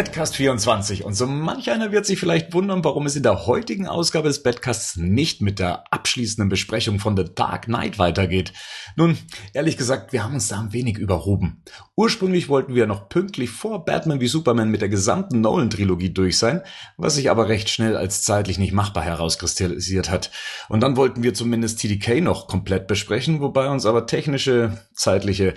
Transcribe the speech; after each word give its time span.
Badcast 0.00 0.36
24 0.36 1.04
und 1.04 1.12
so 1.12 1.26
manch 1.26 1.70
einer 1.70 1.92
wird 1.92 2.06
sich 2.06 2.18
vielleicht 2.18 2.54
wundern, 2.54 2.82
warum 2.82 3.04
es 3.04 3.16
in 3.16 3.22
der 3.22 3.44
heutigen 3.44 3.86
Ausgabe 3.86 4.28
des 4.28 4.42
Badcasts 4.42 4.96
nicht 4.96 5.42
mit 5.42 5.58
der 5.58 5.92
abschließenden 5.92 6.48
Besprechung 6.48 6.98
von 6.98 7.18
The 7.18 7.26
Dark 7.34 7.66
Knight 7.66 7.98
weitergeht. 7.98 8.54
Nun, 8.96 9.18
ehrlich 9.52 9.76
gesagt, 9.76 10.14
wir 10.14 10.24
haben 10.24 10.32
uns 10.32 10.48
da 10.48 10.58
ein 10.58 10.72
wenig 10.72 10.96
überhoben. 10.96 11.64
Ursprünglich 11.96 12.48
wollten 12.48 12.74
wir 12.74 12.86
noch 12.86 13.10
pünktlich 13.10 13.50
vor 13.50 13.84
Batman 13.84 14.22
wie 14.22 14.28
Superman 14.28 14.70
mit 14.70 14.80
der 14.80 14.88
gesamten 14.88 15.42
Nolan-Trilogie 15.42 16.14
durch 16.14 16.38
sein, 16.38 16.62
was 16.96 17.16
sich 17.16 17.30
aber 17.30 17.50
recht 17.50 17.68
schnell 17.68 17.94
als 17.94 18.22
zeitlich 18.22 18.58
nicht 18.58 18.72
machbar 18.72 19.04
herauskristallisiert 19.04 20.08
hat. 20.08 20.30
Und 20.70 20.80
dann 20.80 20.96
wollten 20.96 21.22
wir 21.22 21.34
zumindest 21.34 21.78
TDK 21.78 22.22
noch 22.22 22.48
komplett 22.48 22.86
besprechen, 22.86 23.42
wobei 23.42 23.68
uns 23.68 23.84
aber 23.84 24.06
technische, 24.06 24.78
zeitliche 24.94 25.52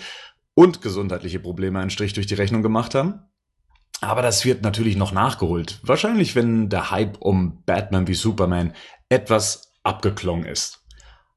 und 0.54 0.82
gesundheitliche 0.82 1.40
Probleme 1.40 1.80
einen 1.80 1.92
Strich 1.92 2.12
durch 2.12 2.28
die 2.28 2.36
Rechnung 2.36 2.62
gemacht 2.62 2.94
haben. 2.94 3.22
Aber 4.04 4.22
das 4.22 4.44
wird 4.44 4.64
natürlich 4.64 4.98
noch 4.98 5.14
nachgeholt. 5.14 5.80
Wahrscheinlich, 5.82 6.36
wenn 6.36 6.68
der 6.68 6.92
Hype 6.92 7.22
um 7.22 7.64
Batman 7.66 8.06
wie 8.08 8.14
Superman 8.14 8.74
etwas 9.08 9.74
abgeklungen 9.84 10.46
ist. 10.46 10.82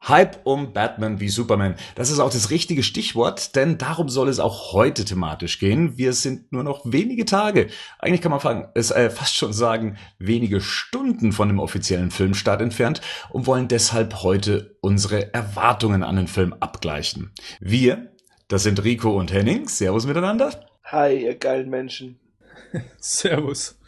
Hype 0.07 0.45
um 0.45 0.73
Batman 0.73 1.21
wie 1.21 1.29
Superman. 1.29 1.77
Das 1.95 2.10
ist 2.10 2.19
auch 2.19 2.30
das 2.30 2.51
richtige 2.51 2.83
Stichwort, 2.83 3.55
denn 3.55 3.79
darum 3.79 4.09
soll 4.09 4.29
es 4.29 4.41
auch 4.41 4.73
heute 4.73 5.05
thematisch 5.05 5.60
gehen. 5.60 5.96
Wir 5.96 6.13
sind 6.13 6.51
nur 6.51 6.65
noch 6.65 6.80
wenige 6.85 7.24
Tage, 7.24 7.68
eigentlich 8.01 8.21
kann 8.21 8.32
man 8.32 8.41
fangen, 8.41 8.66
es 8.74 8.91
äh, 8.91 9.10
fast 9.10 9.37
schon 9.37 9.52
sagen, 9.52 9.96
wenige 10.19 10.60
Stunden 10.60 11.30
von 11.30 11.48
dem 11.48 11.60
offiziellen 11.60 12.10
Filmstart 12.10 12.60
entfernt 12.60 13.01
und 13.30 13.46
wollen 13.46 13.69
deshalb 13.69 14.23
heute 14.23 14.76
unsere 14.80 15.32
Erwartungen 15.32 16.02
an 16.02 16.16
den 16.16 16.29
Film 16.29 16.52
abgleichen. 16.59 17.32
Wir, 17.60 18.13
das 18.48 18.65
sind 18.65 18.82
Rico 18.82 19.16
und 19.16 19.32
Henning. 19.32 19.69
Servus 19.69 20.07
miteinander. 20.07 20.66
Hi, 20.85 21.16
ihr 21.16 21.37
geilen 21.37 21.71
Menschen. 21.71 22.21
Servus. 22.99 23.79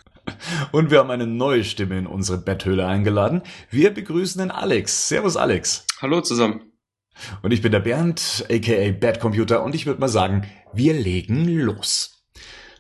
Und 0.73 0.91
wir 0.91 0.99
haben 0.99 1.11
eine 1.11 1.27
neue 1.27 1.65
Stimme 1.65 1.99
in 1.99 2.07
unsere 2.07 2.39
Betthöhle 2.39 2.87
eingeladen. 2.87 3.43
Wir 3.71 3.93
begrüßen 3.93 4.41
den 4.41 4.51
Alex. 4.51 5.09
Servus, 5.09 5.37
Alex. 5.37 5.87
Hallo 6.03 6.21
zusammen. 6.21 6.73
Und 7.43 7.53
ich 7.53 7.63
bin 7.63 7.73
der 7.73 7.81
Bernd, 7.81 8.47
aka 8.51 8.93
Bad 8.93 9.21
Computer, 9.21 9.65
und 9.65 9.75
ich 9.75 9.87
würde 9.87 10.01
mal 10.01 10.09
sagen, 10.09 10.47
wir 10.73 10.95
legen 10.95 11.49
los. 11.49 12.19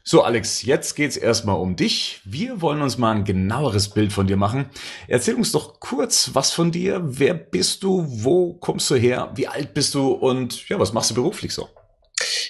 So, 0.04 0.22
Alex, 0.22 0.62
jetzt 0.62 0.94
geht's 0.94 1.16
erstmal 1.16 1.56
um 1.56 1.76
dich. 1.76 2.22
Wir 2.24 2.62
wollen 2.62 2.80
uns 2.80 2.96
mal 2.96 3.14
ein 3.14 3.24
genaueres 3.24 3.90
Bild 3.90 4.12
von 4.12 4.26
dir 4.26 4.38
machen. 4.38 4.70
Erzähl 5.06 5.34
uns 5.34 5.52
doch 5.52 5.80
kurz 5.80 6.30
was 6.32 6.52
von 6.52 6.70
dir. 6.70 7.02
Wer 7.04 7.34
bist 7.34 7.82
du? 7.82 8.06
Wo 8.08 8.54
kommst 8.54 8.88
du 8.90 8.94
her? 8.94 9.32
Wie 9.34 9.48
alt 9.48 9.74
bist 9.74 9.94
du? 9.94 10.12
Und 10.12 10.68
ja, 10.68 10.78
was 10.78 10.94
machst 10.94 11.10
du 11.10 11.14
beruflich 11.14 11.52
so? 11.52 11.68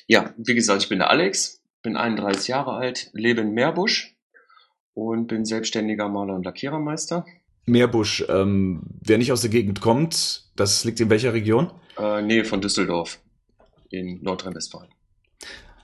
Ja, 0.06 0.34
wie 0.36 0.54
gesagt, 0.54 0.82
ich 0.82 0.88
bin 0.88 0.98
der 0.98 1.10
Alex, 1.10 1.57
bin 1.82 1.96
31 1.96 2.48
Jahre 2.48 2.72
alt, 2.72 3.10
lebe 3.12 3.40
in 3.40 3.52
Meerbusch 3.52 4.16
und 4.94 5.28
bin 5.28 5.44
selbstständiger 5.44 6.08
Maler 6.08 6.34
und 6.34 6.44
Lackierermeister. 6.44 7.24
Meerbusch, 7.66 8.24
ähm, 8.28 8.82
wer 9.00 9.18
nicht 9.18 9.32
aus 9.32 9.42
der 9.42 9.50
Gegend 9.50 9.80
kommt, 9.80 10.50
das 10.56 10.84
liegt 10.84 11.00
in 11.00 11.10
welcher 11.10 11.34
Region? 11.34 11.70
Äh, 11.98 12.22
Nähe 12.22 12.44
von 12.44 12.60
Düsseldorf 12.60 13.20
in 13.90 14.22
Nordrhein-Westfalen. 14.22 14.90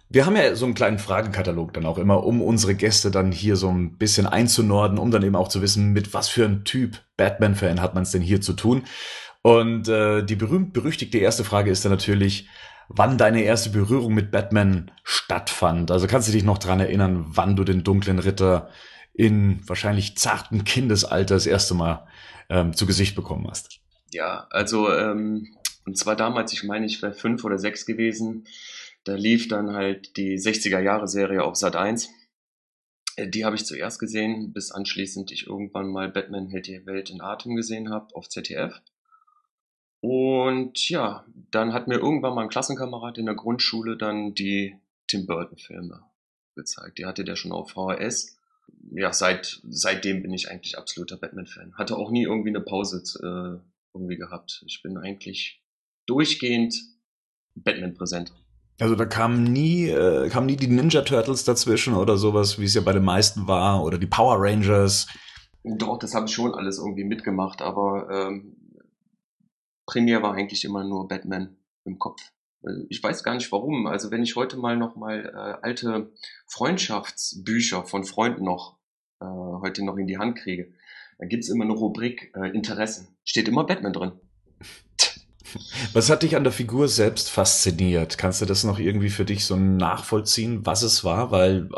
Wir 0.08 0.26
haben 0.26 0.36
ja 0.36 0.54
so 0.54 0.64
einen 0.64 0.74
kleinen 0.74 0.98
Fragenkatalog 0.98 1.72
dann 1.72 1.86
auch 1.86 1.98
immer, 1.98 2.24
um 2.24 2.40
unsere 2.40 2.74
Gäste 2.74 3.10
dann 3.10 3.32
hier 3.32 3.56
so 3.56 3.68
ein 3.68 3.96
bisschen 3.96 4.26
einzunorden, 4.26 4.98
um 4.98 5.10
dann 5.10 5.22
eben 5.22 5.34
auch 5.34 5.48
zu 5.48 5.60
wissen, 5.62 5.92
mit 5.92 6.14
was 6.14 6.28
für 6.28 6.44
einem 6.44 6.64
Typ 6.64 7.00
Batman-Fan 7.16 7.80
hat 7.80 7.94
man 7.94 8.04
es 8.04 8.12
denn 8.12 8.22
hier 8.22 8.40
zu 8.40 8.52
tun. 8.52 8.84
Und 9.42 9.88
äh, 9.88 10.24
die 10.24 10.36
berühmt-berüchtigte 10.36 11.18
erste 11.18 11.44
Frage 11.44 11.70
ist 11.70 11.84
dann 11.84 11.92
natürlich, 11.92 12.48
wann 12.88 13.18
deine 13.18 13.42
erste 13.42 13.70
Berührung 13.70 14.14
mit 14.14 14.30
Batman 14.30 14.90
stattfand. 15.02 15.90
Also 15.90 16.06
kannst 16.06 16.28
du 16.28 16.32
dich 16.32 16.44
noch 16.44 16.58
dran 16.58 16.80
erinnern, 16.80 17.24
wann 17.28 17.56
du 17.56 17.64
den 17.64 17.84
dunklen 17.84 18.18
Ritter 18.18 18.68
in 19.12 19.60
wahrscheinlich 19.66 20.16
zarten 20.16 20.64
Kindesalter 20.64 21.34
das 21.34 21.46
erste 21.46 21.74
Mal 21.74 22.06
ähm, 22.48 22.74
zu 22.74 22.86
Gesicht 22.86 23.14
bekommen 23.14 23.46
hast? 23.48 23.80
Ja, 24.12 24.46
also 24.50 24.92
ähm, 24.92 25.56
und 25.86 25.98
zwar 25.98 26.16
damals, 26.16 26.52
ich 26.52 26.64
meine, 26.64 26.86
ich 26.86 27.02
wäre 27.02 27.12
fünf 27.12 27.44
oder 27.44 27.58
sechs 27.58 27.86
gewesen. 27.86 28.46
Da 29.04 29.14
lief 29.14 29.48
dann 29.48 29.72
halt 29.72 30.16
die 30.16 30.38
60er 30.38 30.80
Jahre 30.80 31.08
Serie 31.08 31.42
auf 31.44 31.56
Sat 31.56 31.76
1. 31.76 32.08
Äh, 33.16 33.28
die 33.28 33.44
habe 33.44 33.56
ich 33.56 33.66
zuerst 33.66 33.98
gesehen, 33.98 34.52
bis 34.52 34.70
anschließend 34.70 35.30
ich 35.30 35.46
irgendwann 35.46 35.88
mal 35.88 36.08
Batman 36.08 36.48
hält 36.48 36.66
die 36.66 36.86
Welt 36.86 37.10
in 37.10 37.20
Atem 37.20 37.54
gesehen 37.54 37.90
habe 37.90 38.14
auf 38.14 38.28
ZDF. 38.28 38.80
Und 40.04 40.90
ja, 40.90 41.24
dann 41.50 41.72
hat 41.72 41.88
mir 41.88 41.94
irgendwann 41.94 42.34
mal 42.34 42.42
ein 42.42 42.50
Klassenkamerad 42.50 43.16
in 43.16 43.24
der 43.24 43.34
Grundschule 43.34 43.96
dann 43.96 44.34
die 44.34 44.76
Tim 45.06 45.24
Burton-Filme 45.24 46.04
gezeigt. 46.54 46.98
Die 46.98 47.06
hatte 47.06 47.24
der 47.24 47.36
schon 47.36 47.52
auf 47.52 47.70
VHS. 47.70 48.36
Ja, 48.90 49.14
seit, 49.14 49.62
seitdem 49.66 50.20
bin 50.20 50.34
ich 50.34 50.50
eigentlich 50.50 50.76
absoluter 50.76 51.16
Batman-Fan. 51.16 51.72
Hatte 51.78 51.96
auch 51.96 52.10
nie 52.10 52.24
irgendwie 52.24 52.50
eine 52.50 52.60
Pause 52.60 53.02
äh, 53.22 53.66
irgendwie 53.94 54.18
gehabt. 54.18 54.62
Ich 54.66 54.82
bin 54.82 54.98
eigentlich 54.98 55.64
durchgehend 56.04 56.74
Batman 57.54 57.94
präsent. 57.94 58.34
Also 58.78 58.96
da 58.96 59.06
kamen 59.06 59.42
nie, 59.42 59.88
äh, 59.88 60.28
kamen 60.28 60.44
nie 60.44 60.56
die 60.56 60.66
Ninja 60.66 61.00
Turtles 61.00 61.44
dazwischen 61.44 61.94
oder 61.94 62.18
sowas, 62.18 62.58
wie 62.58 62.66
es 62.66 62.74
ja 62.74 62.82
bei 62.82 62.92
den 62.92 63.04
meisten 63.04 63.48
war, 63.48 63.82
oder 63.82 63.96
die 63.96 64.06
Power 64.06 64.36
Rangers. 64.38 65.06
Doch, 65.62 65.98
das 65.98 66.14
habe 66.14 66.26
ich 66.26 66.34
schon 66.34 66.54
alles 66.54 66.76
irgendwie 66.76 67.04
mitgemacht, 67.04 67.62
aber 67.62 68.10
ähm, 68.10 68.58
primär 69.86 70.22
war 70.22 70.34
eigentlich 70.34 70.64
immer 70.64 70.84
nur 70.84 71.08
Batman 71.08 71.56
im 71.84 71.98
Kopf. 71.98 72.32
Ich 72.88 73.02
weiß 73.02 73.22
gar 73.22 73.34
nicht 73.34 73.52
warum. 73.52 73.86
Also 73.86 74.10
wenn 74.10 74.22
ich 74.22 74.36
heute 74.36 74.56
mal 74.56 74.76
noch 74.76 74.96
mal 74.96 75.26
äh, 75.26 75.64
alte 75.66 76.12
Freundschaftsbücher 76.46 77.84
von 77.84 78.04
Freunden 78.04 78.44
noch 78.44 78.78
äh, 79.20 79.26
heute 79.26 79.84
noch 79.84 79.96
in 79.96 80.06
die 80.06 80.18
Hand 80.18 80.38
kriege, 80.38 80.72
dann 81.18 81.28
gibt's 81.28 81.48
immer 81.48 81.64
eine 81.64 81.74
Rubrik 81.74 82.32
äh, 82.34 82.48
Interessen. 82.48 83.08
Steht 83.24 83.48
immer 83.48 83.64
Batman 83.64 83.92
drin. 83.92 84.12
Was 85.92 86.10
hat 86.10 86.22
dich 86.22 86.36
an 86.36 86.44
der 86.44 86.52
Figur 86.52 86.88
selbst 86.88 87.30
fasziniert? 87.30 88.18
Kannst 88.18 88.40
du 88.40 88.46
das 88.46 88.64
noch 88.64 88.78
irgendwie 88.78 89.10
für 89.10 89.24
dich 89.24 89.44
so 89.44 89.56
nachvollziehen, 89.56 90.66
was 90.66 90.82
es 90.82 91.04
war? 91.04 91.30
Weil 91.30 91.68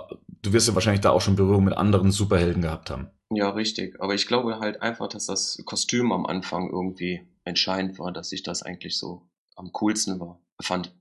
du 0.42 0.52
wirst 0.52 0.68
ja 0.68 0.74
wahrscheinlich 0.74 1.02
da 1.02 1.10
auch 1.10 1.20
schon 1.20 1.36
Berührung 1.36 1.64
mit 1.64 1.76
anderen 1.76 2.10
Superhelden 2.10 2.62
gehabt 2.62 2.88
haben. 2.90 3.10
Ja, 3.30 3.50
richtig. 3.50 4.00
Aber 4.00 4.14
ich 4.14 4.26
glaube 4.26 4.60
halt 4.60 4.80
einfach, 4.80 5.08
dass 5.08 5.26
das 5.26 5.60
Kostüm 5.66 6.12
am 6.12 6.24
Anfang 6.24 6.70
irgendwie 6.70 7.26
entscheidend 7.46 7.98
war, 7.98 8.12
dass 8.12 8.32
ich 8.32 8.42
das 8.42 8.62
eigentlich 8.62 8.98
so 8.98 9.22
am 9.54 9.72
coolsten 9.72 10.20
war, 10.20 10.40
fand. 10.60 10.94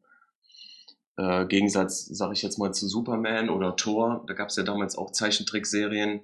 Äh, 1.17 1.45
Gegensatz, 1.47 2.06
sage 2.06 2.33
ich 2.33 2.41
jetzt 2.41 2.57
mal, 2.57 2.73
zu 2.73 2.88
Superman 2.88 3.50
oder 3.50 3.75
Thor, 3.75 4.23
da 4.28 4.33
gab 4.33 4.50
es 4.50 4.56
ja 4.56 4.63
damals 4.63 4.97
auch 4.97 5.11
Zeichentrickserien 5.11 6.22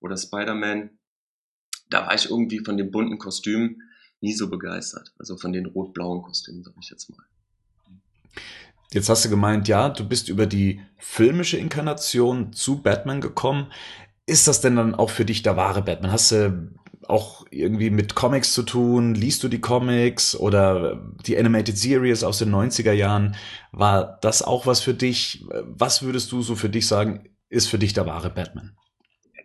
oder 0.00 0.16
Spider-Man. 0.16 0.90
Da 1.90 2.06
war 2.06 2.14
ich 2.14 2.30
irgendwie 2.30 2.60
von 2.60 2.76
den 2.76 2.90
bunten 2.90 3.18
Kostümen 3.18 3.82
nie 4.20 4.32
so 4.32 4.48
begeistert. 4.48 5.12
Also 5.18 5.36
von 5.36 5.52
den 5.52 5.66
rot-blauen 5.66 6.22
Kostümen, 6.22 6.62
sage 6.62 6.76
ich 6.80 6.90
jetzt 6.90 7.10
mal. 7.10 7.24
Jetzt 8.92 9.08
hast 9.08 9.24
du 9.24 9.28
gemeint, 9.28 9.66
ja, 9.66 9.88
du 9.88 10.06
bist 10.06 10.28
über 10.28 10.46
die 10.46 10.80
filmische 10.98 11.56
Inkarnation 11.56 12.52
zu 12.52 12.80
Batman 12.80 13.20
gekommen. 13.20 13.72
Ist 14.26 14.46
das 14.46 14.60
denn 14.60 14.76
dann 14.76 14.94
auch 14.94 15.10
für 15.10 15.24
dich 15.24 15.42
der 15.42 15.56
wahre 15.56 15.82
Batman? 15.82 16.12
Hast 16.12 16.30
du 16.30 16.70
auch 17.08 17.46
irgendwie 17.50 17.90
mit 17.90 18.14
Comics 18.14 18.52
zu 18.52 18.62
tun? 18.62 19.14
Liest 19.14 19.42
du 19.42 19.48
die 19.48 19.60
Comics 19.60 20.36
oder 20.36 21.02
die 21.26 21.36
Animated 21.38 21.76
Series 21.76 22.24
aus 22.24 22.38
den 22.38 22.54
90er 22.54 22.92
Jahren? 22.92 23.36
War 23.72 24.18
das 24.22 24.42
auch 24.42 24.66
was 24.66 24.80
für 24.80 24.94
dich? 24.94 25.44
Was 25.62 26.02
würdest 26.02 26.32
du 26.32 26.42
so 26.42 26.56
für 26.56 26.68
dich 26.68 26.86
sagen, 26.86 27.28
ist 27.48 27.68
für 27.68 27.78
dich 27.78 27.92
der 27.92 28.06
wahre 28.06 28.30
Batman? 28.30 28.76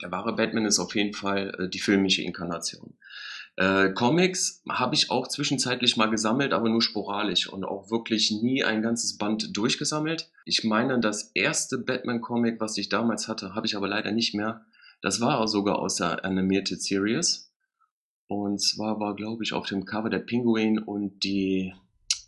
Der 0.01 0.11
wahre 0.11 0.35
Batman 0.35 0.65
ist 0.65 0.79
auf 0.79 0.95
jeden 0.95 1.13
Fall 1.13 1.53
äh, 1.59 1.69
die 1.69 1.79
filmische 1.79 2.21
Inkarnation. 2.21 2.97
Äh, 3.59 3.91
Comics 3.91 4.63
habe 4.69 4.95
ich 4.95 5.11
auch 5.11 5.27
zwischenzeitlich 5.27 5.97
mal 5.97 6.09
gesammelt, 6.09 6.53
aber 6.53 6.69
nur 6.69 6.81
sporadisch 6.81 7.49
und 7.49 7.65
auch 7.65 7.91
wirklich 7.91 8.31
nie 8.31 8.63
ein 8.63 8.81
ganzes 8.81 9.17
Band 9.17 9.57
durchgesammelt. 9.57 10.31
Ich 10.45 10.63
meine, 10.63 10.99
das 10.99 11.31
erste 11.33 11.77
Batman-Comic, 11.77 12.61
was 12.61 12.77
ich 12.77 12.87
damals 12.87 13.27
hatte, 13.27 13.55
habe 13.55 13.67
ich 13.67 13.75
aber 13.75 13.89
leider 13.89 14.11
nicht 14.11 14.33
mehr. 14.33 14.65
Das 15.01 15.19
war 15.19 15.39
auch 15.39 15.47
sogar 15.47 15.79
aus 15.79 15.95
der 15.95 16.23
Animated 16.23 16.81
Series. 16.81 17.48
Und 18.29 18.61
zwar 18.61 18.99
war, 18.99 19.15
glaube 19.15 19.43
ich, 19.43 19.53
auf 19.53 19.65
dem 19.65 19.85
Cover 19.85 20.11
der 20.11 20.19
Pinguin 20.19 20.77
und 20.77 21.23
die 21.23 21.73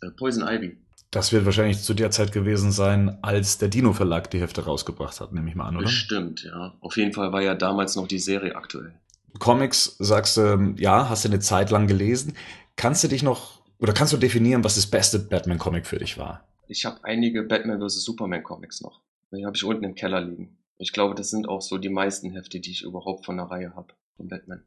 äh, 0.02 0.10
Poison 0.10 0.42
Ivy. 0.42 0.76
Das 1.12 1.32
wird 1.32 1.44
wahrscheinlich 1.44 1.80
zu 1.80 1.94
der 1.94 2.10
Zeit 2.10 2.32
gewesen 2.32 2.72
sein, 2.72 3.18
als 3.22 3.58
der 3.58 3.68
Dino 3.68 3.92
Verlag 3.92 4.28
die 4.32 4.40
Hefte 4.40 4.64
rausgebracht 4.64 5.20
hat, 5.20 5.32
nehme 5.32 5.48
ich 5.48 5.54
mal 5.54 5.66
an, 5.66 5.76
oder? 5.76 5.86
Stimmt, 5.86 6.42
ja. 6.42 6.74
Auf 6.80 6.96
jeden 6.96 7.12
Fall 7.12 7.32
war 7.32 7.40
ja 7.40 7.54
damals 7.54 7.94
noch 7.94 8.08
die 8.08 8.18
Serie 8.18 8.56
aktuell. 8.56 8.92
Comics, 9.38 9.94
sagst 10.00 10.36
du, 10.36 10.74
ja, 10.76 11.08
hast 11.08 11.24
du 11.24 11.28
eine 11.28 11.38
Zeit 11.38 11.70
lang 11.70 11.86
gelesen. 11.86 12.34
Kannst 12.74 13.04
du 13.04 13.08
dich 13.08 13.22
noch, 13.22 13.62
oder 13.78 13.92
kannst 13.92 14.12
du 14.12 14.16
definieren, 14.16 14.64
was 14.64 14.74
das 14.74 14.86
beste 14.86 15.20
Batman-Comic 15.20 15.86
für 15.86 16.00
dich 16.00 16.18
war? 16.18 16.48
Ich 16.66 16.84
habe 16.84 16.98
einige 17.04 17.44
Batman 17.44 17.80
vs. 17.80 18.02
Superman-Comics 18.02 18.80
noch. 18.80 19.02
Die 19.30 19.46
habe 19.46 19.56
ich 19.56 19.62
unten 19.62 19.84
im 19.84 19.94
Keller 19.94 20.20
liegen. 20.20 20.56
Ich 20.78 20.92
glaube, 20.92 21.14
das 21.14 21.30
sind 21.30 21.48
auch 21.48 21.62
so 21.62 21.78
die 21.78 21.90
meisten 21.90 22.32
Hefte, 22.32 22.58
die 22.58 22.72
ich 22.72 22.82
überhaupt 22.82 23.24
von 23.24 23.36
der 23.36 23.46
Reihe 23.46 23.76
habe, 23.76 23.94
von 24.16 24.26
Batman. 24.26 24.64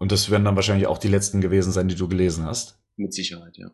Und 0.00 0.10
das 0.12 0.30
werden 0.30 0.44
dann 0.44 0.56
wahrscheinlich 0.56 0.86
auch 0.86 0.98
die 0.98 1.08
letzten 1.08 1.40
gewesen 1.40 1.72
sein, 1.72 1.86
die 1.86 1.94
du 1.94 2.08
gelesen 2.08 2.46
hast? 2.46 2.78
Mit 2.96 3.14
Sicherheit, 3.14 3.56
ja. 3.56 3.70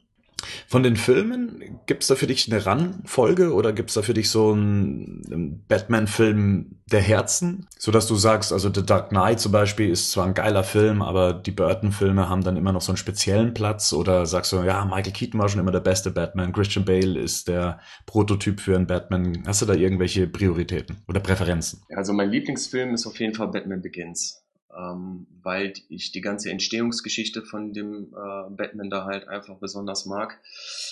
Von 0.66 0.82
den 0.82 0.96
Filmen, 0.96 1.80
gibt's 1.86 2.08
da 2.08 2.14
für 2.14 2.26
dich 2.26 2.50
eine 2.50 2.66
Rangfolge 2.66 3.54
oder 3.54 3.72
gibt's 3.72 3.94
da 3.94 4.02
für 4.02 4.12
dich 4.12 4.28
so 4.28 4.52
einen 4.52 5.64
Batman-Film 5.66 6.80
der 6.90 7.00
Herzen? 7.00 7.66
So 7.78 7.90
dass 7.90 8.06
du 8.06 8.16
sagst, 8.16 8.52
also 8.52 8.70
The 8.72 8.84
Dark 8.84 9.08
Knight 9.10 9.40
zum 9.40 9.52
Beispiel 9.52 9.88
ist 9.88 10.10
zwar 10.10 10.26
ein 10.26 10.34
geiler 10.34 10.62
Film, 10.62 11.00
aber 11.00 11.32
die 11.32 11.52
Burton-Filme 11.52 12.28
haben 12.28 12.44
dann 12.44 12.56
immer 12.56 12.72
noch 12.72 12.82
so 12.82 12.92
einen 12.92 12.98
speziellen 12.98 13.54
Platz 13.54 13.92
oder 13.92 14.26
sagst 14.26 14.52
du, 14.52 14.62
ja, 14.62 14.84
Michael 14.84 15.12
Keaton 15.12 15.40
war 15.40 15.48
schon 15.48 15.60
immer 15.60 15.72
der 15.72 15.80
beste 15.80 16.10
Batman, 16.10 16.52
Christian 16.52 16.84
Bale 16.84 17.18
ist 17.18 17.48
der 17.48 17.80
Prototyp 18.04 18.60
für 18.60 18.76
einen 18.76 18.86
Batman. 18.86 19.42
Hast 19.46 19.62
du 19.62 19.66
da 19.66 19.74
irgendwelche 19.74 20.26
Prioritäten 20.26 20.98
oder 21.08 21.20
Präferenzen? 21.20 21.82
Also 21.94 22.12
mein 22.12 22.30
Lieblingsfilm 22.30 22.92
ist 22.92 23.06
auf 23.06 23.18
jeden 23.18 23.34
Fall 23.34 23.48
Batman 23.48 23.80
Begins 23.80 24.45
ähm, 24.76 25.26
weil 25.42 25.72
ich 25.88 26.12
die 26.12 26.20
ganze 26.20 26.50
Entstehungsgeschichte 26.50 27.42
von 27.42 27.72
dem 27.72 28.12
äh, 28.12 28.50
Batman 28.50 28.90
da 28.90 29.04
halt 29.04 29.28
einfach 29.28 29.58
besonders 29.58 30.06
mag. 30.06 30.40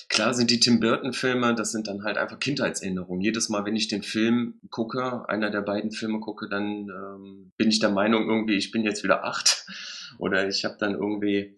Klar 0.09 0.35
sind 0.35 0.51
die 0.51 0.61
Tim 0.61 0.81
Burton-Filme, 0.81 1.55
das 1.55 1.73
sind 1.73 1.87
dann 1.89 2.03
halt 2.05 2.17
einfach 2.17 2.39
Kindheitserinnerungen. 2.39 3.21
Jedes 3.21 3.49
Mal, 3.49 3.65
wenn 3.65 3.77
ich 3.77 3.89
den 3.89 4.03
Film 4.03 4.61
gucke, 4.71 5.29
einer 5.29 5.51
der 5.51 5.63
beiden 5.63 5.91
Filme 5.91 6.21
gucke, 6.21 6.49
dann 6.49 6.89
ähm, 6.89 7.53
bin 7.57 7.69
ich 7.69 7.81
der 7.81 7.91
Meinung 7.91 8.29
irgendwie, 8.29 8.57
ich 8.57 8.71
bin 8.71 8.85
jetzt 8.85 9.05
wieder 9.05 9.25
acht 9.25 9.67
oder 10.19 10.49
ich 10.49 10.65
habe 10.65 10.77
dann 10.79 10.95
irgendwie 10.95 11.57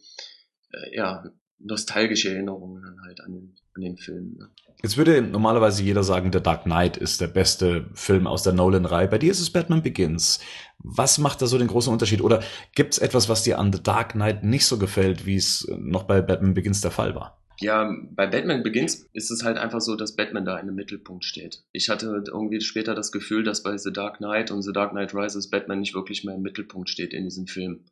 äh, 0.72 0.96
ja 0.96 1.24
nostalgische 1.58 2.30
Erinnerungen 2.30 2.82
dann 2.82 3.00
halt 3.02 3.20
an 3.20 3.32
den, 3.32 3.56
an 3.74 3.82
den 3.82 3.96
Film. 3.96 4.36
Ne? 4.38 4.50
Jetzt 4.82 4.96
würde 4.98 5.22
normalerweise 5.22 5.82
jeder 5.82 6.04
sagen, 6.04 6.32
The 6.32 6.42
Dark 6.42 6.64
Knight 6.64 6.96
ist 6.96 7.20
der 7.20 7.28
beste 7.28 7.86
Film 7.94 8.26
aus 8.26 8.42
der 8.42 8.52
Nolan-Reihe. 8.52 9.08
Bei 9.08 9.18
dir 9.18 9.30
ist 9.30 9.40
es 9.40 9.50
Batman 9.50 9.82
Begins. 9.82 10.38
Was 10.78 11.18
macht 11.18 11.40
da 11.40 11.46
so 11.46 11.58
den 11.58 11.68
großen 11.68 11.92
Unterschied? 11.92 12.20
Oder 12.20 12.42
gibt 12.74 12.94
es 12.94 12.98
etwas, 12.98 13.28
was 13.28 13.42
dir 13.42 13.58
an 13.58 13.72
The 13.72 13.82
Dark 13.82 14.12
Knight 14.12 14.44
nicht 14.44 14.66
so 14.66 14.78
gefällt, 14.78 15.24
wie 15.24 15.36
es 15.36 15.66
noch 15.78 16.04
bei 16.04 16.20
Batman 16.20 16.54
Begins 16.54 16.82
der 16.82 16.90
Fall 16.90 17.14
war? 17.14 17.42
Ja, 17.58 17.90
bei 18.10 18.26
Batman 18.26 18.62
Begins 18.62 19.08
ist 19.14 19.30
es 19.30 19.42
halt 19.42 19.56
einfach 19.56 19.80
so, 19.80 19.96
dass 19.96 20.14
Batman 20.14 20.44
da 20.44 20.58
in 20.58 20.66
dem 20.66 20.74
Mittelpunkt 20.74 21.24
steht. 21.24 21.62
Ich 21.72 21.88
hatte 21.88 22.22
irgendwie 22.26 22.60
später 22.60 22.94
das 22.94 23.12
Gefühl, 23.12 23.44
dass 23.44 23.62
bei 23.62 23.78
The 23.78 23.92
Dark 23.92 24.18
Knight 24.18 24.50
und 24.50 24.60
The 24.60 24.72
Dark 24.72 24.90
Knight 24.90 25.14
Rises 25.14 25.48
Batman 25.48 25.80
nicht 25.80 25.94
wirklich 25.94 26.22
mehr 26.22 26.34
im 26.34 26.42
Mittelpunkt 26.42 26.90
steht 26.90 27.14
in 27.14 27.24
diesem 27.24 27.46
Film. 27.46 27.86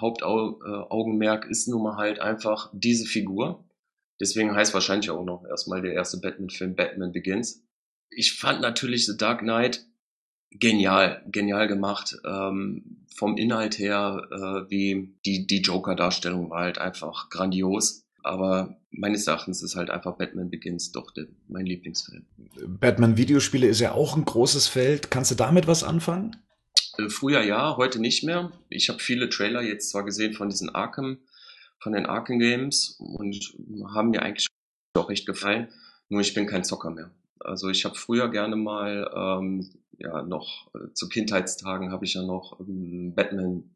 Hauptaugenmerk 0.00 1.46
ist 1.46 1.66
nun 1.66 1.82
mal 1.82 1.96
halt 1.96 2.20
einfach 2.20 2.70
diese 2.72 3.06
Figur. 3.06 3.64
Deswegen 4.22 4.54
heißt 4.54 4.72
wahrscheinlich 4.72 5.10
auch 5.10 5.24
noch 5.24 5.44
erstmal 5.44 5.82
der 5.82 5.94
erste 5.94 6.18
Batman-Film 6.18 6.76
Batman 6.76 7.10
Begins. 7.10 7.64
Ich 8.08 8.34
fand 8.34 8.60
natürlich 8.60 9.04
The 9.04 9.16
Dark 9.16 9.40
Knight 9.40 9.84
genial, 10.52 11.24
genial 11.26 11.66
gemacht. 11.66 12.14
Ähm, 12.24 13.04
vom 13.16 13.36
Inhalt 13.36 13.80
her, 13.80 14.22
äh, 14.30 14.70
wie 14.70 15.16
die, 15.26 15.48
die 15.48 15.60
Joker-Darstellung 15.60 16.50
war 16.50 16.62
halt 16.62 16.78
einfach 16.78 17.30
grandios. 17.30 18.04
Aber 18.22 18.76
meines 18.92 19.26
Erachtens 19.26 19.60
ist 19.60 19.74
halt 19.74 19.90
einfach 19.90 20.16
Batman 20.16 20.50
Begins 20.50 20.92
doch 20.92 21.10
der, 21.10 21.26
mein 21.48 21.66
Lieblingsfilm. 21.66 22.24
Batman-Videospiele 22.78 23.66
ist 23.66 23.80
ja 23.80 23.90
auch 23.90 24.16
ein 24.16 24.24
großes 24.24 24.68
Feld. 24.68 25.10
Kannst 25.10 25.32
du 25.32 25.34
damit 25.34 25.66
was 25.66 25.82
anfangen? 25.82 26.36
Äh, 26.96 27.08
früher 27.08 27.42
ja, 27.42 27.76
heute 27.76 27.98
nicht 27.98 28.22
mehr. 28.22 28.52
Ich 28.68 28.88
habe 28.88 29.00
viele 29.00 29.28
Trailer 29.30 29.62
jetzt 29.62 29.90
zwar 29.90 30.04
gesehen 30.04 30.34
von 30.34 30.48
diesen 30.48 30.70
Arkham, 30.70 31.18
von 31.82 31.92
den 31.92 32.06
Arkham 32.06 32.38
Games 32.38 32.96
und 32.98 33.54
haben 33.94 34.10
mir 34.10 34.22
eigentlich 34.22 34.46
auch 34.94 35.08
recht 35.08 35.26
gefallen. 35.26 35.68
Nur 36.08 36.20
ich 36.20 36.34
bin 36.34 36.46
kein 36.46 36.64
Zocker 36.64 36.90
mehr. 36.90 37.10
Also 37.40 37.68
ich 37.70 37.84
habe 37.84 37.96
früher 37.96 38.30
gerne 38.30 38.56
mal, 38.56 39.10
ähm, 39.14 39.70
ja 39.98 40.22
noch 40.22 40.70
äh, 40.74 40.92
zu 40.94 41.08
Kindheitstagen 41.08 41.90
habe 41.90 42.04
ich 42.04 42.14
ja 42.14 42.22
noch 42.22 42.60
ähm, 42.60 43.14
Batman 43.14 43.74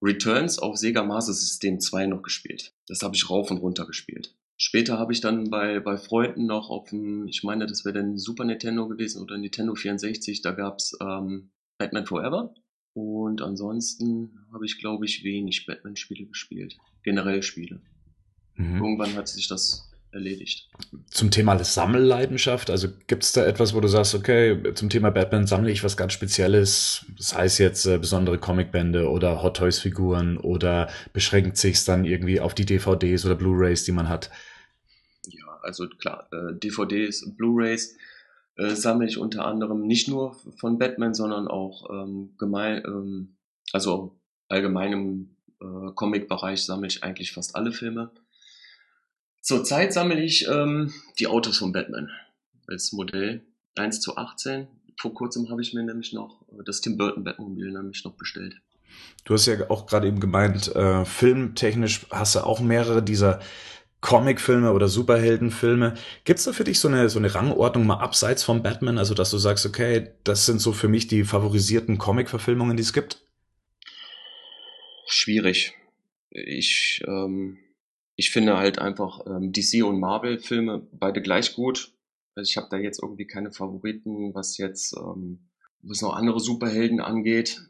Returns 0.00 0.58
auf 0.58 0.76
Sega 0.76 1.02
Master 1.02 1.32
System 1.32 1.80
2 1.80 2.06
noch 2.06 2.22
gespielt. 2.22 2.72
Das 2.86 3.02
habe 3.02 3.16
ich 3.16 3.28
rauf 3.28 3.50
und 3.50 3.58
runter 3.58 3.84
gespielt. 3.86 4.34
Später 4.56 4.98
habe 4.98 5.12
ich 5.12 5.20
dann 5.20 5.50
bei, 5.50 5.80
bei 5.80 5.96
Freunden 5.96 6.46
noch 6.46 6.70
auf 6.70 6.90
dem, 6.90 7.26
ich 7.28 7.42
meine, 7.44 7.66
das 7.66 7.84
wäre 7.84 7.94
dann 7.94 8.18
Super 8.18 8.44
Nintendo 8.44 8.88
gewesen 8.88 9.22
oder 9.22 9.38
Nintendo 9.38 9.74
64, 9.74 10.42
da 10.42 10.52
gab's 10.52 10.96
ähm, 11.00 11.50
Batman 11.78 12.06
Forever. 12.06 12.54
Und 12.92 13.42
ansonsten 13.42 14.46
habe 14.52 14.66
ich, 14.66 14.78
glaube 14.80 15.04
ich, 15.04 15.22
wenig 15.22 15.66
Batman-Spiele 15.66 16.26
gespielt. 16.26 16.76
Generell 17.08 17.42
Spiele. 17.42 17.80
Mhm. 18.56 18.84
Irgendwann 18.84 19.14
hat 19.14 19.28
sich 19.28 19.48
das 19.48 19.90
erledigt. 20.12 20.68
Zum 21.10 21.30
Thema 21.30 21.58
Sammelleidenschaft, 21.64 22.68
also 22.68 22.88
gibt 23.06 23.22
es 23.22 23.32
da 23.32 23.46
etwas, 23.46 23.72
wo 23.72 23.80
du 23.80 23.88
sagst, 23.88 24.14
okay, 24.14 24.74
zum 24.74 24.90
Thema 24.90 25.08
Batman 25.08 25.46
sammle 25.46 25.70
ich 25.70 25.82
was 25.82 25.96
ganz 25.96 26.12
Spezielles, 26.12 27.06
das 27.16 27.34
heißt 27.34 27.60
jetzt 27.60 27.86
äh, 27.86 27.96
besondere 27.96 28.36
Comicbände 28.36 29.08
oder 29.08 29.42
Hot 29.42 29.56
Toys 29.56 29.78
Figuren 29.78 30.36
oder 30.36 30.90
beschränkt 31.14 31.56
sich 31.56 31.82
dann 31.86 32.04
irgendwie 32.04 32.40
auf 32.40 32.54
die 32.54 32.66
DVDs 32.66 33.24
oder 33.24 33.36
Blu-rays, 33.36 33.84
die 33.84 33.92
man 33.92 34.10
hat? 34.10 34.28
Ja, 35.28 35.60
also 35.62 35.88
klar, 35.88 36.28
äh, 36.30 36.58
DVDs, 36.58 37.34
Blu-rays, 37.38 37.96
äh, 38.56 38.74
sammle 38.74 39.06
ich 39.06 39.16
unter 39.16 39.46
anderem 39.46 39.86
nicht 39.86 40.08
nur 40.08 40.36
von 40.58 40.78
Batman, 40.78 41.14
sondern 41.14 41.48
auch 41.48 41.88
ähm, 41.90 42.34
gemein, 42.36 42.82
ähm, 42.84 43.36
also 43.72 44.20
allgemein 44.48 44.92
im 44.92 45.37
äh, 45.60 45.92
Comic-Bereich 45.94 46.64
sammle 46.64 46.88
ich 46.88 47.02
eigentlich 47.02 47.32
fast 47.32 47.56
alle 47.56 47.72
Filme. 47.72 48.10
Zurzeit 49.40 49.92
sammle 49.92 50.22
ich 50.22 50.46
ähm, 50.48 50.92
die 51.18 51.26
Autos 51.26 51.58
von 51.58 51.72
Batman 51.72 52.10
als 52.66 52.92
Modell 52.92 53.42
1 53.76 54.00
zu 54.00 54.16
18. 54.16 54.68
Vor 55.00 55.14
kurzem 55.14 55.48
habe 55.50 55.62
ich 55.62 55.72
mir 55.74 55.82
nämlich 55.82 56.12
noch 56.12 56.42
äh, 56.52 56.64
das 56.64 56.80
Tim 56.80 56.98
Burton 56.98 57.24
Batmobil 57.24 57.70
nämlich 57.72 58.04
noch 58.04 58.14
bestellt. 58.14 58.56
Du 59.24 59.34
hast 59.34 59.46
ja 59.46 59.70
auch 59.70 59.86
gerade 59.86 60.08
eben 60.08 60.20
gemeint, 60.20 60.74
äh, 60.74 61.04
filmtechnisch 61.04 62.06
hast 62.10 62.34
du 62.34 62.40
auch 62.40 62.60
mehrere 62.60 63.02
dieser 63.02 63.40
Comicfilme 64.00 64.72
oder 64.72 64.88
Superheldenfilme. 64.88 65.94
Gibt's 66.24 66.44
da 66.44 66.52
für 66.52 66.64
dich 66.64 66.78
so 66.78 66.88
eine, 66.88 67.08
so 67.08 67.18
eine 67.18 67.34
Rangordnung 67.34 67.86
mal 67.86 67.98
abseits 67.98 68.44
von 68.44 68.62
Batman? 68.62 68.98
Also, 68.98 69.14
dass 69.14 69.30
du 69.30 69.38
sagst, 69.38 69.66
okay, 69.66 70.12
das 70.24 70.46
sind 70.46 70.60
so 70.60 70.72
für 70.72 70.88
mich 70.88 71.08
die 71.08 71.24
favorisierten 71.24 71.98
Comic-Verfilmungen, 71.98 72.76
die 72.76 72.82
es 72.82 72.92
gibt? 72.92 73.27
Schwierig. 75.08 75.74
Ich, 76.30 77.02
ähm, 77.06 77.58
ich 78.16 78.30
finde 78.30 78.56
halt 78.56 78.78
einfach 78.78 79.26
ähm, 79.26 79.52
DC 79.52 79.84
und 79.84 79.98
Marvel-Filme 79.98 80.86
beide 80.92 81.22
gleich 81.22 81.54
gut. 81.54 81.92
Ich 82.36 82.56
habe 82.56 82.68
da 82.70 82.76
jetzt 82.76 83.02
irgendwie 83.02 83.26
keine 83.26 83.50
Favoriten, 83.50 84.34
was 84.34 84.58
jetzt 84.58 84.96
ähm, 84.96 85.48
was 85.82 86.02
noch 86.02 86.14
andere 86.14 86.38
Superhelden 86.38 87.00
angeht. 87.00 87.60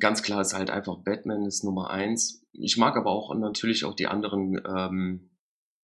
Ganz 0.00 0.22
klar 0.22 0.40
ist 0.40 0.54
halt 0.54 0.70
einfach 0.70 0.98
Batman 0.98 1.44
ist 1.44 1.64
Nummer 1.64 1.90
eins 1.90 2.40
ich 2.52 2.76
mag 2.76 2.96
aber 2.96 3.10
auch 3.10 3.34
natürlich 3.34 3.84
auch 3.84 3.94
die 3.94 4.06
anderen, 4.06 4.60
ähm, 4.66 5.30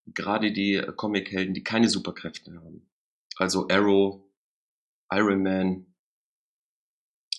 gerade 0.07 0.53
die 0.53 0.83
Comic-Helden, 0.97 1.55
die 1.55 1.63
keine 1.63 1.89
Superkräfte 1.89 2.55
haben. 2.55 2.89
Also 3.37 3.69
Arrow, 3.69 4.23
Iron 5.11 5.43
Man, 5.43 5.95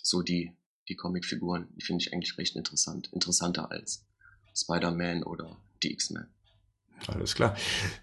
so 0.02 0.22
die, 0.22 0.57
die 0.90 0.96
Comicfiguren, 0.96 1.68
die 1.76 1.84
finde 1.84 2.04
ich 2.04 2.14
eigentlich 2.14 2.38
recht 2.38 2.56
interessant. 2.56 3.10
Interessanter 3.14 3.72
als 3.72 4.06
Spider-Man 4.56 5.24
oder 5.24 5.58
die 5.84 5.92
X-Men. 5.94 6.28
Alles 7.08 7.36
klar. 7.36 7.56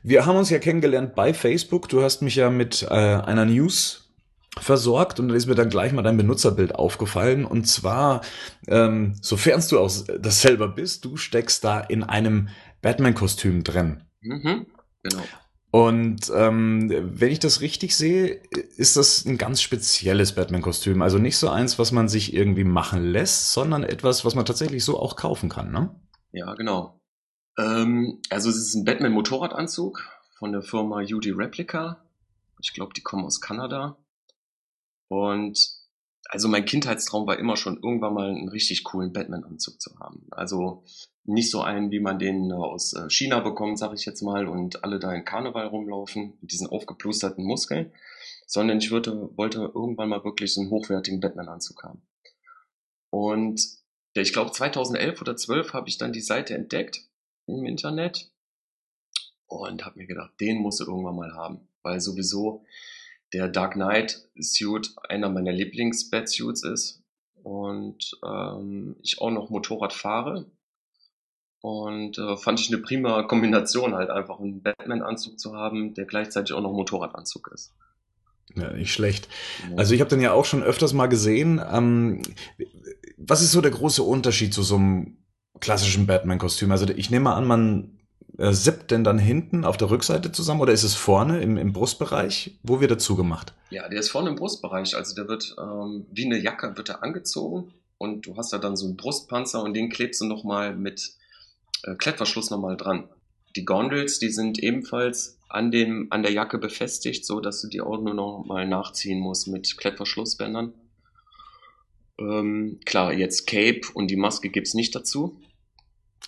Wir 0.02 0.24
haben 0.24 0.36
uns 0.36 0.50
ja 0.50 0.58
kennengelernt 0.58 1.14
bei 1.14 1.34
Facebook. 1.34 1.88
Du 1.88 2.02
hast 2.02 2.22
mich 2.22 2.36
ja 2.36 2.50
mit 2.50 2.82
äh, 2.82 2.86
einer 2.86 3.44
News 3.44 4.04
versorgt 4.58 5.18
und 5.18 5.28
da 5.28 5.34
ist 5.34 5.46
mir 5.46 5.56
dann 5.56 5.68
gleich 5.68 5.92
mal 5.92 6.02
dein 6.02 6.16
Benutzerbild 6.16 6.76
aufgefallen 6.76 7.44
und 7.44 7.66
zwar, 7.66 8.20
ähm, 8.68 9.16
sofern 9.20 9.62
du 9.68 9.80
auch 9.80 9.90
das 10.20 10.40
selber 10.40 10.68
bist, 10.68 11.04
du 11.04 11.16
steckst 11.16 11.64
da 11.64 11.80
in 11.80 12.04
einem 12.04 12.48
Batman-Kostüm 12.80 13.64
drin. 13.64 14.04
Mhm, 14.20 14.66
genau. 15.02 15.24
Und 15.74 16.30
ähm, 16.32 16.88
wenn 17.18 17.32
ich 17.32 17.40
das 17.40 17.60
richtig 17.60 17.96
sehe, 17.96 18.40
ist 18.76 18.96
das 18.96 19.24
ein 19.24 19.38
ganz 19.38 19.60
spezielles 19.60 20.36
Batman-Kostüm. 20.36 21.02
Also 21.02 21.18
nicht 21.18 21.36
so 21.36 21.48
eins, 21.48 21.80
was 21.80 21.90
man 21.90 22.08
sich 22.08 22.32
irgendwie 22.32 22.62
machen 22.62 23.02
lässt, 23.02 23.50
sondern 23.50 23.82
etwas, 23.82 24.24
was 24.24 24.36
man 24.36 24.46
tatsächlich 24.46 24.84
so 24.84 25.00
auch 25.00 25.16
kaufen 25.16 25.48
kann, 25.48 25.72
ne? 25.72 25.92
Ja, 26.30 26.54
genau. 26.54 27.00
Ähm, 27.58 28.22
also 28.30 28.50
es 28.50 28.56
ist 28.56 28.76
ein 28.76 28.84
Batman-Motorradanzug 28.84 30.08
von 30.38 30.52
der 30.52 30.62
Firma 30.62 31.00
UD 31.00 31.32
Replica. 31.36 32.06
Ich 32.62 32.72
glaube, 32.72 32.92
die 32.94 33.02
kommen 33.02 33.24
aus 33.24 33.40
Kanada. 33.40 33.98
Und 35.08 35.58
also 36.28 36.46
mein 36.46 36.66
Kindheitstraum 36.66 37.26
war 37.26 37.40
immer 37.40 37.56
schon 37.56 37.80
irgendwann 37.82 38.14
mal 38.14 38.28
einen 38.28 38.48
richtig 38.48 38.84
coolen 38.84 39.12
Batman-Anzug 39.12 39.80
zu 39.80 39.98
haben. 39.98 40.28
Also 40.30 40.84
nicht 41.24 41.50
so 41.50 41.62
einen, 41.62 41.90
wie 41.90 42.00
man 42.00 42.18
den 42.18 42.52
aus 42.52 42.92
äh, 42.92 43.08
China 43.08 43.40
bekommt, 43.40 43.78
sag 43.78 43.94
ich 43.94 44.04
jetzt 44.04 44.22
mal, 44.22 44.46
und 44.46 44.84
alle 44.84 44.98
da 44.98 45.12
in 45.12 45.24
Karneval 45.24 45.66
rumlaufen 45.66 46.36
mit 46.40 46.52
diesen 46.52 46.66
aufgeplusterten 46.66 47.44
Muskeln, 47.44 47.92
sondern 48.46 48.78
ich 48.78 48.90
würde, 48.90 49.30
wollte 49.36 49.72
irgendwann 49.74 50.10
mal 50.10 50.24
wirklich 50.24 50.52
so 50.52 50.60
einen 50.60 50.70
hochwertigen 50.70 51.20
Batman-Anzug 51.20 51.82
haben. 51.82 52.02
Und 53.10 53.62
ich 54.12 54.32
glaube 54.32 54.52
2011 54.52 55.20
oder 55.20 55.36
12 55.36 55.72
habe 55.72 55.88
ich 55.88 55.98
dann 55.98 56.12
die 56.12 56.20
Seite 56.20 56.54
entdeckt 56.54 57.08
im 57.46 57.64
Internet 57.64 58.30
und 59.46 59.84
habe 59.84 59.98
mir 59.98 60.06
gedacht, 60.06 60.32
den 60.40 60.58
musst 60.58 60.80
du 60.80 60.84
irgendwann 60.84 61.16
mal 61.16 61.34
haben, 61.34 61.68
weil 61.82 62.00
sowieso 62.00 62.64
der 63.32 63.48
Dark 63.48 63.74
Knight 63.74 64.28
Suit 64.38 64.94
einer 65.08 65.30
meiner 65.30 65.52
Lieblings-Batsuits 65.52 66.64
ist 66.64 67.02
und 67.42 68.18
ähm, 68.24 68.96
ich 69.02 69.20
auch 69.20 69.30
noch 69.30 69.50
Motorrad 69.50 69.92
fahre 69.92 70.50
und 71.64 72.18
äh, 72.18 72.36
fand 72.36 72.60
ich 72.60 72.68
eine 72.68 72.82
prima 72.82 73.22
Kombination 73.22 73.94
halt 73.94 74.10
einfach 74.10 74.38
einen 74.38 74.60
Batman-Anzug 74.60 75.40
zu 75.40 75.56
haben, 75.56 75.94
der 75.94 76.04
gleichzeitig 76.04 76.54
auch 76.54 76.60
noch 76.60 76.72
Motorradanzug 76.72 77.50
ist. 77.54 77.72
Ja, 78.54 78.70
nicht 78.74 78.92
schlecht. 78.92 79.30
Also 79.74 79.94
ich 79.94 80.02
habe 80.02 80.10
den 80.10 80.20
ja 80.20 80.32
auch 80.32 80.44
schon 80.44 80.62
öfters 80.62 80.92
mal 80.92 81.06
gesehen. 81.06 81.62
Ähm, 81.72 82.20
was 83.16 83.40
ist 83.40 83.52
so 83.52 83.62
der 83.62 83.70
große 83.70 84.02
Unterschied 84.02 84.52
zu 84.52 84.62
so 84.62 84.76
einem 84.76 85.16
klassischen 85.58 86.06
Batman-Kostüm? 86.06 86.70
Also 86.70 86.86
ich 86.86 87.08
nehme 87.08 87.24
mal 87.24 87.34
an, 87.34 87.46
man 87.46 87.98
äh, 88.36 88.52
sippt 88.52 88.90
denn 88.90 89.02
dann 89.02 89.18
hinten 89.18 89.64
auf 89.64 89.78
der 89.78 89.88
Rückseite 89.88 90.32
zusammen 90.32 90.60
oder 90.60 90.74
ist 90.74 90.84
es 90.84 90.94
vorne 90.94 91.40
im, 91.40 91.56
im 91.56 91.72
Brustbereich? 91.72 92.58
Wo 92.62 92.82
wird 92.82 92.90
er 92.90 92.98
zugemacht? 92.98 93.54
Ja, 93.70 93.88
der 93.88 94.00
ist 94.00 94.10
vorne 94.10 94.28
im 94.28 94.36
Brustbereich. 94.36 94.94
Also 94.96 95.14
der 95.14 95.28
wird 95.28 95.56
ähm, 95.58 96.04
wie 96.12 96.26
eine 96.26 96.38
Jacke 96.38 96.76
wird 96.76 96.90
er 96.90 97.02
angezogen 97.02 97.72
und 97.96 98.26
du 98.26 98.36
hast 98.36 98.52
da 98.52 98.58
dann 98.58 98.76
so 98.76 98.84
einen 98.84 98.98
Brustpanzer 98.98 99.62
und 99.62 99.72
den 99.72 99.88
klebst 99.88 100.20
du 100.20 100.26
nochmal 100.26 100.76
mit 100.76 101.14
Klettverschluss 101.96 102.50
nochmal 102.50 102.76
dran. 102.76 103.08
Die 103.56 103.64
Gondels, 103.64 104.18
die 104.18 104.30
sind 104.30 104.58
ebenfalls 104.58 105.38
an, 105.48 105.70
dem, 105.70 106.08
an 106.10 106.22
der 106.22 106.32
Jacke 106.32 106.58
befestigt, 106.58 107.24
so 107.24 107.40
dass 107.40 107.60
du 107.60 107.68
die 107.68 107.80
auch 107.80 108.00
nur 108.00 108.14
noch 108.14 108.44
mal 108.46 108.66
nachziehen 108.66 109.20
musst 109.20 109.46
mit 109.48 109.76
Klettverschlussbändern. 109.76 110.74
Ähm, 112.18 112.80
klar, 112.84 113.12
jetzt 113.12 113.46
Cape 113.46 113.82
und 113.94 114.08
die 114.10 114.16
Maske 114.16 114.48
gibt's 114.48 114.74
nicht 114.74 114.94
dazu. 114.94 115.40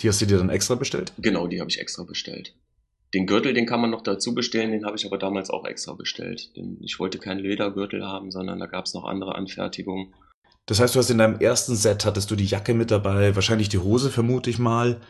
Die 0.03 0.09
hast 0.09 0.21
du 0.21 0.27
dir 0.27 0.39
dann 0.39 0.51
extra 0.51 0.75
bestellt? 0.75 1.13
Genau, 1.19 1.47
die 1.47 1.61
habe 1.61 1.71
ich 1.71 1.81
extra 1.81 2.05
bestellt. 2.05 2.55
Den 3.15 3.27
Gürtel, 3.27 3.55
den 3.55 3.67
kann 3.67 3.81
man 3.81 3.91
noch 3.91 4.03
dazu 4.03 4.35
bestellen, 4.35 4.73
den 4.73 4.85
habe 4.85 4.97
ich 4.97 5.07
aber 5.07 5.17
damals 5.17 5.49
auch 5.49 5.65
extra 5.65 5.95
bestellt. 5.95 6.57
Denn 6.57 6.79
ich 6.83 6.99
wollte 6.99 7.19
keinen 7.19 7.41
Ledergürtel 7.41 8.05
haben, 8.05 8.31
sondern 8.31 8.59
da 8.59 8.67
gab's 8.67 8.95
noch 8.95 9.05
andere 9.05 9.35
Anfertigungen. 9.35 10.13
Das 10.67 10.81
heißt, 10.81 10.95
du 10.95 10.99
hast 10.99 11.11
in 11.11 11.19
deinem 11.19 11.39
ersten 11.39 11.77
Set 11.77 12.05
hattest 12.05 12.31
du 12.31 12.37
die 12.37 12.45
Jacke 12.45 12.75
mit 12.75 12.91
dabei, 12.91 13.35
wahrscheinlich 13.37 13.69
die 13.69 13.79
Hose, 13.79 14.11
vermute 14.11 14.51
ich 14.51 14.59
mal. 14.59 15.01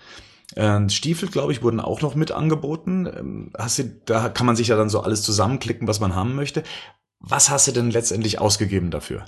Äh, 0.54 0.88
Stiefel, 0.88 1.28
glaube 1.28 1.52
ich, 1.52 1.62
wurden 1.62 1.80
auch 1.80 2.02
noch 2.02 2.14
mit 2.14 2.32
angeboten. 2.32 3.06
Ähm, 3.06 3.52
hast 3.58 3.78
du, 3.78 3.84
da 4.04 4.28
kann 4.28 4.46
man 4.46 4.56
sich 4.56 4.68
ja 4.68 4.76
dann 4.76 4.88
so 4.88 5.00
alles 5.00 5.22
zusammenklicken, 5.22 5.88
was 5.88 6.00
man 6.00 6.14
haben 6.14 6.34
möchte. 6.34 6.62
Was 7.18 7.50
hast 7.50 7.66
du 7.66 7.72
denn 7.72 7.90
letztendlich 7.90 8.38
ausgegeben 8.38 8.90
dafür? 8.90 9.24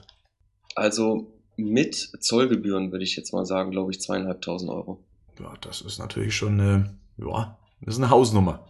Also 0.75 1.33
mit 1.57 1.97
Zollgebühren 2.21 2.93
würde 2.93 3.05
ich 3.05 3.17
jetzt 3.17 3.33
mal 3.33 3.45
sagen, 3.45 3.73
glaube 3.73 3.91
ich, 3.91 4.01
zweieinhalbtausend 4.01 4.71
Euro. 4.71 5.05
Ja, 5.41 5.55
das 5.61 5.81
ist 5.81 5.99
natürlich 5.99 6.37
schon 6.37 6.61
eine, 6.61 6.99
ja, 7.17 7.59
das 7.81 7.95
ist 7.95 8.01
eine 8.01 8.11
Hausnummer. 8.11 8.65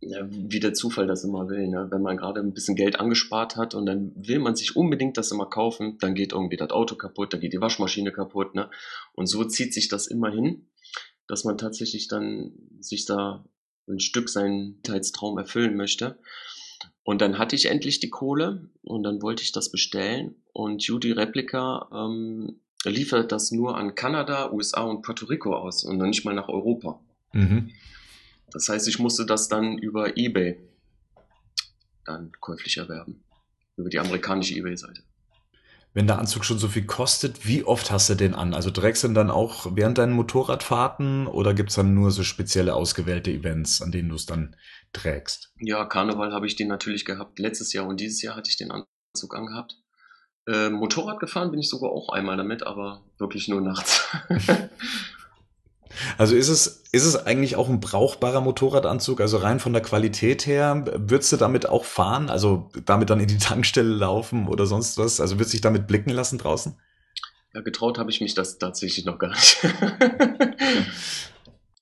Ja, 0.00 0.18
wie 0.28 0.58
der 0.58 0.74
Zufall 0.74 1.06
das 1.06 1.22
immer 1.22 1.48
will. 1.48 1.68
Ne? 1.68 1.86
Wenn 1.90 2.02
man 2.02 2.16
gerade 2.16 2.40
ein 2.40 2.54
bisschen 2.54 2.74
Geld 2.74 2.98
angespart 2.98 3.56
hat 3.56 3.74
und 3.74 3.86
dann 3.86 4.12
will 4.16 4.40
man 4.40 4.56
sich 4.56 4.74
unbedingt 4.74 5.16
das 5.16 5.30
immer 5.30 5.46
kaufen, 5.46 5.96
dann 6.00 6.14
geht 6.14 6.32
irgendwie 6.32 6.56
das 6.56 6.70
Auto 6.70 6.96
kaputt, 6.96 7.32
dann 7.32 7.40
geht 7.40 7.52
die 7.52 7.60
Waschmaschine 7.60 8.10
kaputt. 8.10 8.54
Ne? 8.54 8.68
Und 9.14 9.26
so 9.26 9.44
zieht 9.44 9.72
sich 9.72 9.88
das 9.88 10.08
immer 10.08 10.30
hin, 10.30 10.66
dass 11.28 11.44
man 11.44 11.58
tatsächlich 11.58 12.08
dann 12.08 12.52
sich 12.80 13.04
da 13.04 13.44
ein 13.88 14.00
Stück 14.00 14.28
seinen 14.28 14.82
Teilstraum 14.82 15.38
erfüllen 15.38 15.76
möchte. 15.76 16.18
Und 17.04 17.20
dann 17.20 17.38
hatte 17.38 17.56
ich 17.56 17.66
endlich 17.66 18.00
die 18.00 18.10
Kohle 18.10 18.68
und 18.82 19.02
dann 19.02 19.22
wollte 19.22 19.42
ich 19.42 19.52
das 19.52 19.70
bestellen. 19.70 20.36
Und 20.52 20.84
Judy 20.84 21.12
Replica 21.12 21.88
ähm, 21.92 22.60
liefert 22.84 23.32
das 23.32 23.50
nur 23.50 23.76
an 23.76 23.94
Kanada, 23.94 24.52
USA 24.52 24.82
und 24.82 25.02
Puerto 25.02 25.26
Rico 25.26 25.54
aus 25.54 25.84
und 25.84 25.98
dann 25.98 26.10
nicht 26.10 26.24
mal 26.24 26.34
nach 26.34 26.48
Europa. 26.48 27.00
Mhm. 27.32 27.70
Das 28.50 28.68
heißt, 28.68 28.86
ich 28.88 28.98
musste 28.98 29.26
das 29.26 29.48
dann 29.48 29.78
über 29.78 30.16
eBay 30.16 30.58
dann 32.04 32.32
käuflich 32.40 32.76
erwerben. 32.76 33.22
Über 33.76 33.88
die 33.88 33.98
amerikanische 33.98 34.54
eBay-Seite. 34.54 35.02
Wenn 35.94 36.06
der 36.06 36.18
Anzug 36.18 36.44
schon 36.44 36.58
so 36.58 36.68
viel 36.68 36.86
kostet, 36.86 37.46
wie 37.46 37.64
oft 37.64 37.90
hast 37.90 38.08
du 38.08 38.14
den 38.14 38.34
an? 38.34 38.54
Also 38.54 38.70
trägst 38.70 39.02
du 39.02 39.08
ihn 39.08 39.14
dann 39.14 39.30
auch 39.30 39.66
während 39.74 39.98
deinen 39.98 40.12
Motorradfahrten 40.12 41.26
oder 41.26 41.52
gibt's 41.52 41.74
dann 41.74 41.94
nur 41.94 42.10
so 42.10 42.22
spezielle 42.22 42.74
ausgewählte 42.74 43.30
Events, 43.30 43.82
an 43.82 43.92
denen 43.92 44.08
du 44.08 44.14
es 44.14 44.24
dann 44.24 44.56
trägst? 44.92 45.52
Ja, 45.60 45.84
Karneval 45.84 46.32
habe 46.32 46.46
ich 46.46 46.56
den 46.56 46.68
natürlich 46.68 47.04
gehabt. 47.04 47.38
Letztes 47.38 47.72
Jahr 47.72 47.86
und 47.86 48.00
dieses 48.00 48.22
Jahr 48.22 48.36
hatte 48.36 48.48
ich 48.48 48.56
den 48.56 48.70
Anzug 48.70 49.34
angehabt. 49.34 49.76
Äh, 50.46 50.70
Motorrad 50.70 51.20
gefahren 51.20 51.50
bin 51.50 51.60
ich 51.60 51.68
sogar 51.68 51.90
auch 51.90 52.08
einmal 52.08 52.36
damit, 52.36 52.66
aber 52.66 53.04
wirklich 53.18 53.48
nur 53.48 53.60
nachts. 53.60 54.08
Also 56.18 56.36
ist 56.36 56.48
es, 56.48 56.84
ist 56.92 57.04
es 57.04 57.16
eigentlich 57.16 57.56
auch 57.56 57.68
ein 57.68 57.80
brauchbarer 57.80 58.40
Motorradanzug? 58.40 59.20
Also 59.20 59.38
rein 59.38 59.60
von 59.60 59.72
der 59.72 59.82
Qualität 59.82 60.46
her, 60.46 60.84
würdest 60.96 61.32
du 61.32 61.36
damit 61.36 61.68
auch 61.68 61.84
fahren? 61.84 62.30
Also 62.30 62.70
damit 62.84 63.10
dann 63.10 63.20
in 63.20 63.28
die 63.28 63.38
Tankstelle 63.38 63.94
laufen 63.94 64.48
oder 64.48 64.66
sonst 64.66 64.98
was? 64.98 65.20
Also 65.20 65.36
würdest 65.36 65.52
du 65.52 65.56
dich 65.56 65.62
damit 65.62 65.86
blicken 65.86 66.10
lassen 66.10 66.38
draußen? 66.38 66.76
Ja, 67.54 67.60
getraut 67.60 67.98
habe 67.98 68.10
ich 68.10 68.20
mich 68.20 68.34
das 68.34 68.58
tatsächlich 68.58 69.04
noch 69.04 69.18
gar 69.18 69.30
nicht. 69.30 69.58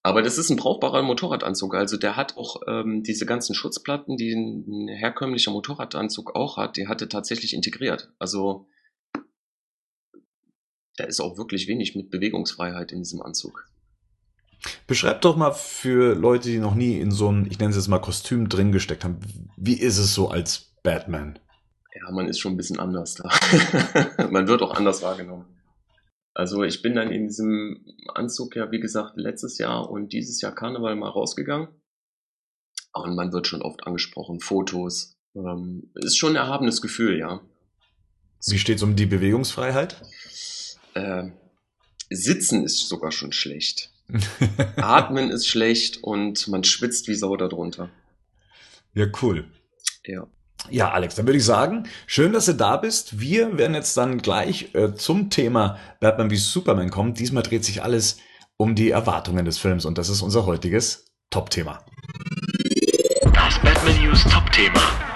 Aber 0.03 0.23
das 0.23 0.39
ist 0.39 0.51
ein 0.51 0.57
brauchbarer 0.57 1.03
Motorradanzug. 1.03 1.75
Also 1.75 1.97
der 1.97 2.17
hat 2.17 2.37
auch 2.37 2.63
ähm, 2.67 3.03
diese 3.03 3.27
ganzen 3.27 3.55
Schutzplatten, 3.55 4.17
die 4.17 4.33
ein 4.33 4.89
herkömmlicher 4.89 5.51
Motorradanzug 5.51 6.35
auch 6.35 6.57
hat, 6.57 6.77
die 6.77 6.89
hatte 6.89 7.09
tatsächlich 7.09 7.53
integriert. 7.53 8.11
Also 8.19 8.67
da 10.97 11.05
ist 11.05 11.21
auch 11.21 11.37
wirklich 11.37 11.69
wenig 11.69 11.95
mit 11.95 12.11
Bewegungsfreiheit 12.11 12.93
in 12.93 12.99
diesem 12.99 13.23
Anzug. 13.23 13.67
Beschreib 14.87 15.23
doch 15.23 15.37
mal 15.37 15.53
für 15.53 16.15
Leute, 16.15 16.49
die 16.49 16.59
noch 16.59 16.75
nie 16.75 16.99
in 16.99 17.11
so 17.11 17.31
ein, 17.31 17.47
ich 17.51 17.59
nenne 17.59 17.71
es 17.71 17.77
jetzt 17.77 17.89
mal 17.89 17.99
Kostüm 17.99 18.49
drin 18.49 18.73
gesteckt 18.73 19.05
haben, 19.05 19.21
wie 19.57 19.79
ist 19.79 19.99
es 19.99 20.15
so 20.15 20.29
als 20.29 20.73
Batman? 20.83 21.39
Ja, 21.95 22.11
man 22.13 22.29
ist 22.29 22.39
schon 22.39 22.53
ein 22.53 22.57
bisschen 22.57 22.79
anders 22.79 23.15
da. 23.15 23.31
man 24.31 24.49
wird 24.49 24.63
auch 24.63 24.75
anders 24.75 25.03
wahrgenommen. 25.03 25.47
Also 26.35 26.63
ich 26.63 26.83
bin 26.83 26.95
dann 26.95 27.11
in 27.11 27.27
diesem 27.27 27.85
Anzug 28.15 28.55
ja, 28.57 28.71
wie 28.71 28.81
gesagt, 28.81 29.17
letztes 29.17 29.59
Jahr 29.59 29.91
und 29.91 30.13
dieses 30.13 30.41
Jahr 30.41 30.55
Karneval 30.55 30.95
mal 30.97 31.09
rausgegangen. 31.09 31.69
Und 32.93 33.15
man 33.15 33.33
wird 33.33 33.47
schon 33.47 33.63
oft 33.63 33.87
angesprochen, 33.87 34.41
Fotos. 34.41 35.17
Ähm, 35.35 35.91
ist 35.95 36.17
schon 36.17 36.33
ein 36.33 36.37
erhabenes 36.37 36.83
Gefühl, 36.83 37.19
ja. 37.19 37.41
Wie 38.47 38.59
steht 38.59 38.79
es 38.79 38.83
um 38.83 38.97
die 38.97 39.07
Bewegungsfreiheit? 39.07 40.01
Äh, 40.95 41.31
Sitzen 42.11 42.65
ist 42.65 42.89
sogar 42.89 43.13
schon 43.13 43.33
schlecht. 43.33 43.90
Atmen 44.77 45.31
ist 45.31 45.47
schlecht 45.47 46.03
und 46.03 46.49
man 46.49 46.65
schwitzt 46.65 47.09
wie 47.09 47.15
Sau 47.15 47.37
darunter. 47.37 47.91
Ja, 48.95 49.07
cool. 49.23 49.45
Ja. 50.05 50.27
Ja, 50.69 50.91
Alex, 50.91 51.15
dann 51.15 51.27
würde 51.27 51.39
ich 51.39 51.45
sagen, 51.45 51.89
schön, 52.07 52.33
dass 52.33 52.47
du 52.47 52.55
da 52.55 52.77
bist. 52.77 53.19
Wir 53.19 53.57
werden 53.57 53.75
jetzt 53.75 53.97
dann 53.97 54.19
gleich 54.19 54.75
äh, 54.75 54.95
zum 54.95 55.31
Thema 55.31 55.79
Batman 56.01 56.31
wie 56.31 56.37
Superman 56.37 56.91
kommen. 56.91 57.15
Diesmal 57.15 57.43
dreht 57.43 57.65
sich 57.65 57.83
alles 57.83 58.19
um 58.57 58.75
die 58.75 58.91
Erwartungen 58.91 59.47
des 59.47 59.59
Films 59.59 59.87
und 59.87 59.97
das 59.97 60.11
ist 60.11 60.21
unser 60.21 60.45
heutiges 60.45 61.07
Top-Thema. 61.31 61.83
Das 63.33 63.59
Batman 63.63 64.03
News 64.03 64.23
Top-Thema. 64.25 65.10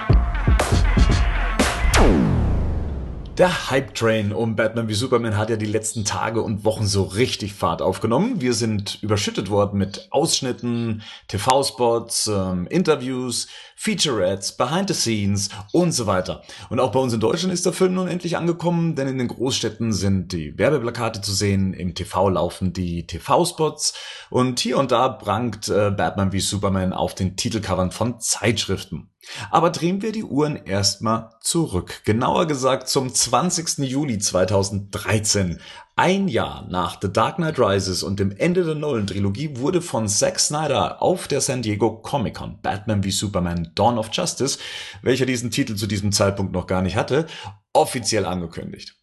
Der 3.36 3.68
Hype-Train 3.68 4.32
um 4.32 4.54
Batman 4.54 4.86
wie 4.86 4.94
Superman 4.94 5.36
hat 5.36 5.50
ja 5.50 5.56
die 5.56 5.66
letzten 5.66 6.04
Tage 6.04 6.40
und 6.40 6.64
Wochen 6.64 6.86
so 6.86 7.02
richtig 7.02 7.52
Fahrt 7.52 7.82
aufgenommen. 7.82 8.40
Wir 8.40 8.54
sind 8.54 9.02
überschüttet 9.02 9.50
worden 9.50 9.76
mit 9.76 10.06
Ausschnitten, 10.12 11.02
TV-Spots, 11.26 12.28
ähm, 12.28 12.68
Interviews, 12.68 13.48
Featurettes, 13.84 14.52
Behind 14.52 14.88
the 14.88 14.94
Scenes 14.94 15.50
und 15.72 15.92
so 15.92 16.06
weiter. 16.06 16.42
Und 16.70 16.80
auch 16.80 16.90
bei 16.90 16.98
uns 16.98 17.12
in 17.12 17.20
Deutschland 17.20 17.52
ist 17.52 17.66
der 17.66 17.74
Film 17.74 17.92
nun 17.92 18.08
endlich 18.08 18.38
angekommen, 18.38 18.94
denn 18.94 19.08
in 19.08 19.18
den 19.18 19.28
Großstädten 19.28 19.92
sind 19.92 20.32
die 20.32 20.56
Werbeplakate 20.56 21.20
zu 21.20 21.34
sehen, 21.34 21.74
im 21.74 21.94
TV 21.94 22.30
laufen 22.30 22.72
die 22.72 23.06
TV-Spots 23.06 23.92
und 24.30 24.58
hier 24.58 24.78
und 24.78 24.90
da 24.90 25.10
prangt 25.10 25.68
äh, 25.68 25.90
Batman 25.90 26.32
wie 26.32 26.40
Superman 26.40 26.94
auf 26.94 27.14
den 27.14 27.36
Titelcovern 27.36 27.90
von 27.90 28.20
Zeitschriften. 28.20 29.10
Aber 29.50 29.70
drehen 29.70 30.02
wir 30.02 30.12
die 30.12 30.24
Uhren 30.24 30.56
erstmal 30.56 31.30
zurück. 31.40 32.02
Genauer 32.04 32.46
gesagt 32.46 32.88
zum 32.88 33.12
20. 33.12 33.78
Juli 33.78 34.18
2013. 34.18 35.60
Ein 35.96 36.26
Jahr 36.26 36.66
nach 36.68 36.98
The 37.00 37.12
Dark 37.12 37.36
Knight 37.36 37.56
Rises 37.56 38.02
und 38.02 38.18
dem 38.18 38.32
Ende 38.36 38.64
der 38.64 38.74
Nolan-Trilogie 38.74 39.58
wurde 39.58 39.80
von 39.80 40.08
Zack 40.08 40.40
Snyder 40.40 41.00
auf 41.00 41.28
der 41.28 41.40
San 41.40 41.62
Diego 41.62 41.98
Comic-Con 41.98 42.60
Batman 42.62 43.04
wie 43.04 43.12
Superman 43.12 43.70
Dawn 43.76 43.96
of 43.96 44.08
Justice, 44.10 44.58
welcher 45.02 45.24
diesen 45.24 45.52
Titel 45.52 45.76
zu 45.76 45.86
diesem 45.86 46.10
Zeitpunkt 46.10 46.52
noch 46.52 46.66
gar 46.66 46.82
nicht 46.82 46.96
hatte, 46.96 47.28
offiziell 47.72 48.26
angekündigt. 48.26 48.96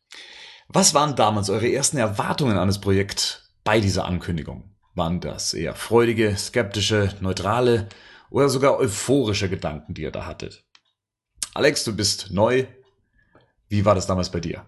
Was 0.67 0.93
waren 0.93 1.15
damals 1.15 1.50
eure 1.50 1.71
ersten 1.71 1.95
Erwartungen 1.95 2.57
an 2.57 2.67
das 2.67 2.81
Projekt 2.81 3.50
bei 3.63 3.79
dieser 3.79 4.03
Ankündigung? 4.03 4.75
Waren 4.93 5.21
das 5.21 5.53
eher 5.53 5.75
freudige, 5.75 6.36
skeptische, 6.36 7.15
neutrale 7.21 7.88
oder 8.29 8.50
sogar 8.50 8.77
euphorische 8.77 9.48
Gedanken, 9.48 9.93
die 9.93 10.01
ihr 10.01 10.12
da 10.12 10.25
hattet? 10.25 10.65
Alex, 11.53 11.86
du 11.86 11.95
bist 11.95 12.31
neu. 12.31 12.65
Wie 13.69 13.86
war 13.86 13.95
das 13.95 14.07
damals 14.07 14.29
bei 14.29 14.41
dir? 14.41 14.65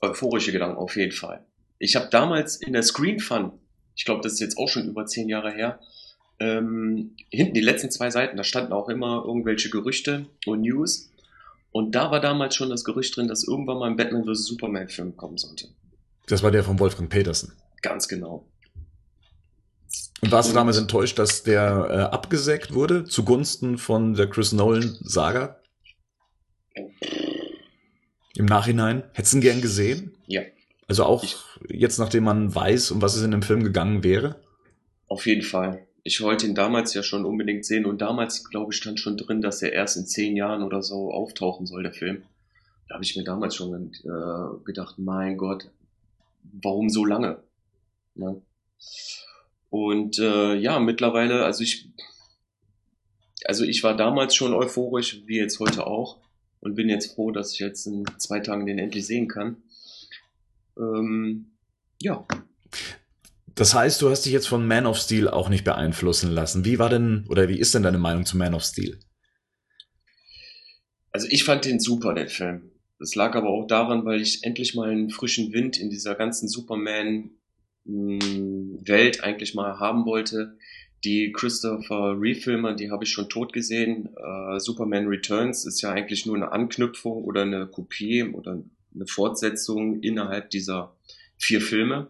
Euphorische 0.00 0.52
Gedanken 0.52 0.76
auf 0.76 0.96
jeden 0.96 1.12
Fall. 1.12 1.44
Ich 1.78 1.96
habe 1.96 2.08
damals 2.10 2.56
in 2.56 2.72
der 2.72 2.82
Screen 2.82 3.20
Fun, 3.20 3.52
ich 3.94 4.04
glaube, 4.04 4.22
das 4.22 4.34
ist 4.34 4.40
jetzt 4.40 4.58
auch 4.58 4.68
schon 4.68 4.88
über 4.88 5.06
zehn 5.06 5.28
Jahre 5.28 5.52
her, 5.52 5.80
ähm, 6.40 7.16
hinten 7.30 7.54
die 7.54 7.60
letzten 7.60 7.90
zwei 7.90 8.10
Seiten, 8.10 8.36
da 8.36 8.44
standen 8.44 8.72
auch 8.72 8.88
immer 8.88 9.24
irgendwelche 9.26 9.70
Gerüchte 9.70 10.26
und 10.46 10.60
News. 10.60 11.10
Und 11.70 11.94
da 11.94 12.10
war 12.10 12.20
damals 12.20 12.54
schon 12.54 12.70
das 12.70 12.84
Gerücht 12.84 13.16
drin, 13.16 13.28
dass 13.28 13.44
irgendwann 13.44 13.78
mal 13.78 13.90
ein 13.90 13.96
Batman 13.96 14.24
vs. 14.24 14.44
Superman 14.44 14.88
Film 14.88 15.16
kommen 15.16 15.36
sollte. 15.36 15.68
Das 16.26 16.42
war 16.42 16.50
der 16.50 16.64
von 16.64 16.78
Wolfgang 16.78 17.10
Petersen. 17.10 17.52
Ganz 17.82 18.08
genau. 18.08 18.46
Und 20.20 20.32
warst 20.32 20.50
du 20.50 20.54
damals 20.54 20.78
enttäuscht, 20.78 21.18
dass 21.18 21.42
der 21.42 21.88
äh, 21.90 22.14
abgesägt 22.14 22.74
wurde 22.74 23.04
zugunsten 23.04 23.78
von 23.78 24.14
der 24.14 24.28
Chris 24.28 24.52
Nolan-Saga? 24.52 25.60
Im 28.34 28.46
Nachhinein? 28.46 29.04
Hättest 29.14 29.32
du 29.32 29.38
ihn 29.38 29.42
gern 29.42 29.60
gesehen? 29.60 30.16
Ja. 30.26 30.42
Also 30.86 31.04
auch 31.04 31.24
jetzt, 31.68 31.98
nachdem 31.98 32.24
man 32.24 32.54
weiß, 32.54 32.90
um 32.92 33.02
was 33.02 33.14
es 33.14 33.22
in 33.22 33.30
dem 33.30 33.42
Film 33.42 33.62
gegangen 33.62 34.02
wäre? 34.04 34.40
Auf 35.06 35.26
jeden 35.26 35.42
Fall. 35.42 35.86
Ich 36.02 36.20
wollte 36.22 36.46
ihn 36.46 36.54
damals 36.54 36.94
ja 36.94 37.02
schon 37.02 37.24
unbedingt 37.24 37.66
sehen 37.66 37.84
und 37.84 38.00
damals, 38.00 38.44
glaube 38.44 38.72
ich, 38.72 38.78
stand 38.78 38.98
schon 38.98 39.16
drin, 39.16 39.42
dass 39.42 39.60
er 39.60 39.72
erst 39.72 39.96
in 39.96 40.06
zehn 40.06 40.36
Jahren 40.36 40.62
oder 40.62 40.82
so 40.82 41.12
auftauchen 41.12 41.66
soll, 41.66 41.82
der 41.82 41.92
Film. 41.92 42.22
Da 42.88 42.94
habe 42.94 43.04
ich 43.04 43.16
mir 43.16 43.24
damals 43.24 43.56
schon 43.56 43.92
äh, 43.92 44.64
gedacht, 44.64 44.98
mein 44.98 45.36
Gott, 45.36 45.70
warum 46.42 46.88
so 46.88 47.04
lange? 47.04 47.42
Ne? 48.14 48.40
Und 49.68 50.18
äh, 50.18 50.54
ja, 50.54 50.78
mittlerweile, 50.78 51.44
also 51.44 51.62
ich, 51.62 51.90
also 53.44 53.64
ich 53.64 53.82
war 53.82 53.94
damals 53.94 54.34
schon 54.34 54.54
euphorisch, 54.54 55.22
wie 55.26 55.36
jetzt 55.36 55.60
heute 55.60 55.86
auch, 55.86 56.18
und 56.60 56.74
bin 56.74 56.88
jetzt 56.88 57.14
froh, 57.14 57.30
dass 57.30 57.52
ich 57.52 57.60
jetzt 57.60 57.86
in 57.86 58.04
zwei 58.18 58.40
Tagen 58.40 58.66
den 58.66 58.78
endlich 58.78 59.06
sehen 59.06 59.28
kann. 59.28 59.58
Ähm, 60.76 61.52
ja. 62.00 62.26
Das 63.54 63.74
heißt, 63.74 64.00
du 64.02 64.10
hast 64.10 64.24
dich 64.24 64.32
jetzt 64.32 64.48
von 64.48 64.66
Man 64.66 64.86
of 64.86 64.98
Steel 64.98 65.28
auch 65.28 65.48
nicht 65.48 65.64
beeinflussen 65.64 66.30
lassen. 66.30 66.64
Wie 66.64 66.78
war 66.78 66.88
denn 66.88 67.26
oder 67.28 67.48
wie 67.48 67.58
ist 67.58 67.74
denn 67.74 67.82
deine 67.82 67.98
Meinung 67.98 68.24
zu 68.24 68.36
Man 68.36 68.54
of 68.54 68.62
Steel? 68.62 68.98
Also 71.10 71.26
ich 71.30 71.44
fand 71.44 71.64
den 71.64 71.80
super, 71.80 72.14
den 72.14 72.28
Film. 72.28 72.70
Das 73.00 73.14
lag 73.14 73.34
aber 73.34 73.48
auch 73.48 73.66
daran, 73.66 74.04
weil 74.04 74.20
ich 74.20 74.44
endlich 74.44 74.74
mal 74.74 74.90
einen 74.90 75.10
frischen 75.10 75.52
Wind 75.52 75.78
in 75.78 75.90
dieser 75.90 76.14
ganzen 76.14 76.48
Superman 76.48 77.30
Welt 77.84 79.24
eigentlich 79.24 79.54
mal 79.54 79.78
haben 79.78 80.04
wollte. 80.04 80.58
Die 81.04 81.32
Christopher 81.32 82.20
Reeve-Filme, 82.20 82.74
die 82.74 82.90
habe 82.90 83.04
ich 83.04 83.10
schon 83.10 83.28
tot 83.28 83.52
gesehen. 83.52 84.08
Uh, 84.16 84.58
Superman 84.58 85.06
Returns 85.06 85.64
ist 85.64 85.80
ja 85.80 85.90
eigentlich 85.90 86.26
nur 86.26 86.34
eine 86.34 86.50
Anknüpfung 86.50 87.24
oder 87.24 87.42
eine 87.42 87.66
Kopie 87.68 88.24
oder 88.24 88.62
eine 88.94 89.06
Fortsetzung 89.06 90.00
innerhalb 90.00 90.50
dieser 90.50 90.96
vier 91.36 91.60
Filme. 91.60 92.08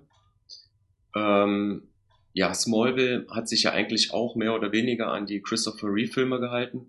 Ähm, 1.14 1.88
ja, 2.32 2.54
Smallville 2.54 3.26
hat 3.30 3.48
sich 3.48 3.64
ja 3.64 3.72
eigentlich 3.72 4.12
auch 4.12 4.36
mehr 4.36 4.54
oder 4.54 4.72
weniger 4.72 5.08
an 5.08 5.26
die 5.26 5.42
Christopher 5.42 5.88
Reeve-Filme 5.88 6.40
gehalten. 6.40 6.88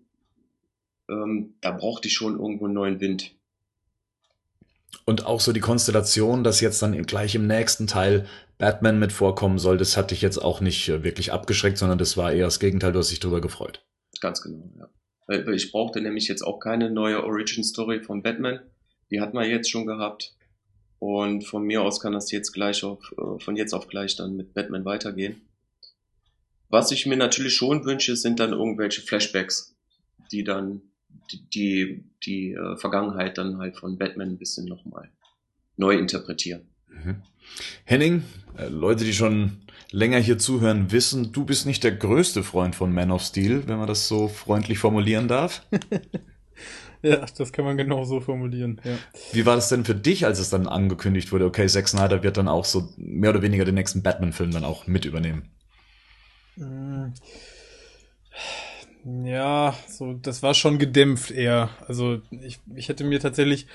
Ähm, 1.09 1.55
da 1.61 1.71
brauchte 1.71 2.07
ich 2.07 2.13
schon 2.13 2.39
irgendwo 2.39 2.65
einen 2.65 2.75
neuen 2.75 2.99
Wind. 3.01 3.35
Und 5.05 5.25
auch 5.25 5.39
so 5.39 5.51
die 5.53 5.59
Konstellation, 5.59 6.43
dass 6.43 6.61
jetzt 6.61 6.81
dann 6.81 7.01
gleich 7.03 7.35
im 7.35 7.47
nächsten 7.47 7.87
Teil 7.87 8.27
Batman 8.57 8.99
mit 8.99 9.11
vorkommen 9.11 9.57
soll, 9.57 9.77
das 9.77 9.97
hat 9.97 10.11
dich 10.11 10.21
jetzt 10.21 10.37
auch 10.37 10.61
nicht 10.61 10.87
äh, 10.89 11.03
wirklich 11.03 11.31
abgeschreckt, 11.31 11.77
sondern 11.77 11.97
das 11.97 12.17
war 12.17 12.31
eher 12.31 12.45
das 12.45 12.59
Gegenteil, 12.59 12.91
du 12.91 12.99
hast 12.99 13.09
dich 13.09 13.19
darüber 13.19 13.41
gefreut. 13.41 13.83
Ganz 14.21 14.41
genau, 14.41 14.69
ja. 14.77 14.89
Ich 15.53 15.71
brauchte 15.71 16.01
nämlich 16.01 16.27
jetzt 16.27 16.41
auch 16.41 16.59
keine 16.59 16.89
neue 16.89 17.23
Origin-Story 17.23 18.01
von 18.01 18.23
Batman. 18.23 18.61
Die 19.11 19.21
hat 19.21 19.33
man 19.33 19.47
jetzt 19.47 19.69
schon 19.69 19.85
gehabt. 19.85 20.35
Und 20.97 21.45
von 21.45 21.63
mir 21.63 21.81
aus 21.81 21.99
kann 21.99 22.13
das 22.13 22.31
jetzt 22.31 22.51
gleich 22.51 22.83
auf, 22.83 23.13
äh, 23.17 23.39
von 23.39 23.55
jetzt 23.55 23.73
auf 23.73 23.87
gleich 23.87 24.15
dann 24.15 24.35
mit 24.35 24.53
Batman 24.53 24.85
weitergehen. 24.85 25.41
Was 26.67 26.91
ich 26.91 27.05
mir 27.05 27.15
natürlich 27.17 27.55
schon 27.55 27.85
wünsche, 27.85 28.15
sind 28.15 28.39
dann 28.39 28.51
irgendwelche 28.51 29.01
Flashbacks, 29.01 29.75
die 30.31 30.43
dann 30.43 30.81
die, 31.53 32.03
die, 32.25 32.53
äh, 32.53 32.77
Vergangenheit 32.77 33.37
dann 33.37 33.57
halt 33.57 33.77
von 33.77 33.97
Batman 33.97 34.29
ein 34.29 34.37
bisschen 34.37 34.65
nochmal 34.65 35.09
neu 35.77 35.95
interpretieren. 35.95 36.61
Mhm. 36.87 37.21
Henning, 37.85 38.23
äh, 38.57 38.67
Leute, 38.67 39.03
die 39.03 39.13
schon 39.13 39.57
länger 39.91 40.19
hier 40.19 40.37
zuhören, 40.37 40.91
wissen, 40.91 41.31
du 41.31 41.45
bist 41.45 41.65
nicht 41.65 41.83
der 41.83 41.91
größte 41.91 42.43
Freund 42.43 42.75
von 42.75 42.93
Man 42.93 43.11
of 43.11 43.21
Steel, 43.21 43.67
wenn 43.67 43.77
man 43.77 43.87
das 43.87 44.07
so 44.07 44.27
freundlich 44.27 44.77
formulieren 44.77 45.27
darf. 45.27 45.65
ja, 47.01 47.25
das 47.37 47.51
kann 47.51 47.65
man 47.65 47.77
genau 47.77 48.03
so 48.03 48.19
formulieren. 48.19 48.81
Ja. 48.83 48.97
Wie 49.33 49.45
war 49.45 49.55
das 49.55 49.69
denn 49.69 49.85
für 49.85 49.95
dich, 49.95 50.25
als 50.25 50.39
es 50.39 50.49
dann 50.49 50.67
angekündigt 50.67 51.31
wurde, 51.31 51.45
okay, 51.45 51.67
Zack 51.67 51.87
Snyder 51.87 52.23
wird 52.23 52.37
dann 52.37 52.47
auch 52.47 52.65
so 52.65 52.89
mehr 52.97 53.31
oder 53.31 53.41
weniger 53.41 53.65
den 53.65 53.75
nächsten 53.75 54.03
Batman-Film 54.03 54.51
dann 54.51 54.65
auch 54.65 54.85
mit 54.87 55.05
übernehmen? 55.05 55.49
Mm. 56.55 57.13
Ja, 59.05 59.75
so, 59.87 60.13
das 60.13 60.43
war 60.43 60.53
schon 60.53 60.77
gedämpft 60.77 61.31
eher. 61.31 61.69
Also 61.87 62.21
ich, 62.31 62.59
ich 62.75 62.89
hätte 62.89 63.03
mir 63.03 63.19
tatsächlich 63.19 63.67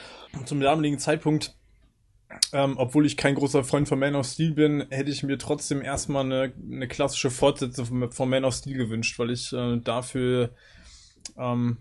zum 0.45 0.61
damaligen 0.61 0.99
Zeitpunkt 0.99 1.55
ähm, 2.53 2.75
obwohl 2.79 3.07
ich 3.07 3.17
kein 3.17 3.35
großer 3.35 3.65
Freund 3.65 3.89
von 3.89 3.99
Man 3.99 4.17
of 4.17 4.27
Steel 4.27 4.53
bin, 4.53 4.87
hätte 4.91 5.11
ich 5.11 5.23
mir 5.23 5.39
trotzdem 5.39 5.83
erstmal 5.83 6.25
eine, 6.25 6.53
eine 6.71 6.89
klassische 6.89 7.31
Fortsetzung 7.31 8.11
von 8.11 8.29
Man 8.29 8.45
of 8.45 8.55
Steel 8.55 8.77
gewünscht, 8.77 9.19
weil 9.19 9.31
ich 9.31 9.53
äh, 9.53 9.79
dafür 9.79 10.51
ähm, 11.37 11.79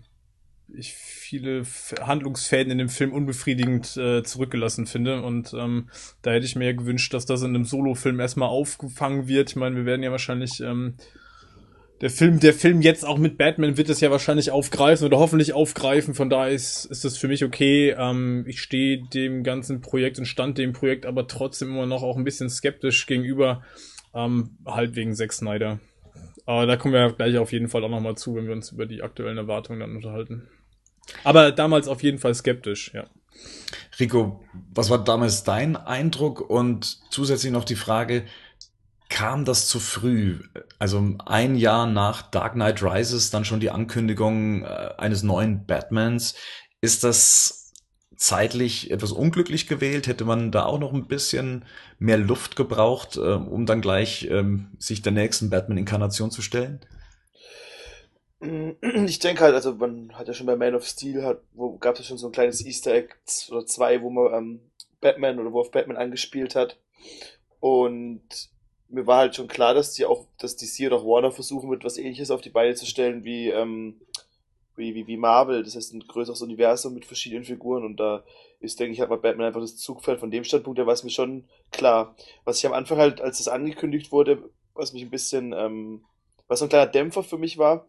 ich 0.72 0.94
viele 0.94 1.64
Handlungsfäden 2.00 2.72
in 2.72 2.78
dem 2.78 2.88
Film 2.88 3.12
unbefriedigend 3.12 3.96
äh, 3.96 4.22
zurückgelassen 4.22 4.86
finde. 4.86 5.22
Und 5.22 5.52
ähm, 5.54 5.90
da 6.22 6.32
hätte 6.32 6.46
ich 6.46 6.56
mir 6.56 6.74
gewünscht, 6.74 7.12
dass 7.14 7.26
das 7.26 7.42
in 7.42 7.54
einem 7.54 7.64
Solo-Film 7.64 8.18
erstmal 8.18 8.48
aufgefangen 8.48 9.28
wird. 9.28 9.50
Ich 9.50 9.56
meine, 9.56 9.76
wir 9.76 9.84
werden 9.84 10.02
ja 10.02 10.10
wahrscheinlich 10.10 10.60
ähm, 10.60 10.94
der 12.04 12.10
Film, 12.10 12.38
der 12.38 12.52
Film 12.52 12.82
jetzt 12.82 13.02
auch 13.02 13.16
mit 13.16 13.38
Batman 13.38 13.78
wird 13.78 13.88
es 13.88 14.02
ja 14.02 14.10
wahrscheinlich 14.10 14.50
aufgreifen 14.50 15.06
oder 15.06 15.18
hoffentlich 15.18 15.54
aufgreifen. 15.54 16.12
Von 16.12 16.28
daher 16.28 16.52
ist, 16.52 16.84
ist 16.84 17.02
das 17.02 17.16
für 17.16 17.28
mich 17.28 17.42
okay. 17.42 17.96
Ähm, 17.96 18.44
ich 18.46 18.60
stehe 18.60 19.02
dem 19.14 19.42
ganzen 19.42 19.80
Projekt 19.80 20.18
und 20.18 20.26
stand 20.26 20.58
dem 20.58 20.74
Projekt 20.74 21.06
aber 21.06 21.26
trotzdem 21.26 21.70
immer 21.70 21.86
noch 21.86 22.02
auch 22.02 22.18
ein 22.18 22.24
bisschen 22.24 22.50
skeptisch 22.50 23.06
gegenüber, 23.06 23.62
ähm, 24.12 24.58
halt 24.66 24.96
wegen 24.96 25.14
Zack 25.14 25.32
Snyder. 25.32 25.80
Aber 26.44 26.66
da 26.66 26.76
kommen 26.76 26.92
wir 26.92 27.10
gleich 27.10 27.38
auf 27.38 27.52
jeden 27.52 27.68
Fall 27.68 27.82
auch 27.82 27.88
nochmal 27.88 28.18
zu, 28.18 28.34
wenn 28.34 28.48
wir 28.48 28.52
uns 28.52 28.72
über 28.72 28.84
die 28.84 29.00
aktuellen 29.00 29.38
Erwartungen 29.38 29.80
dann 29.80 29.96
unterhalten. 29.96 30.46
Aber 31.22 31.52
damals 31.52 31.88
auf 31.88 32.02
jeden 32.02 32.18
Fall 32.18 32.34
skeptisch, 32.34 32.92
ja. 32.92 33.06
Rico, 33.98 34.44
was 34.74 34.90
war 34.90 35.02
damals 35.02 35.42
dein 35.42 35.74
Eindruck 35.74 36.50
und 36.50 36.98
zusätzlich 37.10 37.50
noch 37.50 37.64
die 37.64 37.76
Frage, 37.76 38.24
kam 39.14 39.44
das 39.44 39.68
zu 39.68 39.78
früh? 39.78 40.40
Also 40.80 41.14
ein 41.24 41.54
Jahr 41.54 41.86
nach 41.86 42.22
Dark 42.22 42.54
Knight 42.54 42.82
Rises 42.82 43.30
dann 43.30 43.44
schon 43.44 43.60
die 43.60 43.70
Ankündigung 43.70 44.64
äh, 44.64 44.90
eines 44.98 45.22
neuen 45.22 45.66
Batmans. 45.66 46.34
Ist 46.80 47.04
das 47.04 47.72
zeitlich 48.16 48.90
etwas 48.90 49.12
unglücklich 49.12 49.68
gewählt? 49.68 50.08
Hätte 50.08 50.24
man 50.24 50.50
da 50.50 50.64
auch 50.64 50.80
noch 50.80 50.92
ein 50.92 51.06
bisschen 51.06 51.64
mehr 52.00 52.18
Luft 52.18 52.56
gebraucht, 52.56 53.16
äh, 53.16 53.20
um 53.20 53.66
dann 53.66 53.80
gleich 53.80 54.26
ähm, 54.28 54.72
sich 54.80 55.00
der 55.00 55.12
nächsten 55.12 55.48
Batman-Inkarnation 55.48 56.32
zu 56.32 56.42
stellen? 56.42 56.80
Ich 59.06 59.20
denke 59.20 59.44
halt, 59.44 59.54
also 59.54 59.76
man 59.76 60.12
hat 60.18 60.26
ja 60.26 60.34
schon 60.34 60.46
bei 60.46 60.56
Man 60.56 60.74
of 60.74 60.84
Steel, 60.84 61.22
hat, 61.22 61.40
wo 61.54 61.78
gab 61.78 61.98
es 61.98 62.06
schon 62.06 62.18
so 62.18 62.26
ein 62.26 62.32
kleines 62.32 62.66
Easter 62.66 62.92
Egg 62.92 63.14
oder 63.48 63.64
zwei, 63.64 64.02
wo 64.02 64.10
man 64.10 64.34
ähm, 64.34 64.60
Batman 65.00 65.38
oder 65.38 65.52
wo 65.52 65.60
auf 65.60 65.70
Batman 65.70 65.96
angespielt 65.96 66.56
hat. 66.56 66.78
Und 67.60 68.52
mir 68.94 69.06
war 69.06 69.18
halt 69.18 69.36
schon 69.36 69.48
klar, 69.48 69.74
dass 69.74 69.92
die 69.92 70.04
auch, 70.04 70.26
dass 70.38 70.56
DC 70.56 70.86
oder 70.86 71.04
Warner 71.04 71.32
versuchen 71.32 71.70
wird, 71.70 71.84
was 71.84 71.98
ähnliches 71.98 72.30
auf 72.30 72.40
die 72.40 72.50
Beine 72.50 72.74
zu 72.74 72.86
stellen 72.86 73.24
wie, 73.24 73.50
ähm, 73.50 74.00
wie, 74.76 74.94
wie, 74.94 75.06
wie 75.06 75.16
Marvel. 75.16 75.62
Das 75.62 75.76
heißt, 75.76 75.92
ein 75.92 76.06
größeres 76.06 76.42
Universum 76.42 76.94
mit 76.94 77.04
verschiedenen 77.04 77.44
Figuren 77.44 77.84
und 77.84 77.98
da 77.98 78.24
ist, 78.60 78.80
denke 78.80 78.94
ich, 78.94 79.00
hat 79.00 79.10
mal 79.10 79.18
Batman 79.18 79.48
einfach 79.48 79.60
das 79.60 79.76
Zugfeld 79.76 80.20
von 80.20 80.30
dem 80.30 80.44
Standpunkt, 80.44 80.78
der 80.78 80.86
war 80.86 80.94
es 80.94 81.04
mir 81.04 81.10
schon 81.10 81.44
klar. 81.70 82.14
Was 82.44 82.58
ich 82.58 82.66
am 82.66 82.72
Anfang 82.72 82.98
halt, 82.98 83.20
als 83.20 83.40
es 83.40 83.48
angekündigt 83.48 84.12
wurde, 84.12 84.50
was 84.74 84.92
mich 84.92 85.02
ein 85.02 85.10
bisschen, 85.10 85.52
ähm, 85.52 86.04
was 86.48 86.60
so 86.60 86.66
ein 86.66 86.68
kleiner 86.68 86.90
Dämpfer 86.90 87.22
für 87.22 87.38
mich 87.38 87.58
war 87.58 87.86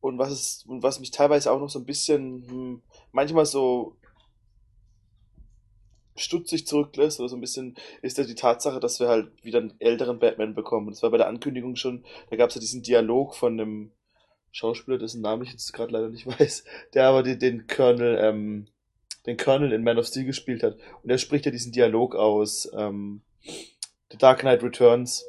und 0.00 0.18
was 0.18 0.30
es, 0.30 0.64
und 0.66 0.82
was 0.82 1.00
mich 1.00 1.10
teilweise 1.10 1.52
auch 1.52 1.60
noch 1.60 1.70
so 1.70 1.78
ein 1.78 1.86
bisschen, 1.86 2.48
hm, 2.48 2.82
manchmal 3.12 3.46
so 3.46 3.96
stutzig 6.18 6.66
zurücklässt 6.66 7.20
oder 7.20 7.28
so 7.28 7.36
ein 7.36 7.40
bisschen, 7.40 7.76
ist 8.02 8.18
ja 8.18 8.24
die 8.24 8.34
Tatsache, 8.34 8.80
dass 8.80 9.00
wir 9.00 9.08
halt 9.08 9.32
wieder 9.42 9.58
einen 9.58 9.74
älteren 9.78 10.18
Batman 10.18 10.54
bekommen. 10.54 10.88
Und 10.88 10.94
das 10.94 11.02
war 11.02 11.10
bei 11.10 11.18
der 11.18 11.28
Ankündigung 11.28 11.76
schon, 11.76 12.04
da 12.30 12.36
gab 12.36 12.50
es 12.50 12.54
ja 12.54 12.60
diesen 12.60 12.82
Dialog 12.82 13.34
von 13.34 13.60
einem 13.60 13.92
Schauspieler, 14.50 14.98
dessen 14.98 15.22
Namen 15.22 15.42
ich 15.42 15.52
jetzt 15.52 15.72
gerade 15.72 15.92
leider 15.92 16.08
nicht 16.08 16.26
weiß, 16.40 16.64
der 16.94 17.06
aber 17.06 17.22
den, 17.22 17.38
den 17.38 17.66
Colonel, 17.66 18.18
ähm, 18.20 18.68
den 19.26 19.36
Colonel 19.36 19.72
in 19.72 19.82
Man 19.82 19.98
of 19.98 20.06
Steel 20.06 20.24
gespielt 20.24 20.62
hat. 20.62 20.76
Und 21.02 21.10
er 21.10 21.18
spricht 21.18 21.46
ja 21.46 21.52
diesen 21.52 21.72
Dialog 21.72 22.14
aus 22.14 22.70
ähm, 22.76 23.22
The 24.10 24.18
Dark 24.18 24.40
Knight 24.40 24.62
Returns, 24.62 25.24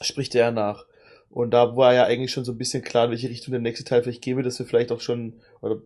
spricht 0.00 0.34
er 0.34 0.50
nach. 0.50 0.86
Und 1.28 1.50
da 1.50 1.76
war 1.76 1.92
ja 1.92 2.04
eigentlich 2.04 2.32
schon 2.32 2.44
so 2.44 2.52
ein 2.52 2.58
bisschen 2.58 2.82
klar, 2.82 3.06
in 3.06 3.10
welche 3.10 3.28
Richtung 3.28 3.52
der 3.52 3.60
nächste 3.60 3.84
Teil 3.84 4.02
vielleicht 4.02 4.22
gebe, 4.22 4.42
dass 4.42 4.58
wir 4.58 4.66
vielleicht 4.66 4.92
auch 4.92 5.00
schon, 5.00 5.40
oder 5.60 5.82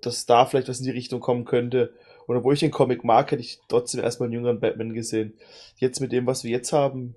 dass 0.00 0.26
da 0.26 0.46
vielleicht 0.46 0.68
was 0.68 0.78
in 0.78 0.84
die 0.84 0.92
Richtung 0.92 1.20
kommen 1.20 1.44
könnte. 1.44 1.94
Und 2.26 2.36
obwohl 2.36 2.54
ich 2.54 2.60
den 2.60 2.70
Comic 2.70 3.04
mag, 3.04 3.30
hätte 3.30 3.42
ich 3.42 3.60
trotzdem 3.68 4.00
erstmal 4.02 4.26
einen 4.28 4.34
jüngeren 4.34 4.60
Batman 4.60 4.92
gesehen. 4.94 5.34
Jetzt 5.76 6.00
mit 6.00 6.12
dem, 6.12 6.26
was 6.26 6.44
wir 6.44 6.50
jetzt 6.50 6.72
haben, 6.72 7.14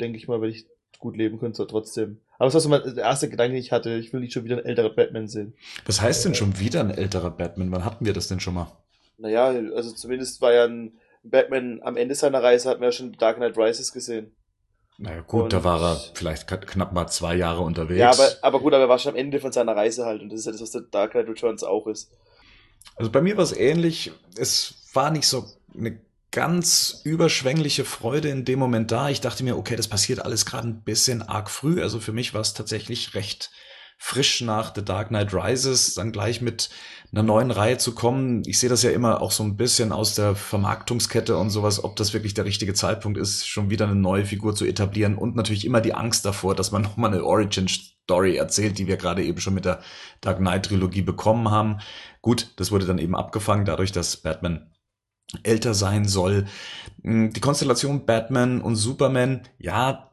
denke 0.00 0.18
ich 0.18 0.28
mal, 0.28 0.40
werde 0.40 0.54
ich 0.54 0.66
gut 0.98 1.16
leben 1.16 1.38
können, 1.38 1.54
so 1.54 1.64
trotzdem. 1.64 2.20
Aber 2.38 2.50
das 2.50 2.54
war 2.68 2.80
so 2.80 2.90
der 2.92 3.04
erste 3.04 3.28
Gedanke, 3.28 3.52
den 3.54 3.60
ich 3.60 3.72
hatte. 3.72 3.94
Ich 3.94 4.12
will 4.12 4.20
nicht 4.20 4.32
schon 4.32 4.44
wieder 4.44 4.56
einen 4.56 4.66
älteren 4.66 4.94
Batman 4.94 5.28
sehen. 5.28 5.54
Was 5.86 6.00
heißt 6.00 6.24
denn 6.24 6.34
schon 6.34 6.58
wieder 6.58 6.80
ein 6.80 6.90
älterer 6.90 7.30
Batman? 7.30 7.70
Wann 7.72 7.84
hatten 7.84 8.04
wir 8.04 8.12
das 8.12 8.28
denn 8.28 8.40
schon 8.40 8.54
mal? 8.54 8.70
Naja, 9.18 9.46
also 9.46 9.92
zumindest 9.92 10.40
war 10.40 10.52
ja 10.52 10.64
ein 10.64 10.94
Batman 11.22 11.80
am 11.82 11.96
Ende 11.96 12.14
seiner 12.14 12.42
Reise, 12.42 12.68
hatten 12.68 12.80
wir 12.80 12.88
ja 12.88 12.92
schon 12.92 13.12
Dark 13.12 13.36
Knight 13.36 13.56
Rises 13.56 13.92
gesehen. 13.92 14.34
Naja, 14.98 15.20
gut, 15.22 15.44
Und- 15.44 15.52
da 15.52 15.64
war 15.64 15.80
er 15.80 16.00
vielleicht 16.14 16.48
kn- 16.48 16.66
knapp 16.66 16.92
mal 16.92 17.06
zwei 17.08 17.34
Jahre 17.36 17.62
unterwegs. 17.62 17.98
Ja, 18.00 18.10
aber, 18.10 18.28
aber 18.42 18.60
gut, 18.60 18.74
aber 18.74 18.84
er 18.84 18.88
war 18.88 18.98
schon 18.98 19.12
am 19.12 19.18
Ende 19.18 19.40
von 19.40 19.52
seiner 19.52 19.74
Reise 19.76 20.04
halt. 20.04 20.20
Und 20.22 20.30
das 20.32 20.40
ist 20.40 20.46
ja 20.46 20.52
das, 20.52 20.60
was 20.62 20.70
der 20.72 20.82
Dark 20.82 21.12
Knight 21.12 21.28
Returns 21.28 21.62
auch 21.64 21.86
ist. 21.86 22.10
Also 22.96 23.10
bei 23.10 23.20
mir 23.20 23.36
war 23.36 23.44
es 23.44 23.52
ähnlich. 23.56 24.12
Es 24.36 24.74
war 24.92 25.10
nicht 25.10 25.26
so 25.26 25.46
eine 25.76 25.98
ganz 26.30 27.02
überschwängliche 27.04 27.84
Freude 27.84 28.28
in 28.28 28.44
dem 28.44 28.58
Moment 28.58 28.90
da. 28.90 29.10
Ich 29.10 29.20
dachte 29.20 29.44
mir, 29.44 29.56
okay, 29.56 29.76
das 29.76 29.88
passiert 29.88 30.24
alles 30.24 30.46
gerade 30.46 30.68
ein 30.68 30.82
bisschen 30.82 31.22
arg 31.22 31.50
früh. 31.50 31.82
Also 31.82 32.00
für 32.00 32.12
mich 32.12 32.34
war 32.34 32.40
es 32.40 32.54
tatsächlich 32.54 33.14
recht 33.14 33.50
frisch 33.98 34.40
nach 34.40 34.74
The 34.74 34.84
Dark 34.84 35.08
Knight 35.08 35.32
Rises, 35.32 35.94
dann 35.94 36.10
gleich 36.10 36.40
mit 36.40 36.70
einer 37.12 37.22
neuen 37.22 37.52
Reihe 37.52 37.78
zu 37.78 37.94
kommen. 37.94 38.42
Ich 38.46 38.58
sehe 38.58 38.68
das 38.68 38.82
ja 38.82 38.90
immer 38.90 39.22
auch 39.22 39.30
so 39.30 39.44
ein 39.44 39.56
bisschen 39.56 39.92
aus 39.92 40.16
der 40.16 40.34
Vermarktungskette 40.34 41.36
und 41.36 41.50
sowas, 41.50 41.84
ob 41.84 41.94
das 41.94 42.12
wirklich 42.12 42.34
der 42.34 42.44
richtige 42.44 42.74
Zeitpunkt 42.74 43.16
ist, 43.16 43.46
schon 43.46 43.70
wieder 43.70 43.86
eine 43.86 43.94
neue 43.94 44.24
Figur 44.24 44.56
zu 44.56 44.64
etablieren 44.64 45.16
und 45.16 45.36
natürlich 45.36 45.64
immer 45.64 45.80
die 45.80 45.94
Angst 45.94 46.24
davor, 46.24 46.56
dass 46.56 46.72
man 46.72 46.82
nochmal 46.82 47.12
eine 47.12 47.24
Origin 47.24 47.68
Story 48.04 48.36
erzählt, 48.36 48.78
die 48.78 48.86
wir 48.86 48.96
gerade 48.96 49.24
eben 49.24 49.40
schon 49.40 49.54
mit 49.54 49.64
der 49.64 49.80
Dark 50.20 50.38
Knight 50.38 50.66
Trilogie 50.66 51.02
bekommen 51.02 51.50
haben. 51.50 51.78
Gut, 52.20 52.52
das 52.56 52.70
wurde 52.70 52.86
dann 52.86 52.98
eben 52.98 53.14
abgefangen, 53.14 53.64
dadurch, 53.64 53.92
dass 53.92 54.16
Batman 54.16 54.70
älter 55.42 55.74
sein 55.74 56.06
soll. 56.06 56.46
Die 57.02 57.40
Konstellation 57.40 58.04
Batman 58.04 58.60
und 58.60 58.76
Superman, 58.76 59.42
ja, 59.58 60.10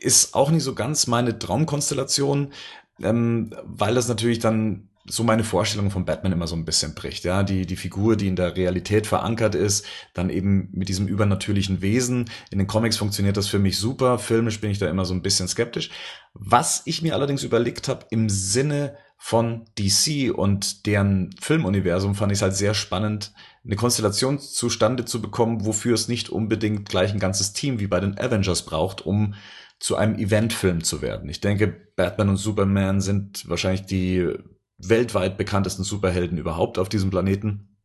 ist 0.00 0.34
auch 0.34 0.50
nicht 0.50 0.62
so 0.64 0.74
ganz 0.74 1.06
meine 1.06 1.38
Traumkonstellation, 1.38 2.52
ähm, 3.00 3.54
weil 3.64 3.94
das 3.94 4.08
natürlich 4.08 4.38
dann 4.38 4.87
so 5.10 5.24
meine 5.24 5.44
Vorstellung 5.44 5.90
von 5.90 6.04
Batman 6.04 6.32
immer 6.32 6.46
so 6.46 6.56
ein 6.56 6.64
bisschen 6.64 6.94
bricht. 6.94 7.24
Ja, 7.24 7.42
die, 7.42 7.66
die 7.66 7.76
Figur, 7.76 8.16
die 8.16 8.28
in 8.28 8.36
der 8.36 8.56
Realität 8.56 9.06
verankert 9.06 9.54
ist, 9.54 9.86
dann 10.14 10.30
eben 10.30 10.68
mit 10.72 10.88
diesem 10.88 11.06
übernatürlichen 11.06 11.82
Wesen. 11.82 12.30
In 12.50 12.58
den 12.58 12.66
Comics 12.66 12.96
funktioniert 12.96 13.36
das 13.36 13.48
für 13.48 13.58
mich 13.58 13.78
super. 13.78 14.18
Filmisch 14.18 14.60
bin 14.60 14.70
ich 14.70 14.78
da 14.78 14.88
immer 14.88 15.04
so 15.04 15.14
ein 15.14 15.22
bisschen 15.22 15.48
skeptisch. 15.48 15.90
Was 16.34 16.82
ich 16.84 17.02
mir 17.02 17.14
allerdings 17.14 17.42
überlegt 17.42 17.88
habe, 17.88 18.06
im 18.10 18.28
Sinne 18.28 18.96
von 19.16 19.64
DC 19.78 20.32
und 20.32 20.86
deren 20.86 21.34
Filmuniversum 21.40 22.14
fand 22.14 22.30
ich 22.30 22.38
es 22.38 22.42
halt 22.42 22.54
sehr 22.54 22.74
spannend, 22.74 23.32
eine 23.64 23.76
Konstellation 23.76 24.38
zustande 24.38 25.04
zu 25.04 25.20
bekommen, 25.20 25.66
wofür 25.66 25.94
es 25.94 26.08
nicht 26.08 26.30
unbedingt 26.30 26.88
gleich 26.88 27.12
ein 27.12 27.18
ganzes 27.18 27.52
Team 27.52 27.80
wie 27.80 27.88
bei 27.88 28.00
den 28.00 28.16
Avengers 28.18 28.64
braucht, 28.64 29.04
um 29.04 29.34
zu 29.80 29.96
einem 29.96 30.16
Eventfilm 30.16 30.82
zu 30.82 31.02
werden. 31.02 31.28
Ich 31.28 31.40
denke, 31.40 31.68
Batman 31.68 32.30
und 32.30 32.36
Superman 32.36 33.00
sind 33.00 33.48
wahrscheinlich 33.48 33.86
die 33.86 34.32
weltweit 34.78 35.36
bekanntesten 35.36 35.84
Superhelden 35.84 36.38
überhaupt 36.38 36.78
auf 36.78 36.88
diesem 36.88 37.10
Planeten, 37.10 37.76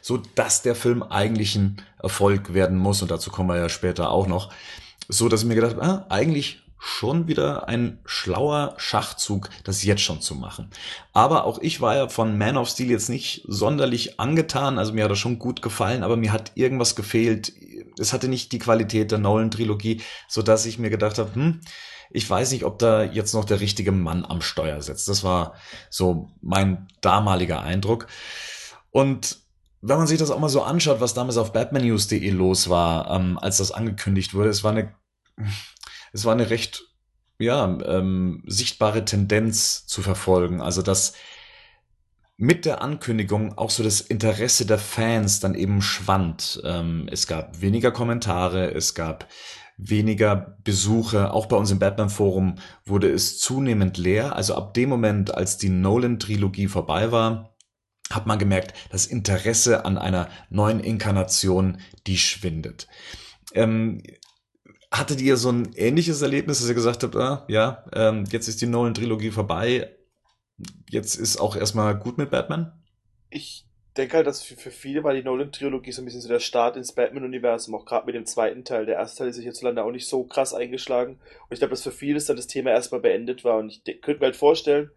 so 0.00 0.18
dass 0.34 0.62
der 0.62 0.74
Film 0.74 1.02
eigentlich 1.02 1.56
ein 1.56 1.82
Erfolg 2.02 2.54
werden 2.54 2.78
muss 2.78 3.02
und 3.02 3.10
dazu 3.10 3.30
kommen 3.30 3.48
wir 3.48 3.58
ja 3.58 3.68
später 3.68 4.10
auch 4.10 4.26
noch, 4.26 4.52
so 5.08 5.28
dass 5.28 5.42
ich 5.42 5.48
mir 5.48 5.56
gedacht 5.56 5.76
habe, 5.76 5.84
ah, 5.84 6.06
eigentlich 6.08 6.62
schon 6.78 7.26
wieder 7.26 7.68
ein 7.68 7.98
schlauer 8.04 8.74
Schachzug, 8.76 9.48
das 9.64 9.82
jetzt 9.82 10.02
schon 10.02 10.20
zu 10.20 10.34
machen. 10.34 10.70
Aber 11.12 11.44
auch 11.44 11.58
ich 11.58 11.80
war 11.80 11.96
ja 11.96 12.08
von 12.08 12.38
Man 12.38 12.56
of 12.56 12.68
Steel 12.68 12.90
jetzt 12.90 13.08
nicht 13.08 13.44
sonderlich 13.48 14.20
angetan, 14.20 14.78
also 14.78 14.92
mir 14.92 15.04
hat 15.04 15.10
er 15.10 15.16
schon 15.16 15.38
gut 15.38 15.62
gefallen, 15.62 16.02
aber 16.02 16.16
mir 16.16 16.32
hat 16.32 16.52
irgendwas 16.54 16.94
gefehlt. 16.94 17.52
Es 17.98 18.12
hatte 18.12 18.28
nicht 18.28 18.52
die 18.52 18.58
Qualität 18.58 19.10
der 19.10 19.18
Nolan-Trilogie, 19.18 20.02
so 20.28 20.42
dass 20.42 20.66
ich 20.66 20.78
mir 20.78 20.90
gedacht 20.90 21.18
habe, 21.18 21.34
hm, 21.34 21.60
ich 22.10 22.28
weiß 22.28 22.52
nicht, 22.52 22.64
ob 22.64 22.78
da 22.78 23.02
jetzt 23.02 23.34
noch 23.34 23.44
der 23.44 23.60
richtige 23.60 23.92
Mann 23.92 24.24
am 24.24 24.40
Steuer 24.40 24.80
sitzt. 24.82 25.08
Das 25.08 25.24
war 25.24 25.54
so 25.90 26.30
mein 26.40 26.86
damaliger 27.00 27.62
Eindruck. 27.62 28.06
Und 28.90 29.38
wenn 29.82 29.98
man 29.98 30.06
sich 30.06 30.18
das 30.18 30.30
auch 30.30 30.38
mal 30.38 30.48
so 30.48 30.62
anschaut, 30.62 31.00
was 31.00 31.14
damals 31.14 31.36
auf 31.36 31.52
batmannews.de 31.52 32.30
los 32.30 32.68
war, 32.68 33.10
ähm, 33.10 33.38
als 33.38 33.58
das 33.58 33.72
angekündigt 33.72 34.34
wurde, 34.34 34.48
es 34.48 34.64
war 34.64 34.72
eine, 34.72 34.94
es 36.12 36.24
war 36.24 36.32
eine 36.32 36.50
recht, 36.50 36.84
ja, 37.38 37.64
ähm, 37.84 38.42
sichtbare 38.46 39.04
Tendenz 39.04 39.86
zu 39.86 40.02
verfolgen. 40.02 40.60
Also, 40.60 40.82
dass 40.82 41.12
mit 42.38 42.64
der 42.64 42.82
Ankündigung 42.82 43.56
auch 43.56 43.70
so 43.70 43.82
das 43.82 44.00
Interesse 44.00 44.66
der 44.66 44.78
Fans 44.78 45.40
dann 45.40 45.54
eben 45.54 45.80
schwand. 45.80 46.60
Ähm, 46.64 47.08
es 47.10 47.26
gab 47.26 47.60
weniger 47.60 47.92
Kommentare, 47.92 48.72
es 48.72 48.94
gab 48.94 49.26
weniger 49.76 50.56
Besuche. 50.64 51.32
Auch 51.32 51.46
bei 51.46 51.56
uns 51.56 51.70
im 51.70 51.78
Batman-Forum 51.78 52.56
wurde 52.84 53.10
es 53.10 53.38
zunehmend 53.38 53.98
leer. 53.98 54.34
Also 54.34 54.54
ab 54.54 54.74
dem 54.74 54.88
Moment, 54.88 55.34
als 55.34 55.58
die 55.58 55.68
Nolan-Trilogie 55.68 56.68
vorbei 56.68 57.12
war, 57.12 57.56
hat 58.10 58.26
man 58.26 58.38
gemerkt, 58.38 58.74
das 58.90 59.06
Interesse 59.06 59.84
an 59.84 59.98
einer 59.98 60.28
neuen 60.48 60.80
Inkarnation, 60.80 61.78
die 62.06 62.18
schwindet. 62.18 62.86
Ähm, 63.52 64.02
hattet 64.92 65.20
ihr 65.20 65.36
so 65.36 65.50
ein 65.50 65.72
ähnliches 65.74 66.22
Erlebnis, 66.22 66.60
dass 66.60 66.68
ihr 66.68 66.74
gesagt 66.74 67.02
habt, 67.02 67.16
ah, 67.16 67.44
ja, 67.48 67.84
ähm, 67.92 68.24
jetzt 68.30 68.48
ist 68.48 68.60
die 68.62 68.66
Nolan-Trilogie 68.66 69.30
vorbei, 69.30 69.90
jetzt 70.88 71.16
ist 71.16 71.38
auch 71.38 71.56
erstmal 71.56 71.98
gut 71.98 72.16
mit 72.16 72.30
Batman? 72.30 72.72
Ich 73.28 73.66
denke 73.96 74.16
halt, 74.16 74.26
dass 74.26 74.42
für, 74.42 74.56
für 74.56 74.70
viele 74.70 75.04
war 75.04 75.14
die 75.14 75.22
Nolan-Trilogie 75.22 75.92
so 75.92 76.02
ein 76.02 76.04
bisschen 76.04 76.20
so 76.20 76.28
der 76.28 76.40
Start 76.40 76.76
ins 76.76 76.92
Batman-Universum, 76.92 77.74
auch 77.74 77.84
gerade 77.84 78.06
mit 78.06 78.14
dem 78.14 78.26
zweiten 78.26 78.64
Teil. 78.64 78.86
Der 78.86 78.96
erste 78.96 79.18
Teil 79.18 79.28
ist 79.28 79.36
sich 79.36 79.44
hierzulande 79.44 79.82
auch 79.82 79.90
nicht 79.90 80.08
so 80.08 80.24
krass 80.24 80.54
eingeschlagen. 80.54 81.12
Und 81.14 81.52
ich 81.52 81.58
glaube, 81.58 81.70
dass 81.70 81.82
für 81.82 81.92
viele 81.92 82.20
dann 82.20 82.36
das 82.36 82.46
Thema 82.46 82.70
erstmal 82.70 83.00
beendet 83.00 83.44
war. 83.44 83.58
Und 83.58 83.70
ich 83.70 83.84
könnte 84.02 84.20
mir 84.20 84.26
halt 84.26 84.36
vorstellen, 84.36 84.90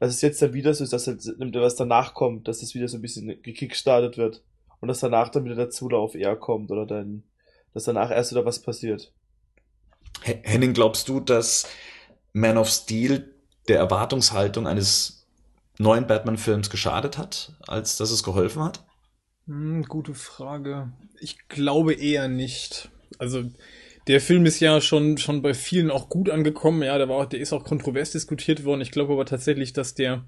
dass 0.00 0.10
es 0.10 0.20
jetzt 0.20 0.42
dann 0.42 0.54
wieder 0.54 0.74
so 0.74 0.84
ist, 0.84 0.92
dass 0.92 1.06
halt, 1.06 1.24
was 1.38 1.76
danach 1.76 2.14
kommt, 2.14 2.48
dass 2.48 2.60
das 2.60 2.74
wieder 2.74 2.88
so 2.88 2.98
ein 2.98 3.02
bisschen 3.02 3.40
gekickstartet 3.42 4.18
wird. 4.18 4.42
Und 4.80 4.88
dass 4.88 5.00
danach 5.00 5.28
dann 5.28 5.44
wieder 5.44 5.54
der 5.54 5.70
Zulauf 5.70 6.14
eher 6.14 6.36
kommt 6.36 6.70
oder 6.70 6.86
dann, 6.86 7.22
dass 7.72 7.84
danach 7.84 8.10
erst 8.10 8.32
wieder 8.32 8.44
was 8.44 8.60
passiert. 8.60 9.12
Henning, 10.22 10.72
glaubst 10.72 11.08
du, 11.08 11.20
dass 11.20 11.68
Man 12.32 12.58
of 12.58 12.68
Steel 12.68 13.32
der 13.68 13.78
Erwartungshaltung 13.78 14.66
eines 14.66 15.21
neuen 15.78 16.06
Batman-Films 16.06 16.70
geschadet 16.70 17.18
hat, 17.18 17.54
als 17.66 17.96
dass 17.96 18.10
es 18.10 18.22
geholfen 18.22 18.62
hat? 18.62 18.84
Hm, 19.46 19.84
gute 19.84 20.14
Frage. 20.14 20.92
Ich 21.20 21.48
glaube 21.48 21.94
eher 21.94 22.28
nicht. 22.28 22.90
Also 23.18 23.44
der 24.06 24.20
Film 24.20 24.46
ist 24.46 24.60
ja 24.60 24.80
schon 24.80 25.18
schon 25.18 25.42
bei 25.42 25.54
vielen 25.54 25.90
auch 25.90 26.08
gut 26.08 26.30
angekommen. 26.30 26.82
Ja, 26.82 26.98
der 26.98 27.08
war, 27.08 27.28
der 27.28 27.40
ist 27.40 27.52
auch 27.52 27.64
kontrovers 27.64 28.12
diskutiert 28.12 28.64
worden. 28.64 28.80
Ich 28.80 28.90
glaube 28.90 29.12
aber 29.12 29.26
tatsächlich, 29.26 29.72
dass 29.72 29.94
der 29.94 30.24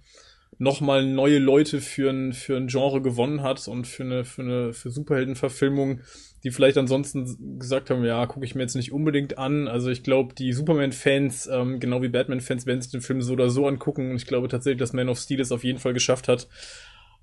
nochmal 0.59 1.05
neue 1.07 1.39
Leute 1.39 1.81
für 1.81 2.11
ein 2.11 2.33
für 2.33 2.57
ein 2.57 2.69
Genre 2.69 3.03
gewonnen 3.03 3.43
hat 3.43 3.67
und 3.69 3.87
für 3.87 4.03
eine 4.03 4.25
für 4.25 4.43
eine 4.43 4.73
für 4.73 4.91
Superheldenverfilmung, 4.91 6.01
die 6.43 6.51
vielleicht 6.51 6.77
ansonsten 6.77 7.59
gesagt 7.59 7.91
haben, 7.91 8.05
ja, 8.05 8.27
gucke 8.27 8.45
ich 8.45 8.55
mir 8.55 8.63
jetzt 8.63 8.77
nicht 8.77 8.93
unbedingt 8.93 9.39
an. 9.39 9.69
Also 9.69 9.91
ich 9.91 10.03
glaube, 10.03 10.35
die 10.35 10.53
Superman-Fans, 10.53 11.49
ähm, 11.53 11.81
genau 11.81 12.03
wie 12.03 12.09
Batman-Fans, 12.09 12.67
werden 12.67 12.83
sich 12.83 12.93
den 12.93 13.01
Film 13.01 13.23
so 13.23 13.33
oder 13.33 13.51
so 13.51 13.67
angucken. 13.67 14.11
Und 14.11 14.17
ich 14.17 14.27
glaube 14.27 14.49
tatsächlich, 14.49 14.79
dass 14.79 14.93
Man 14.93 15.09
of 15.09 15.19
Steel 15.19 15.41
es 15.41 15.53
auf 15.53 15.65
jeden 15.65 15.79
Fall 15.79 15.95
geschafft 15.95 16.29
hat, 16.29 16.49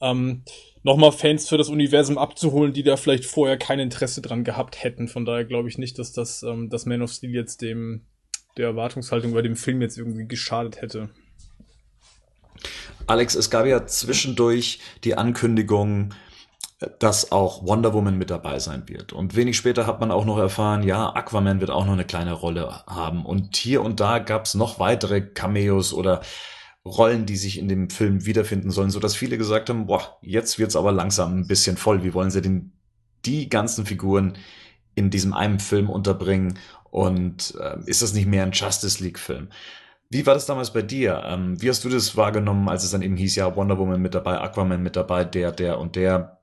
ähm, 0.01 0.43
nochmal 0.83 1.11
Fans 1.11 1.47
für 1.47 1.57
das 1.57 1.69
Universum 1.69 2.17
abzuholen, 2.17 2.73
die 2.73 2.83
da 2.83 2.97
vielleicht 2.97 3.25
vorher 3.25 3.57
kein 3.57 3.79
Interesse 3.79 4.21
dran 4.21 4.43
gehabt 4.43 4.83
hätten. 4.83 5.07
Von 5.07 5.25
daher 5.25 5.45
glaube 5.45 5.69
ich 5.69 5.77
nicht, 5.77 5.99
dass 5.99 6.11
das, 6.11 6.43
ähm, 6.43 6.69
dass 6.69 6.85
Man 6.85 7.01
of 7.01 7.11
Steel 7.11 7.31
jetzt 7.31 7.61
dem 7.61 8.07
der 8.57 8.67
Erwartungshaltung 8.67 9.33
bei 9.33 9.41
dem 9.41 9.55
Film 9.55 9.81
jetzt 9.81 9.97
irgendwie 9.97 10.27
geschadet 10.27 10.81
hätte. 10.81 11.09
Alex, 13.07 13.35
es 13.35 13.49
gab 13.49 13.65
ja 13.65 13.85
zwischendurch 13.85 14.79
die 15.03 15.17
Ankündigung, 15.17 16.13
dass 16.99 17.31
auch 17.31 17.65
Wonder 17.65 17.93
Woman 17.93 18.17
mit 18.17 18.31
dabei 18.31 18.59
sein 18.59 18.87
wird. 18.87 19.13
Und 19.13 19.35
wenig 19.35 19.55
später 19.57 19.85
hat 19.85 19.99
man 19.99 20.11
auch 20.11 20.25
noch 20.25 20.37
erfahren, 20.37 20.83
ja, 20.83 21.13
Aquaman 21.13 21.59
wird 21.59 21.69
auch 21.69 21.85
noch 21.85 21.93
eine 21.93 22.05
kleine 22.05 22.33
Rolle 22.33 22.83
haben. 22.87 23.25
Und 23.25 23.55
hier 23.55 23.83
und 23.83 23.99
da 23.99 24.19
gab 24.19 24.45
es 24.45 24.55
noch 24.55 24.79
weitere 24.79 25.21
Cameos 25.21 25.93
oder 25.93 26.21
Rollen, 26.83 27.27
die 27.27 27.37
sich 27.37 27.59
in 27.59 27.67
dem 27.67 27.91
Film 27.91 28.25
wiederfinden 28.25 28.71
sollen, 28.71 28.89
sodass 28.89 29.15
viele 29.15 29.37
gesagt 29.37 29.69
haben, 29.69 29.85
boah, 29.85 30.17
jetzt 30.21 30.57
wird's 30.57 30.75
aber 30.75 30.91
langsam 30.91 31.37
ein 31.37 31.47
bisschen 31.47 31.77
voll. 31.77 32.03
Wie 32.03 32.15
wollen 32.15 32.31
sie 32.31 32.41
denn 32.41 32.71
die 33.25 33.49
ganzen 33.49 33.85
Figuren 33.85 34.35
in 34.95 35.11
diesem 35.11 35.33
einen 35.33 35.59
Film 35.59 35.89
unterbringen? 35.89 36.57
Und 36.89 37.53
äh, 37.59 37.77
ist 37.85 38.01
das 38.01 38.13
nicht 38.13 38.25
mehr 38.25 38.43
ein 38.43 38.51
Justice 38.51 39.03
League-Film? 39.03 39.49
Wie 40.11 40.25
war 40.25 40.33
das 40.33 40.45
damals 40.45 40.73
bei 40.73 40.81
dir? 40.81 41.23
Ähm, 41.25 41.61
wie 41.61 41.69
hast 41.69 41.85
du 41.85 41.89
das 41.89 42.17
wahrgenommen, 42.17 42.67
als 42.67 42.83
es 42.83 42.91
dann 42.91 43.01
eben 43.01 43.15
hieß, 43.15 43.37
ja, 43.37 43.55
Wonder 43.55 43.77
Woman 43.77 44.01
mit 44.01 44.13
dabei, 44.13 44.41
Aquaman 44.41 44.83
mit 44.83 44.97
dabei, 44.97 45.23
der, 45.23 45.53
der 45.53 45.79
und 45.79 45.95
der? 45.95 46.41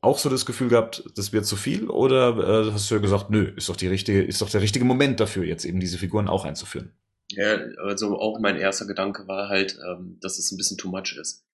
Auch 0.00 0.16
so 0.16 0.30
das 0.30 0.46
Gefühl 0.46 0.70
gehabt, 0.70 1.04
das 1.16 1.30
wird 1.30 1.44
zu 1.44 1.56
viel? 1.56 1.90
Oder 1.90 2.38
äh, 2.38 2.72
hast 2.72 2.90
du 2.90 2.94
ja 2.94 3.00
gesagt, 3.02 3.28
nö, 3.28 3.52
ist 3.54 3.68
doch 3.68 3.76
die 3.76 3.88
richtige, 3.88 4.22
ist 4.22 4.40
doch 4.40 4.48
der 4.48 4.62
richtige 4.62 4.86
Moment 4.86 5.20
dafür, 5.20 5.44
jetzt 5.44 5.66
eben 5.66 5.80
diese 5.80 5.98
Figuren 5.98 6.28
auch 6.28 6.46
einzuführen? 6.46 6.92
Ja, 7.32 7.58
also 7.84 8.18
auch 8.18 8.40
mein 8.40 8.56
erster 8.56 8.86
Gedanke 8.86 9.28
war 9.28 9.50
halt, 9.50 9.78
ähm, 9.86 10.16
dass 10.22 10.38
es 10.38 10.50
ein 10.50 10.56
bisschen 10.56 10.78
too 10.78 10.88
much 10.88 11.14
ist. 11.20 11.44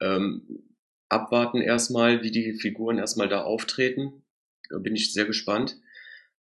Ähm, 0.00 0.64
abwarten 1.08 1.60
erstmal, 1.60 2.24
wie 2.24 2.32
die 2.32 2.54
Figuren 2.54 2.98
erstmal 2.98 3.28
da 3.28 3.42
auftreten. 3.42 4.24
Da 4.68 4.78
bin 4.78 4.96
ich 4.96 5.12
sehr 5.12 5.26
gespannt. 5.26 5.78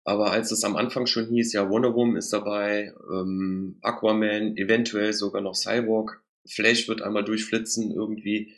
Aber 0.04 0.32
als 0.32 0.52
es 0.52 0.64
am 0.64 0.76
Anfang 0.76 1.06
schon 1.06 1.28
hieß, 1.28 1.54
ja, 1.54 1.70
Wonder 1.70 1.94
Woman 1.94 2.16
ist 2.16 2.34
dabei, 2.34 2.94
ähm, 3.12 3.78
Aquaman, 3.82 4.58
eventuell 4.58 5.14
sogar 5.14 5.42
noch 5.42 5.54
Cyborg, 5.54 6.24
Flash 6.48 6.88
wird 6.88 7.02
einmal 7.02 7.24
durchflitzen 7.24 7.92
irgendwie, 7.92 8.56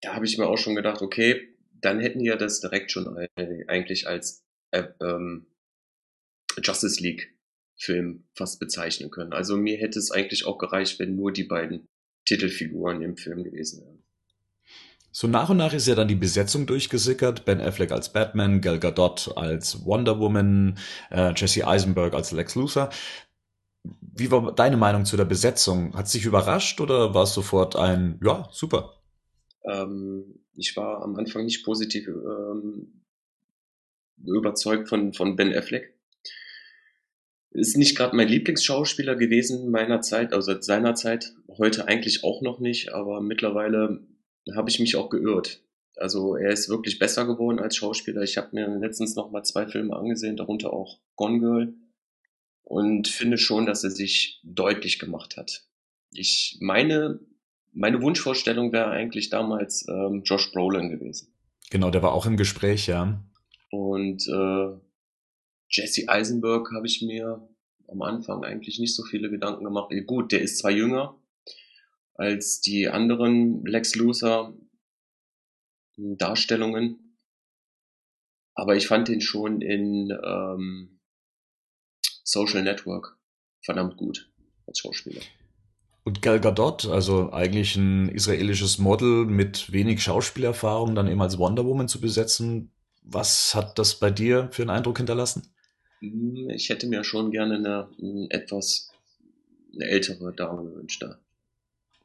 da 0.00 0.14
habe 0.14 0.24
ich 0.24 0.38
mir 0.38 0.46
auch 0.46 0.56
schon 0.56 0.74
gedacht, 0.74 1.02
okay, 1.02 1.54
dann 1.80 2.00
hätten 2.00 2.20
ja 2.20 2.36
das 2.36 2.60
direkt 2.60 2.90
schon 2.90 3.06
eigentlich 3.66 4.06
als 4.06 4.42
äh, 4.70 4.84
ähm, 5.00 5.46
Justice 6.62 7.02
League 7.02 7.34
Film 7.76 8.24
fast 8.34 8.60
bezeichnen 8.60 9.10
können. 9.10 9.32
Also 9.32 9.56
mir 9.56 9.76
hätte 9.78 9.98
es 9.98 10.10
eigentlich 10.10 10.44
auch 10.44 10.58
gereicht, 10.58 10.98
wenn 10.98 11.16
nur 11.16 11.32
die 11.32 11.44
beiden 11.44 11.88
Titelfiguren 12.26 13.02
im 13.02 13.16
Film 13.16 13.42
gewesen 13.42 13.82
wären. 13.82 13.99
So 15.12 15.26
nach 15.26 15.50
und 15.50 15.56
nach 15.56 15.72
ist 15.72 15.88
ja 15.88 15.94
dann 15.94 16.08
die 16.08 16.14
Besetzung 16.14 16.66
durchgesickert. 16.66 17.44
Ben 17.44 17.60
Affleck 17.60 17.90
als 17.90 18.12
Batman, 18.12 18.60
Gal 18.60 18.78
Gadot 18.78 19.32
als 19.36 19.84
Wonder 19.84 20.20
Woman, 20.20 20.78
äh, 21.10 21.32
Jesse 21.34 21.66
Eisenberg 21.66 22.14
als 22.14 22.30
Lex 22.30 22.54
Luthor. 22.54 22.90
Wie 23.82 24.30
war 24.30 24.52
deine 24.52 24.76
Meinung 24.76 25.04
zu 25.04 25.16
der 25.16 25.24
Besetzung? 25.24 25.94
Hat 25.94 26.06
es 26.06 26.12
dich 26.12 26.26
überrascht 26.26 26.80
oder 26.80 27.14
war 27.14 27.24
es 27.24 27.34
sofort 27.34 27.76
ein, 27.76 28.20
ja, 28.22 28.48
super? 28.52 29.00
Ähm, 29.64 30.40
ich 30.54 30.76
war 30.76 31.02
am 31.02 31.16
Anfang 31.16 31.44
nicht 31.44 31.64
positiv 31.64 32.06
ähm, 32.06 33.02
überzeugt 34.24 34.88
von, 34.88 35.12
von 35.12 35.36
Ben 35.36 35.54
Affleck. 35.54 35.94
Ist 37.52 37.76
nicht 37.76 37.96
gerade 37.96 38.14
mein 38.14 38.28
Lieblingsschauspieler 38.28 39.16
gewesen 39.16 39.70
meiner 39.72 40.02
Zeit, 40.02 40.32
also 40.32 40.60
seiner 40.60 40.94
Zeit. 40.94 41.34
Heute 41.58 41.88
eigentlich 41.88 42.22
auch 42.22 42.42
noch 42.42 42.60
nicht, 42.60 42.92
aber 42.92 43.20
mittlerweile 43.20 44.06
habe 44.54 44.70
ich 44.70 44.80
mich 44.80 44.96
auch 44.96 45.10
geirrt. 45.10 45.62
Also 45.96 46.36
er 46.36 46.50
ist 46.50 46.68
wirklich 46.68 46.98
besser 46.98 47.26
geworden 47.26 47.58
als 47.58 47.76
Schauspieler. 47.76 48.22
Ich 48.22 48.36
habe 48.36 48.48
mir 48.52 48.66
letztens 48.78 49.16
noch 49.16 49.30
mal 49.30 49.42
zwei 49.42 49.66
Filme 49.66 49.96
angesehen, 49.96 50.36
darunter 50.36 50.72
auch 50.72 50.98
Gone 51.14 51.40
Girl 51.40 51.74
und 52.62 53.08
finde 53.08 53.36
schon, 53.36 53.66
dass 53.66 53.84
er 53.84 53.90
sich 53.90 54.40
deutlich 54.42 54.98
gemacht 54.98 55.36
hat. 55.36 55.64
Ich 56.12 56.56
meine, 56.60 57.20
meine 57.72 58.00
Wunschvorstellung 58.00 58.72
wäre 58.72 58.90
eigentlich 58.90 59.28
damals 59.28 59.86
ähm, 59.88 60.22
Josh 60.24 60.52
Brolin 60.52 60.88
gewesen. 60.88 61.34
Genau, 61.70 61.90
der 61.90 62.02
war 62.02 62.12
auch 62.12 62.26
im 62.26 62.36
Gespräch, 62.36 62.86
ja. 62.86 63.22
Und 63.70 64.26
äh, 64.26 64.76
Jesse 65.68 66.08
Eisenberg 66.08 66.72
habe 66.72 66.86
ich 66.86 67.02
mir 67.02 67.46
am 67.86 68.02
Anfang 68.02 68.44
eigentlich 68.44 68.78
nicht 68.78 68.94
so 68.94 69.04
viele 69.04 69.30
Gedanken 69.30 69.64
gemacht. 69.64 69.92
Gut, 70.06 70.32
der 70.32 70.40
ist 70.40 70.58
zwar 70.58 70.70
jünger 70.70 71.19
als 72.20 72.60
die 72.60 72.86
anderen 72.86 73.64
Lex 73.64 73.94
Luthor 73.94 74.54
Darstellungen, 75.96 77.16
aber 78.54 78.76
ich 78.76 78.86
fand 78.86 79.08
den 79.08 79.22
schon 79.22 79.62
in 79.62 80.10
ähm, 80.22 81.00
Social 82.22 82.62
Network 82.62 83.16
verdammt 83.64 83.96
gut 83.96 84.30
als 84.66 84.80
Schauspieler. 84.80 85.22
Und 86.04 86.20
Gal 86.20 86.40
Gadot, 86.40 86.86
also 86.86 87.32
eigentlich 87.32 87.76
ein 87.76 88.10
israelisches 88.10 88.78
Model 88.78 89.24
mit 89.24 89.72
wenig 89.72 90.02
Schauspielerfahrung, 90.02 90.94
dann 90.94 91.08
eben 91.08 91.22
als 91.22 91.38
Wonder 91.38 91.64
Woman 91.64 91.88
zu 91.88 92.02
besetzen, 92.02 92.70
was 93.02 93.54
hat 93.54 93.78
das 93.78 93.98
bei 93.98 94.10
dir 94.10 94.50
für 94.52 94.62
einen 94.62 94.70
Eindruck 94.70 94.98
hinterlassen? 94.98 95.54
Ich 96.48 96.68
hätte 96.68 96.86
mir 96.86 97.02
schon 97.02 97.30
gerne 97.30 97.56
eine, 97.56 97.88
eine 97.98 98.26
etwas 98.30 98.90
eine 99.74 99.86
ältere 99.86 100.34
Dame 100.34 100.64
gewünscht 100.70 101.02
da. 101.02 101.18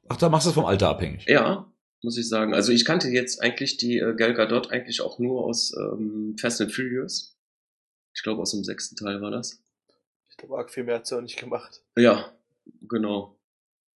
Ach, 0.07 0.17
da 0.17 0.29
machst 0.29 0.45
du 0.45 0.49
es 0.49 0.55
vom 0.55 0.65
Alter 0.65 0.89
abhängig. 0.89 1.25
Ja, 1.27 1.71
muss 2.01 2.17
ich 2.17 2.29
sagen. 2.29 2.53
Also 2.53 2.71
ich 2.71 2.85
kannte 2.85 3.09
jetzt 3.09 3.41
eigentlich 3.41 3.77
die 3.77 3.97
äh, 3.97 4.15
Gal 4.15 4.33
Gadot 4.33 4.71
eigentlich 4.71 5.01
auch 5.01 5.19
nur 5.19 5.43
aus 5.43 5.75
ähm, 5.77 6.35
Fast 6.39 6.61
and 6.61 6.71
Furious. 6.71 7.37
Ich 8.13 8.23
glaube 8.23 8.41
aus 8.41 8.51
dem 8.51 8.63
sechsten 8.63 8.95
Teil 8.95 9.21
war 9.21 9.31
das. 9.31 9.61
Ich 10.29 10.37
glaube, 10.37 10.57
arg 10.57 10.69
viel 10.69 10.83
mehr 10.83 10.95
hat 10.95 11.07
sie 11.07 11.17
auch 11.17 11.21
nicht 11.21 11.39
gemacht. 11.39 11.81
Ja, 11.97 12.31
genau. 12.87 13.39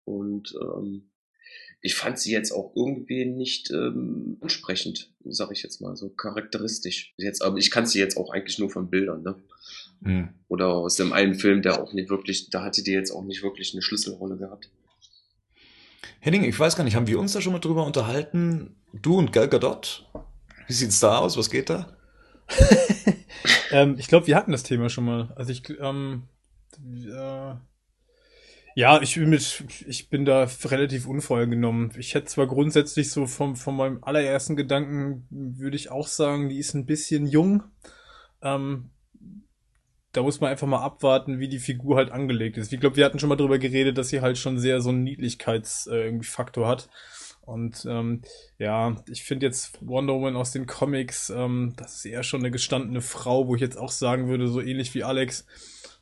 Und 0.05 0.55
ähm, 0.61 1.11
ich 1.81 1.95
fand 1.95 2.19
sie 2.19 2.31
jetzt 2.31 2.51
auch 2.51 2.75
irgendwie 2.75 3.25
nicht 3.25 3.71
ähm, 3.71 4.37
ansprechend, 4.41 5.13
sag 5.23 5.51
ich 5.51 5.63
jetzt 5.63 5.79
mal, 5.81 5.95
so 5.95 6.09
charakteristisch. 6.09 7.13
Jetzt, 7.17 7.41
aber 7.41 7.57
ich 7.57 7.71
kann 7.71 7.85
sie 7.85 7.99
jetzt 7.99 8.17
auch 8.17 8.31
eigentlich 8.31 8.59
nur 8.59 8.69
von 8.69 8.89
Bildern, 8.89 9.21
ne? 9.21 9.35
Mhm. 10.01 10.29
Oder 10.47 10.69
aus 10.69 10.95
dem 10.95 11.13
einen 11.13 11.35
Film, 11.35 11.61
der 11.61 11.81
auch 11.81 11.93
nicht 11.93 12.09
wirklich, 12.09 12.49
da 12.49 12.63
hatte 12.63 12.83
die 12.83 12.91
jetzt 12.91 13.11
auch 13.11 13.23
nicht 13.23 13.43
wirklich 13.43 13.73
eine 13.73 13.81
Schlüsselrolle 13.81 14.37
gehabt. 14.37 14.69
Henning, 16.19 16.43
ich 16.43 16.59
weiß 16.59 16.75
gar 16.75 16.83
nicht, 16.83 16.95
haben 16.95 17.07
wir 17.07 17.19
uns 17.19 17.33
da 17.33 17.41
schon 17.41 17.53
mal 17.53 17.59
drüber 17.59 17.85
unterhalten? 17.85 18.75
Du 18.93 19.17
und 19.17 19.31
Gal 19.31 19.47
Gadot? 19.47 20.09
Wie 20.67 20.73
sieht's 20.73 20.99
da 20.99 21.17
aus? 21.17 21.37
Was 21.37 21.49
geht 21.49 21.69
da? 21.69 21.97
ähm, 23.71 23.95
ich 23.97 24.07
glaube, 24.07 24.27
wir 24.27 24.35
hatten 24.35 24.51
das 24.51 24.63
Thema 24.63 24.89
schon 24.89 25.05
mal. 25.05 25.33
Also 25.35 25.51
ich, 25.51 25.63
ähm, 25.79 26.23
äh, 26.83 27.55
ja, 28.75 29.01
ich 29.01 29.15
bin 29.15 29.29
mit, 29.29 29.65
ich 29.87 30.09
bin 30.09 30.25
da 30.25 30.47
relativ 30.65 31.07
unvoreingenommen. 31.07 31.91
Ich 31.97 32.15
hätte 32.15 32.27
zwar 32.27 32.47
grundsätzlich 32.47 33.11
so 33.11 33.27
vom, 33.27 33.55
von 33.55 33.75
meinem 33.75 34.03
allerersten 34.03 34.55
Gedanken 34.55 35.27
würde 35.29 35.75
ich 35.75 35.91
auch 35.91 36.07
sagen, 36.07 36.49
die 36.49 36.59
ist 36.59 36.73
ein 36.73 36.85
bisschen 36.85 37.27
jung. 37.27 37.63
Ähm, 38.41 38.91
da 40.11 40.23
muss 40.23 40.41
man 40.41 40.49
einfach 40.49 40.67
mal 40.67 40.81
abwarten, 40.81 41.39
wie 41.39 41.47
die 41.47 41.59
Figur 41.59 41.97
halt 41.97 42.11
angelegt 42.11 42.57
ist. 42.57 42.73
Ich 42.73 42.79
glaube, 42.79 42.95
wir 42.95 43.05
hatten 43.05 43.19
schon 43.19 43.29
mal 43.29 43.35
drüber 43.35 43.59
geredet, 43.59 43.97
dass 43.97 44.09
sie 44.09 44.21
halt 44.21 44.37
schon 44.37 44.57
sehr 44.57 44.81
so 44.81 44.89
einen 44.89 45.03
Niedlichkeitsfaktor 45.03 46.65
äh, 46.65 46.67
hat. 46.67 46.89
Und 47.41 47.85
ähm, 47.89 48.21
ja, 48.59 48.95
ich 49.09 49.23
finde 49.23 49.47
jetzt 49.47 49.79
Wonder 49.81 50.13
Woman 50.13 50.35
aus 50.35 50.51
den 50.51 50.67
Comics, 50.67 51.31
ähm, 51.31 51.73
das 51.77 51.95
ist 51.95 52.05
eher 52.05 52.21
schon 52.21 52.41
eine 52.41 52.51
gestandene 52.51 53.01
Frau, 53.01 53.47
wo 53.47 53.55
ich 53.55 53.61
jetzt 53.61 53.77
auch 53.77 53.89
sagen 53.89 54.27
würde, 54.27 54.47
so 54.47 54.61
ähnlich 54.61 54.93
wie 54.93 55.03
Alex, 55.03 55.47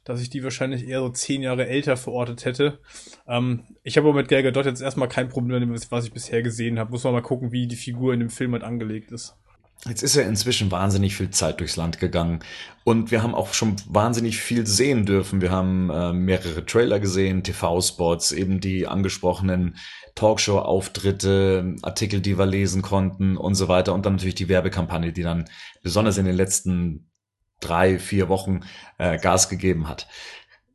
dass 0.04 0.22
ich 0.22 0.30
die 0.30 0.43
wahrscheinlich 0.43 0.86
eher 0.86 1.00
so 1.00 1.10
zehn 1.10 1.41
Jahre 1.41 1.67
älter 1.67 1.96
verortet 1.96 2.43
hätte. 2.43 2.80
Ähm, 3.28 3.63
ich 3.84 3.98
habe 3.98 4.10
aber 4.10 4.17
mit 4.17 4.28
Gal 4.28 4.43
Gadot 4.43 4.65
jetzt 4.65 4.82
erstmal 4.82 5.08
kein 5.08 5.30
Problem, 5.30 5.74
was 5.89 6.06
ich 6.06 6.13
bisher 6.13 6.41
gesehen 6.41 6.80
habe. 6.80 6.91
Muss 6.91 7.06
man 7.06 7.13
mal 7.13 7.22
gucken, 7.22 7.54
wie 7.54 7.67
die 7.67 7.76
Figur 7.78 8.13
in 8.13 8.20
dem 8.20 8.30
Film 8.30 8.52
halt 8.52 8.63
angelegt 8.63 9.12
ist. 9.12 9.38
Jetzt 9.86 10.02
ist 10.02 10.16
ja 10.16 10.24
inzwischen 10.24 10.72
wahnsinnig 10.72 11.16
viel 11.16 11.30
Zeit 11.30 11.60
durchs 11.60 11.76
Land 11.76 12.00
gegangen 12.00 12.40
und 12.84 13.12
wir 13.12 13.22
haben 13.22 13.36
auch 13.36 13.54
schon 13.54 13.76
wahnsinnig 13.88 14.40
viel 14.40 14.66
sehen 14.66 15.06
dürfen. 15.06 15.40
Wir 15.40 15.52
haben 15.52 15.90
äh, 15.90 16.13
mehrere 16.13 16.66
Trailer 16.66 17.00
gesehen, 17.00 17.44
TV-Spots, 17.44 18.32
eben 18.32 18.60
die 18.60 18.88
angesprochenen 18.88 19.78
Talkshow-Auftritte, 20.16 21.76
Artikel, 21.84 22.22
die 22.22 22.40
wir 22.40 22.48
lesen 22.48 22.82
konnten 22.82 23.38
und 23.38 23.54
so 23.54 23.68
weiter 23.68 23.94
und 23.94 24.06
dann 24.06 24.13
natürlich 24.13 24.36
die 24.36 24.50
Werbekampagne, 24.50 25.13
die 25.13 25.24
dann 25.24 25.48
besonders 25.84 26.18
in 26.18 26.26
den 26.26 26.36
letzten 26.36 27.12
drei, 27.60 28.00
vier 28.00 28.30
Wochen 28.30 28.62
äh, 28.98 29.20
Gas 29.20 29.48
gegeben 29.48 29.88
hat. 29.88 30.08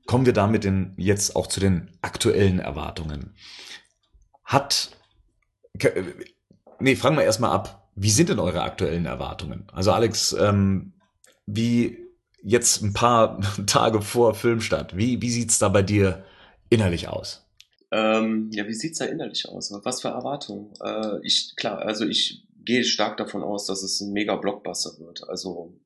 Kommen 0.06 0.26
wir 0.26 0.32
damit 0.32 0.64
in, 0.64 0.94
jetzt 0.96 1.34
auch 1.34 1.48
zu 1.48 1.60
den 1.60 1.90
aktuellen 2.02 2.60
Erwartungen. 2.60 3.34
Hat, 4.44 4.90
nee, 6.78 6.96
fragen 6.96 7.16
wir 7.16 7.24
erstmal 7.24 7.50
ab, 7.50 7.81
wie 7.94 8.10
sind 8.10 8.28
denn 8.28 8.38
eure 8.38 8.62
aktuellen 8.62 9.06
Erwartungen? 9.06 9.66
Also 9.72 9.92
Alex, 9.92 10.32
ähm, 10.32 10.92
wie 11.46 11.98
jetzt 12.42 12.82
ein 12.82 12.92
paar 12.92 13.40
Tage 13.66 14.02
vor 14.02 14.34
Filmstart, 14.34 14.96
wie, 14.96 15.20
wie 15.22 15.30
sieht's 15.30 15.58
da 15.58 15.68
bei 15.68 15.82
dir 15.82 16.24
innerlich 16.70 17.08
aus? 17.08 17.46
Ähm, 17.90 18.48
ja, 18.52 18.66
wie 18.66 18.74
sieht's 18.74 18.98
da 18.98 19.04
innerlich 19.04 19.48
aus? 19.48 19.72
Was 19.84 20.00
für 20.00 20.08
Erwartungen? 20.08 20.72
Äh, 20.82 21.18
ich, 21.22 21.54
klar, 21.56 21.80
also 21.80 22.06
ich 22.06 22.46
gehe 22.64 22.84
stark 22.84 23.18
davon 23.18 23.42
aus, 23.42 23.66
dass 23.66 23.82
es 23.82 24.00
ein 24.00 24.12
mega 24.12 24.36
Blockbuster 24.36 24.98
wird. 24.98 25.28
Also 25.28 25.78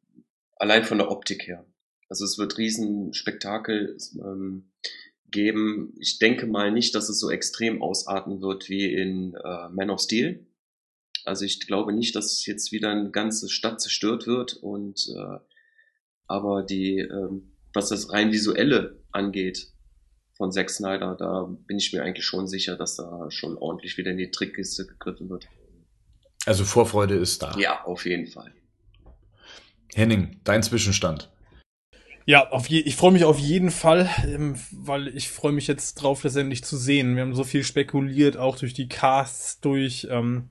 allein 0.56 0.84
von 0.84 0.98
der 0.98 1.10
Optik 1.10 1.46
her. 1.46 1.66
Also 2.08 2.24
es 2.24 2.38
wird 2.38 2.58
riesen 2.58 3.12
Spektakel 3.12 3.96
ähm, 4.20 4.70
geben. 5.30 5.94
Ich 5.98 6.18
denke 6.18 6.46
mal 6.46 6.70
nicht, 6.70 6.94
dass 6.94 7.08
es 7.08 7.18
so 7.18 7.30
extrem 7.30 7.82
ausarten 7.82 8.40
wird 8.40 8.68
wie 8.68 8.92
in 8.92 9.34
äh, 9.34 9.68
Man 9.70 9.90
of 9.90 10.00
Steel. 10.00 10.45
Also 11.26 11.44
ich 11.44 11.60
glaube 11.60 11.92
nicht, 11.92 12.14
dass 12.14 12.46
jetzt 12.46 12.72
wieder 12.72 12.90
eine 12.90 13.10
ganze 13.10 13.48
Stadt 13.48 13.80
zerstört 13.80 14.26
wird 14.26 14.54
und 14.54 15.08
äh, 15.08 15.38
aber 16.28 16.62
die, 16.62 16.98
ähm, 16.98 17.52
was 17.74 17.88
das 17.88 18.12
rein 18.12 18.32
visuelle 18.32 19.02
angeht 19.12 19.72
von 20.36 20.52
Zack 20.52 20.70
Snyder, 20.70 21.16
da 21.18 21.48
bin 21.66 21.78
ich 21.78 21.92
mir 21.92 22.02
eigentlich 22.02 22.26
schon 22.26 22.46
sicher, 22.46 22.76
dass 22.76 22.96
da 22.96 23.30
schon 23.30 23.56
ordentlich 23.56 23.96
wieder 23.96 24.10
in 24.10 24.18
die 24.18 24.30
Trickkiste 24.30 24.86
gegriffen 24.86 25.28
wird. 25.28 25.48
Also 26.44 26.64
Vorfreude 26.64 27.16
ist 27.16 27.42
da. 27.42 27.56
Ja, 27.58 27.84
auf 27.84 28.06
jeden 28.06 28.26
Fall. 28.26 28.52
Henning, 29.94 30.40
dein 30.44 30.62
Zwischenstand. 30.62 31.32
Ja, 32.24 32.50
auf 32.50 32.68
je 32.68 32.80
ich 32.80 32.96
freue 32.96 33.12
mich 33.12 33.24
auf 33.24 33.38
jeden 33.38 33.70
Fall, 33.70 34.10
ähm, 34.24 34.56
weil 34.72 35.08
ich 35.08 35.28
freue 35.28 35.52
mich 35.52 35.66
jetzt 35.66 35.94
drauf, 35.94 36.22
das 36.22 36.36
endlich 36.36 36.64
zu 36.64 36.76
sehen. 36.76 37.14
Wir 37.14 37.22
haben 37.22 37.34
so 37.34 37.44
viel 37.44 37.64
spekuliert, 37.64 38.36
auch 38.36 38.58
durch 38.58 38.74
die 38.74 38.88
Casts, 38.88 39.60
durch 39.60 40.06
ähm, 40.10 40.50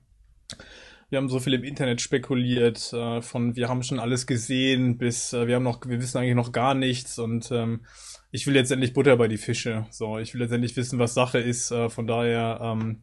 wir 1.08 1.18
haben 1.18 1.28
so 1.28 1.38
viel 1.38 1.54
im 1.54 1.64
Internet 1.64 2.00
spekuliert, 2.00 2.92
äh, 2.92 3.22
von 3.22 3.54
wir 3.54 3.68
haben 3.68 3.82
schon 3.82 4.00
alles 4.00 4.26
gesehen, 4.26 4.98
bis 4.98 5.32
äh, 5.32 5.46
wir 5.46 5.56
haben 5.56 5.62
noch, 5.62 5.80
wir 5.86 6.00
wissen 6.00 6.18
eigentlich 6.18 6.34
noch 6.34 6.52
gar 6.52 6.74
nichts 6.74 7.18
und 7.18 7.50
ähm, 7.52 7.86
ich 8.32 8.46
will 8.46 8.56
jetzt 8.56 8.72
endlich 8.72 8.92
Butter 8.92 9.16
bei 9.16 9.28
die 9.28 9.38
Fische. 9.38 9.86
So, 9.90 10.18
ich 10.18 10.34
will 10.34 10.42
jetzt 10.42 10.52
endlich 10.52 10.76
wissen, 10.76 10.98
was 10.98 11.14
Sache 11.14 11.38
ist. 11.38 11.70
Äh, 11.70 11.88
von 11.88 12.06
daher, 12.06 12.58
ähm, 12.60 13.00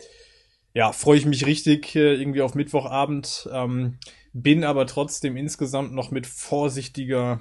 ja, 0.73 0.91
freue 0.91 1.17
ich 1.17 1.25
mich 1.25 1.45
richtig 1.45 1.95
äh, 1.95 2.13
irgendwie 2.15 2.41
auf 2.41 2.55
Mittwochabend, 2.55 3.49
ähm, 3.51 3.99
bin 4.33 4.63
aber 4.63 4.85
trotzdem 4.85 5.37
insgesamt 5.37 5.93
noch 5.93 6.11
mit 6.11 6.27
vorsichtiger 6.27 7.39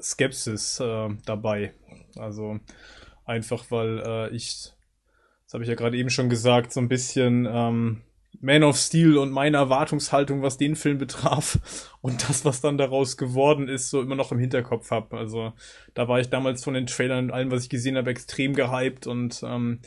Skepsis 0.00 0.80
äh, 0.80 1.10
dabei. 1.26 1.74
Also 2.16 2.58
einfach, 3.24 3.70
weil 3.70 4.02
äh, 4.04 4.34
ich, 4.34 4.72
das 5.44 5.54
habe 5.54 5.62
ich 5.62 5.68
ja 5.68 5.76
gerade 5.76 5.96
eben 5.96 6.10
schon 6.10 6.28
gesagt, 6.28 6.72
so 6.72 6.80
ein 6.80 6.88
bisschen 6.88 7.46
ähm, 7.48 8.02
Man 8.42 8.64
of 8.64 8.76
Steel 8.76 9.18
und 9.18 9.30
meine 9.30 9.56
Erwartungshaltung, 9.56 10.42
was 10.42 10.58
den 10.58 10.74
Film 10.74 10.98
betraf 10.98 11.58
und 12.00 12.28
das, 12.28 12.44
was 12.44 12.60
dann 12.60 12.76
daraus 12.76 13.16
geworden 13.16 13.68
ist, 13.68 13.88
so 13.88 14.02
immer 14.02 14.16
noch 14.16 14.32
im 14.32 14.38
Hinterkopf 14.38 14.90
habe. 14.90 15.16
Also 15.16 15.52
da 15.94 16.08
war 16.08 16.20
ich 16.20 16.28
damals 16.28 16.64
von 16.64 16.74
den 16.74 16.86
Trailern 16.86 17.26
und 17.26 17.30
allem, 17.30 17.50
was 17.52 17.62
ich 17.62 17.70
gesehen 17.70 17.96
habe, 17.96 18.10
extrem 18.10 18.54
gehypt 18.54 19.06
und 19.06 19.42
ähm, 19.44 19.80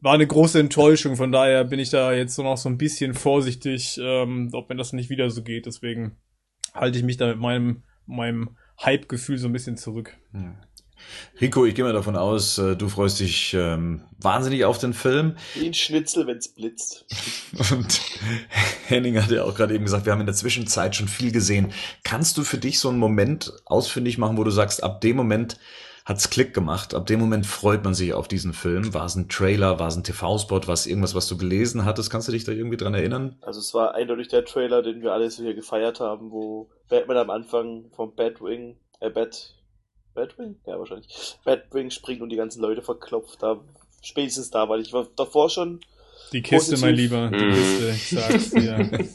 war 0.00 0.14
eine 0.14 0.26
große 0.26 0.60
Enttäuschung. 0.60 1.16
Von 1.16 1.32
daher 1.32 1.64
bin 1.64 1.80
ich 1.80 1.90
da 1.90 2.12
jetzt 2.12 2.36
so 2.36 2.42
noch 2.44 2.56
so 2.56 2.68
ein 2.68 2.78
bisschen 2.78 3.12
vorsichtig, 3.12 3.98
ähm, 4.00 4.50
ob 4.52 4.70
mir 4.70 4.76
das 4.76 4.92
nicht 4.92 5.10
wieder 5.10 5.28
so 5.28 5.42
geht. 5.42 5.66
Deswegen 5.66 6.16
halte 6.72 6.96
ich 6.96 7.04
mich 7.04 7.16
da 7.16 7.26
mit 7.26 7.38
meinem, 7.38 7.82
meinem 8.06 8.56
Hype-Gefühl 8.80 9.38
so 9.38 9.48
ein 9.48 9.52
bisschen 9.52 9.76
zurück. 9.76 10.16
Ja. 10.32 10.54
Rico, 11.40 11.64
ich 11.64 11.74
gehe 11.74 11.84
mal 11.84 11.92
davon 11.92 12.16
aus, 12.16 12.58
äh, 12.58 12.76
du 12.76 12.88
freust 12.88 13.20
dich 13.20 13.54
ähm, 13.54 14.02
wahnsinnig 14.18 14.64
auf 14.64 14.78
den 14.78 14.92
Film. 14.92 15.36
Wie 15.54 15.66
ein 15.66 15.74
Schnitzel, 15.74 16.26
wenn's 16.26 16.48
blitzt. 16.48 17.06
Und 17.72 18.00
Henning 18.86 19.20
hat 19.22 19.30
ja 19.30 19.44
auch 19.44 19.54
gerade 19.54 19.74
eben 19.74 19.84
gesagt, 19.84 20.06
wir 20.06 20.12
haben 20.12 20.20
in 20.20 20.26
der 20.26 20.34
Zwischenzeit 20.34 20.96
schon 20.96 21.08
viel 21.08 21.32
gesehen. 21.32 21.72
Kannst 22.04 22.36
du 22.36 22.44
für 22.44 22.58
dich 22.58 22.78
so 22.78 22.88
einen 22.88 22.98
Moment 22.98 23.52
ausfindig 23.64 24.18
machen, 24.18 24.36
wo 24.36 24.44
du 24.44 24.50
sagst, 24.50 24.82
ab 24.82 25.00
dem 25.00 25.16
Moment 25.16 25.58
hat's 26.04 26.28
Klick 26.28 26.54
gemacht, 26.54 26.94
ab 26.94 27.06
dem 27.06 27.20
Moment 27.20 27.46
freut 27.46 27.84
man 27.84 27.94
sich 27.94 28.12
auf 28.14 28.28
diesen 28.28 28.52
Film? 28.52 28.92
War 28.94 29.06
es 29.06 29.14
ein 29.14 29.28
Trailer, 29.28 29.78
war 29.78 29.88
es 29.88 29.96
ein 29.96 30.04
TV-Spot, 30.04 30.66
war 30.66 30.74
es 30.74 30.86
irgendwas, 30.86 31.14
was 31.14 31.28
du 31.28 31.36
gelesen 31.36 31.84
hattest? 31.84 32.10
Kannst 32.10 32.28
du 32.28 32.32
dich 32.32 32.44
da 32.44 32.52
irgendwie 32.52 32.76
dran 32.76 32.94
erinnern? 32.94 33.36
Also 33.42 33.60
es 33.60 33.72
war 33.74 33.94
eindeutig 33.94 34.28
der 34.28 34.44
Trailer, 34.44 34.82
den 34.82 35.02
wir 35.02 35.12
alle 35.12 35.30
so 35.30 35.42
hier 35.42 35.54
gefeiert 35.54 36.00
haben, 36.00 36.30
wo 36.30 36.68
Batman 36.88 37.16
am 37.16 37.30
Anfang 37.30 37.90
vom 37.92 38.14
Batwing, 38.14 38.76
äh, 39.00 39.10
Bat, 39.10 39.54
Batwing? 40.14 40.56
Ja, 40.66 40.78
wahrscheinlich. 40.78 41.36
Batwing 41.44 41.90
springt 41.90 42.20
und 42.22 42.28
die 42.30 42.36
ganzen 42.36 42.60
Leute 42.62 42.82
verklopft. 42.82 43.42
Da, 43.42 43.60
spätestens 44.02 44.50
da, 44.50 44.68
weil 44.68 44.80
ich 44.80 44.92
war 44.92 45.06
davor 45.16 45.48
schon. 45.50 45.80
Die 46.32 46.42
Kiste, 46.42 46.72
Positiv. 46.72 46.80
mein 46.82 46.94
Lieber, 46.94 47.28
die 47.30 47.44
Mhm. 47.44 47.52
Kiste, 47.54 47.90
ich 47.90 48.08
sag's 48.10 48.50
dir. 48.50 49.08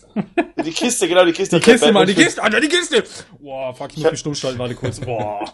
Die 0.66 0.72
Kiste, 0.72 1.08
genau, 1.08 1.24
die 1.26 1.32
Kiste. 1.34 1.60
Die 1.60 1.64
Kiste, 1.64 1.92
mal, 1.92 2.08
die 2.08 2.16
Kiste, 2.16 2.42
Alter, 2.42 2.60
die 2.60 2.68
Kiste! 2.68 3.04
Boah, 3.40 3.72
fuck, 3.76 3.92
ich 3.96 4.02
muss 4.02 4.12
mich 4.12 4.20
stumm 4.20 4.34
schalten, 4.34 4.58
warte 4.58 4.74
kurz. 4.74 5.00
Boah. 5.00 5.46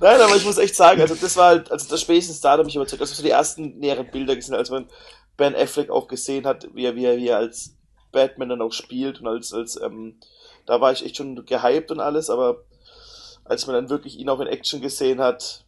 Nein, 0.00 0.20
aber 0.22 0.36
ich 0.36 0.44
muss 0.46 0.56
echt 0.56 0.74
sagen, 0.74 1.00
also 1.02 1.14
das 1.14 1.36
war 1.36 1.48
halt, 1.48 1.70
also 1.70 1.86
das 1.88 2.00
spätestens 2.00 2.40
da 2.40 2.52
hat 2.56 2.64
mich 2.64 2.74
überzeugt. 2.76 3.02
Das 3.02 3.10
waren 3.10 3.16
so 3.16 3.22
die 3.22 3.28
ersten 3.30 3.78
näheren 3.78 4.10
Bilder 4.10 4.34
gesehen, 4.36 4.54
als 4.54 4.70
man 4.70 4.86
Ben 5.36 5.54
Affleck 5.54 5.90
auch 5.90 6.08
gesehen 6.08 6.46
hat, 6.46 6.66
wie 6.74 6.86
er, 6.86 6.96
wie 6.96 7.04
er, 7.04 7.16
wie 7.18 7.28
er 7.28 7.36
als 7.38 7.74
Batman 8.12 8.48
dann 8.48 8.62
auch 8.62 8.72
spielt 8.72 9.20
und 9.20 9.26
als, 9.26 9.52
als, 9.52 9.78
ähm, 9.82 10.16
da 10.70 10.80
war 10.80 10.92
ich 10.92 11.04
echt 11.04 11.16
schon 11.16 11.44
gehypt 11.46 11.90
und 11.90 11.98
alles, 11.98 12.30
aber 12.30 12.62
als 13.44 13.66
man 13.66 13.74
dann 13.74 13.90
wirklich 13.90 14.20
ihn 14.20 14.28
auch 14.28 14.38
in 14.38 14.46
Action 14.46 14.80
gesehen 14.80 15.20
hat, 15.20 15.64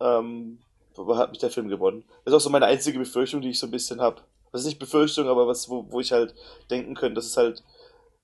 ähm, 0.00 0.58
hat 0.96 1.30
mich 1.30 1.38
der 1.38 1.50
Film 1.50 1.68
gewonnen. 1.68 2.04
Das 2.24 2.32
ist 2.32 2.36
auch 2.38 2.44
so 2.44 2.48
meine 2.48 2.64
einzige 2.64 2.98
Befürchtung, 2.98 3.42
die 3.42 3.50
ich 3.50 3.58
so 3.58 3.66
ein 3.66 3.70
bisschen 3.70 4.00
habe. 4.00 4.22
Das 4.50 4.62
ist 4.62 4.68
nicht 4.68 4.78
Befürchtung, 4.78 5.28
aber 5.28 5.46
was, 5.46 5.68
wo, 5.68 5.86
wo 5.90 6.00
ich 6.00 6.12
halt 6.12 6.34
denken 6.70 6.94
könnte, 6.94 7.16
das 7.16 7.26
ist 7.26 7.36
halt, 7.36 7.62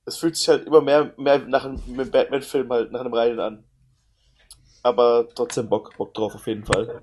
es 0.07 0.16
fühlt 0.16 0.37
sich 0.37 0.49
halt 0.49 0.66
immer 0.66 0.81
mehr, 0.81 1.12
mehr 1.18 1.40
nach 1.40 1.66
einem, 1.66 2.11
Batman-Film 2.11 2.71
halt, 2.71 2.90
nach 2.90 3.01
einem 3.01 3.12
reinen 3.12 3.40
an. 3.40 3.64
Aber 4.83 5.29
trotzdem 5.35 5.68
Bock, 5.68 5.94
Bock 5.99 6.14
drauf 6.14 6.35
auf 6.35 6.47
jeden 6.47 6.64
Fall. 6.64 7.03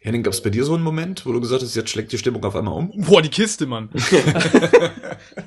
Henning, 0.00 0.22
gab 0.22 0.34
es 0.34 0.42
bei 0.42 0.50
dir 0.50 0.64
so 0.66 0.74
einen 0.74 0.84
Moment, 0.84 1.24
wo 1.24 1.32
du 1.32 1.40
gesagt 1.40 1.62
hast, 1.62 1.74
jetzt 1.74 1.88
schlägt 1.88 2.12
die 2.12 2.18
Stimmung 2.18 2.44
auf 2.44 2.54
einmal 2.54 2.74
um? 2.74 2.92
Boah, 3.08 3.22
die 3.22 3.30
Kiste, 3.30 3.64
Mann. 3.64 3.88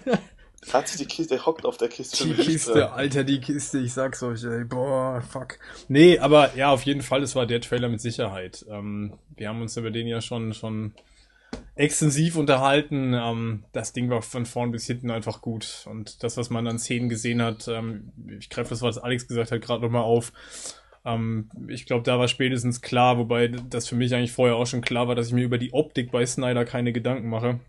Hat 0.71 0.87
sich 0.87 0.99
die 0.99 1.05
Kiste, 1.05 1.35
der 1.35 1.45
hockt 1.45 1.65
auf 1.65 1.77
der 1.77 1.87
Kiste. 1.87 2.23
Die 2.23 2.33
Kiste, 2.33 2.73
dran. 2.73 2.91
Alter, 2.91 3.23
die 3.23 3.41
Kiste, 3.41 3.79
ich 3.79 3.93
sag's 3.93 4.21
euch, 4.21 4.43
ey, 4.43 4.63
boah, 4.63 5.21
fuck. 5.21 5.57
Nee, 5.87 6.19
aber 6.19 6.55
ja, 6.55 6.69
auf 6.69 6.83
jeden 6.83 7.01
Fall, 7.01 7.23
es 7.23 7.35
war 7.35 7.47
der 7.47 7.61
Trailer 7.61 7.89
mit 7.89 7.99
Sicherheit. 7.99 8.65
Ähm, 8.69 9.13
wir 9.35 9.49
haben 9.49 9.61
uns 9.61 9.75
über 9.75 9.89
den 9.89 10.07
ja 10.07 10.21
schon, 10.21 10.53
schon 10.53 10.93
extensiv 11.75 12.35
unterhalten. 12.35 13.13
Ähm, 13.13 13.63
das 13.71 13.93
Ding 13.93 14.09
war 14.09 14.21
von 14.21 14.45
vorn 14.45 14.71
bis 14.71 14.85
hinten 14.85 15.09
einfach 15.09 15.41
gut. 15.41 15.85
Und 15.89 16.23
das, 16.23 16.37
was 16.37 16.49
man 16.49 16.67
an 16.67 16.79
Szenen 16.79 17.09
gesehen 17.09 17.41
hat, 17.41 17.67
ähm, 17.67 18.11
ich 18.39 18.49
greife 18.49 18.69
das, 18.69 18.83
was 18.83 18.99
Alex 18.99 19.27
gesagt 19.27 19.51
hat, 19.51 19.61
gerade 19.61 19.81
nochmal 19.81 20.03
auf. 20.03 20.31
Ähm, 21.05 21.49
ich 21.67 21.85
glaube, 21.87 22.03
da 22.03 22.19
war 22.19 22.27
spätestens 22.27 22.81
klar, 22.81 23.17
wobei 23.17 23.47
das 23.47 23.87
für 23.87 23.95
mich 23.95 24.13
eigentlich 24.13 24.31
vorher 24.31 24.55
auch 24.55 24.67
schon 24.67 24.81
klar 24.81 25.07
war, 25.07 25.15
dass 25.15 25.27
ich 25.27 25.33
mir 25.33 25.43
über 25.43 25.57
die 25.57 25.73
Optik 25.73 26.11
bei 26.11 26.25
Snyder 26.25 26.65
keine 26.65 26.93
Gedanken 26.93 27.29
mache. 27.29 27.59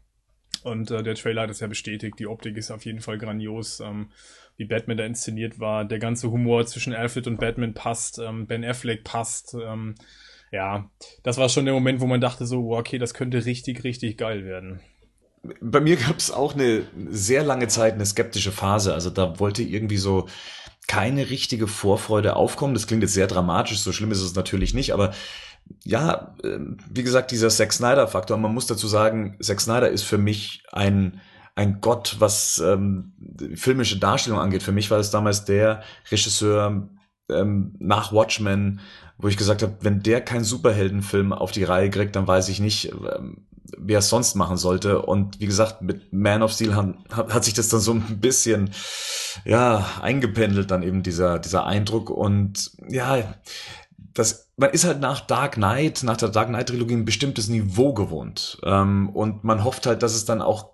Und 0.64 0.90
äh, 0.90 1.02
der 1.02 1.14
Trailer 1.14 1.42
hat 1.42 1.50
es 1.50 1.60
ja 1.60 1.66
bestätigt. 1.66 2.18
Die 2.18 2.26
Optik 2.26 2.56
ist 2.56 2.70
auf 2.70 2.84
jeden 2.84 3.00
Fall 3.00 3.18
grandios. 3.18 3.80
Ähm, 3.80 4.08
wie 4.56 4.64
Batman 4.64 4.96
da 4.96 5.04
inszeniert 5.04 5.58
war. 5.58 5.84
Der 5.84 5.98
ganze 5.98 6.30
Humor 6.30 6.66
zwischen 6.66 6.94
Alfred 6.94 7.26
und 7.26 7.38
Batman 7.38 7.74
passt. 7.74 8.18
Ähm, 8.18 8.46
ben 8.46 8.64
Affleck 8.64 9.04
passt. 9.04 9.54
Ähm, 9.54 9.94
ja, 10.50 10.90
das 11.22 11.38
war 11.38 11.48
schon 11.48 11.64
der 11.64 11.74
Moment, 11.74 12.00
wo 12.00 12.06
man 12.06 12.20
dachte 12.20 12.46
so, 12.46 12.72
okay, 12.72 12.98
das 12.98 13.14
könnte 13.14 13.44
richtig, 13.44 13.84
richtig 13.84 14.18
geil 14.18 14.44
werden. 14.44 14.80
Bei 15.60 15.80
mir 15.80 15.96
gab 15.96 16.18
es 16.18 16.30
auch 16.30 16.54
eine 16.54 16.82
sehr 17.08 17.42
lange 17.42 17.68
Zeit 17.68 17.94
eine 17.94 18.06
skeptische 18.06 18.52
Phase. 18.52 18.94
Also 18.94 19.10
da 19.10 19.40
wollte 19.40 19.62
irgendwie 19.62 19.96
so 19.96 20.28
keine 20.86 21.30
richtige 21.30 21.66
Vorfreude 21.66 22.36
aufkommen. 22.36 22.74
Das 22.74 22.86
klingt 22.86 23.02
jetzt 23.02 23.14
sehr 23.14 23.26
dramatisch, 23.26 23.78
so 23.78 23.92
schlimm 23.92 24.12
ist 24.12 24.20
es 24.20 24.34
natürlich 24.34 24.74
nicht, 24.74 24.92
aber 24.92 25.14
ja, 25.84 26.34
ähm, 26.44 26.78
wie 26.90 27.02
gesagt, 27.02 27.30
dieser 27.30 27.48
Zack 27.48 27.72
Snyder-Faktor. 27.72 28.36
Man 28.36 28.54
muss 28.54 28.66
dazu 28.66 28.86
sagen, 28.86 29.36
Zack 29.40 29.60
Snyder 29.60 29.90
ist 29.90 30.02
für 30.02 30.18
mich 30.18 30.62
ein, 30.72 31.20
ein 31.54 31.80
Gott, 31.80 32.16
was 32.18 32.58
ähm, 32.58 33.12
filmische 33.54 33.98
Darstellung 33.98 34.38
angeht. 34.38 34.62
Für 34.62 34.72
mich 34.72 34.90
war 34.90 34.98
es 34.98 35.10
damals 35.10 35.44
der 35.44 35.82
Regisseur 36.10 36.88
ähm, 37.28 37.74
nach 37.78 38.12
Watchmen, 38.12 38.80
wo 39.18 39.28
ich 39.28 39.36
gesagt 39.36 39.62
habe, 39.62 39.76
wenn 39.80 40.02
der 40.02 40.20
keinen 40.20 40.44
Superheldenfilm 40.44 41.32
auf 41.32 41.52
die 41.52 41.64
Reihe 41.64 41.90
kriegt, 41.90 42.16
dann 42.16 42.26
weiß 42.26 42.48
ich 42.48 42.60
nicht, 42.60 42.92
ähm, 42.92 43.46
wer 43.76 44.00
es 44.00 44.08
sonst 44.08 44.34
machen 44.34 44.56
sollte. 44.56 45.02
Und 45.02 45.40
wie 45.40 45.46
gesagt, 45.46 45.82
mit 45.82 46.12
Man 46.12 46.42
of 46.42 46.52
Steel 46.52 46.74
hat, 46.74 46.94
hat, 47.10 47.44
sich 47.44 47.54
das 47.54 47.68
dann 47.68 47.80
so 47.80 47.92
ein 47.92 48.20
bisschen 48.20 48.70
ja 49.44 49.86
eingependelt, 50.00 50.70
dann 50.70 50.82
eben 50.82 51.02
dieser 51.02 51.38
dieser 51.38 51.66
Eindruck. 51.66 52.10
Und 52.10 52.72
ja, 52.88 53.34
das 54.14 54.51
man 54.62 54.70
ist 54.70 54.84
halt 54.84 55.00
nach 55.00 55.20
Dark 55.20 55.54
Knight, 55.54 56.04
nach 56.04 56.16
der 56.16 56.28
Dark 56.28 56.48
Knight 56.48 56.68
Trilogie 56.68 56.94
ein 56.94 57.04
bestimmtes 57.04 57.48
Niveau 57.48 57.92
gewohnt. 57.92 58.58
Ähm, 58.64 59.10
und 59.10 59.42
man 59.42 59.64
hofft 59.64 59.86
halt, 59.86 60.02
dass 60.02 60.14
es 60.14 60.24
dann 60.24 60.40
auch 60.40 60.70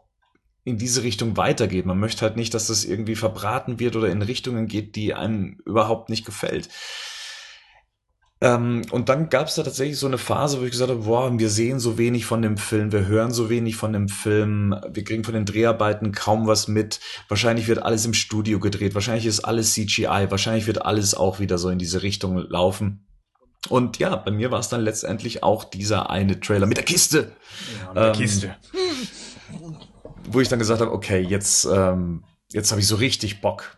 in 0.62 0.77
diese 0.77 1.03
Richtung 1.03 1.38
weitergeht. 1.38 1.87
Man 1.87 1.98
möchte 1.98 2.20
halt 2.20 2.37
nicht, 2.37 2.53
dass 2.53 2.66
das 2.66 2.85
irgendwie 2.85 3.16
verbraten 3.16 3.81
wird 3.81 3.96
oder 3.96 4.11
in 4.11 4.20
Richtungen 4.20 4.66
geht, 4.66 4.94
die 4.94 5.14
einem 5.14 5.59
überhaupt 5.64 6.11
nicht 6.11 6.27
gefällt. 6.27 6.68
Ähm, 8.42 8.83
und 8.90 9.09
dann 9.09 9.31
gab 9.31 9.48
es 9.48 9.55
da 9.55 9.62
tatsächlich 9.62 9.98
so 9.98 10.07
eine 10.07 10.18
Phase, 10.18 10.61
wo 10.61 10.64
ich 10.64 10.70
gesagt 10.70 10.90
habe, 10.90 11.05
boah, 11.05 11.37
wir 11.38 11.48
sehen 11.48 11.81
so 11.81 11.96
wenig 11.96 12.27
von 12.27 12.42
dem 12.42 12.59
Film, 12.59 12.92
wir 12.92 13.07
hören 13.07 13.33
so 13.33 13.48
wenig 13.48 13.77
von 13.77 13.94
dem 13.94 14.09
Film, 14.09 14.77
wir 14.92 15.03
kriegen 15.03 15.24
von 15.24 15.35
den 15.35 15.46
Dreharbeiten 15.46 16.12
kaum 16.12 16.46
was 16.46 16.68
mit. 16.68 17.01
Wahrscheinlich 17.29 17.66
wird 17.68 17.83
alles 17.83 18.05
im 18.05 18.14
Studio 18.14 18.61
gedreht, 18.61 18.94
wahrscheinlich 18.94 19.24
ist 19.24 19.40
alles 19.40 19.72
CGI, 19.72 20.27
wahrscheinlich 20.29 20.66
wird 20.66 20.85
alles 20.85 21.14
auch 21.14 21.40
wieder 21.40 21.57
so 21.57 21.70
in 21.70 21.79
diese 21.79 22.03
Richtung 22.03 22.37
laufen. 22.37 23.08
Und 23.68 23.99
ja, 23.99 24.16
bei 24.16 24.31
mir 24.31 24.51
war 24.51 24.61
es 24.61 24.68
dann 24.68 24.81
letztendlich 24.83 25.42
auch 25.42 25.64
dieser 25.64 26.11
eine 26.11 26.40
Trailer 26.40 26.66
mit 26.66 26.77
der 26.79 26.85
Kiste, 26.85 27.33
Ja, 27.83 27.88
mit 27.88 27.97
der 27.97 28.07
Ähm, 28.07 28.12
Kiste. 28.12 28.57
wo 30.31 30.40
ich 30.40 30.49
dann 30.49 30.59
gesagt 30.59 30.81
habe, 30.81 30.92
okay, 30.92 31.21
jetzt, 31.21 31.64
ähm, 31.66 32.25
jetzt 32.53 32.71
habe 32.71 32.81
ich 32.81 32.87
so 32.87 32.97
richtig 32.97 33.40
Bock. 33.40 33.77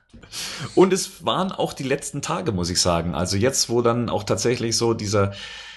Und 0.74 0.92
es 0.92 1.24
waren 1.24 1.50
auch 1.50 1.72
die 1.72 1.82
letzten 1.82 2.22
Tage, 2.22 2.52
muss 2.52 2.70
ich 2.70 2.80
sagen. 2.80 3.14
Also 3.14 3.36
jetzt, 3.36 3.68
wo 3.68 3.82
dann 3.82 4.08
auch 4.08 4.22
tatsächlich 4.24 4.76
so 4.76 4.94
dieser 4.94 5.32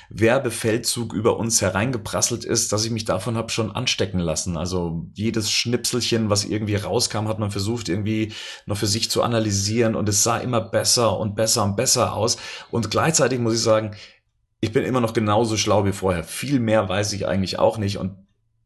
Werbefeldzug 0.09 1.13
über 1.13 1.37
uns 1.37 1.61
hereingeprasselt 1.61 2.45
ist, 2.45 2.71
dass 2.71 2.85
ich 2.85 2.91
mich 2.91 3.05
davon 3.05 3.37
habe 3.37 3.49
schon 3.49 3.71
anstecken 3.71 4.19
lassen. 4.19 4.57
Also 4.57 5.07
jedes 5.13 5.51
Schnipselchen, 5.51 6.29
was 6.29 6.45
irgendwie 6.45 6.75
rauskam, 6.75 7.27
hat 7.27 7.39
man 7.39 7.51
versucht 7.51 7.89
irgendwie 7.89 8.33
noch 8.65 8.77
für 8.77 8.87
sich 8.87 9.09
zu 9.09 9.23
analysieren 9.23 9.95
und 9.95 10.07
es 10.09 10.23
sah 10.23 10.37
immer 10.37 10.61
besser 10.61 11.17
und 11.19 11.35
besser 11.35 11.63
und 11.63 11.75
besser 11.75 12.13
aus. 12.13 12.37
Und 12.71 12.91
gleichzeitig 12.91 13.39
muss 13.39 13.55
ich 13.55 13.61
sagen, 13.61 13.95
ich 14.61 14.71
bin 14.71 14.85
immer 14.85 15.01
noch 15.01 15.13
genauso 15.13 15.57
schlau 15.57 15.85
wie 15.85 15.91
vorher. 15.91 16.23
Viel 16.23 16.59
mehr 16.59 16.87
weiß 16.87 17.13
ich 17.13 17.27
eigentlich 17.27 17.59
auch 17.59 17.77
nicht 17.77 17.97
und 17.97 18.15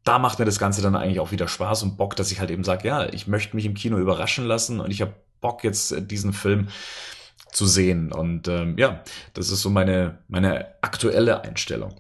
da 0.04 0.20
macht 0.20 0.40
mir 0.40 0.46
das 0.46 0.60
Ganze 0.60 0.82
dann 0.82 0.96
eigentlich 0.96 1.20
auch 1.20 1.32
wieder 1.32 1.48
Spaß 1.48 1.84
und 1.84 1.98
Bock, 1.98 2.16
dass 2.16 2.32
ich 2.32 2.40
halt 2.40 2.50
eben 2.50 2.64
sage, 2.64 2.88
ja, 2.88 3.12
ich 3.12 3.28
möchte 3.28 3.56
mich 3.56 3.66
im 3.66 3.74
Kino 3.74 3.98
überraschen 3.98 4.46
lassen 4.46 4.80
und 4.80 4.90
ich 4.90 5.02
habe 5.02 5.16
Bock 5.42 5.64
jetzt 5.64 5.94
diesen 6.10 6.34
Film 6.34 6.70
zu 7.58 7.66
sehen. 7.66 8.12
Und 8.12 8.48
ähm, 8.48 8.78
ja, 8.78 9.04
das 9.34 9.50
ist 9.50 9.62
so 9.62 9.70
meine, 9.70 10.20
meine 10.28 10.68
aktuelle 10.82 11.42
Einstellung. 11.42 11.96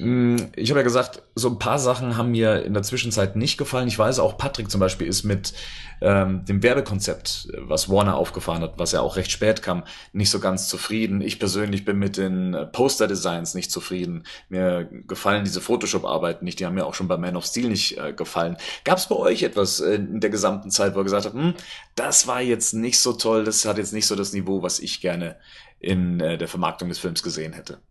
Mm, 0.00 0.36
Ich 0.56 0.70
habe 0.70 0.80
ja 0.80 0.84
gesagt, 0.84 1.22
so 1.34 1.48
ein 1.48 1.58
paar 1.58 1.78
Sachen 1.78 2.16
haben 2.16 2.30
mir 2.30 2.62
in 2.64 2.72
der 2.72 2.82
Zwischenzeit 2.82 3.36
nicht 3.36 3.58
gefallen. 3.58 3.86
Ich 3.88 3.98
weiß 3.98 4.18
auch, 4.18 4.38
Patrick 4.38 4.70
zum 4.70 4.80
Beispiel 4.80 5.06
ist 5.06 5.24
mit 5.24 5.52
ähm, 6.00 6.44
dem 6.46 6.62
Werbekonzept, 6.62 7.48
was 7.58 7.90
Warner 7.90 8.16
aufgefahren 8.16 8.62
hat, 8.62 8.78
was 8.78 8.92
ja 8.92 9.02
auch 9.02 9.16
recht 9.16 9.30
spät 9.30 9.60
kam, 9.60 9.84
nicht 10.14 10.30
so 10.30 10.40
ganz 10.40 10.68
zufrieden. 10.68 11.20
Ich 11.20 11.38
persönlich 11.38 11.84
bin 11.84 11.98
mit 11.98 12.16
den 12.16 12.54
äh, 12.54 12.66
Poster-Designs 12.66 13.54
nicht 13.54 13.70
zufrieden. 13.70 14.24
Mir 14.48 14.88
gefallen 15.06 15.44
diese 15.44 15.60
Photoshop-Arbeiten 15.60 16.46
nicht. 16.46 16.60
Die 16.60 16.66
haben 16.66 16.74
mir 16.74 16.86
auch 16.86 16.94
schon 16.94 17.08
bei 17.08 17.18
Man 17.18 17.36
of 17.36 17.44
Steel 17.44 17.68
nicht 17.68 17.98
äh, 17.98 18.14
gefallen. 18.14 18.56
Gab 18.84 18.96
es 18.96 19.08
bei 19.08 19.16
euch 19.16 19.42
etwas 19.42 19.80
äh, 19.80 19.96
in 19.96 20.20
der 20.20 20.30
gesamten 20.30 20.70
Zeit, 20.70 20.94
wo 20.94 21.00
ihr 21.00 21.04
gesagt 21.04 21.26
habt, 21.26 21.34
hm, 21.34 21.54
das 21.94 22.26
war 22.26 22.40
jetzt 22.40 22.72
nicht 22.72 22.98
so 22.98 23.12
toll, 23.12 23.44
das 23.44 23.66
hat 23.66 23.76
jetzt 23.76 23.92
nicht 23.92 24.06
so 24.06 24.16
das 24.16 24.32
Niveau, 24.32 24.62
was 24.62 24.78
ich 24.78 25.02
gerne 25.02 25.36
in 25.78 26.20
äh, 26.20 26.38
der 26.38 26.48
Vermarktung 26.48 26.88
des 26.88 26.98
Films 26.98 27.22
gesehen 27.22 27.52
hätte? 27.52 27.82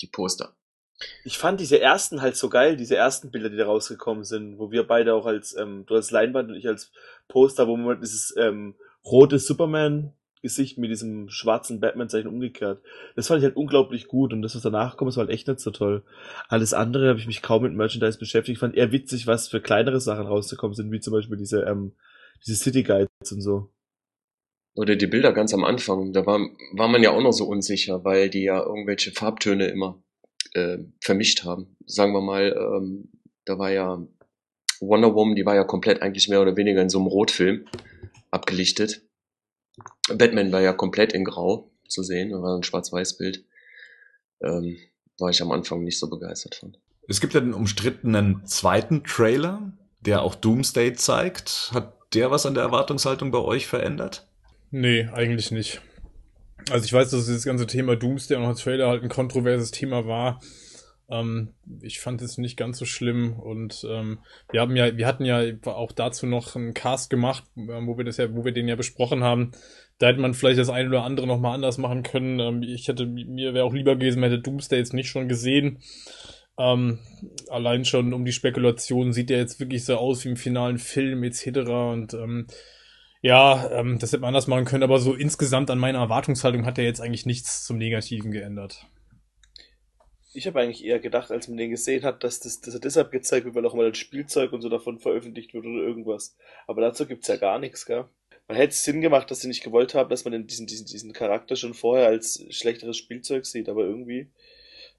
Die 0.00 0.06
Poster. 0.06 0.54
Ich 1.24 1.38
fand 1.38 1.60
diese 1.60 1.80
ersten 1.80 2.22
halt 2.22 2.36
so 2.36 2.48
geil, 2.48 2.76
diese 2.76 2.96
ersten 2.96 3.30
Bilder, 3.30 3.50
die 3.50 3.56
da 3.56 3.66
rausgekommen 3.66 4.24
sind, 4.24 4.58
wo 4.58 4.70
wir 4.70 4.86
beide 4.86 5.14
auch 5.14 5.26
als, 5.26 5.56
ähm, 5.56 5.84
du 5.86 5.94
als 5.94 6.10
Leinwand 6.10 6.50
und 6.50 6.56
ich 6.56 6.68
als 6.68 6.92
Poster, 7.28 7.68
wo 7.68 7.76
man 7.76 8.00
dieses 8.00 8.34
ähm, 8.36 8.74
rote 9.04 9.38
Superman-Gesicht 9.38 10.78
mit 10.78 10.90
diesem 10.90 11.28
schwarzen 11.28 11.80
Batman-Zeichen 11.80 12.28
umgekehrt. 12.28 12.82
Das 13.16 13.28
fand 13.28 13.38
ich 13.38 13.44
halt 13.44 13.56
unglaublich 13.56 14.08
gut 14.08 14.32
und 14.32 14.42
das, 14.42 14.54
was 14.54 14.62
danach 14.62 14.96
kommt, 14.96 15.10
ist 15.10 15.16
halt 15.16 15.30
echt 15.30 15.48
nicht 15.48 15.60
so 15.60 15.70
toll. 15.70 16.02
Alles 16.48 16.74
andere 16.74 17.08
habe 17.08 17.18
ich 17.18 17.26
mich 17.26 17.42
kaum 17.42 17.62
mit 17.62 17.74
Merchandise 17.74 18.18
beschäftigt. 18.18 18.56
Ich 18.56 18.60
fand 18.60 18.76
eher 18.76 18.92
witzig, 18.92 19.26
was 19.26 19.48
für 19.48 19.60
kleinere 19.60 20.00
Sachen 20.00 20.26
rausgekommen 20.26 20.74
sind, 20.74 20.90
wie 20.92 21.00
zum 21.00 21.12
Beispiel 21.12 21.36
diese, 21.36 21.62
ähm, 21.62 21.92
diese 22.44 22.56
City 22.56 22.82
Guides 22.82 23.32
und 23.32 23.40
so. 23.40 23.70
Oder 24.74 24.96
die 24.96 25.06
Bilder 25.06 25.32
ganz 25.32 25.52
am 25.52 25.64
Anfang, 25.64 26.12
da 26.12 26.24
war, 26.24 26.40
war 26.72 26.88
man 26.88 27.02
ja 27.02 27.10
auch 27.10 27.20
noch 27.20 27.32
so 27.32 27.44
unsicher, 27.44 28.04
weil 28.04 28.30
die 28.30 28.44
ja 28.44 28.62
irgendwelche 28.62 29.12
Farbtöne 29.12 29.66
immer 29.66 30.02
äh, 30.54 30.78
vermischt 31.00 31.44
haben. 31.44 31.76
Sagen 31.86 32.12
wir 32.12 32.20
mal, 32.20 32.54
ähm, 32.56 33.10
da 33.44 33.58
war 33.58 33.70
ja 33.70 34.06
Wonder 34.80 35.14
Woman, 35.14 35.36
die 35.36 35.46
war 35.46 35.54
ja 35.54 35.64
komplett 35.64 36.02
eigentlich 36.02 36.28
mehr 36.28 36.42
oder 36.42 36.56
weniger 36.56 36.82
in 36.82 36.90
so 36.90 36.98
einem 36.98 37.06
Rotfilm 37.06 37.66
abgelichtet. 38.30 39.02
Batman 40.08 40.52
war 40.52 40.60
ja 40.60 40.72
komplett 40.72 41.12
in 41.12 41.24
Grau 41.24 41.70
zu 41.88 42.02
sehen, 42.02 42.30
da 42.30 42.42
war 42.42 42.56
ein 42.56 42.62
Schwarz-Weiß-Bild. 42.62 43.44
Ähm, 44.42 44.76
war 45.18 45.30
ich 45.30 45.40
am 45.40 45.52
Anfang 45.52 45.84
nicht 45.84 45.98
so 45.98 46.10
begeistert 46.10 46.56
von. 46.56 46.76
Es 47.08 47.20
gibt 47.20 47.34
ja 47.34 47.40
den 47.40 47.54
umstrittenen 47.54 48.44
zweiten 48.46 49.04
Trailer, 49.04 49.72
der 50.00 50.22
auch 50.22 50.34
Doomsday 50.34 50.94
zeigt. 50.94 51.70
Hat 51.72 51.96
der 52.14 52.30
was 52.30 52.46
an 52.46 52.54
der 52.54 52.64
Erwartungshaltung 52.64 53.30
bei 53.30 53.38
euch 53.38 53.66
verändert? 53.66 54.28
Nee, 54.70 55.08
eigentlich 55.12 55.50
nicht. 55.50 55.80
Also 56.70 56.84
ich 56.84 56.92
weiß, 56.92 57.10
dass 57.10 57.26
das 57.26 57.44
ganze 57.44 57.66
Thema 57.66 57.96
Doomsday 57.96 58.36
und 58.36 58.44
auch 58.44 58.58
Trailer 58.58 58.88
halt 58.88 59.02
ein 59.02 59.08
kontroverses 59.08 59.70
Thema 59.70 60.06
war. 60.06 60.40
Ähm, 61.10 61.54
ich 61.80 62.00
fand 62.00 62.22
es 62.22 62.38
nicht 62.38 62.56
ganz 62.56 62.78
so 62.78 62.84
schlimm 62.84 63.38
und 63.38 63.86
ähm, 63.88 64.20
wir 64.50 64.60
haben 64.60 64.76
ja, 64.76 64.96
wir 64.96 65.06
hatten 65.06 65.24
ja 65.24 65.42
auch 65.64 65.92
dazu 65.92 66.26
noch 66.26 66.56
einen 66.56 66.74
Cast 66.74 67.10
gemacht, 67.10 67.44
ähm, 67.56 67.86
wo 67.86 67.98
wir 67.98 68.04
das 68.04 68.16
ja, 68.16 68.34
wo 68.34 68.44
wir 68.44 68.52
den 68.52 68.68
ja 68.68 68.76
besprochen 68.76 69.22
haben. 69.22 69.52
Da 69.98 70.08
hätte 70.08 70.20
man 70.20 70.34
vielleicht 70.34 70.58
das 70.58 70.70
eine 70.70 70.88
oder 70.88 71.04
andere 71.04 71.26
nochmal 71.26 71.54
anders 71.54 71.78
machen 71.78 72.02
können. 72.02 72.40
Ähm, 72.40 72.62
ich 72.62 72.88
hätte, 72.88 73.06
mir 73.06 73.52
wäre 73.54 73.64
auch 73.64 73.74
lieber 73.74 73.96
gewesen, 73.96 74.20
man 74.20 74.30
hätte 74.30 74.42
Doomsday 74.42 74.78
jetzt 74.78 74.94
nicht 74.94 75.08
schon 75.08 75.28
gesehen. 75.28 75.78
Ähm, 76.58 76.98
allein 77.48 77.84
schon 77.84 78.12
um 78.12 78.24
die 78.24 78.32
Spekulation 78.32 79.12
sieht 79.12 79.30
er 79.30 79.38
jetzt 79.38 79.60
wirklich 79.60 79.84
so 79.84 79.96
aus 79.96 80.24
wie 80.24 80.30
im 80.30 80.36
finalen 80.36 80.78
Film 80.78 81.24
etc. 81.24 81.46
Und 81.58 82.14
ähm, 82.14 82.46
ja, 83.22 83.70
ähm, 83.70 83.98
das 84.00 84.10
hätte 84.10 84.20
man 84.20 84.28
anders 84.28 84.48
machen 84.48 84.64
können, 84.64 84.82
aber 84.82 84.98
so 84.98 85.14
insgesamt 85.14 85.70
an 85.70 85.78
meiner 85.78 86.00
Erwartungshaltung 86.00 86.66
hat 86.66 86.76
er 86.76 86.84
jetzt 86.84 87.00
eigentlich 87.00 87.24
nichts 87.24 87.64
zum 87.64 87.78
Negativen 87.78 88.32
geändert. 88.32 88.86
Ich 90.34 90.46
habe 90.46 90.60
eigentlich 90.60 90.84
eher 90.84 90.98
gedacht, 90.98 91.30
als 91.30 91.46
man 91.46 91.56
den 91.56 91.70
gesehen 91.70 92.02
hat, 92.04 92.24
dass, 92.24 92.40
das, 92.40 92.60
dass 92.60 92.74
er 92.74 92.80
deshalb 92.80 93.12
gezeigt 93.12 93.44
wird, 93.44 93.54
weil 93.54 93.66
auch 93.66 93.74
mal 93.74 93.86
ein 93.86 93.94
Spielzeug 93.94 94.52
und 94.52 94.62
so 94.62 94.68
davon 94.68 94.98
veröffentlicht 94.98 95.54
wird 95.54 95.64
oder 95.66 95.82
irgendwas. 95.82 96.36
Aber 96.66 96.80
dazu 96.80 97.06
gibt's 97.06 97.28
ja 97.28 97.36
gar 97.36 97.58
nichts, 97.58 97.86
gell? 97.86 98.06
Man 98.48 98.56
hätte 98.56 98.70
es 98.70 98.82
Sinn 98.82 99.00
gemacht, 99.00 99.30
dass 99.30 99.40
sie 99.40 99.48
nicht 99.48 99.62
gewollt 99.62 99.94
haben, 99.94 100.10
dass 100.10 100.24
man 100.24 100.46
diesen, 100.46 100.66
diesen, 100.66 100.86
diesen 100.86 101.12
Charakter 101.12 101.54
schon 101.54 101.74
vorher 101.74 102.08
als 102.08 102.44
schlechteres 102.50 102.96
Spielzeug 102.96 103.46
sieht, 103.46 103.68
aber 103.68 103.84
irgendwie 103.84 104.30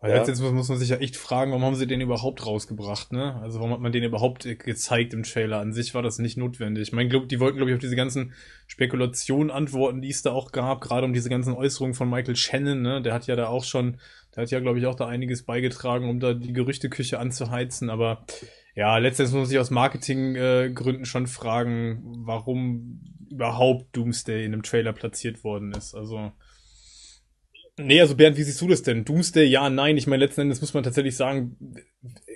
weil 0.04 0.12
ja. 0.12 0.18
jetzt 0.18 0.42
muss 0.42 0.68
man 0.68 0.78
sich 0.78 0.90
ja 0.90 0.98
echt 0.98 1.16
fragen, 1.16 1.52
warum 1.52 1.64
haben 1.64 1.76
sie 1.76 1.88
den 1.88 2.02
überhaupt 2.02 2.46
rausgebracht, 2.46 3.14
ne? 3.14 3.40
Also 3.42 3.60
warum 3.60 3.72
hat 3.72 3.80
man 3.80 3.94
den 3.94 4.04
überhaupt 4.04 4.44
gezeigt 4.60 5.14
im 5.14 5.24
Trailer? 5.24 5.62
An 5.62 5.72
sich 5.72 5.96
war 5.96 6.02
das 6.02 6.20
nicht 6.20 6.36
notwendig. 6.36 6.90
Ich 6.90 6.92
meine, 6.92 7.08
glaub, 7.08 7.30
die 7.30 7.40
wollten, 7.40 7.56
glaube 7.56 7.72
ich, 7.72 7.76
auf 7.76 7.82
diese 7.82 7.96
ganzen 7.96 8.34
Spekulationen 8.68 9.50
antworten, 9.50 10.02
die 10.02 10.10
es 10.10 10.22
da 10.22 10.34
auch 10.34 10.52
gab, 10.52 10.82
gerade 10.82 11.06
um 11.06 11.14
diese 11.14 11.30
ganzen 11.30 11.54
Äußerungen 11.54 11.94
von 11.94 12.10
Michael 12.10 12.36
Shannon, 12.36 12.82
ne? 12.82 13.02
Der 13.02 13.14
hat 13.14 13.28
ja 13.28 13.38
da 13.38 13.48
auch 13.48 13.64
schon, 13.64 13.96
der 14.36 14.44
hat 14.44 14.52
ja, 14.52 14.60
glaube 14.60 14.78
ich, 14.78 14.88
auch 14.88 14.96
da 14.96 15.08
einiges 15.08 15.44
beigetragen, 15.44 16.10
um 16.10 16.20
da 16.20 16.34
die 16.34 16.52
Gerüchteküche 16.52 17.18
anzuheizen, 17.18 17.90
aber 17.90 18.26
ja, 18.76 18.98
letztendlich 18.98 19.36
muss 19.36 19.44
man 19.44 19.50
sich 19.50 19.60
aus 19.60 19.72
Marketinggründen 19.72 21.04
äh, 21.04 21.06
schon 21.06 21.28
fragen, 21.28 22.02
warum 22.26 23.00
überhaupt 23.32 23.96
Doomsday 23.96 24.44
in 24.44 24.52
einem 24.52 24.64
Trailer 24.64 24.92
platziert 24.92 25.46
worden 25.46 25.72
ist. 25.72 25.96
Also 25.96 26.34
Nee, 27.80 28.02
also 28.02 28.16
Bernd, 28.16 28.38
wie 28.38 28.44
siehst 28.44 28.62
du 28.62 28.68
das 28.68 28.84
denn? 28.84 29.04
Doomsday, 29.04 29.46
ja, 29.46 29.70
nein. 29.70 29.98
Ich 29.98 30.06
meine, 30.06 30.24
letzten 30.24 30.42
Endes 30.42 30.62
muss 30.62 30.76
man 30.76 30.84
tatsächlich 30.84 31.16
sagen, 31.16 31.58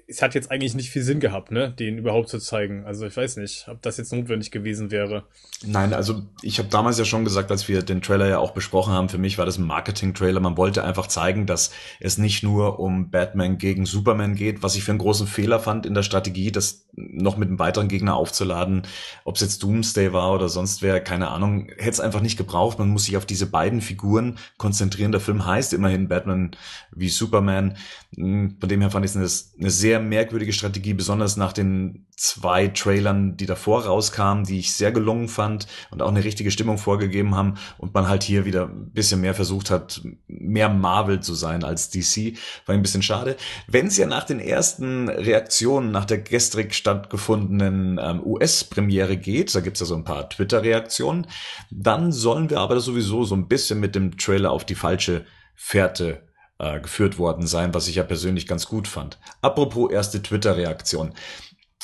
es 0.09 0.21
hat 0.21 0.35
jetzt 0.35 0.49
eigentlich 0.51 0.73
nicht 0.73 0.89
viel 0.89 1.03
Sinn 1.03 1.19
gehabt, 1.19 1.51
ne, 1.51 1.71
den 1.71 1.97
überhaupt 1.97 2.29
zu 2.29 2.39
zeigen. 2.39 2.85
Also 2.85 3.05
ich 3.05 3.15
weiß 3.15 3.35
nicht, 3.37 3.67
ob 3.67 3.81
das 3.81 3.97
jetzt 3.97 4.13
notwendig 4.13 4.51
gewesen 4.51 4.89
wäre. 4.89 5.25
Nein, 5.65 5.93
also 5.93 6.21
ich 6.41 6.59
habe 6.59 6.69
damals 6.69 6.97
ja 6.97 7.03
schon 7.03 7.25
gesagt, 7.25 7.51
als 7.51 7.67
wir 7.67 7.81
den 7.81 8.01
Trailer 8.01 8.27
ja 8.27 8.39
auch 8.39 8.51
besprochen 8.51 8.93
haben, 8.93 9.09
für 9.09 9.17
mich 9.17 9.37
war 9.37 9.45
das 9.45 9.57
ein 9.57 9.65
Marketing-Trailer. 9.65 10.39
Man 10.39 10.55
wollte 10.55 10.83
einfach 10.85 11.07
zeigen, 11.07 11.45
dass 11.45 11.71
es 11.99 12.17
nicht 12.17 12.41
nur 12.41 12.79
um 12.79 13.11
Batman 13.11 13.57
gegen 13.57 13.85
Superman 13.85 14.35
geht, 14.35 14.63
was 14.63 14.75
ich 14.75 14.83
für 14.85 14.91
einen 14.91 14.99
großen 14.99 15.27
Fehler 15.27 15.59
fand 15.59 15.85
in 15.85 15.93
der 15.93 16.03
Strategie, 16.03 16.53
das 16.53 16.87
noch 16.93 17.37
mit 17.37 17.49
einem 17.49 17.59
weiteren 17.59 17.89
Gegner 17.89 18.15
aufzuladen, 18.15 18.83
ob 19.23 19.35
es 19.35 19.41
jetzt 19.41 19.61
Doomsday 19.61 20.13
war 20.13 20.33
oder 20.33 20.49
sonst 20.49 20.81
wer, 20.81 20.99
keine 20.99 21.29
Ahnung, 21.29 21.67
hätte 21.77 21.91
es 21.91 21.99
einfach 21.99 22.21
nicht 22.21 22.37
gebraucht. 22.37 22.79
Man 22.79 22.89
muss 22.89 23.05
sich 23.05 23.17
auf 23.17 23.25
diese 23.25 23.45
beiden 23.45 23.81
Figuren 23.81 24.37
konzentrieren. 24.57 25.11
Der 25.11 25.21
Film 25.21 25.45
heißt 25.45 25.73
immerhin 25.73 26.07
Batman 26.07 26.51
wie 26.91 27.09
Superman. 27.09 27.77
Hm, 28.15 28.57
von 28.59 28.69
dem 28.69 28.81
her 28.81 28.89
fand 28.89 29.05
ich 29.05 29.11
es 29.11 29.53
eine, 29.55 29.61
eine 29.63 29.71
sehr 29.71 29.96
merkwürdige 29.99 30.53
Strategie, 30.53 30.93
besonders 30.93 31.37
nach 31.37 31.53
den 31.53 32.07
zwei 32.15 32.67
Trailern, 32.67 33.37
die 33.37 33.45
davor 33.45 33.85
rauskamen, 33.85 34.43
die 34.43 34.59
ich 34.59 34.73
sehr 34.73 34.91
gelungen 34.91 35.27
fand 35.27 35.67
und 35.91 36.01
auch 36.01 36.09
eine 36.09 36.23
richtige 36.23 36.51
Stimmung 36.51 36.77
vorgegeben 36.77 37.35
haben 37.35 37.55
und 37.77 37.93
man 37.93 38.07
halt 38.07 38.23
hier 38.23 38.45
wieder 38.45 38.65
ein 38.65 38.91
bisschen 38.91 39.21
mehr 39.21 39.35
versucht 39.35 39.69
hat, 39.69 40.01
mehr 40.27 40.69
Marvel 40.69 41.19
zu 41.19 41.35
sein 41.35 41.63
als 41.63 41.89
DC. 41.89 42.37
War 42.65 42.75
ein 42.75 42.81
bisschen 42.81 43.03
schade. 43.03 43.37
Wenn 43.67 43.87
es 43.87 43.97
ja 43.97 44.07
nach 44.07 44.23
den 44.23 44.39
ersten 44.39 45.09
Reaktionen 45.09 45.91
nach 45.91 46.05
der 46.05 46.17
gestrig 46.17 46.73
stattgefundenen 46.73 47.99
ähm, 48.01 48.21
US-Premiere 48.25 49.17
geht, 49.17 49.53
da 49.53 49.59
gibt's 49.59 49.79
ja 49.79 49.85
so 49.85 49.95
ein 49.95 50.03
paar 50.03 50.29
Twitter-Reaktionen, 50.29 51.27
dann 51.69 52.11
sollen 52.11 52.49
wir 52.49 52.59
aber 52.59 52.79
sowieso 52.79 53.23
so 53.23 53.35
ein 53.35 53.47
bisschen 53.47 53.79
mit 53.79 53.95
dem 53.95 54.17
Trailer 54.17 54.51
auf 54.51 54.65
die 54.65 54.75
falsche 54.75 55.25
Fährte 55.55 56.27
äh, 56.59 56.79
geführt 56.79 57.17
worden 57.17 57.47
sein, 57.47 57.73
was 57.73 57.87
ich 57.87 57.95
ja 57.95 58.03
persönlich 58.03 58.47
ganz 58.47 58.67
gut 58.67 58.87
fand. 58.87 59.19
Apropos 59.41 59.91
erste 59.91 60.21
Twitter-Reaktion. 60.21 61.13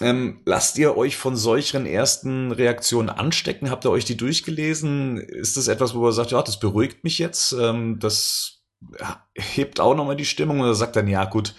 Ähm, 0.01 0.41
lasst 0.45 0.78
ihr 0.80 0.97
euch 0.97 1.17
von 1.17 1.36
solchen 1.36 1.86
ersten 1.86 2.51
Reaktionen 2.51 3.09
anstecken? 3.09 3.69
Habt 3.69 3.86
ihr 3.86 3.91
euch 3.91 4.05
die 4.05 4.17
durchgelesen? 4.17 5.17
Ist 5.17 5.55
das 5.55 5.67
etwas, 5.67 5.93
wo 5.93 6.07
ihr 6.07 6.11
sagt, 6.11 6.32
ja, 6.32 6.41
das 6.41 6.59
beruhigt 6.59 7.03
mich 7.03 7.19
jetzt, 7.19 7.53
ähm, 7.53 7.99
das 7.99 8.63
hebt 9.36 9.80
auch 9.80 9.95
nochmal 9.95 10.15
die 10.15 10.26
Stimmung 10.26 10.59
oder 10.59 10.74
sagt 10.74 10.95
dann, 10.95 11.07
ja 11.07 11.26
gut, 11.26 11.55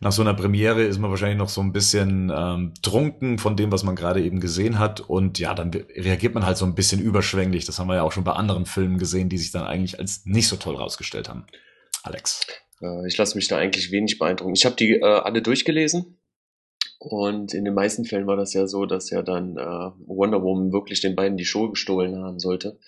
nach 0.00 0.12
so 0.12 0.22
einer 0.22 0.34
Premiere 0.34 0.82
ist 0.82 0.98
man 0.98 1.10
wahrscheinlich 1.10 1.38
noch 1.38 1.48
so 1.48 1.60
ein 1.60 1.72
bisschen 1.72 2.32
ähm, 2.34 2.72
trunken 2.82 3.38
von 3.38 3.56
dem, 3.56 3.72
was 3.72 3.82
man 3.84 3.96
gerade 3.96 4.22
eben 4.22 4.40
gesehen 4.40 4.78
hat 4.78 5.00
und 5.00 5.38
ja, 5.38 5.54
dann 5.54 5.70
reagiert 5.72 6.34
man 6.34 6.46
halt 6.46 6.56
so 6.56 6.64
ein 6.64 6.74
bisschen 6.74 7.00
überschwänglich. 7.00 7.64
Das 7.64 7.78
haben 7.78 7.88
wir 7.88 7.96
ja 7.96 8.02
auch 8.02 8.12
schon 8.12 8.24
bei 8.24 8.32
anderen 8.32 8.66
Filmen 8.66 8.98
gesehen, 8.98 9.28
die 9.28 9.38
sich 9.38 9.50
dann 9.50 9.64
eigentlich 9.64 9.98
als 9.98 10.24
nicht 10.24 10.48
so 10.48 10.56
toll 10.56 10.76
rausgestellt 10.76 11.28
haben. 11.28 11.46
Alex. 12.08 12.46
Äh, 12.82 13.06
ich 13.06 13.16
lasse 13.16 13.36
mich 13.36 13.48
da 13.48 13.56
eigentlich 13.56 13.90
wenig 13.90 14.18
beeindrucken. 14.18 14.54
Ich 14.54 14.64
habe 14.64 14.76
die 14.76 14.94
äh, 14.94 15.04
alle 15.04 15.42
durchgelesen 15.42 16.18
und 16.98 17.54
in 17.54 17.64
den 17.64 17.74
meisten 17.74 18.04
Fällen 18.04 18.26
war 18.26 18.36
das 18.36 18.54
ja 18.54 18.66
so, 18.66 18.86
dass 18.86 19.10
ja 19.10 19.22
dann 19.22 19.56
äh, 19.56 19.90
Wonder 20.06 20.42
Woman 20.42 20.72
wirklich 20.72 21.00
den 21.00 21.14
beiden 21.14 21.36
die 21.36 21.44
Show 21.44 21.70
gestohlen 21.70 22.16
haben 22.16 22.38
sollte. 22.38 22.78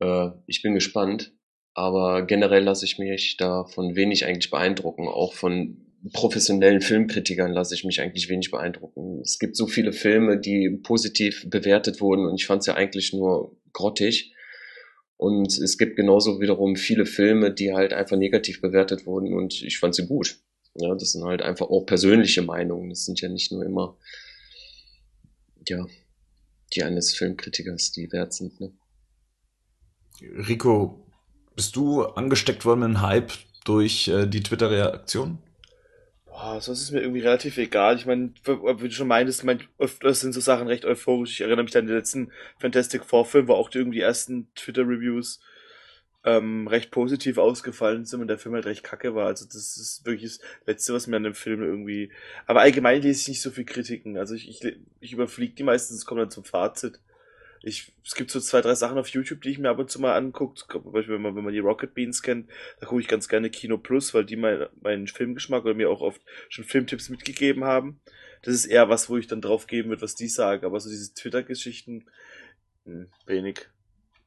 Äh, 0.00 0.30
ich 0.46 0.62
bin 0.62 0.74
gespannt, 0.74 1.32
aber 1.72 2.22
generell 2.26 2.64
lasse 2.64 2.84
ich 2.84 2.98
mich 2.98 3.36
da 3.38 3.64
von 3.64 3.96
wenig 3.96 4.26
eigentlich 4.26 4.50
beeindrucken. 4.50 5.08
Auch 5.08 5.32
von 5.32 5.78
professionellen 6.12 6.80
Filmkritikern 6.80 7.52
lasse 7.52 7.74
ich 7.74 7.84
mich 7.84 8.00
eigentlich 8.00 8.28
wenig 8.28 8.50
beeindrucken. 8.50 9.20
Es 9.22 9.38
gibt 9.38 9.56
so 9.56 9.66
viele 9.66 9.92
Filme, 9.92 10.38
die 10.38 10.68
positiv 10.82 11.48
bewertet 11.48 12.00
wurden 12.00 12.26
und 12.26 12.40
ich 12.40 12.46
fand 12.46 12.60
es 12.60 12.66
ja 12.66 12.74
eigentlich 12.74 13.12
nur 13.12 13.56
grottig. 13.72 14.34
Und 15.22 15.56
es 15.56 15.78
gibt 15.78 15.94
genauso 15.94 16.40
wiederum 16.40 16.74
viele 16.74 17.06
Filme, 17.06 17.54
die 17.54 17.72
halt 17.72 17.92
einfach 17.92 18.16
negativ 18.16 18.60
bewertet 18.60 19.06
wurden 19.06 19.32
und 19.34 19.62
ich 19.62 19.78
fand 19.78 19.94
sie 19.94 20.08
gut. 20.08 20.40
Ja, 20.74 20.92
das 20.96 21.12
sind 21.12 21.22
halt 21.22 21.42
einfach 21.42 21.68
auch 21.68 21.86
persönliche 21.86 22.42
Meinungen. 22.42 22.90
Das 22.90 23.04
sind 23.04 23.20
ja 23.20 23.28
nicht 23.28 23.52
nur 23.52 23.64
immer, 23.64 23.96
ja, 25.68 25.86
die 26.74 26.82
eines 26.82 27.14
Filmkritikers, 27.14 27.92
die 27.92 28.10
wert 28.10 28.32
sind. 28.32 28.60
Ne? 28.60 28.72
Rico, 30.48 31.06
bist 31.54 31.76
du 31.76 32.02
angesteckt 32.02 32.64
worden 32.64 32.80
mit 32.80 32.86
einem 32.88 33.02
Hype 33.02 33.30
durch 33.64 34.08
äh, 34.08 34.26
die 34.26 34.42
Twitter-Reaktion? 34.42 35.38
Boah, 36.32 36.62
sonst 36.62 36.80
ist 36.80 36.92
mir 36.92 37.02
irgendwie 37.02 37.20
relativ 37.20 37.58
egal. 37.58 37.96
Ich 37.96 38.06
meine, 38.06 38.32
wie 38.46 38.88
du 38.88 38.90
schon 38.90 39.06
meintest, 39.06 39.44
mein, 39.44 39.62
öfters 39.78 40.20
sind 40.20 40.32
so 40.32 40.40
Sachen 40.40 40.66
recht 40.66 40.86
euphorisch. 40.86 41.32
Ich 41.32 41.40
erinnere 41.42 41.64
mich 41.64 41.76
an 41.76 41.86
den 41.86 41.94
letzten 41.94 42.32
Fantastic 42.58 43.04
Four 43.04 43.26
Film, 43.26 43.48
wo 43.48 43.52
auch 43.52 43.68
die, 43.68 43.78
irgendwie 43.78 43.98
die 43.98 44.02
ersten 44.02 44.48
Twitter-Reviews 44.54 45.40
ähm, 46.24 46.66
recht 46.68 46.90
positiv 46.90 47.36
ausgefallen 47.36 48.06
sind 48.06 48.22
und 48.22 48.28
der 48.28 48.38
Film 48.38 48.54
halt 48.54 48.64
recht 48.64 48.82
kacke 48.82 49.14
war. 49.14 49.26
Also 49.26 49.44
das 49.44 49.76
ist 49.76 50.06
wirklich 50.06 50.38
das 50.38 50.40
Letzte, 50.66 50.94
was 50.94 51.06
mir 51.06 51.16
an 51.16 51.24
dem 51.24 51.34
Film 51.34 51.62
irgendwie... 51.62 52.10
Aber 52.46 52.62
allgemein 52.62 53.02
lese 53.02 53.20
ich 53.20 53.28
nicht 53.28 53.42
so 53.42 53.50
viel 53.50 53.66
Kritiken. 53.66 54.16
Also 54.16 54.34
ich, 54.34 54.48
ich, 54.48 54.78
ich 55.00 55.12
überfliege 55.12 55.54
die 55.54 55.64
meistens, 55.64 56.06
komme 56.06 56.22
dann 56.22 56.30
zum 56.30 56.44
Fazit. 56.44 56.98
Ich, 57.62 57.92
es 58.04 58.14
gibt 58.14 58.30
so 58.30 58.40
zwei, 58.40 58.60
drei 58.60 58.74
Sachen 58.74 58.98
auf 58.98 59.08
YouTube, 59.08 59.42
die 59.42 59.50
ich 59.50 59.58
mir 59.58 59.70
ab 59.70 59.78
und 59.78 59.90
zu 59.90 60.00
mal 60.00 60.14
angucke. 60.14 60.54
Zum 60.54 60.92
Beispiel, 60.92 61.14
wenn 61.14 61.22
man, 61.22 61.36
wenn 61.36 61.44
man 61.44 61.52
die 61.52 61.60
Rocket 61.60 61.94
Beans 61.94 62.22
kennt, 62.22 62.48
da 62.80 62.86
gucke 62.86 63.00
ich 63.00 63.08
ganz 63.08 63.28
gerne 63.28 63.50
Kino 63.50 63.78
Plus, 63.78 64.14
weil 64.14 64.24
die 64.24 64.36
mein, 64.36 64.66
meinen 64.80 65.06
Filmgeschmack 65.06 65.64
oder 65.64 65.74
mir 65.74 65.90
auch 65.90 66.00
oft 66.00 66.20
schon 66.48 66.64
Filmtipps 66.64 67.08
mitgegeben 67.08 67.64
haben. 67.64 68.00
Das 68.42 68.54
ist 68.54 68.66
eher 68.66 68.88
was, 68.88 69.08
wo 69.08 69.16
ich 69.16 69.28
dann 69.28 69.40
drauf 69.40 69.68
geben 69.68 69.90
würde, 69.90 70.02
was 70.02 70.16
die 70.16 70.28
sagen. 70.28 70.66
Aber 70.66 70.80
so 70.80 70.90
diese 70.90 71.14
Twitter-Geschichten, 71.14 72.06
hm, 72.84 73.08
wenig. 73.26 73.68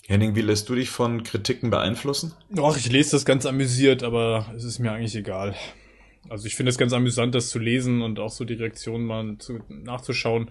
Henning, 0.08 0.36
wie 0.36 0.42
lässt 0.42 0.70
du 0.70 0.76
dich 0.76 0.90
von 0.90 1.24
Kritiken 1.24 1.72
beeinflussen? 1.72 2.34
Ach, 2.58 2.78
ich 2.78 2.90
lese 2.90 3.12
das 3.12 3.26
ganz 3.26 3.46
amüsiert, 3.46 4.04
aber 4.04 4.54
es 4.56 4.64
ist 4.64 4.80
mir 4.80 4.92
eigentlich 4.92 5.16
egal. 5.16 5.56
Also 6.30 6.46
ich 6.46 6.56
finde 6.56 6.70
es 6.70 6.78
ganz 6.78 6.94
amüsant, 6.94 7.36
das 7.36 7.50
zu 7.50 7.60
lesen 7.60 8.02
und 8.02 8.20
auch 8.20 8.30
so 8.30 8.46
die 8.46 8.54
Reaktionen 8.54 9.06
mal 9.06 9.38
zu, 9.40 9.60
nachzuschauen. 9.68 10.50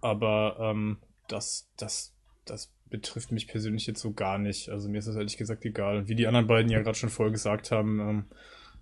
Aber 0.00 0.56
ähm, 0.60 0.98
das, 1.28 1.68
das, 1.76 2.12
das 2.44 2.70
betrifft 2.90 3.32
mich 3.32 3.48
persönlich 3.48 3.86
jetzt 3.86 4.00
so 4.00 4.12
gar 4.12 4.38
nicht. 4.38 4.68
Also 4.68 4.88
mir 4.88 4.98
ist 4.98 5.08
das 5.08 5.16
ehrlich 5.16 5.36
gesagt 5.36 5.64
egal. 5.64 6.08
Wie 6.08 6.14
die 6.14 6.26
anderen 6.26 6.46
beiden 6.46 6.70
ja 6.70 6.80
gerade 6.80 6.96
schon 6.96 7.10
vorher 7.10 7.32
gesagt 7.32 7.70
haben, 7.70 8.00
ähm, 8.00 8.24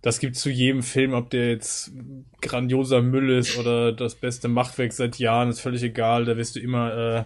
das 0.03 0.18
gibt 0.18 0.36
zu 0.36 0.51
jedem 0.51 0.82
Film, 0.82 1.12
ob 1.12 1.30
der 1.30 1.51
jetzt 1.51 1.93
grandioser 2.40 3.03
Müll 3.03 3.30
ist 3.38 3.57
oder 3.57 3.93
das 3.93 4.16
beste 4.16 4.49
Machtwerk 4.49 4.93
seit 4.93 5.18
Jahren, 5.18 5.49
ist 5.49 5.61
völlig 5.61 5.82
egal. 5.84 6.24
Da 6.24 6.36
wirst 6.36 6.57
du 6.57 6.61
immer 6.61 6.93
äh, 6.93 7.24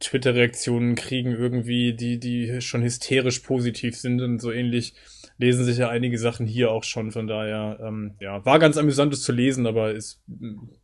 Twitter-Reaktionen 0.00 0.94
kriegen, 0.94 1.32
irgendwie, 1.32 1.92
die, 1.92 2.18
die 2.18 2.60
schon 2.60 2.82
hysterisch 2.82 3.40
positiv 3.40 3.96
sind 3.96 4.22
und 4.22 4.40
so 4.40 4.50
ähnlich 4.50 4.94
lesen 5.38 5.64
sich 5.64 5.78
ja 5.78 5.88
einige 5.88 6.18
Sachen 6.18 6.46
hier 6.46 6.70
auch 6.70 6.84
schon. 6.84 7.12
Von 7.12 7.26
daher, 7.26 7.78
ähm, 7.82 8.14
ja, 8.20 8.44
war 8.44 8.58
ganz 8.58 8.76
amüsant, 8.76 9.12
es 9.12 9.22
zu 9.22 9.32
lesen, 9.32 9.66
aber 9.66 9.94
es 9.94 10.20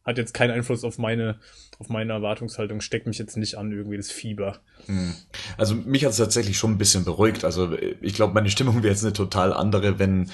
hat 0.04 0.18
jetzt 0.18 0.34
keinen 0.34 0.50
Einfluss 0.50 0.84
auf 0.84 0.98
meine, 0.98 1.36
auf 1.78 1.88
meine 1.88 2.12
Erwartungshaltung. 2.12 2.80
Steckt 2.80 3.06
mich 3.06 3.18
jetzt 3.18 3.36
nicht 3.36 3.56
an, 3.56 3.72
irgendwie 3.72 3.96
das 3.96 4.10
Fieber. 4.10 4.58
Hm. 4.86 5.14
Also 5.56 5.74
mich 5.74 6.04
hat 6.04 6.12
es 6.12 6.18
tatsächlich 6.18 6.58
schon 6.58 6.72
ein 6.72 6.78
bisschen 6.78 7.04
beruhigt. 7.04 7.44
Also 7.44 7.76
ich 8.00 8.14
glaube, 8.14 8.34
meine 8.34 8.50
Stimmung 8.50 8.82
wäre 8.82 8.92
jetzt 8.92 9.04
eine 9.04 9.12
total 9.12 9.52
andere, 9.52 9.98
wenn 9.98 10.30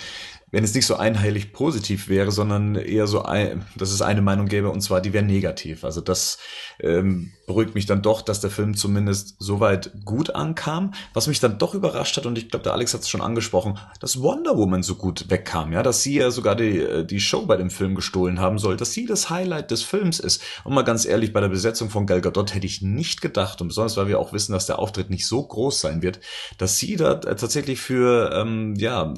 wenn 0.51 0.65
es 0.65 0.75
nicht 0.75 0.87
so 0.87 0.97
einheilig 0.97 1.53
positiv 1.53 2.09
wäre, 2.09 2.33
sondern 2.33 2.75
eher 2.75 3.07
so, 3.07 3.23
ein, 3.23 3.67
dass 3.77 3.91
es 3.91 4.03
eine 4.03 4.23
Meinung 4.23 4.47
gäbe 4.47 4.71
und 4.71 4.81
zwar 4.81 5.01
die 5.01 5.13
wäre 5.13 5.25
negativ. 5.25 5.85
Also 5.85 6.01
das 6.01 6.39
ähm, 6.81 7.33
beruhigt 7.47 7.75
mich 7.75 7.87
dann 7.87 8.03
doch, 8.03 8.23
dass 8.23 8.41
der 8.41 8.51
Film 8.51 8.75
zumindest 8.75 9.37
soweit 9.39 9.93
gut 10.05 10.35
ankam. 10.35 10.95
Was 11.13 11.27
mich 11.27 11.41
dann 11.41 11.59
doch 11.59 11.75
überrascht 11.75 12.17
hat 12.17 12.27
und 12.27 12.39
ich 12.39 12.51
glaube, 12.51 12.63
der 12.63 12.73
Alex 12.73 12.95
hat 12.95 13.03
es 13.03 13.09
schon 13.09 13.21
angesprochen, 13.21 13.79
dass 14.01 14.21
Wonder 14.21 14.57
Woman 14.57 14.83
so 14.83 14.95
gut 14.95 15.27
wegkam, 15.29 15.73
ja, 15.73 15.83
dass 15.83 16.03
sie 16.03 16.17
ja 16.17 16.31
sogar 16.31 16.57
die 16.57 16.79
äh, 16.79 17.05
die 17.05 17.21
Show 17.21 17.47
bei 17.47 17.57
dem 17.57 17.71
Film 17.71 17.95
gestohlen 17.95 18.41
haben 18.41 18.59
soll, 18.59 18.77
dass 18.77 18.93
sie 18.93 19.07
das 19.07 19.31
Highlight 19.31 19.71
des 19.71 19.83
Films 19.83 20.21
ist. 20.21 20.43
Und 20.65 20.75
mal 20.75 20.83
ganz 20.83 21.05
ehrlich, 21.05 21.33
bei 21.33 21.41
der 21.41 21.49
Besetzung 21.49 21.91
von 21.91 22.07
Gal 22.07 22.21
Gadot 22.21 22.55
hätte 22.55 22.67
ich 22.67 22.83
nicht 22.83 23.21
gedacht 23.21 23.61
und 23.61 23.69
besonders 23.69 23.97
weil 23.97 24.09
wir 24.09 24.19
auch 24.19 24.33
wissen, 24.33 24.53
dass 24.53 24.67
der 24.67 24.79
Auftritt 24.79 25.11
nicht 25.11 25.27
so 25.27 25.43
groß 25.43 25.81
sein 25.81 26.03
wird, 26.03 26.21
dass 26.57 26.79
sie 26.79 26.97
da 26.97 27.17
tatsächlich 27.17 27.81
für 27.81 28.33
ähm, 28.35 28.75
ja 28.77 29.13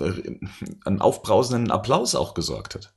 einen 0.84 1.00
Auf 1.00 1.19
aufbrausenden 1.20 1.70
Applaus 1.70 2.14
auch 2.14 2.34
gesorgt 2.34 2.74
hat. 2.74 2.92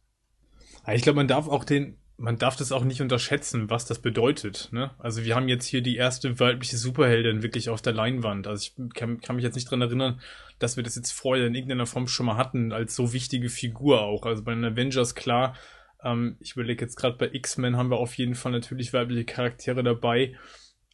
Ich 0.94 1.02
glaube, 1.02 1.18
man 1.18 1.28
darf 1.28 1.48
auch 1.48 1.64
den, 1.64 1.98
man 2.18 2.38
darf 2.38 2.56
das 2.56 2.72
auch 2.72 2.84
nicht 2.84 3.02
unterschätzen, 3.02 3.70
was 3.70 3.86
das 3.86 4.00
bedeutet. 4.00 4.70
Ne? 4.72 4.92
Also 5.00 5.24
wir 5.24 5.36
haben 5.36 5.48
jetzt 5.48 5.66
hier 5.66 5.82
die 5.82 5.96
erste 5.96 6.40
weibliche 6.40 6.78
Superheldin 6.78 7.44
wirklich 7.44 7.70
auf 7.70 7.82
der 7.82 7.94
Leinwand. 7.94 8.48
Also 8.48 8.62
ich 8.64 8.94
kann, 8.94 9.22
kann 9.22 9.36
mich 9.36 9.44
jetzt 9.44 9.56
nicht 9.56 9.70
dran 9.70 9.82
erinnern, 9.82 10.22
dass 10.60 10.76
wir 10.76 10.84
das 10.84 10.96
jetzt 10.96 11.12
vorher 11.12 11.48
in 11.48 11.56
irgendeiner 11.56 11.86
Form 11.86 12.08
schon 12.08 12.26
mal 12.26 12.38
hatten, 12.38 12.72
als 12.72 12.96
so 12.96 13.14
wichtige 13.14 13.50
Figur 13.50 14.02
auch. 14.02 14.26
Also 14.26 14.44
bei 14.44 14.54
den 14.54 14.66
Avengers 14.66 15.16
klar, 15.16 15.56
ähm, 16.04 16.38
ich 16.40 16.54
überlege 16.54 16.84
jetzt 16.84 16.96
gerade 16.96 17.18
bei 17.18 17.30
X-Men 17.32 17.78
haben 17.78 17.90
wir 17.90 17.98
auf 17.98 18.16
jeden 18.16 18.36
Fall 18.36 18.52
natürlich 18.52 18.94
weibliche 18.94 19.26
Charaktere 19.26 19.84
dabei. 19.84 20.36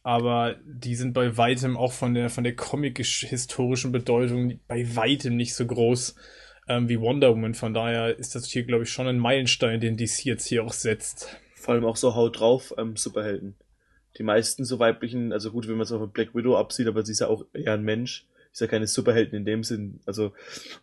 Aber 0.02 0.56
die 0.64 0.94
sind 0.94 1.12
bei 1.12 1.36
weitem 1.36 1.76
auch 1.76 1.92
von 1.92 2.14
der, 2.14 2.30
von 2.30 2.44
der 2.44 2.56
comic-historischen 2.56 3.92
Bedeutung 3.92 4.60
bei 4.66 4.96
weitem 4.96 5.36
nicht 5.36 5.54
so 5.54 5.66
groß 5.66 6.14
ähm, 6.70 6.88
wie 6.88 7.00
Wonder 7.00 7.30
Woman. 7.30 7.54
Von 7.54 7.74
daher 7.74 8.16
ist 8.16 8.36
das 8.36 8.46
hier, 8.46 8.62
glaube 8.62 8.84
ich, 8.84 8.90
schon 8.90 9.08
ein 9.08 9.18
Meilenstein, 9.18 9.80
den 9.80 9.96
DC 9.96 10.24
jetzt 10.24 10.46
hier 10.46 10.64
auch 10.64 10.72
setzt. 10.72 11.36
Vor 11.56 11.74
allem 11.74 11.84
auch 11.84 11.96
so 11.96 12.14
haut 12.14 12.38
drauf 12.38 12.72
ähm, 12.78 12.96
Superhelden. 12.96 13.56
Die 14.18 14.22
meisten 14.22 14.64
so 14.64 14.78
weiblichen, 14.78 15.32
also 15.32 15.50
gut, 15.50 15.66
wenn 15.66 15.74
man 15.74 15.82
es 15.82 15.92
auf 15.92 16.12
Black 16.12 16.32
Widow 16.32 16.56
absieht, 16.56 16.86
aber 16.86 17.04
sie 17.04 17.12
ist 17.12 17.20
ja 17.20 17.26
auch 17.26 17.44
eher 17.52 17.74
ein 17.74 17.82
Mensch. 17.82 18.24
Ist 18.52 18.60
ja 18.60 18.68
keine 18.68 18.86
Superhelden 18.86 19.36
in 19.36 19.44
dem 19.44 19.64
Sinn. 19.64 20.00
Also, 20.06 20.32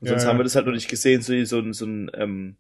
und 0.01 0.07
sonst 0.07 0.23
ja, 0.23 0.29
haben 0.29 0.39
wir 0.39 0.43
das 0.43 0.55
halt 0.55 0.65
noch 0.65 0.73
nicht 0.73 0.89
gesehen, 0.89 1.21
so, 1.21 1.33
so, 1.45 1.71
so, 1.71 1.85
ein, 1.85 2.11
ähm, 2.13 2.57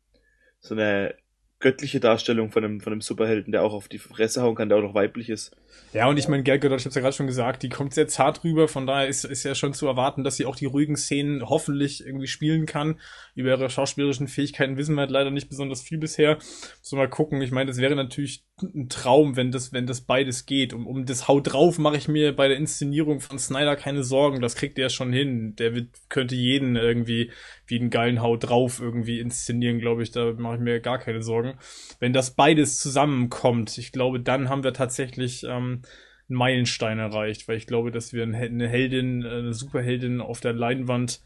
so 0.59 0.73
eine 0.73 1.15
göttliche 1.59 1.99
Darstellung 1.99 2.51
von 2.51 2.63
einem, 2.63 2.81
von 2.81 2.93
einem 2.93 3.01
Superhelden, 3.01 3.51
der 3.51 3.63
auch 3.63 3.73
auf 3.73 3.89
die 3.89 3.99
Fresse 3.99 4.41
hauen 4.41 4.55
kann, 4.55 4.69
der 4.69 4.77
auch 4.77 4.83
noch 4.83 4.93
weiblich 4.93 5.29
ist. 5.29 5.55
Ja, 5.93 6.07
und 6.07 6.17
ich 6.17 6.27
meine, 6.27 6.43
Gal 6.43 6.57
ich 6.57 6.85
hab's 6.85 6.95
ja 6.95 7.01
gerade 7.01 7.15
schon 7.15 7.27
gesagt, 7.27 7.63
die 7.63 7.69
kommt 7.69 7.93
sehr 7.93 8.07
zart 8.07 8.43
rüber, 8.43 8.67
von 8.67 8.85
daher 8.85 9.07
ist, 9.07 9.23
ist 9.23 9.43
ja 9.43 9.55
schon 9.55 9.73
zu 9.73 9.87
erwarten, 9.87 10.23
dass 10.23 10.35
sie 10.35 10.45
auch 10.45 10.55
die 10.55 10.65
ruhigen 10.65 10.97
Szenen 10.97 11.47
hoffentlich 11.47 12.05
irgendwie 12.05 12.27
spielen 12.27 12.65
kann. 12.65 12.99
Über 13.35 13.51
ihre 13.51 13.69
schauspielerischen 13.69 14.27
Fähigkeiten 14.27 14.77
wissen 14.77 14.95
wir 14.95 15.01
halt 15.01 15.11
leider 15.11 15.31
nicht 15.31 15.49
besonders 15.49 15.81
viel 15.81 15.97
bisher. 15.97 16.37
So 16.81 16.97
mal 16.97 17.09
gucken. 17.09 17.41
Ich 17.41 17.51
meine, 17.51 17.69
das 17.69 17.77
wäre 17.77 17.95
natürlich 17.95 18.43
ein 18.61 18.89
Traum, 18.89 19.35
wenn 19.35 19.51
das, 19.51 19.71
wenn 19.71 19.85
das 19.85 20.01
beides 20.01 20.45
geht. 20.45 20.73
Um, 20.73 20.87
um 20.87 21.05
das 21.05 21.27
Haut 21.27 21.53
drauf 21.53 21.77
mache 21.77 21.97
ich 21.97 22.07
mir 22.07 22.35
bei 22.35 22.47
der 22.47 22.57
Inszenierung 22.57 23.19
von 23.19 23.39
Snyder 23.39 23.75
keine 23.75 24.03
Sorgen. 24.03 24.41
Das 24.41 24.55
kriegt 24.55 24.77
er 24.79 24.89
schon 24.89 25.13
hin. 25.13 25.55
Der 25.55 25.73
wird, 25.73 25.89
könnte 26.09 26.35
jeden 26.35 26.75
irgendwie 26.75 27.31
wie 27.65 27.79
einen 27.79 27.89
geilen 27.89 28.21
Haut 28.21 28.49
drauf 28.49 28.79
irgendwie 28.81 29.19
inszenieren, 29.19 29.79
glaube 29.79 30.03
ich. 30.03 30.11
Da 30.11 30.33
mache 30.33 30.55
ich 30.55 30.61
mir 30.61 30.79
gar 30.79 30.97
keine 30.97 31.21
Sorgen. 31.21 31.57
Wenn 31.99 32.13
das 32.13 32.35
beides 32.35 32.79
zusammenkommt, 32.79 33.77
ich 33.77 33.91
glaube, 33.91 34.19
dann 34.19 34.49
haben 34.49 34.63
wir 34.63 34.73
tatsächlich 34.73 35.43
ähm, 35.47 35.66
einen 35.73 36.37
Meilenstein 36.37 36.99
erreicht, 36.99 37.47
weil 37.47 37.57
ich 37.57 37.67
glaube, 37.67 37.91
dass 37.91 38.13
wir 38.13 38.23
eine 38.23 38.67
Heldin, 38.67 39.25
eine 39.25 39.53
Superheldin 39.53 40.21
auf 40.21 40.39
der 40.39 40.53
Leinwand 40.53 41.21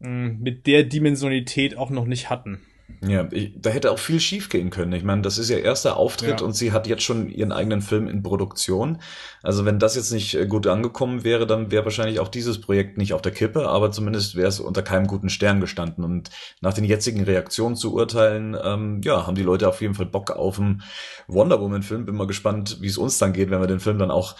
mm, 0.00 0.42
mit 0.42 0.66
der 0.66 0.84
Dimensionalität 0.84 1.76
auch 1.76 1.90
noch 1.90 2.06
nicht 2.06 2.30
hatten. 2.30 2.60
Ja, 3.06 3.28
ich, 3.30 3.52
da 3.56 3.70
hätte 3.70 3.90
auch 3.90 3.98
viel 3.98 4.20
schief 4.20 4.48
gehen 4.48 4.70
können. 4.70 4.92
Ich 4.92 5.04
meine, 5.04 5.22
das 5.22 5.38
ist 5.38 5.50
ihr 5.50 5.62
erster 5.62 5.96
Auftritt 5.96 6.40
ja. 6.40 6.46
und 6.46 6.54
sie 6.54 6.72
hat 6.72 6.86
jetzt 6.86 7.02
schon 7.02 7.28
ihren 7.30 7.52
eigenen 7.52 7.82
Film 7.82 8.08
in 8.08 8.22
Produktion. 8.22 8.98
Also 9.42 9.64
wenn 9.64 9.78
das 9.78 9.96
jetzt 9.96 10.10
nicht 10.10 10.34
äh, 10.34 10.46
gut 10.46 10.66
angekommen 10.66 11.24
wäre, 11.24 11.46
dann 11.46 11.70
wäre 11.70 11.84
wahrscheinlich 11.84 12.20
auch 12.20 12.28
dieses 12.28 12.60
Projekt 12.60 12.96
nicht 12.98 13.12
auf 13.12 13.22
der 13.22 13.32
Kippe, 13.32 13.68
aber 13.68 13.90
zumindest 13.90 14.36
wäre 14.36 14.48
es 14.48 14.60
unter 14.60 14.82
keinem 14.82 15.06
guten 15.06 15.28
Stern 15.28 15.60
gestanden. 15.60 16.04
Und 16.04 16.30
nach 16.60 16.74
den 16.74 16.84
jetzigen 16.84 17.24
Reaktionen 17.24 17.76
zu 17.76 17.94
urteilen, 17.94 18.56
ähm, 18.62 19.00
ja, 19.02 19.26
haben 19.26 19.34
die 19.34 19.42
Leute 19.42 19.68
auf 19.68 19.80
jeden 19.80 19.94
Fall 19.94 20.06
Bock 20.06 20.30
auf 20.30 20.58
einen 20.58 20.82
Wonder 21.26 21.60
Woman-Film. 21.60 22.06
Bin 22.06 22.16
mal 22.16 22.26
gespannt, 22.26 22.78
wie 22.80 22.88
es 22.88 22.98
uns 22.98 23.18
dann 23.18 23.32
geht, 23.32 23.50
wenn 23.50 23.60
wir 23.60 23.66
den 23.66 23.80
Film 23.80 23.98
dann 23.98 24.10
auch 24.10 24.36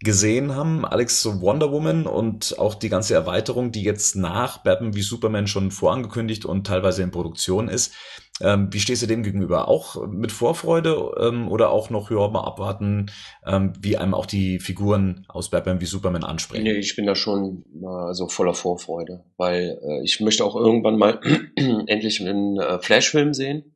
gesehen 0.00 0.54
haben, 0.54 0.84
Alex 0.84 1.22
so 1.22 1.40
Wonder 1.40 1.72
Woman 1.72 2.06
und 2.06 2.56
auch 2.58 2.74
die 2.74 2.88
ganze 2.88 3.14
Erweiterung, 3.14 3.72
die 3.72 3.82
jetzt 3.82 4.14
nach 4.14 4.58
Batman 4.58 4.94
wie 4.94 5.02
Superman 5.02 5.48
schon 5.48 5.70
vorangekündigt 5.70 6.44
und 6.44 6.66
teilweise 6.66 7.02
in 7.02 7.10
Produktion 7.10 7.68
ist. 7.68 7.94
Ähm, 8.40 8.68
wie 8.70 8.78
stehst 8.78 9.02
du 9.02 9.06
dem 9.06 9.24
gegenüber? 9.24 9.66
Auch 9.66 10.06
mit 10.06 10.30
Vorfreude 10.30 11.12
ähm, 11.20 11.48
oder 11.48 11.70
auch 11.70 11.90
noch 11.90 12.10
höher 12.10 12.30
mal 12.30 12.44
abwarten, 12.44 13.10
ähm, 13.44 13.72
wie 13.80 13.96
einem 13.96 14.14
auch 14.14 14.26
die 14.26 14.60
Figuren 14.60 15.26
aus 15.28 15.50
Batman 15.50 15.80
wie 15.80 15.86
Superman 15.86 16.22
ansprechen? 16.22 16.62
Nee, 16.62 16.78
ich 16.78 16.94
bin 16.94 17.06
da 17.06 17.16
schon 17.16 17.64
also 17.84 18.28
voller 18.28 18.54
Vorfreude, 18.54 19.24
weil 19.36 19.80
äh, 19.82 20.04
ich 20.04 20.20
möchte 20.20 20.44
auch 20.44 20.54
irgendwann 20.54 20.96
mal 20.96 21.20
endlich 21.86 22.20
einen 22.20 22.58
äh, 22.58 22.78
Flash-Film 22.78 23.34
sehen. 23.34 23.74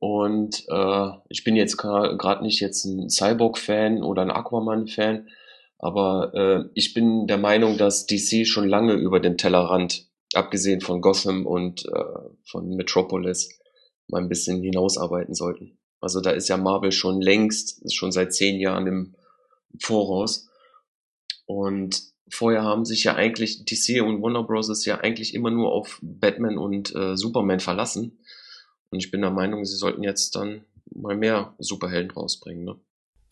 Und 0.00 0.64
äh, 0.68 1.10
ich 1.28 1.44
bin 1.44 1.56
jetzt 1.56 1.76
gerade 1.76 2.42
nicht 2.42 2.60
jetzt 2.60 2.84
ein 2.86 3.10
Cyborg-Fan 3.10 4.02
oder 4.02 4.22
ein 4.22 4.30
Aquaman-Fan, 4.30 5.28
aber 5.78 6.32
äh, 6.34 6.70
ich 6.74 6.94
bin 6.94 7.26
der 7.26 7.36
Meinung, 7.36 7.76
dass 7.76 8.06
DC 8.06 8.46
schon 8.46 8.66
lange 8.66 8.94
über 8.94 9.20
den 9.20 9.36
Tellerrand, 9.36 10.08
abgesehen 10.32 10.80
von 10.80 11.02
Gotham 11.02 11.46
und 11.46 11.84
äh, 11.84 12.30
von 12.44 12.70
Metropolis, 12.76 13.60
mal 14.08 14.22
ein 14.22 14.28
bisschen 14.28 14.62
hinausarbeiten 14.62 15.34
sollten. 15.34 15.78
Also 16.00 16.22
da 16.22 16.30
ist 16.30 16.48
ja 16.48 16.56
Marvel 16.56 16.92
schon 16.92 17.20
längst, 17.20 17.94
schon 17.94 18.10
seit 18.10 18.32
zehn 18.32 18.58
Jahren 18.58 18.86
im 18.86 19.14
Voraus. 19.78 20.48
Und 21.44 22.02
vorher 22.30 22.62
haben 22.62 22.86
sich 22.86 23.04
ja 23.04 23.16
eigentlich 23.16 23.66
DC 23.66 24.02
und 24.02 24.22
Warner 24.22 24.44
Bros. 24.44 24.84
ja 24.86 25.00
eigentlich 25.00 25.34
immer 25.34 25.50
nur 25.50 25.72
auf 25.72 25.98
Batman 26.02 26.56
und 26.56 26.94
äh, 26.94 27.16
Superman 27.16 27.60
verlassen. 27.60 28.19
Und 28.90 28.98
ich 28.98 29.10
bin 29.10 29.20
der 29.20 29.30
Meinung, 29.30 29.64
sie 29.64 29.76
sollten 29.76 30.02
jetzt 30.02 30.34
dann 30.36 30.64
mal 30.92 31.16
mehr 31.16 31.54
Superhelden 31.58 32.10
rausbringen. 32.10 32.64
Ne? 32.64 32.76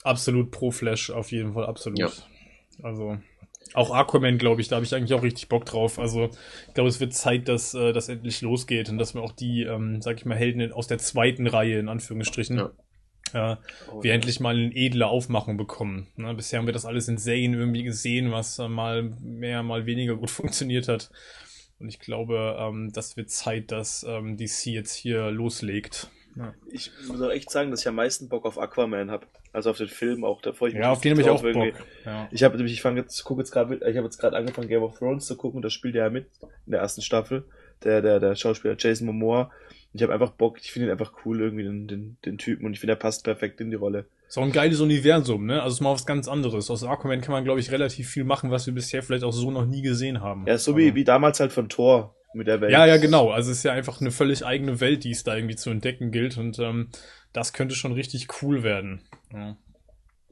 Absolut 0.03 0.51
pro 0.51 0.71
Flash, 0.71 1.11
auf 1.11 1.33
jeden 1.33 1.55
Fall, 1.55 1.67
absolut. 1.67 1.99
Ja. 1.99 2.11
Also 2.83 3.19
auch 3.75 3.91
Aquaman, 3.91 4.39
glaube 4.39 4.61
ich, 4.61 4.69
da 4.69 4.77
habe 4.77 4.87
ich 4.87 4.95
eigentlich 4.95 5.15
auch 5.15 5.23
richtig 5.23 5.49
Bock 5.49 5.65
drauf. 5.65 5.99
Also 5.99 6.31
ich 6.69 6.75
glaube, 6.75 6.89
es 6.89 7.01
wird 7.01 7.15
Zeit, 7.15 7.49
dass 7.49 7.75
äh, 7.75 7.93
das 7.93 8.09
endlich 8.09 8.41
losgeht 8.41 8.89
und 8.89 8.99
dass 8.99 9.15
wir 9.15 9.23
auch 9.23 9.33
die, 9.33 9.63
ähm, 9.63 10.01
sag 10.01 10.17
ich 10.17 10.25
mal, 10.25 10.37
Helden 10.37 10.73
aus 10.73 10.87
der 10.87 10.99
zweiten 10.99 11.47
Reihe, 11.47 11.79
in 11.79 11.89
Anführungsstrichen, 11.89 12.71
ja. 13.35 13.53
äh, 13.53 13.57
oh, 13.93 14.03
wir 14.03 14.11
ja. 14.11 14.15
endlich 14.15 14.41
mal 14.41 14.57
eine 14.57 14.75
edle 14.75 15.07
Aufmachung 15.07 15.57
bekommen. 15.57 16.07
Ne? 16.17 16.33
Bisher 16.35 16.59
haben 16.59 16.67
wir 16.67 16.73
das 16.73 16.87
alles 16.87 17.09
in 17.09 17.19
Serien 17.19 17.55
irgendwie 17.55 17.83
gesehen, 17.83 18.33
was 18.33 18.59
äh, 18.59 18.69
mal 18.69 19.03
mehr, 19.21 19.63
mal 19.63 19.87
weniger 19.87 20.17
gut 20.17 20.31
funktioniert 20.31 20.89
hat. 20.89 21.11
Und 21.81 21.89
ich 21.89 22.01
glaube, 22.01 22.57
ähm, 22.59 22.91
das 22.93 23.17
wird 23.17 23.31
Zeit, 23.31 23.71
dass 23.71 24.05
ähm, 24.09 24.37
DC 24.37 24.67
jetzt 24.67 24.95
hier 24.95 25.31
loslegt. 25.31 26.11
Ich 26.71 26.91
muss 27.07 27.21
auch 27.21 27.31
echt 27.31 27.51
sagen, 27.51 27.71
dass 27.71 27.81
ich 27.81 27.89
am 27.89 27.97
meisten 27.97 28.29
Bock 28.29 28.45
auf 28.45 28.59
Aquaman 28.59 29.11
habe. 29.11 29.27
Also 29.53 29.71
auf 29.71 29.79
den 29.79 29.89
Film 29.89 30.25
auch. 30.25 30.41
Da 30.41 30.53
freue 30.53 30.69
ich 30.69 30.75
mich 30.75 30.83
Ja, 30.83 30.93
auf 30.93 31.01
den 31.01 31.13
habe 31.13 31.23
ich 31.23 31.29
auch 31.29 31.43
irgendwie. 31.43 31.73
Bock. 31.73 31.87
Ja. 32.05 32.29
Ich 32.31 32.45
habe 32.45 32.57
nämlich, 32.57 32.75
ich 32.75 32.83
fange 32.83 33.01
jetzt, 33.01 33.25
gucke 33.25 33.41
jetzt 33.41 33.51
gerade 33.51 33.75
ich 33.77 33.97
habe 33.97 34.05
jetzt 34.05 34.19
gerade 34.19 34.37
angefangen 34.37 34.69
Game 34.69 34.83
of 34.83 34.99
Thrones 34.99 35.27
zu 35.27 35.37
gucken, 35.37 35.63
da 35.63 35.71
spielt 35.71 35.95
er 35.95 36.05
ja 36.05 36.11
mit 36.11 36.27
in 36.67 36.73
der 36.73 36.81
ersten 36.81 37.03
Staffel, 37.03 37.45
der 37.83 38.03
der 38.03 38.21
der 38.21 38.37
Schauspieler 38.37 38.77
Jason 38.79 39.07
Momoa. 39.07 39.51
Ich 39.95 40.03
habe 40.03 40.13
einfach 40.13 40.31
Bock, 40.31 40.59
ich 40.61 40.71
finde 40.71 40.89
ihn 40.89 40.93
einfach 40.93 41.13
cool 41.25 41.41
irgendwie 41.41 41.65
den, 41.65 41.89
den 41.89 42.17
den 42.25 42.39
Typen 42.39 42.67
und 42.67 42.75
ich 42.75 42.81
finde 42.81 42.93
er 42.93 42.97
passt 42.97 43.25
perfekt 43.25 43.61
in 43.61 43.71
die 43.71 43.77
Rolle. 43.77 44.05
Ist 44.29 44.37
auch 44.37 44.43
ein 44.43 44.53
geiles 44.53 44.81
Universum, 44.81 45.47
ne? 45.47 45.63
Also 45.63 45.77
ist 45.77 45.81
mal 45.81 45.95
was 45.95 46.05
ganz 46.05 46.29
anderes. 46.29 46.71
Aus 46.71 46.85
Aquaman 46.85 47.23
kann 47.23 47.33
man, 47.33 47.45
glaube 47.45 47.61
ich, 47.61 47.71
relativ 47.71 48.11
viel 48.11 48.25
machen, 48.25 48.51
was 48.51 48.67
wir 48.67 48.75
bisher 48.75 49.03
vielleicht 49.03 49.25
auch 49.25 49.33
so 49.33 49.51
noch 49.51 49.65
nie 49.65 49.81
gesehen 49.81 50.21
haben. 50.21 50.47
Ja, 50.47 50.59
so 50.59 50.77
wie 50.77 50.95
wie 50.95 51.05
damals 51.05 51.41
halt 51.41 51.53
von 51.53 51.69
Thor 51.71 52.15
mit 52.35 52.47
der 52.47 52.61
Welt. 52.61 52.73
Ja, 52.73 52.85
ja, 52.85 52.99
genau. 52.99 53.31
Also 53.31 53.51
es 53.51 53.59
ist 53.59 53.65
ja 53.65 53.73
einfach 53.73 54.01
eine 54.01 54.11
völlig 54.11 54.45
eigene 54.45 54.81
Welt, 54.81 55.05
die 55.05 55.13
es 55.13 55.25
da 55.25 55.35
irgendwie 55.35 55.57
zu 55.57 55.71
entdecken 55.71 56.11
gilt 56.11 56.37
und 56.37 56.59
ähm, 56.59 56.91
das 57.33 57.55
könnte 57.55 57.75
schon 57.75 57.93
richtig 57.93 58.29
cool 58.43 58.63
werden. 58.63 59.01
Ja. 59.33 59.57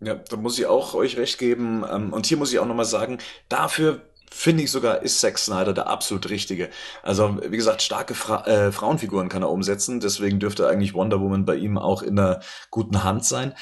Ja, 0.00 0.14
da 0.14 0.36
muss 0.36 0.58
ich 0.58 0.66
auch 0.66 0.94
euch 0.94 1.16
recht 1.16 1.38
geben. 1.38 1.84
Ähm, 1.90 2.12
Und 2.12 2.26
hier 2.26 2.36
muss 2.36 2.52
ich 2.52 2.58
auch 2.58 2.66
nochmal 2.66 2.84
sagen, 2.84 3.18
dafür 3.48 4.02
finde 4.30 4.62
ich 4.62 4.70
sogar, 4.70 5.02
ist 5.02 5.20
Zack 5.20 5.38
Snyder 5.38 5.72
der 5.72 5.86
absolut 5.86 6.28
Richtige. 6.28 6.68
Also, 7.02 7.40
wie 7.48 7.56
gesagt, 7.56 7.80
starke 7.80 8.14
Fra 8.14 8.46
äh, 8.46 8.72
Frauenfiguren 8.72 9.30
kann 9.30 9.42
er 9.42 9.50
umsetzen. 9.50 10.00
Deswegen 10.00 10.38
dürfte 10.38 10.68
eigentlich 10.68 10.92
Wonder 10.92 11.20
Woman 11.20 11.46
bei 11.46 11.56
ihm 11.56 11.78
auch 11.78 12.02
in 12.02 12.18
einer 12.18 12.40
guten 12.70 13.04
Hand 13.04 13.24
sein. 13.24 13.54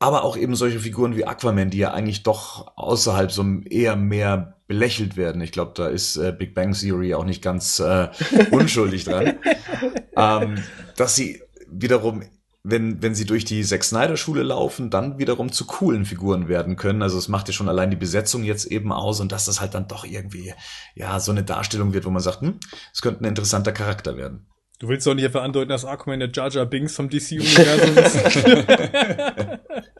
Aber 0.00 0.24
auch 0.24 0.36
eben 0.36 0.56
solche 0.56 0.80
Figuren 0.80 1.14
wie 1.14 1.26
Aquaman, 1.26 1.70
die 1.70 1.78
ja 1.78 1.92
eigentlich 1.92 2.22
doch 2.22 2.72
außerhalb 2.76 3.30
so 3.30 3.44
eher 3.68 3.94
mehr 3.94 4.56
belächelt 4.66 5.16
werden. 5.16 5.42
Ich 5.42 5.52
glaube, 5.52 5.72
da 5.76 5.86
ist 5.86 6.16
äh, 6.16 6.34
Big 6.36 6.54
Bang 6.54 6.72
Theory 6.72 7.14
auch 7.14 7.24
nicht 7.24 7.42
ganz 7.42 7.78
äh, 7.80 8.08
unschuldig 8.50 9.04
dran. 9.04 9.38
ähm, 10.16 10.56
dass 10.96 11.14
sie 11.16 11.42
wiederum 11.70 12.22
wenn, 12.62 13.02
wenn 13.02 13.14
sie 13.14 13.24
durch 13.24 13.44
die 13.44 13.62
Zack 13.62 13.84
Snyder 13.84 14.16
Schule 14.16 14.42
laufen, 14.42 14.90
dann 14.90 15.18
wiederum 15.18 15.50
zu 15.50 15.66
coolen 15.66 16.04
Figuren 16.04 16.48
werden 16.48 16.76
können. 16.76 17.02
Also 17.02 17.16
es 17.16 17.28
macht 17.28 17.48
ja 17.48 17.54
schon 17.54 17.68
allein 17.68 17.90
die 17.90 17.96
Besetzung 17.96 18.44
jetzt 18.44 18.66
eben 18.66 18.92
aus 18.92 19.20
und 19.20 19.32
dass 19.32 19.46
das 19.46 19.60
halt 19.60 19.74
dann 19.74 19.88
doch 19.88 20.04
irgendwie, 20.04 20.52
ja, 20.94 21.18
so 21.20 21.32
eine 21.32 21.42
Darstellung 21.42 21.94
wird, 21.94 22.04
wo 22.04 22.10
man 22.10 22.22
sagt, 22.22 22.42
hm, 22.42 22.58
es 22.92 23.00
könnte 23.00 23.22
ein 23.22 23.28
interessanter 23.28 23.72
Charakter 23.72 24.16
werden. 24.16 24.46
Du 24.80 24.88
willst 24.88 25.06
doch 25.06 25.14
nicht 25.14 25.24
etwa 25.24 25.40
andeuten, 25.40 25.68
dass 25.68 25.84
Aquaman 25.84 26.20
der 26.20 26.30
Jar 26.32 26.48
Jar 26.48 26.64
Binks 26.64 26.96
vom 26.96 27.10
DC-Universum 27.10 27.98
ist. 27.98 28.16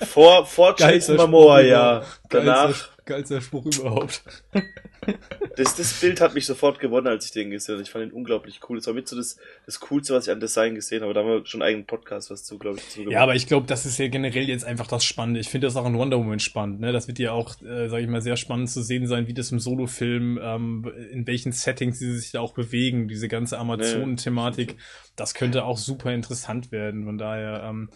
Vor 0.08 0.46
vor 0.46 0.74
Jason 0.78 1.16
Momoa, 1.16 1.60
ja. 1.60 2.02
Danach 2.30 2.88
Geilster, 3.04 3.40
Spruch 3.40 3.66
überhaupt. 3.66 4.22
Das, 5.56 5.76
das 5.76 6.00
Bild 6.00 6.20
hat 6.20 6.34
mich 6.34 6.46
sofort 6.46 6.78
gewonnen, 6.78 7.06
als 7.06 7.26
ich 7.26 7.32
den 7.32 7.50
gesehen 7.50 7.74
habe. 7.74 7.82
Ich 7.82 7.90
fand 7.90 8.06
ihn 8.06 8.12
unglaublich 8.12 8.60
cool. 8.68 8.78
Das 8.78 8.86
war 8.86 8.94
mit 8.94 9.08
so 9.08 9.16
das, 9.16 9.36
das 9.66 9.80
Coolste, 9.80 10.14
was 10.14 10.26
ich 10.26 10.32
an 10.32 10.40
Design 10.40 10.74
gesehen 10.74 11.02
habe. 11.02 11.12
Da 11.14 11.20
haben 11.20 11.28
wir 11.28 11.46
schon 11.46 11.62
einen 11.62 11.68
eigenen 11.68 11.86
Podcast 11.86 12.30
was 12.30 12.44
zu, 12.44 12.58
glaube 12.58 12.78
ich, 12.78 12.88
zu 12.88 13.02
Ja, 13.02 13.22
aber 13.22 13.34
ich 13.34 13.46
glaube, 13.46 13.66
das 13.66 13.86
ist 13.86 13.98
ja 13.98 14.08
generell 14.08 14.48
jetzt 14.48 14.64
einfach 14.64 14.86
das 14.86 15.04
Spannende. 15.04 15.40
Ich 15.40 15.48
finde 15.48 15.66
das 15.66 15.76
auch 15.76 15.86
in 15.86 15.96
Wonder 15.96 16.18
Woman 16.18 16.40
spannend. 16.40 16.80
Ne? 16.80 16.92
Das 16.92 17.08
wird 17.08 17.18
ja 17.18 17.32
auch, 17.32 17.60
äh, 17.62 17.88
sage 17.88 18.02
ich 18.02 18.08
mal, 18.08 18.22
sehr 18.22 18.36
spannend 18.36 18.70
zu 18.70 18.82
sehen 18.82 19.06
sein, 19.06 19.26
wie 19.26 19.34
das 19.34 19.50
im 19.52 19.58
Solo-Film, 19.58 20.38
ähm, 20.42 20.92
in 21.12 21.26
welchen 21.26 21.52
Settings 21.52 21.98
sie 21.98 22.18
sich 22.18 22.32
da 22.32 22.40
auch 22.40 22.54
bewegen. 22.54 23.08
Diese 23.08 23.28
ganze 23.28 23.58
Amazonen-Thematik, 23.58 24.76
das 25.16 25.34
könnte 25.34 25.64
auch 25.64 25.78
super 25.78 26.12
interessant 26.12 26.72
werden. 26.72 27.04
Von 27.04 27.18
daher 27.18 27.64
ähm, 27.64 27.90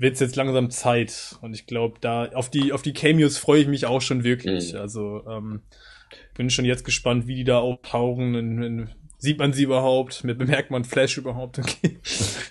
wird 0.00 0.14
es 0.14 0.20
jetzt 0.20 0.34
langsam 0.36 0.70
Zeit. 0.70 1.36
Und 1.42 1.54
ich 1.54 1.66
glaube, 1.66 1.98
da 2.00 2.24
auf 2.32 2.50
die 2.50 2.72
auf 2.72 2.82
die 2.82 2.92
Cameos 2.92 3.38
freue 3.38 3.60
ich 3.62 3.68
mich 3.68 3.86
auch 3.86 4.00
schon 4.00 4.24
wirklich. 4.24 4.72
Mhm. 4.72 4.78
Also 4.80 5.22
ähm, 5.28 5.62
bin 6.34 6.50
schon 6.50 6.64
jetzt 6.64 6.84
gespannt, 6.84 7.26
wie 7.28 7.36
die 7.36 7.44
da 7.44 7.58
auftauchen. 7.58 8.34
In, 8.34 8.62
in, 8.62 8.90
sieht 9.18 9.38
man 9.38 9.52
sie 9.52 9.62
überhaupt? 9.64 10.24
Mit 10.24 10.38
bemerkt 10.38 10.70
man 10.70 10.84
Flash 10.84 11.16
überhaupt? 11.18 11.58
Okay. 11.60 12.00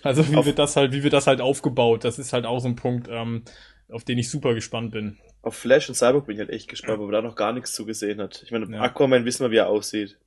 Also 0.04 0.30
wie 0.32 0.36
Auf- 0.38 0.45
wird 0.45 0.60
das 0.60 0.76
halt, 0.78 0.93
wie 0.93 1.04
wird 1.04 1.12
das 1.14 1.28
halt 1.28 1.41
aufgebaut? 1.41 2.06
Das 2.06 2.20
ist 2.20 2.32
halt 2.32 2.45
auch 2.45 2.60
so 2.60 2.68
ein 2.70 2.76
Punkt, 2.78 3.08
ähm, 3.12 3.43
auf 3.91 4.04
den 4.06 4.18
ich 4.18 4.30
super 4.30 4.54
gespannt 4.54 4.91
bin. 4.91 5.18
Auf 5.41 5.56
Flash 5.56 5.89
und 5.89 5.95
Cyborg 5.95 6.28
bin 6.28 6.36
ich 6.36 6.39
halt 6.39 6.50
echt 6.52 6.70
gespannt, 6.70 7.00
weil 7.00 7.08
man 7.08 7.14
da 7.14 7.22
noch 7.22 7.36
gar 7.36 7.52
nichts 7.54 7.74
zu 7.74 7.86
gesehen 7.86 8.22
hat. 8.22 8.41
Ich 8.45 8.52
meine, 8.52 8.72
Ja. 8.74 8.82
Aquaman 8.82 9.26
wissen 9.26 9.43
wir, 9.43 9.52
wie 9.52 9.58
er 9.58 9.68
aussieht. 9.70 10.18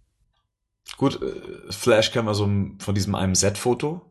Gut, 0.96 1.20
äh, 1.22 1.72
Flash 1.72 2.10
kennen 2.10 2.26
wir 2.26 2.34
so 2.34 2.44
von 2.78 2.94
diesem 2.94 3.14
einem 3.14 3.34
Set-Foto, 3.34 4.02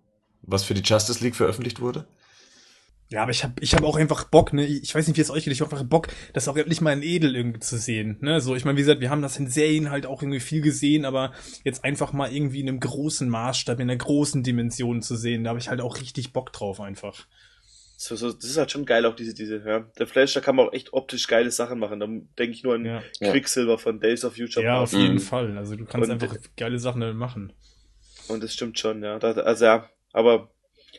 was 0.41 0.63
für 0.63 0.73
die 0.73 0.81
Justice 0.81 1.23
League 1.23 1.35
veröffentlicht 1.35 1.81
wurde. 1.81 2.07
Ja, 3.11 3.23
aber 3.23 3.31
ich 3.31 3.43
habe 3.43 3.53
ich 3.59 3.73
hab 3.75 3.83
auch 3.83 3.97
einfach 3.97 4.23
Bock, 4.23 4.53
ne? 4.53 4.65
Ich 4.65 4.95
weiß 4.95 5.05
nicht, 5.07 5.17
wie 5.17 5.21
es 5.21 5.29
euch 5.29 5.43
geht, 5.43 5.51
ich 5.53 5.59
hab 5.61 5.71
einfach 5.73 5.85
Bock, 5.85 6.07
das 6.33 6.47
auch 6.47 6.55
endlich 6.55 6.79
mal 6.79 6.93
in 6.93 7.03
Edel 7.03 7.35
irgendwie 7.35 7.59
zu 7.59 7.77
sehen, 7.77 8.17
ne? 8.21 8.39
So, 8.39 8.55
ich 8.55 8.63
meine, 8.63 8.77
wie 8.77 8.81
gesagt, 8.83 9.01
wir 9.01 9.09
haben 9.09 9.21
das 9.21 9.37
in 9.37 9.47
Serien 9.49 9.89
halt 9.91 10.05
auch 10.05 10.21
irgendwie 10.21 10.39
viel 10.39 10.61
gesehen, 10.61 11.03
aber 11.03 11.33
jetzt 11.65 11.83
einfach 11.83 12.13
mal 12.13 12.31
irgendwie 12.33 12.61
in 12.61 12.69
einem 12.69 12.79
großen 12.79 13.27
Maßstab, 13.27 13.79
in 13.81 13.89
einer 13.89 13.97
großen 13.97 14.43
Dimension 14.43 15.01
zu 15.01 15.17
sehen, 15.17 15.43
da 15.43 15.49
habe 15.49 15.59
ich 15.59 15.69
halt 15.69 15.81
auch 15.81 15.99
richtig 15.99 16.31
Bock 16.31 16.53
drauf 16.53 16.79
einfach. 16.79 17.27
So, 17.97 18.15
so, 18.15 18.31
das 18.31 18.45
ist 18.45 18.57
halt 18.57 18.71
schon 18.71 18.85
geil, 18.85 19.05
auch 19.05 19.15
diese, 19.15 19.33
diese, 19.35 19.57
ja. 19.63 19.81
Der 19.99 20.07
Flash, 20.07 20.33
da 20.33 20.39
kann 20.39 20.55
man 20.55 20.67
auch 20.69 20.73
echt 20.73 20.93
optisch 20.93 21.27
geile 21.27 21.51
Sachen 21.51 21.77
machen. 21.79 21.99
Da 21.99 22.07
denke 22.07 22.55
ich 22.55 22.63
nur 22.63 22.73
an 22.75 22.85
Ja. 22.85 23.03
Quicksilver 23.19 23.77
von 23.77 23.99
Days 23.99 24.25
of 24.25 24.35
Future 24.35 24.65
ja 24.65 24.77
auf 24.79 24.89
Past. 24.89 24.93
jeden 25.01 25.15
Mhm. 25.15 25.19
Fall. 25.19 25.57
Also 25.57 25.75
du 25.75 25.85
kannst 25.85 26.09
Und- 26.09 26.13
einfach 26.23 26.35
geile 26.57 26.79
Sachen 26.79 27.01
damit 27.01 27.17
machen. 27.17 27.53
Und 28.27 28.41
das 28.41 28.53
stimmt 28.53 28.79
schon, 28.79 29.03
ja. 29.03 29.19
Da, 29.19 29.31
also 29.33 29.65
ja, 29.65 29.89
aber 30.13 30.49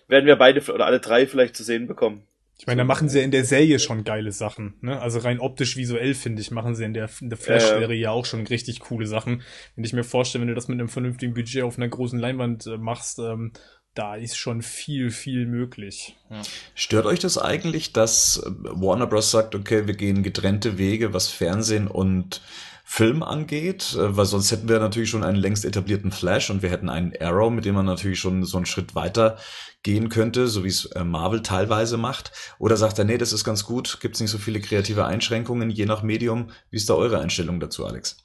werden 0.09 0.26
wir 0.26 0.36
beide 0.36 0.61
oder 0.72 0.86
alle 0.86 1.01
drei 1.01 1.26
vielleicht 1.26 1.57
zu 1.57 1.64
sehen 1.64 1.86
bekommen. 1.86 2.26
Ich 2.59 2.66
meine, 2.68 2.82
da 2.82 2.84
machen 2.84 3.09
sie 3.09 3.18
ja 3.18 3.24
in 3.24 3.32
der 3.32 3.45
Serie 3.45 3.80
schon 3.80 4.05
geile 4.05 4.30
Sachen, 4.30 4.74
ne? 4.82 5.01
Also 5.01 5.18
rein 5.18 5.40
optisch, 5.40 5.76
visuell, 5.76 6.14
finde 6.14 6.43
ich, 6.43 6.53
machen 6.53 6.76
sie 6.76 6.84
in 6.84 6.95
der, 6.95 7.11
in 7.20 7.28
der 7.28 7.36
Flash-Serie 7.38 7.99
ja 7.99 8.12
auch 8.12 8.24
schon 8.24 8.47
richtig 8.47 8.78
coole 8.78 9.07
Sachen. 9.07 9.43
Wenn 9.74 9.84
ich 9.84 9.93
mir 9.93 10.05
vorstelle, 10.05 10.43
wenn 10.43 10.49
du 10.49 10.55
das 10.55 10.68
mit 10.68 10.78
einem 10.78 10.88
vernünftigen 10.88 11.34
Budget 11.34 11.64
auf 11.64 11.76
einer 11.76 11.88
großen 11.88 12.20
Leinwand 12.20 12.66
äh, 12.66 12.76
machst, 12.76 13.18
ähm, 13.18 13.53
da 13.95 14.14
ist 14.14 14.36
schon 14.36 14.62
viel, 14.62 15.11
viel 15.11 15.47
möglich. 15.47 16.16
Ja. 16.30 16.43
Stört 16.74 17.07
euch 17.07 17.18
das 17.18 17.36
eigentlich, 17.36 17.93
dass 17.93 18.43
Warner 18.47 19.09
Bros. 19.09 19.32
sagt, 19.32 19.55
okay, 19.57 19.86
wir 19.88 19.95
gehen 19.95 20.22
getrennte 20.22 20.78
Wege, 20.78 21.12
was 21.12 21.28
Fernsehen 21.28 21.88
und 21.88 22.43
Film 22.95 23.22
angeht? 23.22 23.95
Äh, 23.95 24.18
Weil 24.18 24.26
sonst 24.26 24.53
hätten 24.53 24.68
wir 24.68 24.78
natürlich 24.78 25.09
schon 25.09 25.24
einen 25.24 25.38
längst 25.38 25.64
etablierten 25.64 26.12
Flash 26.12 26.51
und 26.51 26.61
wir 26.61 26.68
hätten 26.68 26.90
einen 26.90 27.14
Arrow, 27.18 27.51
mit 27.51 27.64
dem 27.64 27.74
man 27.74 27.86
natürlich 27.86 28.18
schon 28.18 28.45
so 28.45 28.59
einen 28.59 28.66
Schritt 28.66 28.95
weiter 28.95 29.38
gehen 29.82 30.11
könnte, 30.11 30.47
so 30.47 30.62
wie 30.62 30.68
es 30.68 30.84
äh, 30.93 31.03
Marvel 31.03 31.43
teilweise 31.43 31.97
macht. 31.97 32.32
Oder 32.59 32.76
sagt 32.76 32.99
er, 32.99 33.07
nee, 33.07 33.16
das 33.16 33.32
ist 33.32 33.45
ganz 33.45 33.64
gut, 33.64 33.99
gibt 34.03 34.16
es 34.16 34.20
nicht 34.20 34.30
so 34.30 34.36
viele 34.36 34.61
kreative 34.61 35.07
Einschränkungen, 35.07 35.70
je 35.70 35.86
nach 35.86 36.03
Medium. 36.03 36.51
Wie 36.68 36.76
ist 36.76 36.90
da 36.90 36.95
eure 36.95 37.18
Einstellung 37.18 37.61
dazu, 37.61 37.86
Alex? 37.86 38.18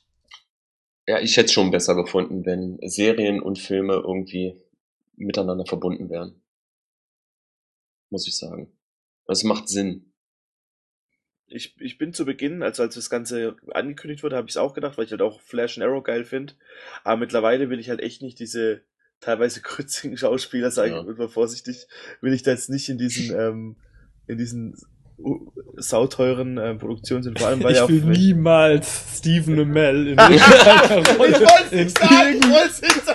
Ja, 1.08 1.22
ich 1.22 1.38
hätte 1.38 1.46
es 1.46 1.54
schon 1.54 1.72
besser 1.72 1.96
gefunden, 1.96 2.46
wenn 2.46 2.78
Serien 2.90 3.42
und 3.42 3.60
Filme 3.60 3.94
irgendwie 3.94 4.62
miteinander 5.16 5.66
verbunden 5.66 6.10
wären. 6.10 6.42
Muss 8.10 8.28
ich 8.28 8.36
sagen. 8.36 8.70
Das 9.28 9.46
macht 9.46 9.70
Sinn. 9.70 10.07
Ich, 11.50 11.76
ich 11.80 11.98
bin 11.98 12.14
zu 12.14 12.26
Beginn, 12.26 12.62
also 12.62 12.84
als 12.84 12.96
das 12.96 13.10
Ganze 13.10 13.56
angekündigt 13.72 14.22
wurde, 14.24 14.36
habe 14.36 14.48
ich 14.48 14.54
es 14.54 14.58
auch 14.58 14.74
gedacht, 14.74 14.98
weil 14.98 15.06
ich 15.06 15.12
halt 15.12 15.22
auch 15.22 15.40
Flash 15.40 15.78
und 15.78 15.84
Arrow 15.84 16.04
geil 16.04 16.26
finde. 16.26 16.54
Aber 17.04 17.18
mittlerweile 17.18 17.70
will 17.70 17.80
ich 17.80 17.90
halt 17.90 18.02
echt 18.02 18.22
nicht 18.22 18.40
diese 18.40 18.82
teilweise 19.22 19.62
grützigen 19.64 20.18
Schauspieler, 20.18 20.72
sage 20.72 20.92
Ja. 20.92 21.10
ich 21.10 21.18
mal 21.18 21.30
vorsichtig, 21.30 21.88
will 22.22 22.34
ich 22.34 22.44
da 22.44 22.52
jetzt 22.52 22.70
nicht 22.70 22.90
in 22.90 22.98
diesen, 22.98 23.38
ähm, 23.38 23.76
in 24.28 24.38
diesen 24.38 24.76
sauteuren 25.78 26.58
äh, 26.58 26.76
Produktionen 26.76 27.24
sind. 27.24 27.40
Vor 27.40 27.48
allem, 27.48 27.64
weil 27.64 27.72
Ich 27.72 27.78
ja 27.78 27.84
auch, 27.84 27.90
will 27.90 28.02
niemals 28.02 28.88
Stephen 29.18 29.60
Amell 29.60 30.08
in 30.08 30.18
irgendeiner 30.20 31.18
Rolle, 31.18 31.62
in, 31.72 31.88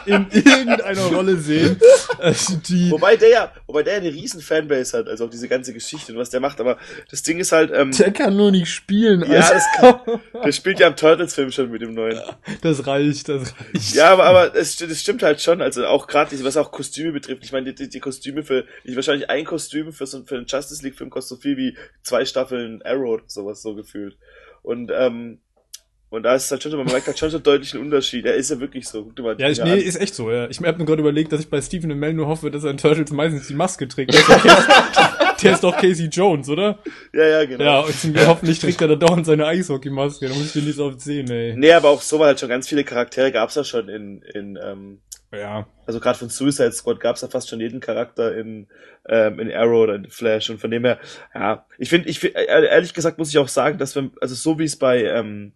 irgend, 0.07 0.34
in 0.34 0.46
irgendeiner 0.46 1.03
Rolle 1.07 1.36
sehen, 1.36 1.78
äh, 2.20 2.32
die 2.68 2.90
Wobei 2.90 3.16
der 3.16 3.28
ja, 3.28 3.53
wobei 3.66 3.82
der 3.82 3.94
ja 3.94 4.00
eine 4.00 4.12
riesen 4.12 4.40
Fanbase 4.40 4.98
hat, 4.98 5.09
also 5.09 5.26
auch 5.26 5.30
diese 5.30 5.48
ganze 5.48 5.72
Geschichte 5.72 6.12
und 6.12 6.18
was 6.18 6.30
der 6.30 6.40
macht, 6.40 6.61
aber 6.61 6.78
das 7.11 7.22
Ding 7.22 7.38
ist 7.38 7.53
halt, 7.53 7.70
ähm, 7.74 7.92
der 7.92 8.12
kann 8.12 8.36
nur 8.36 8.50
nicht 8.50 8.68
spielen. 8.68 9.20
Ja, 9.22 9.40
also. 9.40 9.55
das 9.55 9.64
kann- 9.76 10.20
der 10.44 10.53
spielt 10.53 10.80
ja 10.80 10.88
im 10.88 10.96
Turtles-Film 10.96 11.50
schon 11.53 11.70
mit 11.70 11.82
dem 11.82 11.94
neuen. 11.94 12.20
das 12.62 12.86
reicht, 12.86 13.28
das 13.28 13.55
reicht. 13.59 13.94
Ja, 13.94 14.12
aber, 14.12 14.24
aber 14.24 14.55
es, 14.57 14.76
das 14.76 15.00
stimmt 15.00 15.22
halt 15.22 15.40
schon, 15.40 15.62
also 15.62 15.86
auch 15.86 16.07
gerade, 16.07 16.32
was 16.44 16.57
auch 16.57 16.70
Kostüme 16.72 17.12
betrifft. 17.12 17.44
Ich 17.44 17.53
meine, 17.53 17.72
die, 17.72 17.88
die 17.88 18.00
Kostüme 18.00 18.42
für, 18.42 18.64
ich 18.84 18.96
wahrscheinlich 18.96 19.30
ein 19.30 19.44
Kostüm 19.44 19.92
für 19.92 20.07
so 20.07 20.22
für 20.24 20.36
einen 20.36 20.46
Justice 20.46 20.82
League 20.82 20.96
Film 20.96 21.11
kostet 21.11 21.38
so 21.38 21.42
viel 21.42 21.57
wie 21.57 21.76
zwei 22.03 22.24
Staffeln 22.24 22.82
Arrow 22.82 23.14
oder 23.14 23.24
sowas 23.26 23.62
so 23.62 23.74
gefühlt. 23.74 24.16
Und 24.62 24.90
ähm, 24.95 25.38
und 26.11 26.24
da 26.24 26.34
ist 26.34 26.51
halt 26.51 26.62
schon, 26.62 26.76
man 26.76 26.84
merkt 26.86 27.07
halt 27.07 27.18
schon 27.18 27.30
so 27.30 27.38
deutlich 27.38 27.72
einen 27.72 27.84
Unterschied. 27.84 28.26
Er 28.26 28.34
ist 28.34 28.51
ja 28.51 28.61
wirklich 28.61 28.86
so. 28.86 29.03
Guck 29.05 29.16
dir 29.16 29.22
mal 29.22 29.34
Ja, 29.40 29.49
ich, 29.49 29.62
nee, 29.64 29.70
an. 29.72 29.78
ist 29.78 29.99
echt 29.99 30.14
so. 30.14 30.30
Ja. 30.30 30.47
Ich 30.51 30.59
habe 30.61 30.76
mir 30.78 30.84
gerade 30.84 31.01
überlegt, 31.01 31.32
dass 31.32 31.40
ich 31.40 31.49
bei 31.49 31.62
Stephen 31.62 31.90
Amell 31.90 32.12
nur 32.12 32.26
hoffe, 32.26 32.51
dass 32.51 32.64
er 32.64 32.70
in 32.70 32.76
Turtles 32.76 33.11
meistens 33.12 33.49
die 33.49 33.55
Maske 33.55 33.88
trägt. 33.88 34.12
Der 35.43 35.55
ist 35.55 35.64
doch 35.64 35.76
Casey, 35.76 36.07
Jones, 36.12 36.49
oder? 36.51 36.78
ja, 37.14 37.26
ja, 37.26 37.45
genau. 37.47 37.64
Ja, 37.64 37.80
und 37.80 37.95
zum- 37.99 38.14
hoffentlich 38.26 38.59
trägt 38.61 38.80
er 38.82 38.88
da 38.88 38.97
dauernd 38.97 39.24
seine 39.26 39.47
Eishockey-Maske. 39.47 40.28
Da 40.28 40.34
muss 40.34 40.47
ich 40.47 40.53
den 40.53 40.66
nicht 40.66 40.76
so 40.76 40.84
oft 40.86 41.01
sehen, 41.01 41.30
ey. 41.30 41.55
Nee, 41.57 41.72
aber 41.72 41.88
auch 41.88 42.03
so 42.03 42.18
war 42.18 42.26
halt 42.28 42.38
schon 42.40 42.49
ganz 42.51 42.68
viele 42.68 42.84
Charaktere 42.84 43.32
gab's 43.32 43.55
ja 43.55 43.64
schon 43.64 43.88
in, 43.88 44.22
in 44.34 44.59
ähm, 44.62 45.01
Ja. 45.33 45.66
also 45.87 45.99
gerade 45.99 46.18
von 46.18 46.28
Suicide 46.28 46.72
Squad 46.72 47.01
gab's 47.01 47.22
ja 47.22 47.28
fast 47.28 47.49
schon 47.49 47.61
jeden 47.61 47.80
Charakter 47.80 48.37
in, 48.37 48.68
ähm, 49.09 49.41
in 49.41 49.51
Arrow 49.51 49.83
oder 49.83 49.95
in 49.95 50.11
Flash 50.11 50.51
und 50.51 50.61
von 50.61 50.70
dem 50.70 50.85
her, 50.85 50.99
ja, 51.35 51.66
ich 51.78 51.89
finde, 51.89 52.09
ich 52.09 52.18
find, 52.18 52.37
äh, 52.37 52.45
ehrlich 52.45 52.93
gesagt 52.93 53.18
muss 53.18 53.30
ich 53.30 53.39
auch 53.39 53.49
sagen, 53.49 53.78
dass 53.78 53.95
wir, 53.95 54.11
also 54.20 54.35
so 54.35 54.59
wie 54.59 54.64
es 54.64 54.76
bei, 54.76 55.05
ähm, 55.05 55.55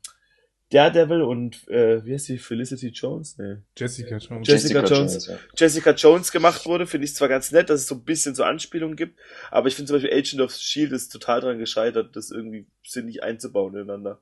Daredevil 0.70 1.22
und 1.22 1.68
äh, 1.68 2.05
wie 2.05 2.12
heißt 2.12 2.29
die 2.29 2.39
Felicity 2.39 2.89
Jones? 2.89 3.39
Nee. 3.39 3.59
Jessica 3.77 4.16
Jones. 4.16 4.49
Jessica 4.49 4.83
Jones. 4.83 5.27
ja. 5.29 5.39
Jessica 5.57 5.91
Jones 5.93 6.33
gemacht 6.33 6.66
wurde, 6.66 6.87
finde 6.89 7.05
ich 7.05 7.14
zwar 7.14 7.29
ganz 7.29 7.53
nett, 7.53 7.70
dass 7.70 7.83
es 7.83 7.87
so 7.87 7.95
ein 7.95 8.05
bisschen 8.05 8.35
so 8.35 8.43
Anspielungen 8.43 8.97
gibt, 8.97 9.18
aber 9.53 9.68
ich 9.68 9.77
finde 9.77 9.89
zum 9.89 9.97
Beispiel 9.97 10.18
Agent 10.18 10.41
of 10.41 10.53
Shield 10.53 10.91
ist 10.91 11.11
total 11.11 11.41
daran 11.41 11.59
gescheitert, 11.59 12.16
das 12.16 12.33
irgendwie 12.33 12.66
sinnig 12.83 13.22
einzubauen 13.22 13.74
ineinander. 13.74 14.20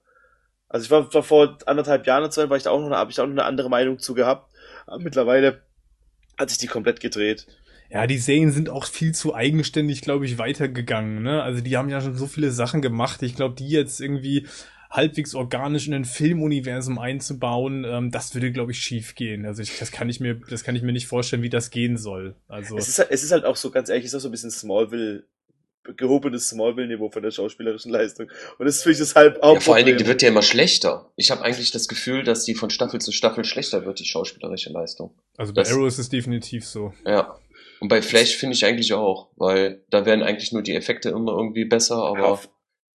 Also 0.68 0.84
ich 0.84 0.90
war, 0.90 1.14
war 1.14 1.22
vor 1.22 1.58
anderthalb 1.64 2.06
Jahren 2.06 2.24
oder 2.24 2.30
zwei, 2.30 2.50
war 2.50 2.58
ich 2.58 2.64
da 2.64 2.70
auch 2.70 2.80
noch, 2.80 2.94
habe 2.94 3.10
ich 3.10 3.16
da 3.16 3.22
auch 3.22 3.26
noch 3.26 3.32
eine 3.32 3.44
andere 3.44 3.70
Meinung 3.70 3.98
zu 3.98 4.12
gehabt. 4.12 4.50
Aber 4.86 4.98
mittlerweile 5.02 5.62
hat 6.38 6.50
sich 6.50 6.58
die 6.58 6.66
komplett 6.66 7.00
gedreht. 7.00 7.46
Ja, 7.90 8.06
die 8.06 8.18
Serien 8.18 8.50
sind 8.50 8.68
auch 8.70 8.86
viel 8.86 9.14
zu 9.14 9.34
eigenständig, 9.34 10.00
glaube 10.00 10.24
ich, 10.26 10.38
weitergegangen. 10.38 11.22
Ne? 11.22 11.42
Also 11.42 11.60
die 11.60 11.76
haben 11.76 11.90
ja 11.90 12.00
schon 12.00 12.16
so 12.16 12.26
viele 12.26 12.50
Sachen 12.50 12.82
gemacht. 12.82 13.22
Ich 13.22 13.36
glaube, 13.36 13.54
die 13.54 13.68
jetzt 13.68 14.00
irgendwie 14.00 14.46
halbwegs 14.90 15.34
organisch 15.34 15.86
in 15.86 15.94
ein 15.94 16.04
Filmuniversum 16.04 16.98
einzubauen, 16.98 17.84
ähm, 17.84 18.10
das 18.10 18.34
würde, 18.34 18.52
glaube 18.52 18.72
ich, 18.72 18.78
schief 18.80 19.14
gehen. 19.14 19.44
Also 19.44 19.62
ich, 19.62 19.78
das 19.78 19.90
kann 19.92 20.08
ich 20.08 20.20
mir, 20.20 20.34
das 20.48 20.64
kann 20.64 20.76
ich 20.76 20.82
mir 20.82 20.92
nicht 20.92 21.06
vorstellen, 21.06 21.42
wie 21.42 21.50
das 21.50 21.70
gehen 21.70 21.96
soll. 21.96 22.36
Also 22.48 22.76
Es 22.78 22.88
ist, 22.88 22.98
halt- 22.98 23.10
es 23.10 23.22
ist 23.22 23.32
halt 23.32 23.44
auch 23.44 23.56
so, 23.56 23.70
ganz 23.70 23.88
ehrlich, 23.88 24.04
es 24.06 24.12
ist 24.12 24.16
auch 24.16 24.20
so 24.22 24.28
ein 24.28 24.32
bisschen 24.32 24.50
Smallville, 24.50 25.24
gehobenes 25.96 26.48
Smallville-Niveau 26.48 27.10
von 27.10 27.22
der 27.22 27.30
schauspielerischen 27.30 27.90
Leistung. 27.92 28.28
Und 28.58 28.66
das 28.66 28.76
ist 28.76 28.82
für 28.82 28.88
mich 28.90 28.98
das 28.98 29.14
halb 29.14 29.38
Ja, 29.42 29.60
vor 29.60 29.74
allen 29.76 29.86
Dingen, 29.86 29.98
die 29.98 30.06
wird 30.06 30.22
ja 30.22 30.28
immer 30.28 30.42
schlechter. 30.42 31.10
Ich 31.16 31.30
habe 31.30 31.42
eigentlich 31.42 31.70
das 31.70 31.88
Gefühl, 31.88 32.24
dass 32.24 32.44
die 32.44 32.54
von 32.54 32.70
Staffel 32.70 33.00
zu 33.00 33.12
Staffel 33.12 33.44
schlechter 33.44 33.84
wird, 33.84 34.00
die 34.00 34.04
schauspielerische 34.06 34.70
Leistung. 34.72 35.14
Also 35.36 35.52
bei 35.52 35.62
Das- 35.62 35.72
Arrow 35.72 35.86
ist 35.86 35.98
es 35.98 36.08
definitiv 36.08 36.64
so. 36.66 36.92
Ja. 37.06 37.38
Und 37.80 37.88
bei 37.88 38.00
Flash 38.02 38.36
finde 38.36 38.54
ich 38.54 38.64
eigentlich 38.64 38.92
auch, 38.94 39.28
weil 39.36 39.84
da 39.90 40.06
werden 40.06 40.22
eigentlich 40.22 40.52
nur 40.52 40.62
die 40.62 40.74
Effekte 40.74 41.10
immer 41.10 41.32
irgendwie 41.32 41.64
besser, 41.66 41.96
aber 41.96 42.18
Ja, 42.20 42.40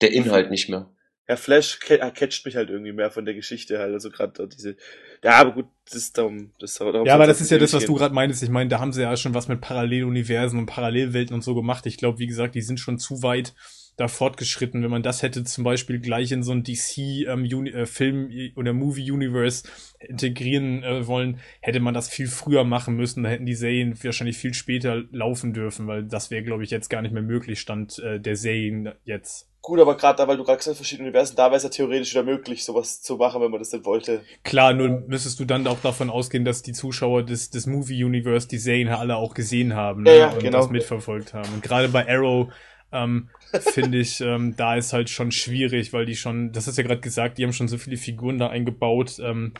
der 0.02 0.12
Inhalt 0.12 0.50
nicht 0.50 0.68
mehr. 0.68 0.90
Ja, 1.26 1.36
Flash 1.36 1.78
ca- 1.78 2.10
catcht 2.10 2.44
mich 2.44 2.54
halt 2.56 2.68
irgendwie 2.68 2.92
mehr 2.92 3.10
von 3.10 3.24
der 3.24 3.34
Geschichte 3.34 3.78
halt. 3.78 3.94
Also 3.94 4.10
gerade 4.10 4.46
diese. 4.48 4.76
Ja, 5.22 5.32
aber 5.36 5.52
gut, 5.52 5.66
das 5.86 5.94
ist 5.94 6.18
darum. 6.18 6.52
Das, 6.58 6.74
darum 6.74 7.06
Ja, 7.06 7.14
aber 7.14 7.26
das 7.26 7.40
ist 7.40 7.50
ja 7.50 7.56
das, 7.56 7.72
was 7.72 7.86
du 7.86 7.94
gerade 7.94 8.14
meintest. 8.14 8.42
Ich 8.42 8.50
meine, 8.50 8.68
da 8.68 8.78
haben 8.78 8.92
sie 8.92 9.02
ja 9.02 9.16
schon 9.16 9.32
was 9.32 9.48
mit 9.48 9.62
Paralleluniversen 9.62 10.58
und 10.58 10.66
Parallelwelten 10.66 11.34
und 11.34 11.42
so 11.42 11.54
gemacht. 11.54 11.86
Ich 11.86 11.96
glaube, 11.96 12.18
wie 12.18 12.26
gesagt, 12.26 12.54
die 12.54 12.60
sind 12.60 12.78
schon 12.78 12.98
zu 12.98 13.22
weit 13.22 13.54
da 13.96 14.08
fortgeschritten. 14.08 14.82
Wenn 14.82 14.90
man 14.90 15.02
das 15.02 15.22
hätte 15.22 15.44
zum 15.44 15.64
Beispiel 15.64 16.00
gleich 16.00 16.32
in 16.32 16.42
so 16.42 16.52
ein 16.52 16.64
DC 16.64 17.26
ähm, 17.26 17.44
äh, 17.66 17.86
Film 17.86 18.30
oder 18.56 18.72
Movie 18.72 19.10
Universe 19.10 19.68
integrieren 20.00 20.82
äh, 20.82 21.06
wollen, 21.06 21.40
hätte 21.60 21.80
man 21.80 21.94
das 21.94 22.08
viel 22.08 22.26
früher 22.26 22.64
machen 22.64 22.96
müssen. 22.96 23.22
Da 23.22 23.30
hätten 23.30 23.46
die 23.46 23.54
Serien 23.54 23.96
wahrscheinlich 24.02 24.36
viel 24.36 24.54
später 24.54 25.02
laufen 25.12 25.52
dürfen, 25.52 25.86
weil 25.86 26.04
das 26.04 26.30
wäre, 26.30 26.42
glaube 26.42 26.64
ich, 26.64 26.70
jetzt 26.70 26.88
gar 26.90 27.02
nicht 27.02 27.12
mehr 27.12 27.22
möglich, 27.22 27.60
stand 27.60 27.98
äh, 27.98 28.20
der 28.20 28.36
Serien 28.36 28.92
jetzt. 29.04 29.48
Gut, 29.64 29.80
aber 29.80 29.96
gerade 29.96 30.18
da, 30.18 30.28
weil 30.28 30.36
du 30.36 30.44
gerade 30.44 30.58
gesagt 30.58 30.72
hast, 30.74 30.76
verschiedene 30.76 31.08
Universen, 31.08 31.36
da 31.36 31.46
wäre 31.46 31.56
es 31.56 31.62
ja 31.62 31.70
theoretisch 31.70 32.12
wieder 32.12 32.22
möglich, 32.22 32.66
sowas 32.66 33.00
zu 33.00 33.16
machen, 33.16 33.40
wenn 33.40 33.50
man 33.50 33.60
das 33.60 33.70
denn 33.70 33.86
wollte. 33.86 34.20
Klar, 34.42 34.74
nur 34.74 35.04
müsstest 35.06 35.40
du 35.40 35.46
dann 35.46 35.66
auch 35.66 35.80
davon 35.80 36.10
ausgehen, 36.10 36.44
dass 36.44 36.60
die 36.60 36.72
Zuschauer 36.72 37.22
des, 37.22 37.48
des 37.48 37.64
Movie 37.64 38.04
Universe 38.04 38.46
die 38.46 38.58
Serien 38.58 38.88
alle 38.88 39.16
auch 39.16 39.32
gesehen 39.32 39.74
haben 39.74 40.02
ne? 40.02 40.10
Ja, 40.10 40.16
ja, 40.18 40.28
und 40.32 40.40
genau. 40.40 40.58
das 40.58 40.68
mitverfolgt 40.68 41.32
haben. 41.32 41.48
Und 41.54 41.62
gerade 41.62 41.88
bei 41.88 42.06
Arrow 42.06 42.52
ähm, 42.92 43.30
finde 43.60 43.98
ich, 43.98 44.20
ähm, 44.20 44.54
da 44.56 44.76
ist 44.76 44.92
halt 44.92 45.10
schon 45.10 45.30
schwierig, 45.30 45.92
weil 45.92 46.06
die 46.06 46.16
schon, 46.16 46.52
das 46.52 46.66
hast 46.66 46.78
du 46.78 46.82
ja 46.82 46.88
gerade 46.88 47.00
gesagt, 47.00 47.38
die 47.38 47.44
haben 47.44 47.52
schon 47.52 47.68
so 47.68 47.78
viele 47.78 47.96
Figuren 47.96 48.38
da 48.38 48.48
eingebaut, 48.48 49.18
ähm, 49.20 49.54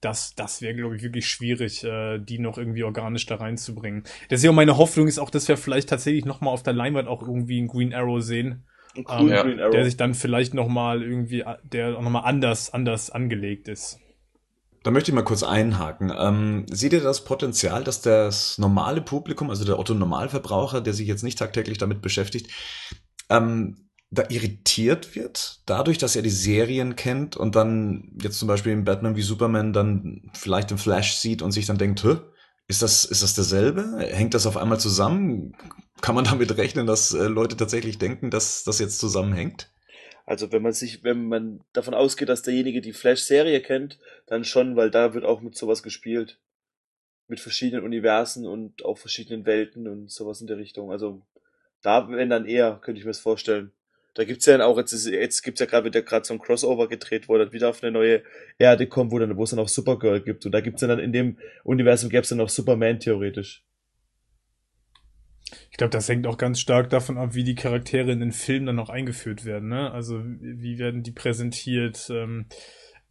dass 0.00 0.34
das 0.34 0.62
wäre, 0.62 0.74
glaube 0.74 0.96
ich, 0.96 1.02
wirklich 1.02 1.28
schwierig, 1.28 1.84
äh, 1.84 2.18
die 2.18 2.38
noch 2.38 2.58
irgendwie 2.58 2.84
organisch 2.84 3.26
da 3.26 3.36
reinzubringen. 3.36 4.04
Deswegen 4.30 4.54
meine 4.54 4.78
Hoffnung 4.78 5.08
ist 5.08 5.18
auch, 5.18 5.30
dass 5.30 5.48
wir 5.48 5.56
vielleicht 5.56 5.88
tatsächlich 5.88 6.24
noch 6.24 6.40
mal 6.40 6.50
auf 6.50 6.62
der 6.62 6.72
Leinwand 6.72 7.08
auch 7.08 7.22
irgendwie 7.22 7.58
einen 7.58 7.68
Green 7.68 7.92
Arrow 7.92 8.22
sehen, 8.22 8.64
coolen 9.04 9.28
ähm, 9.28 9.28
ja, 9.28 9.42
Green 9.42 9.60
Arrow. 9.60 9.72
der 9.72 9.84
sich 9.84 9.96
dann 9.96 10.14
vielleicht 10.14 10.54
noch 10.54 10.68
mal 10.68 11.02
irgendwie, 11.02 11.44
der 11.62 11.96
auch 11.96 12.02
noch 12.02 12.10
mal 12.10 12.20
anders, 12.20 12.72
anders 12.72 13.10
angelegt 13.10 13.68
ist. 13.68 14.00
Da 14.82 14.90
möchte 14.90 15.10
ich 15.10 15.14
mal 15.14 15.22
kurz 15.22 15.42
einhaken. 15.42 16.10
Ähm, 16.18 16.64
seht 16.70 16.94
ihr 16.94 17.02
das 17.02 17.24
Potenzial, 17.24 17.84
dass 17.84 18.00
das 18.00 18.56
normale 18.56 19.02
Publikum, 19.02 19.50
also 19.50 19.66
der 19.66 19.78
Otto 19.78 19.92
Normalverbraucher, 19.92 20.80
der 20.80 20.94
sich 20.94 21.06
jetzt 21.06 21.22
nicht 21.22 21.38
tagtäglich 21.38 21.76
damit 21.76 22.00
beschäftigt, 22.00 22.50
ähm, 23.30 23.88
da 24.10 24.24
irritiert 24.28 25.14
wird, 25.14 25.60
dadurch, 25.66 25.98
dass 25.98 26.16
er 26.16 26.22
die 26.22 26.30
Serien 26.30 26.96
kennt 26.96 27.36
und 27.36 27.54
dann 27.54 28.12
jetzt 28.20 28.38
zum 28.38 28.48
Beispiel 28.48 28.72
in 28.72 28.84
Batman 28.84 29.16
wie 29.16 29.22
Superman 29.22 29.72
dann 29.72 30.30
vielleicht 30.34 30.70
den 30.70 30.78
Flash 30.78 31.14
sieht 31.14 31.42
und 31.42 31.52
sich 31.52 31.66
dann 31.66 31.78
denkt, 31.78 32.04
ist 32.66 32.82
das, 32.82 33.04
ist 33.04 33.22
das 33.22 33.34
dasselbe? 33.34 33.98
Hängt 33.98 34.34
das 34.34 34.46
auf 34.46 34.56
einmal 34.56 34.80
zusammen? 34.80 35.56
Kann 36.00 36.14
man 36.14 36.24
damit 36.24 36.56
rechnen, 36.56 36.86
dass 36.86 37.12
äh, 37.12 37.24
Leute 37.24 37.56
tatsächlich 37.56 37.98
denken, 37.98 38.30
dass 38.30 38.64
das 38.64 38.78
jetzt 38.78 38.98
zusammenhängt? 38.98 39.72
Also 40.26 40.52
wenn 40.52 40.62
man 40.62 40.72
sich, 40.72 41.02
wenn 41.02 41.26
man 41.26 41.64
davon 41.72 41.94
ausgeht, 41.94 42.28
dass 42.28 42.42
derjenige 42.42 42.80
die 42.80 42.92
Flash-Serie 42.92 43.60
kennt, 43.60 43.98
dann 44.26 44.44
schon, 44.44 44.76
weil 44.76 44.90
da 44.90 45.14
wird 45.14 45.24
auch 45.24 45.40
mit 45.40 45.56
sowas 45.56 45.82
gespielt. 45.82 46.40
Mit 47.26 47.40
verschiedenen 47.40 47.84
Universen 47.84 48.46
und 48.46 48.84
auch 48.84 48.98
verschiedenen 48.98 49.46
Welten 49.46 49.88
und 49.88 50.10
sowas 50.10 50.40
in 50.40 50.46
der 50.46 50.58
Richtung. 50.58 50.92
Also 50.92 51.22
da, 51.82 52.08
wenn 52.08 52.30
dann 52.30 52.46
eher, 52.46 52.78
könnte 52.82 52.98
ich 52.98 53.04
mir 53.04 53.10
das 53.10 53.20
vorstellen. 53.20 53.72
Da 54.14 54.24
gibt's 54.24 54.46
ja 54.46 54.58
dann 54.58 54.66
auch, 54.66 54.76
jetzt, 54.76 54.92
ist, 54.92 55.06
jetzt 55.06 55.42
gibt's 55.42 55.60
ja 55.60 55.66
gerade 55.66 55.86
wieder 55.86 56.02
gerade 56.02 56.26
so 56.26 56.34
ein 56.34 56.40
Crossover 56.40 56.88
gedreht, 56.88 57.28
wo 57.28 57.38
dann 57.38 57.52
wieder 57.52 57.70
auf 57.70 57.82
eine 57.82 57.92
neue 57.92 58.22
Erde 58.58 58.86
kommt, 58.86 59.12
wo 59.12 59.18
dann, 59.18 59.36
wo 59.36 59.44
es 59.44 59.50
dann 59.50 59.60
auch 59.60 59.68
Supergirl 59.68 60.20
gibt. 60.20 60.44
Und 60.44 60.52
da 60.52 60.60
gibt's 60.60 60.80
dann 60.80 60.98
in 60.98 61.12
dem 61.12 61.38
Universum 61.62 62.10
gäbe 62.10 62.22
es 62.22 62.28
dann 62.28 62.40
auch 62.40 62.48
Superman 62.48 62.98
theoretisch. 62.98 63.64
Ich 65.70 65.76
glaube, 65.76 65.90
das 65.90 66.08
hängt 66.08 66.26
auch 66.26 66.38
ganz 66.38 66.60
stark 66.60 66.90
davon 66.90 67.18
ab, 67.18 67.34
wie 67.34 67.44
die 67.44 67.54
Charaktere 67.54 68.12
in 68.12 68.20
den 68.20 68.32
Filmen 68.32 68.66
dann 68.66 68.76
noch 68.76 68.90
eingeführt 68.90 69.44
werden. 69.44 69.68
Ne? 69.68 69.90
Also 69.90 70.20
wie 70.24 70.78
werden 70.78 71.02
die 71.02 71.12
präsentiert? 71.12 72.08
Ähm, 72.10 72.46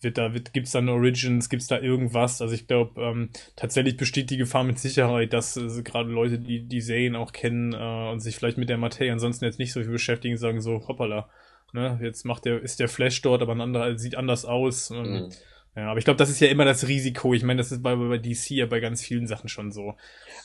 wird 0.01 0.17
da 0.17 0.33
wird 0.33 0.53
gibt's 0.53 0.71
da 0.71 0.79
eine 0.79 0.91
Origins? 0.91 1.49
Gibt's 1.49 1.67
da 1.67 1.79
irgendwas? 1.79 2.41
Also 2.41 2.53
ich 2.53 2.67
glaube, 2.67 3.01
ähm, 3.01 3.29
tatsächlich 3.55 3.97
besteht 3.97 4.29
die 4.29 4.37
Gefahr 4.37 4.63
mit 4.63 4.79
Sicherheit, 4.79 5.33
dass 5.33 5.57
äh, 5.57 5.81
gerade 5.83 6.09
Leute, 6.09 6.39
die 6.39 6.61
die 6.67 6.81
Serien 6.81 7.15
auch 7.15 7.31
kennen 7.31 7.73
äh, 7.73 8.11
und 8.11 8.19
sich 8.19 8.35
vielleicht 8.35 8.57
mit 8.57 8.69
der 8.69 8.77
Materie 8.77 9.11
ansonsten 9.11 9.45
jetzt 9.45 9.59
nicht 9.59 9.73
so 9.73 9.81
viel 9.81 9.91
beschäftigen, 9.91 10.37
sagen 10.37 10.61
so 10.61 10.87
hoppala. 10.87 11.29
Ne, 11.71 11.99
jetzt 12.01 12.25
macht 12.25 12.45
der, 12.45 12.61
ist 12.61 12.79
der 12.79 12.89
Flash 12.89 13.21
dort, 13.21 13.43
aber 13.43 13.53
ein 13.53 13.61
anderer 13.61 13.97
sieht 13.97 14.15
anders 14.15 14.45
aus. 14.45 14.89
Ähm, 14.91 15.03
Mhm. 15.03 15.29
Ja, 15.75 15.91
aber 15.91 15.99
ich 15.99 16.05
glaube, 16.05 16.17
das 16.17 16.29
ist 16.29 16.39
ja 16.39 16.47
immer 16.47 16.65
das 16.65 16.87
Risiko. 16.87 17.33
Ich 17.33 17.43
meine, 17.43 17.59
das 17.59 17.71
ist 17.71 17.83
bei, 17.83 17.95
bei 17.95 18.17
DC 18.17 18.49
ja 18.51 18.65
bei 18.65 18.79
ganz 18.79 19.01
vielen 19.01 19.27
Sachen 19.27 19.49
schon 19.49 19.71
so. 19.71 19.95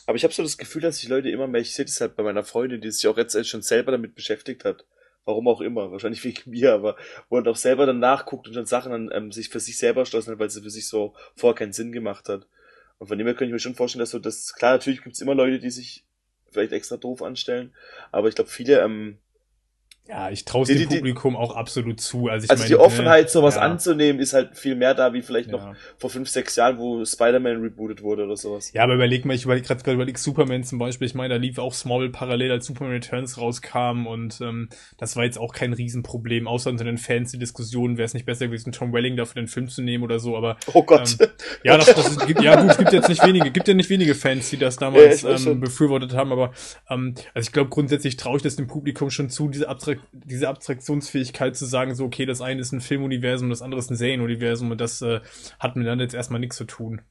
Aber 0.05 0.15
ich 0.15 0.23
habe 0.23 0.33
so 0.33 0.43
das 0.43 0.57
Gefühl, 0.57 0.81
dass 0.81 0.99
sich 0.99 1.09
Leute 1.09 1.29
immer 1.29 1.47
mehr, 1.47 1.61
ich 1.61 1.73
sehe 1.73 1.85
das 1.85 1.99
halt 1.99 2.15
bei 2.15 2.23
meiner 2.23 2.43
Freundin, 2.43 2.79
die 2.79 2.91
sich 2.91 3.07
auch 3.07 3.17
jetzt 3.17 3.47
schon 3.47 3.61
selber 3.61 3.91
damit 3.91 4.15
beschäftigt 4.15 4.63
hat. 4.65 4.85
Warum 5.25 5.47
auch 5.47 5.61
immer, 5.61 5.91
wahrscheinlich 5.91 6.23
wegen 6.23 6.41
mir, 6.51 6.73
aber 6.73 6.95
wo 7.29 7.39
dann 7.39 7.51
auch 7.51 7.57
selber 7.57 7.85
dann 7.85 7.99
nachguckt 7.99 8.47
und 8.47 8.55
dann 8.55 8.65
Sachen 8.65 8.91
dann 8.91 9.09
ähm, 9.11 9.31
sich 9.31 9.49
für 9.49 9.59
sich 9.59 9.77
selber 9.77 10.01
erschlossen 10.01 10.31
hat, 10.31 10.39
weil 10.39 10.49
sie 10.49 10.61
für 10.61 10.69
sich 10.69 10.87
so 10.87 11.13
vorher 11.35 11.55
keinen 11.55 11.73
Sinn 11.73 11.91
gemacht 11.91 12.29
hat. 12.29 12.47
Und 12.97 13.07
von 13.07 13.17
dem 13.17 13.27
her 13.27 13.33
könnte 13.33 13.47
ich 13.47 13.53
mir 13.53 13.59
schon 13.59 13.75
vorstellen, 13.75 13.99
dass 13.99 14.11
so 14.11 14.19
das, 14.19 14.53
klar, 14.53 14.73
natürlich 14.73 15.03
gibt's 15.03 15.21
immer 15.21 15.35
Leute, 15.35 15.59
die 15.59 15.71
sich 15.71 16.05
vielleicht 16.51 16.71
extra 16.71 16.95
doof 16.95 17.21
anstellen, 17.21 17.73
aber 18.11 18.29
ich 18.29 18.35
glaube, 18.35 18.49
viele, 18.49 18.79
ähm, 18.79 19.17
Ja, 20.07 20.29
ich 20.29 20.45
traue 20.45 20.65
dem 20.67 20.77
die- 20.77 20.85
die- 20.85 20.95
Publikum 20.97 21.35
auch 21.35 21.55
absolut 21.55 21.99
zu. 21.99 22.27
Also 22.27 22.45
ich 22.45 22.51
also 22.51 22.61
meine, 22.61 22.69
die 22.69 22.75
Offenheit, 22.75 23.23
ne, 23.25 23.29
sowas 23.29 23.55
ja, 23.55 23.61
anzunehmen, 23.61 24.21
ist 24.21 24.33
halt 24.33 24.55
viel 24.55 24.75
mehr 24.75 24.93
da, 24.93 25.13
wie 25.13 25.23
vielleicht 25.23 25.49
noch 25.49 25.63
Ja. 25.65 25.73
vor 25.97 26.11
fünf, 26.11 26.29
sechs 26.29 26.55
Jahren, 26.55 26.77
wo 26.77 27.03
Spider-Man 27.03 27.59
rebootet 27.61 28.03
wurde 28.03 28.23
oder 28.25 28.37
sowas. 28.37 28.71
ja, 28.71 28.83
aber 28.83 28.93
überleg 28.93 29.25
mal, 29.25 29.33
ich 29.33 29.45
überleg 29.45 29.63
gerade 29.65 29.91
überleg 29.91 30.19
Superman 30.19 30.63
zum 30.63 30.77
Beispiel. 30.77 31.07
Ich 31.07 31.15
meine, 31.15 31.33
da 31.33 31.39
lief 31.39 31.57
auch 31.57 31.73
Small 31.73 32.09
parallel, 32.09 32.51
als 32.51 32.67
Superman 32.67 32.93
Returns 32.93 33.39
rauskam 33.39 34.05
und 34.05 34.39
ähm, 34.41 34.69
das 34.99 35.15
war 35.15 35.23
jetzt 35.23 35.39
auch 35.39 35.53
kein 35.53 35.73
Riesenproblem, 35.73 36.47
außer 36.47 36.69
unter 36.69 36.83
den 36.83 36.99
Fans 36.99 37.31
die 37.31 37.39
Diskussion, 37.39 37.97
wäre 37.97 38.05
es 38.05 38.13
nicht 38.13 38.27
besser 38.27 38.45
gewesen, 38.45 38.71
Tom 38.73 38.93
Welling 38.93 39.17
dafür 39.17 39.41
den 39.41 39.47
Film 39.47 39.69
zu 39.69 39.81
nehmen 39.81 40.03
oder 40.03 40.19
so. 40.19 40.37
Aber 40.37 40.57
Oh 40.73 40.83
Gott. 40.83 41.17
Ähm, 41.19 41.27
ja, 41.63 41.77
das, 41.77 41.87
das 41.95 42.09
ist, 42.11 42.29
ja 42.41 42.61
gut, 42.61 42.69
es 42.69 42.77
gibt 42.77 42.93
jetzt 42.93 43.09
nicht 43.09 43.25
wenige, 43.25 43.49
gibt 43.49 43.67
ja 43.67 43.73
nicht 43.73 43.89
wenige 43.89 44.13
Fans, 44.13 44.51
die 44.51 44.57
das 44.57 44.75
Ja, 44.75 44.81
damals 44.81 45.23
weiß 45.23 45.39
ähm, 45.41 45.45
schon. 45.45 45.59
befürwortet 45.61 46.13
haben, 46.13 46.31
aber 46.31 46.51
ähm, 46.91 47.15
also 47.33 47.47
ich 47.47 47.51
glaube 47.51 47.71
grundsätzlich 47.71 48.17
traue 48.17 48.37
ich 48.37 48.43
das 48.43 48.55
dem 48.55 48.67
Publikum 48.67 49.09
schon 49.09 49.29
zu, 49.31 49.49
diese, 49.49 49.67
Abstrakt, 49.95 50.25
diese 50.25 50.49
Abstraktionsfähigkeit 50.49 51.55
zu 51.55 51.65
sagen, 51.65 51.95
so 51.95 52.05
okay, 52.05 52.25
das 52.25 52.41
eine 52.41 52.61
ist 52.61 52.71
ein 52.71 52.81
Filmuniversum, 52.81 53.49
das 53.49 53.61
andere 53.61 53.79
ist 53.79 53.89
ein 53.89 53.95
Serienuniversum 53.95 54.71
und 54.71 54.81
das 54.81 55.01
äh, 55.01 55.21
hat 55.59 55.75
mir 55.75 55.85
dann 55.85 55.99
jetzt 55.99 56.15
erstmal 56.15 56.39
nichts 56.39 56.57
zu 56.57 56.65
tun. 56.65 57.01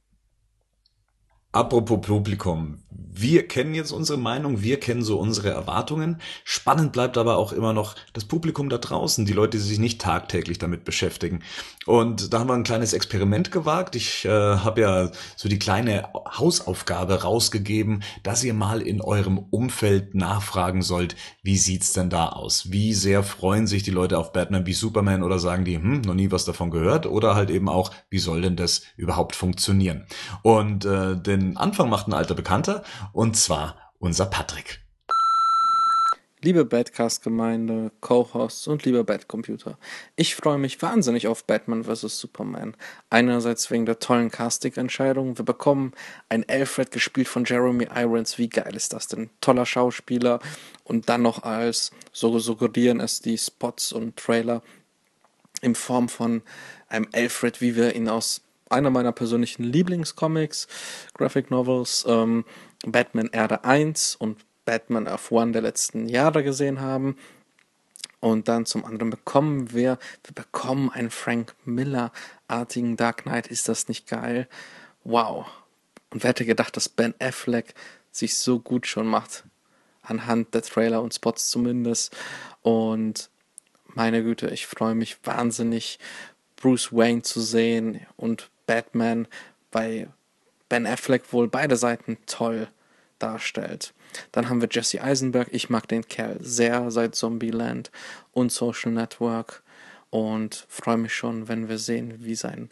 Apropos 1.55 2.01
Publikum, 2.01 2.79
wir 3.17 3.47
kennen 3.47 3.73
jetzt 3.73 3.91
unsere 3.91 4.19
Meinung, 4.19 4.61
wir 4.61 4.77
kennen 4.77 5.01
so 5.01 5.17
unsere 5.17 5.49
Erwartungen. 5.49 6.19
Spannend 6.43 6.91
bleibt 6.91 7.17
aber 7.17 7.37
auch 7.37 7.53
immer 7.53 7.71
noch 7.71 7.95
das 8.11 8.25
Publikum 8.25 8.67
da 8.67 8.77
draußen, 8.77 9.25
die 9.25 9.31
Leute, 9.31 9.57
die 9.57 9.63
sich 9.63 9.79
nicht 9.79 10.01
tagtäglich 10.01 10.57
damit 10.57 10.83
beschäftigen. 10.83 11.39
Und 11.85 12.33
da 12.33 12.39
haben 12.39 12.49
wir 12.49 12.55
ein 12.55 12.63
kleines 12.63 12.91
Experiment 12.91 13.51
gewagt. 13.51 13.95
Ich 13.95 14.25
äh, 14.25 14.29
habe 14.29 14.81
ja 14.81 15.11
so 15.37 15.47
die 15.47 15.59
kleine 15.59 16.09
Hausaufgabe 16.37 17.21
rausgegeben, 17.21 18.03
dass 18.23 18.43
ihr 18.43 18.53
mal 18.53 18.81
in 18.81 18.99
eurem 18.99 19.37
Umfeld 19.37 20.13
nachfragen 20.13 20.81
sollt, 20.81 21.15
wie 21.41 21.57
sieht's 21.57 21.93
denn 21.93 22.09
da 22.09 22.29
aus? 22.29 22.71
Wie 22.71 22.93
sehr 22.93 23.23
freuen 23.23 23.67
sich 23.67 23.83
die 23.83 23.91
Leute 23.91 24.17
auf 24.17 24.33
Batman 24.33 24.65
wie 24.65 24.73
Superman 24.73 25.23
oder 25.23 25.39
sagen 25.39 25.63
die, 25.63 25.77
hm, 25.77 26.01
noch 26.01 26.15
nie 26.15 26.31
was 26.31 26.43
davon 26.43 26.69
gehört? 26.69 27.05
Oder 27.05 27.35
halt 27.35 27.49
eben 27.49 27.69
auch, 27.69 27.91
wie 28.09 28.19
soll 28.19 28.41
denn 28.41 28.57
das 28.57 28.81
überhaupt 28.97 29.35
funktionieren? 29.35 30.05
Und 30.41 30.83
äh, 30.83 31.15
den 31.15 31.44
Anfang 31.55 31.89
macht 31.89 32.07
ein 32.07 32.13
alter 32.13 32.35
Bekannter, 32.35 32.83
und 33.13 33.37
zwar 33.37 33.75
unser 33.99 34.25
Patrick. 34.25 34.85
Liebe 36.45 36.63
Badcast-Gemeinde, 36.63 37.91
Co-Hosts 38.01 38.67
und 38.67 38.85
lieber 38.85 39.03
Badcomputer, 39.03 39.79
ich 40.15 40.35
freue 40.35 40.59
mich 40.59 40.79
wahnsinnig 40.79 41.27
auf 41.27 41.43
Batman 41.45 41.85
vs. 41.85 42.19
Superman. 42.19 42.77
Einerseits 43.09 43.71
wegen 43.71 43.87
der 43.87 43.97
tollen 43.97 44.29
Casting-Entscheidung. 44.29 45.39
Wir 45.39 45.45
bekommen 45.45 45.93
einen 46.29 46.45
Alfred 46.47 46.91
gespielt 46.91 47.27
von 47.27 47.45
Jeremy 47.45 47.87
Irons. 47.95 48.37
Wie 48.37 48.49
geil 48.49 48.75
ist 48.75 48.93
das 48.93 49.07
denn? 49.07 49.31
Toller 49.41 49.65
Schauspieler. 49.65 50.39
Und 50.83 51.09
dann 51.09 51.23
noch 51.23 51.41
als, 51.41 51.89
so 52.11 52.37
suggerieren 52.37 52.99
es 52.99 53.21
die 53.21 53.39
Spots 53.39 53.91
und 53.91 54.15
Trailer, 54.15 54.61
in 55.61 55.73
Form 55.73 56.09
von 56.09 56.43
einem 56.89 57.07
Alfred, 57.11 57.59
wie 57.59 57.75
wir 57.75 57.95
ihn 57.95 58.07
aus 58.07 58.44
einer 58.69 58.89
meiner 58.89 59.11
persönlichen 59.11 59.63
Lieblingscomics, 59.63 60.67
Graphic 61.13 61.51
Novels, 61.51 62.05
ähm, 62.07 62.45
Batman 62.85 63.29
Erde 63.31 63.63
1 63.63 64.15
und 64.15 64.45
Batman 64.65 65.07
of 65.07 65.31
One 65.31 65.51
der 65.51 65.61
letzten 65.61 66.07
Jahre 66.09 66.43
gesehen 66.43 66.81
haben. 66.81 67.17
Und 68.19 68.47
dann 68.47 68.65
zum 68.65 68.85
anderen 68.85 69.11
bekommen 69.11 69.71
wir, 69.71 69.99
wir 70.23 70.33
bekommen 70.33 70.89
einen 70.89 71.11
Frank 71.11 71.55
Miller-artigen 71.63 72.97
Dark 72.97 73.23
Knight. 73.23 73.47
Ist 73.47 73.69
das 73.69 73.87
nicht 73.87 74.07
geil? 74.07 74.47
Wow. 75.03 75.45
Und 76.09 76.23
wer 76.23 76.29
hätte 76.29 76.45
gedacht, 76.45 76.75
dass 76.75 76.89
Ben 76.89 77.13
Affleck 77.19 77.75
sich 78.11 78.37
so 78.37 78.59
gut 78.59 78.87
schon 78.87 79.05
macht? 79.05 79.43
Anhand 80.01 80.53
der 80.55 80.63
Trailer 80.63 81.03
und 81.03 81.13
Spots 81.13 81.49
zumindest. 81.49 82.15
Und 82.63 83.29
meine 83.87 84.23
Güte, 84.23 84.49
ich 84.49 84.65
freue 84.65 84.95
mich 84.95 85.17
wahnsinnig, 85.23 85.99
Bruce 86.55 86.91
Wayne 86.91 87.21
zu 87.21 87.41
sehen 87.41 88.05
und 88.15 88.49
Batman, 88.65 89.27
weil 89.71 90.09
Ben 90.69 90.85
Affleck 90.85 91.31
wohl 91.31 91.47
beide 91.47 91.75
Seiten 91.75 92.17
toll 92.25 92.67
darstellt. 93.19 93.93
Dann 94.31 94.49
haben 94.49 94.61
wir 94.61 94.69
Jesse 94.71 95.01
Eisenberg. 95.01 95.49
Ich 95.51 95.69
mag 95.69 95.87
den 95.87 96.07
Kerl 96.07 96.37
sehr 96.39 96.91
seit 96.91 97.15
Zombieland 97.15 97.91
und 98.31 98.51
Social 98.51 98.91
Network 98.91 99.63
und 100.09 100.65
freue 100.69 100.97
mich 100.97 101.13
schon, 101.13 101.47
wenn 101.47 101.67
wir 101.67 101.77
sehen, 101.77 102.15
wie 102.19 102.35
sein 102.35 102.71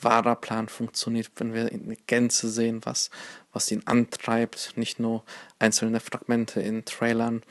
wahrer 0.00 0.36
Plan 0.36 0.68
funktioniert, 0.68 1.30
wenn 1.36 1.54
wir 1.54 1.72
in 1.72 1.96
Gänze 2.06 2.48
sehen, 2.48 2.80
was, 2.84 3.10
was 3.52 3.70
ihn 3.70 3.82
antreibt, 3.86 4.72
nicht 4.76 5.00
nur 5.00 5.24
einzelne 5.58 6.00
Fragmente 6.00 6.60
in 6.60 6.84
Trailern. 6.84 7.42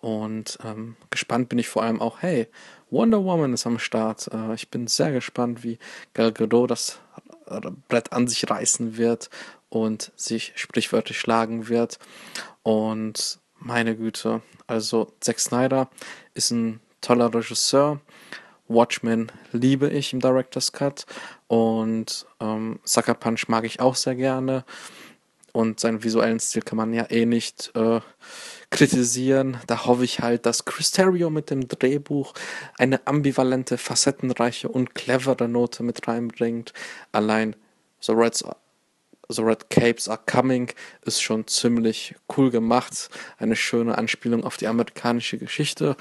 Und 0.00 0.58
ähm, 0.64 0.96
gespannt 1.10 1.48
bin 1.48 1.58
ich 1.58 1.68
vor 1.68 1.82
allem 1.82 2.00
auch, 2.00 2.22
hey, 2.22 2.48
Wonder 2.92 3.24
Woman 3.24 3.54
ist 3.54 3.66
am 3.66 3.78
Start. 3.78 4.28
Äh, 4.32 4.54
ich 4.54 4.68
bin 4.68 4.86
sehr 4.86 5.12
gespannt, 5.12 5.64
wie 5.64 5.78
Gal 6.12 6.30
Gadot 6.30 6.70
das 6.70 7.00
Brett 7.88 8.12
an 8.12 8.28
sich 8.28 8.48
reißen 8.48 8.96
wird 8.96 9.30
und 9.70 10.12
sich 10.14 10.52
sprichwörtlich 10.56 11.18
schlagen 11.18 11.68
wird. 11.68 11.98
Und 12.62 13.40
meine 13.58 13.96
Güte, 13.96 14.42
also 14.66 15.12
Zack 15.20 15.40
Snyder 15.40 15.88
ist 16.34 16.50
ein 16.50 16.80
toller 17.00 17.34
Regisseur. 17.34 18.00
Watchmen 18.68 19.32
liebe 19.52 19.88
ich 19.88 20.12
im 20.12 20.20
Director's 20.20 20.72
Cut 20.72 21.04
und 21.46 22.26
ähm, 22.40 22.78
Sucker 22.84 23.14
Punch 23.14 23.48
mag 23.48 23.64
ich 23.64 23.80
auch 23.80 23.96
sehr 23.96 24.14
gerne. 24.14 24.64
Und 25.52 25.80
seinen 25.80 26.02
visuellen 26.02 26.40
Stil 26.40 26.62
kann 26.62 26.78
man 26.78 26.94
ja 26.94 27.10
eh 27.10 27.26
nicht 27.26 27.72
äh, 27.74 28.00
kritisieren. 28.72 29.58
Da 29.68 29.86
hoffe 29.86 30.04
ich 30.04 30.20
halt, 30.20 30.46
dass 30.46 30.64
Cristerio 30.64 31.30
mit 31.30 31.50
dem 31.50 31.68
Drehbuch 31.68 32.34
eine 32.78 33.06
ambivalente, 33.06 33.78
facettenreiche 33.78 34.68
und 34.68 34.96
clevere 34.96 35.46
Note 35.46 35.84
mit 35.84 36.08
reinbringt. 36.08 36.72
Allein 37.12 37.54
The 38.00 38.12
Reds 38.12 38.44
The 39.28 39.42
Red 39.42 39.70
Capes 39.70 40.08
Are 40.08 40.20
Coming 40.26 40.72
ist 41.04 41.22
schon 41.22 41.46
ziemlich 41.46 42.14
cool 42.36 42.50
gemacht. 42.50 43.08
Eine 43.38 43.56
schöne 43.56 43.96
Anspielung 43.96 44.44
auf 44.44 44.56
die 44.56 44.66
amerikanische 44.66 45.38
Geschichte. 45.38 45.96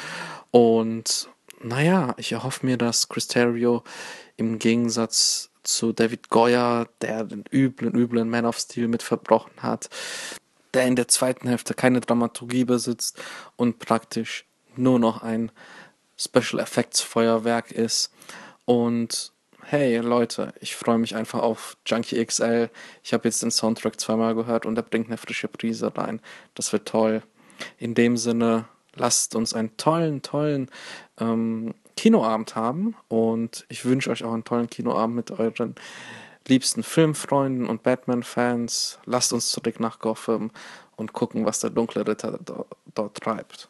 Und 0.50 1.30
naja, 1.62 2.14
ich 2.18 2.32
erhoffe 2.32 2.66
mir, 2.66 2.78
dass 2.78 3.08
Cristerio 3.08 3.84
im 4.38 4.60
Gegensatz 4.60 5.50
zu 5.64 5.94
David 5.94 6.30
Goyer, 6.30 6.90
der 7.02 7.24
den 7.24 7.44
üblen, 7.54 7.94
üblen 7.94 8.30
Man 8.30 8.46
of 8.46 8.58
Steel 8.58 8.88
mit 8.88 9.04
verbrochen 9.04 9.54
hat, 9.62 9.90
der 10.74 10.86
in 10.86 10.96
der 10.96 11.08
zweiten 11.08 11.48
Hälfte 11.48 11.74
keine 11.74 12.02
Dramaturgie 12.02 12.66
besitzt 12.66 13.22
und 13.56 13.80
praktisch 13.80 14.46
nur 14.76 15.00
noch 15.00 15.22
ein 15.22 15.52
Special 16.18 16.62
Effects 16.62 17.02
Feuerwerk 17.02 17.72
ist. 17.72 18.12
Und 18.66 19.32
hey 19.64 19.98
Leute, 19.98 20.54
ich 20.60 20.76
freue 20.76 20.98
mich 20.98 21.16
einfach 21.16 21.40
auf 21.40 21.78
Junkie 21.86 22.24
XL. 22.24 22.70
Ich 23.04 23.14
habe 23.14 23.28
jetzt 23.28 23.42
den 23.42 23.52
Soundtrack 23.52 24.00
zweimal 24.00 24.36
gehört 24.36 24.66
und 24.66 24.78
er 24.78 24.84
bringt 24.84 25.08
eine 25.08 25.18
frische 25.18 25.48
Prise 25.48 25.96
rein. 25.98 26.22
Das 26.56 26.72
wird 26.74 26.88
toll. 26.88 27.24
In 27.78 27.94
dem 27.94 28.18
Sinne, 28.18 28.66
lasst 28.96 29.36
uns 29.36 29.54
einen 29.54 29.76
tollen, 29.78 30.22
tollen 30.22 30.70
ähm, 31.20 31.74
Kinoabend 31.96 32.56
haben 32.56 32.96
und 33.08 33.66
ich 33.70 33.86
wünsche 33.86 34.10
euch 34.10 34.24
auch 34.24 34.34
einen 34.34 34.44
tollen 34.44 34.70
Kinoabend 34.70 35.16
mit 35.16 35.32
euren 35.32 35.76
liebsten 36.48 36.84
Filmfreunden 36.84 37.68
und 37.68 37.84
Batman-Fans. 37.84 39.00
Lasst 39.06 39.34
uns 39.34 39.50
zurück 39.50 39.80
nach 39.80 40.00
Gotham 40.00 40.52
und 40.96 41.14
gucken, 41.14 41.46
was 41.46 41.60
der 41.60 41.70
dunkle 41.70 42.08
Ritter 42.08 42.40
dort, 42.44 42.68
dort 42.94 43.18
treibt. 43.18 43.70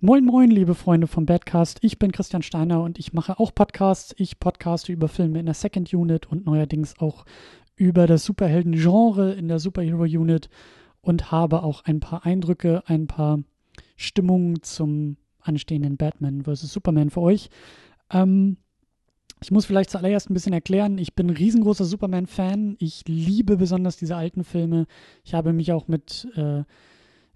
Moin 0.00 0.24
Moin, 0.24 0.48
liebe 0.48 0.76
Freunde 0.76 1.08
vom 1.08 1.26
Badcast. 1.26 1.78
Ich 1.82 1.98
bin 1.98 2.12
Christian 2.12 2.42
Steiner 2.42 2.82
und 2.82 3.00
ich 3.00 3.12
mache 3.12 3.40
auch 3.40 3.52
Podcasts. 3.52 4.14
Ich 4.16 4.38
podcaste 4.38 4.92
über 4.92 5.08
Filme 5.08 5.40
in 5.40 5.46
der 5.46 5.56
Second 5.56 5.92
Unit 5.92 6.26
und 6.26 6.46
neuerdings 6.46 6.94
auch 7.00 7.24
über 7.74 8.06
das 8.06 8.24
Superhelden-Genre 8.24 9.32
in 9.32 9.48
der 9.48 9.58
Superhero 9.58 10.02
Unit 10.02 10.50
und 11.00 11.32
habe 11.32 11.64
auch 11.64 11.84
ein 11.84 11.98
paar 11.98 12.24
Eindrücke, 12.24 12.84
ein 12.86 13.08
paar 13.08 13.40
Stimmungen 13.96 14.62
zum 14.62 15.16
anstehenden 15.40 15.96
Batman 15.96 16.44
vs. 16.44 16.72
Superman 16.72 17.10
für 17.10 17.22
euch. 17.22 17.50
Ähm, 18.10 18.56
ich 19.40 19.50
muss 19.50 19.66
vielleicht 19.66 19.90
zuallererst 19.90 20.30
ein 20.30 20.34
bisschen 20.34 20.52
erklären, 20.52 20.98
ich 20.98 21.14
bin 21.14 21.28
ein 21.28 21.36
riesengroßer 21.36 21.84
Superman-Fan. 21.84 22.76
Ich 22.78 23.04
liebe 23.06 23.56
besonders 23.56 23.96
diese 23.96 24.16
alten 24.16 24.44
Filme. 24.44 24.86
Ich 25.24 25.34
habe 25.34 25.52
mich 25.52 25.72
auch 25.72 25.88
mit 25.88 26.28
äh, 26.36 26.64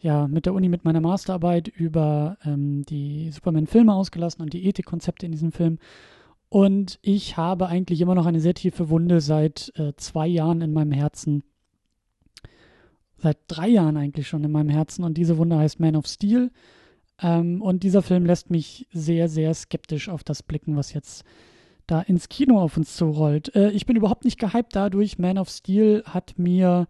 ja, 0.02 0.26
mit 0.26 0.46
der 0.46 0.54
Uni 0.54 0.68
mit 0.68 0.84
meiner 0.84 1.00
Masterarbeit 1.00 1.68
über 1.68 2.36
ähm, 2.44 2.84
die 2.84 3.30
Superman-Filme 3.30 3.94
ausgelassen 3.94 4.42
und 4.42 4.52
die 4.52 4.66
Ethikkonzepte 4.66 5.26
in 5.26 5.32
diesem 5.32 5.52
Film. 5.52 5.78
Und 6.48 6.98
ich 7.02 7.36
habe 7.36 7.68
eigentlich 7.68 8.00
immer 8.00 8.16
noch 8.16 8.26
eine 8.26 8.40
sehr 8.40 8.54
tiefe 8.54 8.90
Wunde 8.90 9.20
seit 9.20 9.72
äh, 9.76 9.92
zwei 9.96 10.26
Jahren 10.26 10.60
in 10.60 10.72
meinem 10.72 10.92
Herzen. 10.92 11.44
Seit 13.16 13.38
drei 13.46 13.68
Jahren 13.68 13.96
eigentlich 13.96 14.26
schon 14.26 14.42
in 14.42 14.50
meinem 14.50 14.68
Herzen. 14.68 15.04
Und 15.04 15.16
diese 15.16 15.38
Wunde 15.38 15.56
heißt 15.56 15.78
Man 15.78 15.96
of 15.96 16.06
Steel. 16.06 16.50
Ähm, 17.20 17.62
und 17.62 17.84
dieser 17.84 18.02
Film 18.02 18.26
lässt 18.26 18.50
mich 18.50 18.88
sehr, 18.92 19.28
sehr 19.28 19.54
skeptisch 19.54 20.08
auf 20.08 20.24
das 20.24 20.42
blicken, 20.42 20.76
was 20.76 20.92
jetzt 20.92 21.24
da 21.86 22.00
ins 22.00 22.28
Kino 22.28 22.60
auf 22.60 22.76
uns 22.76 22.96
zurollt. 22.96 23.54
Äh, 23.54 23.70
ich 23.70 23.86
bin 23.86 23.96
überhaupt 23.96 24.24
nicht 24.24 24.38
gehypt 24.38 24.74
dadurch. 24.74 25.18
Man 25.18 25.38
of 25.38 25.48
Steel 25.48 26.02
hat 26.06 26.34
mir 26.38 26.86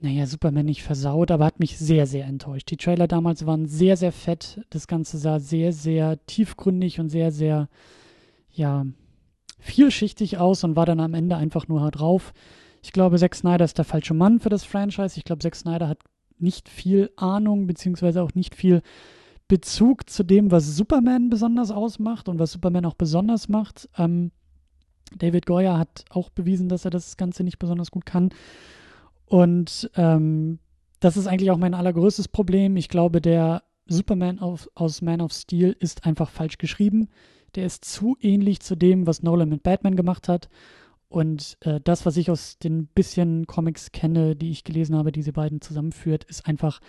naja, 0.00 0.26
Superman 0.26 0.66
nicht 0.66 0.82
versaut, 0.82 1.30
aber 1.30 1.46
hat 1.46 1.58
mich 1.58 1.78
sehr, 1.78 2.06
sehr 2.06 2.26
enttäuscht. 2.26 2.70
Die 2.70 2.76
Trailer 2.76 3.08
damals 3.08 3.46
waren 3.46 3.66
sehr, 3.66 3.96
sehr 3.96 4.12
fett. 4.12 4.60
Das 4.70 4.88
Ganze 4.88 5.16
sah 5.16 5.38
sehr, 5.38 5.72
sehr 5.72 6.24
tiefgründig 6.26 7.00
und 7.00 7.08
sehr, 7.08 7.32
sehr, 7.32 7.68
ja, 8.52 8.84
vielschichtig 9.58 10.36
aus 10.36 10.64
und 10.64 10.76
war 10.76 10.86
dann 10.86 11.00
am 11.00 11.14
Ende 11.14 11.36
einfach 11.36 11.66
nur 11.66 11.80
hart 11.80 11.98
drauf. 11.98 12.34
Ich 12.82 12.92
glaube, 12.92 13.18
Zack 13.18 13.34
Snyder 13.34 13.64
ist 13.64 13.78
der 13.78 13.86
falsche 13.86 14.14
Mann 14.14 14.38
für 14.38 14.50
das 14.50 14.64
Franchise. 14.64 15.16
Ich 15.16 15.24
glaube, 15.24 15.42
Zack 15.42 15.56
Snyder 15.56 15.88
hat 15.88 15.98
nicht 16.38 16.68
viel 16.68 17.10
Ahnung, 17.16 17.66
beziehungsweise 17.66 18.22
auch 18.22 18.34
nicht 18.34 18.54
viel 18.54 18.82
Bezug 19.48 20.10
zu 20.10 20.24
dem, 20.24 20.50
was 20.50 20.76
Superman 20.76 21.30
besonders 21.30 21.70
ausmacht 21.70 22.28
und 22.28 22.38
was 22.38 22.52
Superman 22.52 22.84
auch 22.84 22.94
besonders 22.94 23.48
macht. 23.48 23.88
Ähm, 23.96 24.32
David 25.16 25.46
Goyer 25.46 25.78
hat 25.78 26.04
auch 26.10 26.30
bewiesen, 26.30 26.68
dass 26.68 26.84
er 26.84 26.90
das 26.90 27.16
Ganze 27.16 27.44
nicht 27.44 27.58
besonders 27.58 27.90
gut 27.90 28.06
kann. 28.06 28.30
Und 29.26 29.90
ähm, 29.94 30.58
das 31.00 31.16
ist 31.16 31.26
eigentlich 31.26 31.50
auch 31.50 31.58
mein 31.58 31.74
allergrößtes 31.74 32.28
Problem. 32.28 32.76
Ich 32.76 32.88
glaube, 32.88 33.20
der 33.20 33.62
Superman 33.86 34.40
auf, 34.40 34.68
aus 34.74 35.02
Man 35.02 35.20
of 35.20 35.32
Steel 35.32 35.76
ist 35.78 36.06
einfach 36.06 36.30
falsch 36.30 36.58
geschrieben. 36.58 37.08
Der 37.54 37.66
ist 37.66 37.84
zu 37.84 38.16
ähnlich 38.20 38.60
zu 38.60 38.76
dem, 38.76 39.06
was 39.06 39.22
Nolan 39.22 39.48
mit 39.48 39.62
Batman 39.62 39.96
gemacht 39.96 40.28
hat. 40.28 40.48
Und 41.08 41.56
äh, 41.60 41.80
das, 41.82 42.04
was 42.04 42.16
ich 42.16 42.30
aus 42.30 42.58
den 42.58 42.88
bisschen 42.88 43.46
Comics 43.46 43.92
kenne, 43.92 44.34
die 44.34 44.50
ich 44.50 44.64
gelesen 44.64 44.96
habe, 44.96 45.12
diese 45.12 45.32
beiden 45.32 45.60
zusammenführt, 45.60 46.24
ist 46.24 46.46
einfach, 46.46 46.80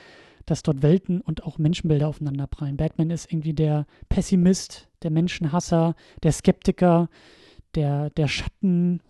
dass 0.48 0.64
dort 0.64 0.82
Welten 0.82 1.22
und 1.22 1.44
auch 1.44 1.60
Menschenbilder 1.60 2.08
aufeinander 2.08 2.48
prallen. 2.48 2.78
Batman 2.78 3.12
ist 3.12 3.32
irgendwie 3.32 3.54
der 3.54 3.86
Pessimist, 4.10 4.88
der 5.04 5.12
Menschenhasser, 5.12 5.94
der 6.24 6.32
Skeptiker, 6.32 7.10
der, 7.76 8.10
der 8.12 8.28
Schatten, 8.28 9.02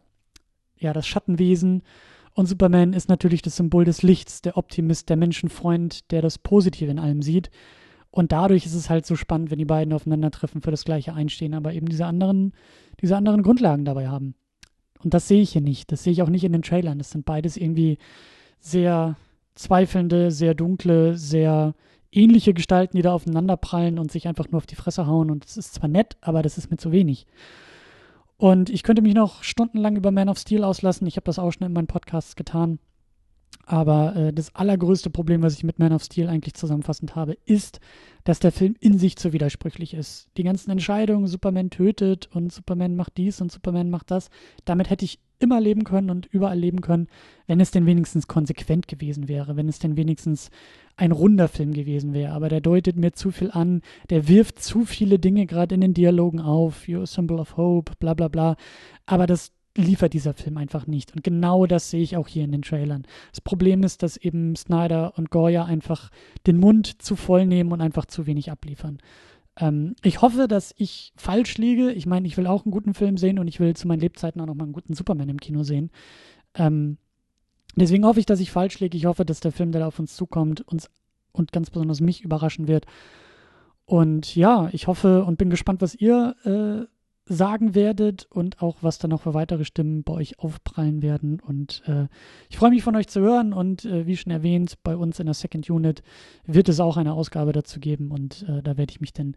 ja, 0.78 0.92
das 0.92 1.08
Schattenwesen. 1.08 1.84
Und 2.34 2.48
Superman 2.48 2.94
ist 2.94 3.08
natürlich 3.08 3.42
das 3.42 3.56
Symbol 3.56 3.86
des 3.86 4.04
Lichts, 4.04 4.42
der 4.42 4.58
Optimist, 4.58 5.10
der 5.10 5.16
Menschenfreund, 5.16 6.12
der 6.12 6.22
das 6.22 6.38
Positive 6.38 6.92
in 6.92 7.00
allem 7.00 7.22
sieht. 7.22 7.50
Und 8.10 8.32
dadurch 8.32 8.66
ist 8.66 8.74
es 8.74 8.90
halt 8.90 9.06
so 9.06 9.16
spannend, 9.16 9.52
wenn 9.52 9.60
die 9.60 9.66
beiden 9.66 9.94
aufeinandertreffen, 9.94 10.62
für 10.62 10.72
das 10.72 10.86
Gleiche 10.86 11.14
einstehen, 11.14 11.54
aber 11.54 11.74
eben 11.74 11.88
diese 11.88 12.08
anderen, 12.08 12.54
diese 13.00 13.16
anderen 13.16 13.44
Grundlagen 13.44 13.86
dabei 13.86 14.08
haben. 14.08 14.34
Und 15.04 15.14
das 15.14 15.28
sehe 15.28 15.42
ich 15.42 15.52
hier 15.52 15.62
nicht. 15.62 15.92
Das 15.92 16.04
sehe 16.04 16.14
ich 16.14 16.24
auch 16.24 16.30
nicht 16.30 16.44
in 16.44 16.52
den 16.52 16.64
Trailern. 16.64 16.98
Das 16.98 17.12
sind 17.12 17.26
beides 17.26 17.58
irgendwie 17.58 18.00
sehr 18.60 19.16
zweifelnde, 19.58 20.32
sehr 20.32 20.54
dunkle, 20.54 21.18
sehr 21.18 21.74
ähnliche 22.12 22.54
Gestalten, 22.54 22.98
die 22.98 23.04
da 23.04 23.14
aufeinander 23.14 23.58
prallen 23.58 24.00
und 24.00 24.12
sich 24.12 24.28
einfach 24.28 24.50
nur 24.50 24.58
auf 24.60 24.66
die 24.66 24.76
Fresse 24.76 25.08
hauen. 25.08 25.30
Und 25.32 25.46
es 25.46 25.58
ist 25.58 25.74
zwar 25.74 25.90
nett, 25.90 26.18
aber 26.22 26.42
das 26.42 26.58
ist 26.58 26.72
mir 26.72 26.78
zu 26.78 26.92
wenig. 26.92 27.26
Und 28.38 28.70
ich 28.70 28.84
könnte 28.84 29.02
mich 29.02 29.16
noch 29.16 29.44
stundenlang 29.44 29.96
über 29.96 30.12
Man 30.12 30.30
of 30.30 30.38
Steel 30.38 30.64
auslassen. 30.64 31.08
Ich 31.08 31.16
habe 31.16 31.26
das 31.26 31.40
auch 31.40 31.52
schon 31.52 31.68
in 31.68 31.74
meinen 31.74 31.88
Podcasts 31.88 32.36
getan. 32.36 32.80
Aber 33.66 34.16
äh, 34.16 34.34
das 34.34 34.56
allergrößte 34.56 35.10
Problem, 35.10 35.42
was 35.42 35.54
ich 35.54 35.64
mit 35.66 35.78
Man 35.78 35.92
of 35.92 36.02
Steel 36.02 36.30
eigentlich 36.30 36.54
zusammenfassend 36.54 37.16
habe, 37.16 37.38
ist, 37.46 37.82
dass 38.24 38.40
der 38.40 38.54
Film 38.54 38.76
in 38.80 38.98
sich 38.98 39.18
zu 39.18 39.34
widersprüchlich 39.34 39.94
ist. 39.94 40.30
Die 40.38 40.44
ganzen 40.44 40.72
Entscheidungen, 40.72 41.28
Superman 41.28 41.70
tötet 41.70 42.30
und 42.34 42.54
Superman 42.54 42.96
macht 42.96 43.18
dies 43.18 43.42
und 43.42 43.52
Superman 43.52 43.90
macht 43.90 44.10
das, 44.10 44.30
damit 44.64 44.90
hätte 44.90 45.04
ich 45.04 45.20
immer 45.40 45.60
leben 45.60 45.84
können 45.84 46.10
und 46.10 46.26
überall 46.28 46.58
leben 46.58 46.80
können, 46.80 47.08
wenn 47.46 47.60
es 47.60 47.72
denn 47.72 47.86
wenigstens 47.86 48.28
konsequent 48.28 48.88
gewesen 48.88 49.28
wäre, 49.28 49.56
wenn 49.56 49.68
es 49.68 49.80
denn 49.80 49.98
wenigstens 49.98 50.50
ein 50.96 51.12
runder 51.12 51.48
Film 51.48 51.74
gewesen 51.74 52.14
wäre. 52.14 52.34
Aber 52.34 52.50
der 52.50 52.62
deutet 52.62 52.96
mir 52.96 53.12
zu 53.12 53.32
viel 53.32 53.52
an, 53.52 53.82
der 54.10 54.28
wirft 54.30 54.64
zu 54.64 54.86
viele 54.86 55.20
Dinge 55.20 55.46
gerade 55.46 55.76
in 55.76 55.82
den 55.82 55.94
Dialogen 55.94 56.40
auf, 56.40 56.88
You're 56.88 57.04
a 57.04 57.06
symbol 57.06 57.40
of 57.40 57.58
hope, 57.58 57.94
bla 58.00 58.14
bla 58.14 58.30
bla. 58.30 58.56
Aber 59.06 59.28
das 59.28 59.52
liefert 59.78 60.14
dieser 60.14 60.34
Film 60.34 60.58
einfach 60.58 60.88
nicht. 60.88 61.16
Und 61.16 61.24
genau 61.24 61.66
das 61.66 61.90
sehe 61.90 62.02
ich 62.02 62.18
auch 62.18 62.28
hier 62.28 62.44
in 62.44 62.52
den 62.52 62.64
Trailern. 62.64 63.04
Das 63.32 63.42
Problem 63.42 63.84
ist, 63.84 64.04
dass 64.04 64.18
eben 64.18 64.56
Snyder 64.56 65.18
und 65.18 65.30
Goya 65.30 65.66
einfach 65.66 66.10
den 66.46 66.58
Mund 66.58 67.02
zu 67.02 67.16
voll 67.16 67.46
nehmen 67.46 67.72
und 67.72 67.82
einfach 67.82 68.06
zu 68.06 68.26
wenig 68.26 68.52
abliefern. 68.52 68.98
Ähm, 69.60 69.96
ich 70.04 70.22
hoffe, 70.22 70.48
dass 70.48 70.74
ich 70.78 71.14
falsch 71.16 71.58
liege. 71.58 71.92
Ich 71.92 72.06
meine, 72.06 72.28
ich 72.28 72.38
will 72.38 72.48
auch 72.48 72.66
einen 72.66 72.72
guten 72.72 72.94
Film 72.94 73.18
sehen 73.18 73.40
und 73.40 73.48
ich 73.48 73.60
will 73.60 73.76
zu 73.76 73.88
meinen 73.88 74.02
Lebzeiten 74.02 74.42
auch 74.42 74.48
noch 74.48 74.56
mal 74.56 74.66
einen 74.66 74.74
guten 74.74 74.94
Superman 74.94 75.30
im 75.30 75.40
Kino 75.40 75.64
sehen. 75.64 75.92
Ähm, 76.56 76.98
deswegen 77.76 78.06
hoffe 78.06 78.20
ich, 78.20 78.26
dass 78.26 78.40
ich 78.40 78.52
falsch 78.52 78.80
liege. 78.80 78.98
Ich 78.98 79.06
hoffe, 79.06 79.26
dass 79.26 79.40
der 79.40 79.52
Film, 79.52 79.72
der 79.72 79.82
da 79.82 79.88
auf 79.88 80.00
uns 80.00 80.16
zukommt, 80.16 80.62
uns 80.62 80.90
und 81.32 81.52
ganz 81.52 81.70
besonders 81.70 82.02
mich 82.02 82.24
überraschen 82.24 82.68
wird. 82.68 82.86
Und 83.86 84.36
ja, 84.36 84.70
ich 84.74 84.88
hoffe 84.88 85.24
und 85.24 85.38
bin 85.38 85.50
gespannt, 85.50 85.82
was 85.82 85.96
ihr 85.96 86.36
äh, 86.44 86.97
sagen 87.28 87.76
werdet 87.76 88.28
und 88.30 88.62
auch 88.62 88.78
was 88.82 89.00
dann 89.00 89.12
noch 89.12 89.22
für 89.22 89.34
weitere 89.34 89.66
Stimmen 89.66 90.04
bei 90.04 90.14
euch 90.14 90.40
aufprallen 90.40 91.02
werden. 91.02 91.40
Und 91.40 91.84
äh, 91.86 92.08
ich 92.50 92.58
freue 92.58 92.70
mich 92.70 92.84
von 92.84 92.96
euch 92.96 93.08
zu 93.08 93.22
hören 93.22 93.54
und 93.54 93.86
äh, 93.86 94.06
wie 94.08 94.18
schon 94.18 94.32
erwähnt, 94.32 94.78
bei 94.84 94.96
uns 94.96 95.20
in 95.20 95.26
der 95.26 95.36
Second 95.36 95.70
Unit 95.70 96.04
wird 96.46 96.70
es 96.70 96.80
auch 96.80 96.98
eine 96.98 97.14
Ausgabe 97.14 97.52
dazu 97.52 97.80
geben 97.80 98.12
und 98.12 98.46
äh, 98.48 98.62
da 98.62 98.78
werde 98.78 98.92
ich 98.92 99.02
mich 99.02 99.14
dann 99.14 99.36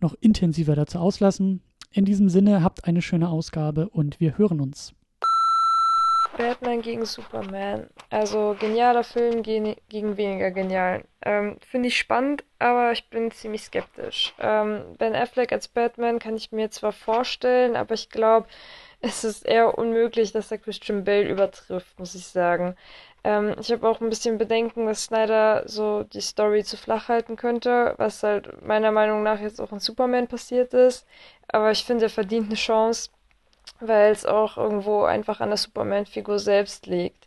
noch 0.00 0.14
intensiver 0.20 0.74
dazu 0.74 0.98
auslassen. 0.98 1.60
In 1.92 2.04
diesem 2.04 2.28
Sinne, 2.28 2.62
habt 2.62 2.84
eine 2.84 3.02
schöne 3.02 3.28
Ausgabe 3.28 3.88
und 3.88 4.20
wir 4.20 4.38
hören 4.38 4.60
uns. 4.60 4.94
Batman 6.36 6.82
gegen 6.82 7.04
Superman. 7.04 7.88
Also 8.10 8.56
genialer 8.58 9.04
Film 9.04 9.42
gegen, 9.42 9.76
gegen 9.88 10.16
weniger 10.16 10.50
genial. 10.50 11.04
Ähm, 11.24 11.58
Finde 11.70 11.88
ich 11.88 11.98
spannend, 11.98 12.44
aber 12.58 12.92
ich 12.92 13.08
bin 13.08 13.30
ziemlich 13.30 13.62
skeptisch. 13.62 14.34
Ähm, 14.38 14.96
ben 14.98 15.14
Affleck 15.14 15.52
als 15.52 15.68
Batman 15.68 16.18
kann 16.18 16.36
ich 16.36 16.52
mir 16.52 16.70
zwar 16.70 16.92
vorstellen, 16.92 17.76
aber 17.76 17.94
ich 17.94 18.10
glaube, 18.10 18.46
es 19.00 19.24
ist 19.24 19.44
eher 19.46 19.78
unmöglich, 19.78 20.32
dass 20.32 20.50
er 20.50 20.58
Christian 20.58 21.04
Bale 21.04 21.28
übertrifft, 21.28 21.98
muss 21.98 22.14
ich 22.14 22.26
sagen. 22.26 22.76
Ähm, 23.24 23.54
ich 23.60 23.70
habe 23.70 23.88
auch 23.88 24.00
ein 24.00 24.08
bisschen 24.10 24.38
Bedenken, 24.38 24.86
dass 24.86 25.04
Snyder 25.04 25.62
so 25.66 26.02
die 26.04 26.20
Story 26.20 26.64
zu 26.64 26.76
flach 26.76 27.08
halten 27.08 27.36
könnte, 27.36 27.94
was 27.98 28.22
halt 28.22 28.64
meiner 28.64 28.90
Meinung 28.90 29.22
nach 29.22 29.40
jetzt 29.40 29.60
auch 29.60 29.72
in 29.72 29.80
Superman 29.80 30.28
passiert 30.28 30.74
ist. 30.74 31.06
Aber 31.48 31.70
ich 31.70 31.84
finde, 31.84 32.06
er 32.06 32.10
verdient 32.10 32.46
eine 32.46 32.56
Chance 32.56 33.10
weil 33.86 34.12
es 34.12 34.24
auch 34.24 34.56
irgendwo 34.56 35.02
einfach 35.02 35.40
an 35.40 35.50
der 35.50 35.58
Superman-Figur 35.58 36.38
selbst 36.38 36.86
liegt. 36.86 37.26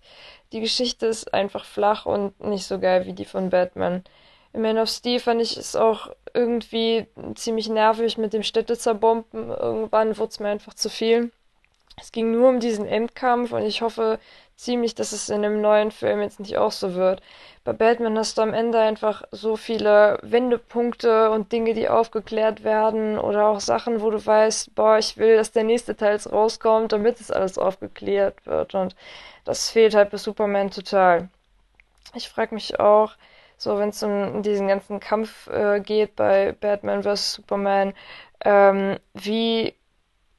Die 0.52 0.62
Geschichte 0.62 1.06
ist 1.08 1.34
einfach 1.34 1.66
flach 1.66 2.06
und 2.06 2.40
nicht 2.40 2.66
so 2.66 2.80
geil 2.80 3.06
wie 3.06 3.14
die 3.14 3.26
von 3.26 3.50
Batman. 3.50 4.04
In 4.54 4.62
Man 4.62 4.78
of 4.78 4.90
Steel 4.90 5.20
fand 5.20 5.42
ich 5.42 5.58
es 5.58 5.76
auch 5.76 6.10
irgendwie 6.34 7.08
ziemlich 7.36 7.68
nervig 7.68 8.18
mit 8.18 8.34
dem 8.34 8.44
Städtezerbomben. 8.44 9.50
Irgendwann 9.50 10.18
wurde 10.18 10.30
es 10.30 10.40
mir 10.40 10.50
einfach 10.50 10.74
zu 10.74 10.90
viel. 10.90 11.32
Es 12.00 12.12
ging 12.12 12.32
nur 12.32 12.50
um 12.50 12.60
diesen 12.60 12.86
Endkampf 12.86 13.52
und 13.52 13.64
ich 13.64 13.82
hoffe 13.82 14.20
ziemlich, 14.56 14.96
dass 14.96 15.12
es 15.12 15.30
in 15.30 15.42
dem 15.42 15.62
neuen 15.62 15.92
Film 15.92 16.22
jetzt 16.22 16.40
nicht 16.40 16.58
auch 16.58 16.72
so 16.72 16.96
wird. 16.96 17.22
Bei 17.64 17.74
Batman 17.74 18.18
hast 18.18 18.38
du 18.38 18.42
am 18.42 18.54
Ende 18.54 18.80
einfach 18.80 19.24
so 19.32 19.56
viele 19.58 20.20
Wendepunkte 20.22 21.32
und 21.32 21.52
Dinge, 21.52 21.74
die 21.74 21.90
aufgeklärt 21.90 22.64
werden 22.64 23.18
oder 23.18 23.48
auch 23.48 23.60
Sachen, 23.60 24.02
wo 24.02 24.12
du 24.12 24.24
weißt, 24.24 24.76
boah, 24.76 24.98
ich 24.98 25.18
will, 25.18 25.36
dass 25.36 25.52
der 25.52 25.64
nächste 25.64 25.96
Teil 25.96 26.18
rauskommt, 26.18 26.92
damit 26.92 27.20
es 27.20 27.32
alles 27.32 27.58
aufgeklärt 27.58 28.46
wird. 28.46 28.76
Und 28.76 28.96
das 29.46 29.70
fehlt 29.70 29.96
halt 29.96 30.12
bei 30.12 30.18
Superman 30.18 30.72
total. 30.72 31.30
Ich 32.14 32.30
frage 32.30 32.56
mich 32.56 32.80
auch, 32.80 33.14
so 33.58 33.78
wenn 33.80 33.90
es 33.90 34.04
um 34.04 34.44
diesen 34.44 34.68
ganzen 34.68 35.00
Kampf 35.00 35.48
äh, 35.48 35.80
geht 35.80 36.16
bei 36.16 36.54
Batman 36.54 37.04
vs. 37.04 37.34
Superman, 37.34 37.94
ähm, 38.44 38.98
wie 39.14 39.74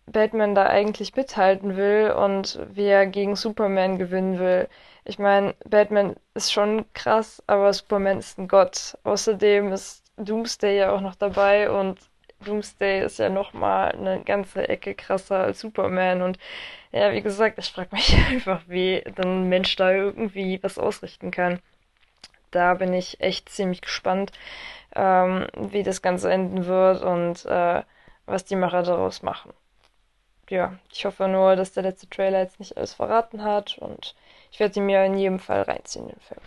Batman 0.07 0.55
da 0.55 0.67
eigentlich 0.67 1.15
mithalten 1.17 1.77
will 1.77 2.13
und 2.13 2.61
wie 2.73 2.87
er 2.87 3.07
gegen 3.07 3.37
Superman 3.37 3.99
gewinnen 3.99 4.39
will. 4.39 4.69
Ich 5.05 5.19
meine, 5.19 5.55
Batman 5.65 6.17
ist 6.35 6.53
schon 6.53 6.85
krass, 6.95 7.43
aber 7.47 7.73
Superman 7.73 8.19
ist 8.19 8.39
ein 8.39 8.49
Gott. 8.49 8.99
Außerdem 9.05 9.73
ist 9.73 10.05
Doomsday 10.17 10.79
ja 10.79 10.93
auch 10.93 11.01
noch 11.01 11.15
dabei 11.17 11.71
und 11.71 11.99
Doomsday 12.45 13.05
ist 13.05 13.19
ja 13.19 13.29
nochmal 13.29 13.93
eine 13.93 14.23
ganze 14.23 14.69
Ecke 14.69 14.95
krasser 14.95 15.39
als 15.39 15.61
Superman. 15.61 16.23
Und 16.23 16.39
ja, 16.93 17.13
wie 17.13 17.23
gesagt, 17.23 17.59
ich 17.59 17.71
frage 17.71 17.95
mich 17.95 18.17
einfach, 18.31 18.63
wie 18.69 19.03
ein 19.21 19.49
Mensch 19.49 19.77
da 19.77 19.93
irgendwie 19.93 20.63
was 20.63 20.79
ausrichten 20.79 21.31
kann. 21.31 21.61
Da 22.51 22.75
bin 22.75 22.93
ich 22.95 23.21
echt 23.21 23.49
ziemlich 23.49 23.81
gespannt, 23.83 24.33
ähm, 24.95 25.47
wie 25.57 25.83
das 25.83 26.03
Ganze 26.03 26.31
enden 26.33 26.67
wird 26.67 27.03
und 27.03 27.45
äh, 27.47 27.83
was 28.27 28.45
die 28.45 28.57
Macher 28.57 28.83
daraus 28.83 29.23
machen. 29.23 29.53
Ja, 30.49 30.79
ich 30.93 31.05
hoffe 31.05 31.27
nur, 31.27 31.57
dass 31.57 31.73
der 31.73 31.83
letzte 31.83 32.09
Trailer 32.09 32.39
jetzt 32.39 32.61
nicht 32.61 32.77
alles 32.77 32.95
verraten 32.95 33.43
hat 33.43 33.79
und 33.79 34.15
ich 34.53 34.61
werde 34.61 34.79
ihn 34.79 34.87
mir 34.87 35.05
in 35.05 35.19
jedem 35.19 35.41
Fall 35.41 35.63
reinziehen, 35.63 36.07
den 36.07 36.21
Film. 36.21 36.41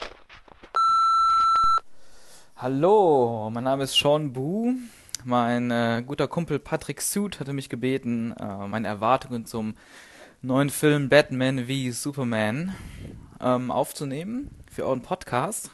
Hallo, 2.56 3.50
mein 3.52 3.66
Name 3.66 3.84
ist 3.84 3.98
Sean 3.98 4.32
Bu. 4.32 4.74
Mein 5.26 5.70
äh, 5.70 6.02
guter 6.06 6.30
Kumpel 6.30 6.60
Patrick 6.60 7.02
Suit 7.02 7.42
hatte 7.42 7.52
mich 7.52 7.68
gebeten, 7.68 8.34
äh, 8.40 8.68
meine 8.68 8.88
Erwartungen 8.88 9.46
zum 9.46 9.76
neuen 10.42 10.70
Film 10.70 11.10
Batman 11.10 11.68
wie 11.68 11.92
Superman 11.92 12.74
ähm, 13.42 13.70
aufzunehmen 13.70 14.50
für 14.72 14.86
euren 14.86 15.02
Podcast. 15.02 15.72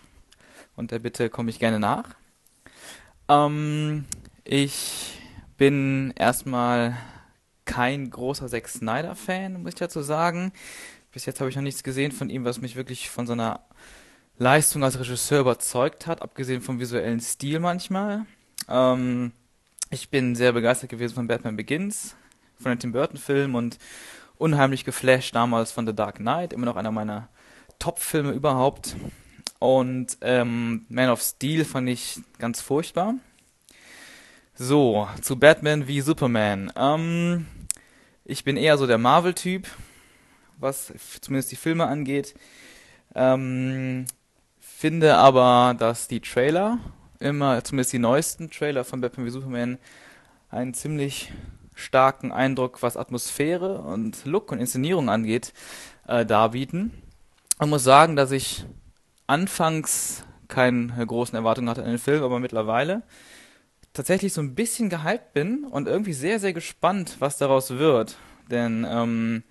Und 0.75 0.89
der 0.89 0.97
Bitte 0.97 1.29
komme 1.29 1.51
ich 1.51 1.59
gerne 1.59 1.79
nach. 1.79 2.15
Ähm, 3.29 4.05
ich 4.43 5.19
bin 5.57 6.11
erstmal 6.17 6.97
kein 7.65 8.09
großer 8.09 8.47
Zack 8.47 8.67
Snyder-Fan, 8.67 9.61
muss 9.61 9.69
ich 9.69 9.75
dazu 9.75 10.01
sagen. 10.01 10.51
Bis 11.11 11.25
jetzt 11.25 11.39
habe 11.39 11.49
ich 11.49 11.55
noch 11.55 11.63
nichts 11.63 11.83
gesehen 11.83 12.11
von 12.11 12.29
ihm, 12.29 12.45
was 12.45 12.61
mich 12.61 12.75
wirklich 12.75 13.09
von 13.09 13.27
seiner 13.27 13.61
Leistung 14.37 14.83
als 14.83 14.99
Regisseur 14.99 15.41
überzeugt 15.41 16.07
hat, 16.07 16.21
abgesehen 16.21 16.61
vom 16.61 16.79
visuellen 16.79 17.21
Stil 17.21 17.59
manchmal. 17.59 18.25
Ähm, 18.67 19.31
ich 19.91 20.09
bin 20.09 20.35
sehr 20.35 20.51
begeistert 20.51 20.89
gewesen 20.89 21.15
von 21.15 21.27
Batman 21.27 21.55
Begins, 21.55 22.15
von 22.59 22.71
den 22.71 22.79
Tim 22.79 22.91
Burton-Filmen 22.91 23.55
und 23.55 23.77
unheimlich 24.37 24.83
geflasht 24.83 25.35
damals 25.35 25.71
von 25.71 25.85
The 25.87 25.95
Dark 25.95 26.17
Knight, 26.17 26.53
immer 26.53 26.65
noch 26.65 26.75
einer 26.75 26.91
meiner 26.91 27.29
Top-Filme 27.79 28.31
überhaupt. 28.31 28.95
Und 29.59 30.17
ähm, 30.21 30.85
Man 30.89 31.09
of 31.09 31.21
Steel 31.21 31.63
fand 31.63 31.89
ich 31.89 32.19
ganz 32.39 32.61
furchtbar. 32.61 33.15
So, 34.55 35.07
zu 35.21 35.37
Batman 35.37 35.87
wie 35.87 36.01
Superman. 36.01 36.71
Ähm, 36.75 37.45
ich 38.23 38.43
bin 38.43 38.57
eher 38.57 38.77
so 38.77 38.87
der 38.87 38.97
Marvel-Typ 38.97 39.67
was 40.59 40.93
zumindest 41.21 41.51
die 41.51 41.55
Filme 41.55 41.87
angeht. 41.87 42.33
Ähm, 43.13 44.05
finde 44.59 45.15
aber, 45.15 45.75
dass 45.77 46.07
die 46.07 46.19
Trailer, 46.19 46.79
immer, 47.19 47.63
zumindest 47.63 47.93
die 47.93 47.99
neuesten 47.99 48.49
Trailer 48.49 48.83
von 48.83 49.01
Batman 49.01 49.25
wie 49.25 49.31
Superman, 49.31 49.77
einen 50.49 50.73
ziemlich 50.73 51.31
starken 51.73 52.31
Eindruck, 52.31 52.81
was 52.81 52.97
Atmosphäre 52.97 53.79
und 53.79 54.25
Look 54.25 54.51
und 54.51 54.59
Inszenierung 54.59 55.09
angeht, 55.09 55.53
äh, 56.07 56.25
darbieten. 56.25 56.91
Ich 57.59 57.67
muss 57.67 57.83
sagen, 57.83 58.15
dass 58.15 58.31
ich 58.31 58.65
anfangs 59.27 60.23
keine 60.47 61.05
großen 61.05 61.35
Erwartungen 61.35 61.69
hatte 61.69 61.83
an 61.83 61.89
den 61.89 61.97
Film, 61.97 62.23
aber 62.23 62.39
mittlerweile 62.39 63.01
tatsächlich 63.95 64.33
so 64.33 64.41
ein 64.41 64.53
bisschen 64.53 64.89
gehypt 64.89 65.33
bin 65.33 65.63
und 65.63 65.87
irgendwie 65.87 66.13
sehr, 66.13 66.39
sehr 66.39 66.53
gespannt, 66.53 67.15
was 67.19 67.37
daraus 67.37 67.71
wird. 67.71 68.17
Denn 68.51 68.85
ähm, 68.87 69.43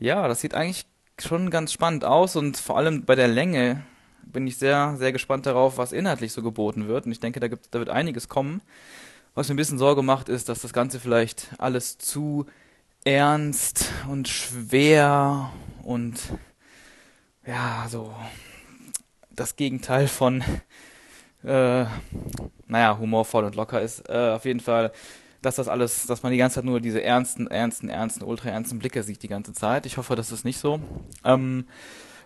ja, 0.00 0.26
das 0.26 0.40
sieht 0.40 0.54
eigentlich 0.54 0.86
schon 1.20 1.50
ganz 1.50 1.72
spannend 1.72 2.04
aus 2.04 2.34
und 2.34 2.56
vor 2.56 2.76
allem 2.76 3.04
bei 3.04 3.14
der 3.14 3.28
Länge 3.28 3.84
bin 4.22 4.46
ich 4.46 4.56
sehr, 4.56 4.96
sehr 4.98 5.12
gespannt 5.12 5.46
darauf, 5.46 5.78
was 5.78 5.92
inhaltlich 5.92 6.32
so 6.32 6.42
geboten 6.42 6.88
wird. 6.88 7.06
Und 7.06 7.12
ich 7.12 7.20
denke, 7.20 7.40
da, 7.40 7.48
gibt, 7.48 7.74
da 7.74 7.78
wird 7.78 7.88
einiges 7.88 8.28
kommen. 8.28 8.60
Was 9.34 9.48
mir 9.48 9.54
ein 9.54 9.56
bisschen 9.56 9.78
Sorge 9.78 10.02
macht, 10.02 10.28
ist, 10.28 10.48
dass 10.48 10.60
das 10.62 10.72
Ganze 10.72 11.00
vielleicht 11.00 11.48
alles 11.58 11.98
zu 11.98 12.46
ernst 13.04 13.86
und 14.08 14.28
schwer 14.28 15.52
und 15.82 16.20
ja, 17.46 17.86
so 17.88 18.14
das 19.30 19.56
Gegenteil 19.56 20.08
von 20.08 20.42
äh, 21.44 21.84
naja, 22.66 22.98
humorvoll 22.98 23.44
und 23.44 23.54
locker 23.54 23.80
ist. 23.80 24.08
Äh, 24.08 24.30
auf 24.30 24.44
jeden 24.44 24.60
Fall, 24.60 24.92
dass 25.42 25.56
das 25.56 25.68
alles, 25.68 26.06
dass 26.06 26.22
man 26.22 26.32
die 26.32 26.38
ganze 26.38 26.56
Zeit 26.56 26.64
nur 26.64 26.80
diese 26.80 27.02
ernsten, 27.02 27.46
ernsten, 27.46 27.88
ernsten, 27.88 28.24
ultra 28.24 28.50
ernsten 28.50 28.78
Blicke 28.78 29.02
sieht 29.02 29.22
die 29.22 29.28
ganze 29.28 29.52
Zeit. 29.52 29.86
Ich 29.86 29.96
hoffe, 29.96 30.16
das 30.16 30.32
ist 30.32 30.44
nicht 30.44 30.58
so. 30.58 30.80
Ähm, 31.24 31.66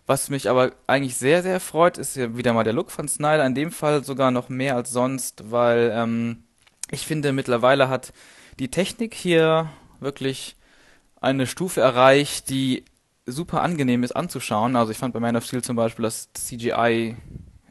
was 0.07 0.31
mich 0.31 0.51
aber 0.51 0.73
eigentlich 0.87 1.17
sehr, 1.17 1.43
sehr 1.43 1.61
freut, 1.61 1.97
ist 1.99 2.17
ja 2.17 2.37
wieder 2.37 2.53
mal 2.53 2.65
der 2.65 2.73
Look 2.73 2.91
von 2.91 3.07
Snyder. 3.07 3.47
In 3.47 3.55
dem 3.55 3.71
Fall 3.71 4.03
sogar 4.03 4.31
noch 4.31 4.49
mehr 4.49 4.75
als 4.75 4.91
sonst, 4.91 5.51
weil 5.51 5.93
ähm, 5.95 6.45
ich 6.91 7.07
finde, 7.07 7.33
mittlerweile 7.33 7.89
hat 7.89 8.13
die 8.59 8.71
Technik 8.71 9.15
hier 9.15 9.71
wirklich 10.01 10.57
eine 11.21 11.47
Stufe 11.47 11.81
erreicht, 11.81 12.51
die 12.51 12.85
super 13.27 13.63
angenehm 13.63 14.03
ist 14.03 14.13
anzuschauen. 14.13 14.75
Also 14.75 14.91
ich 14.91 14.99
fand 14.99 15.15
bei 15.15 15.21
Man 15.21 15.37
of 15.37 15.45
Steel 15.45 15.63
zum 15.63 15.77
Beispiel 15.77 16.03
das 16.03 16.33
CGI 16.33 17.17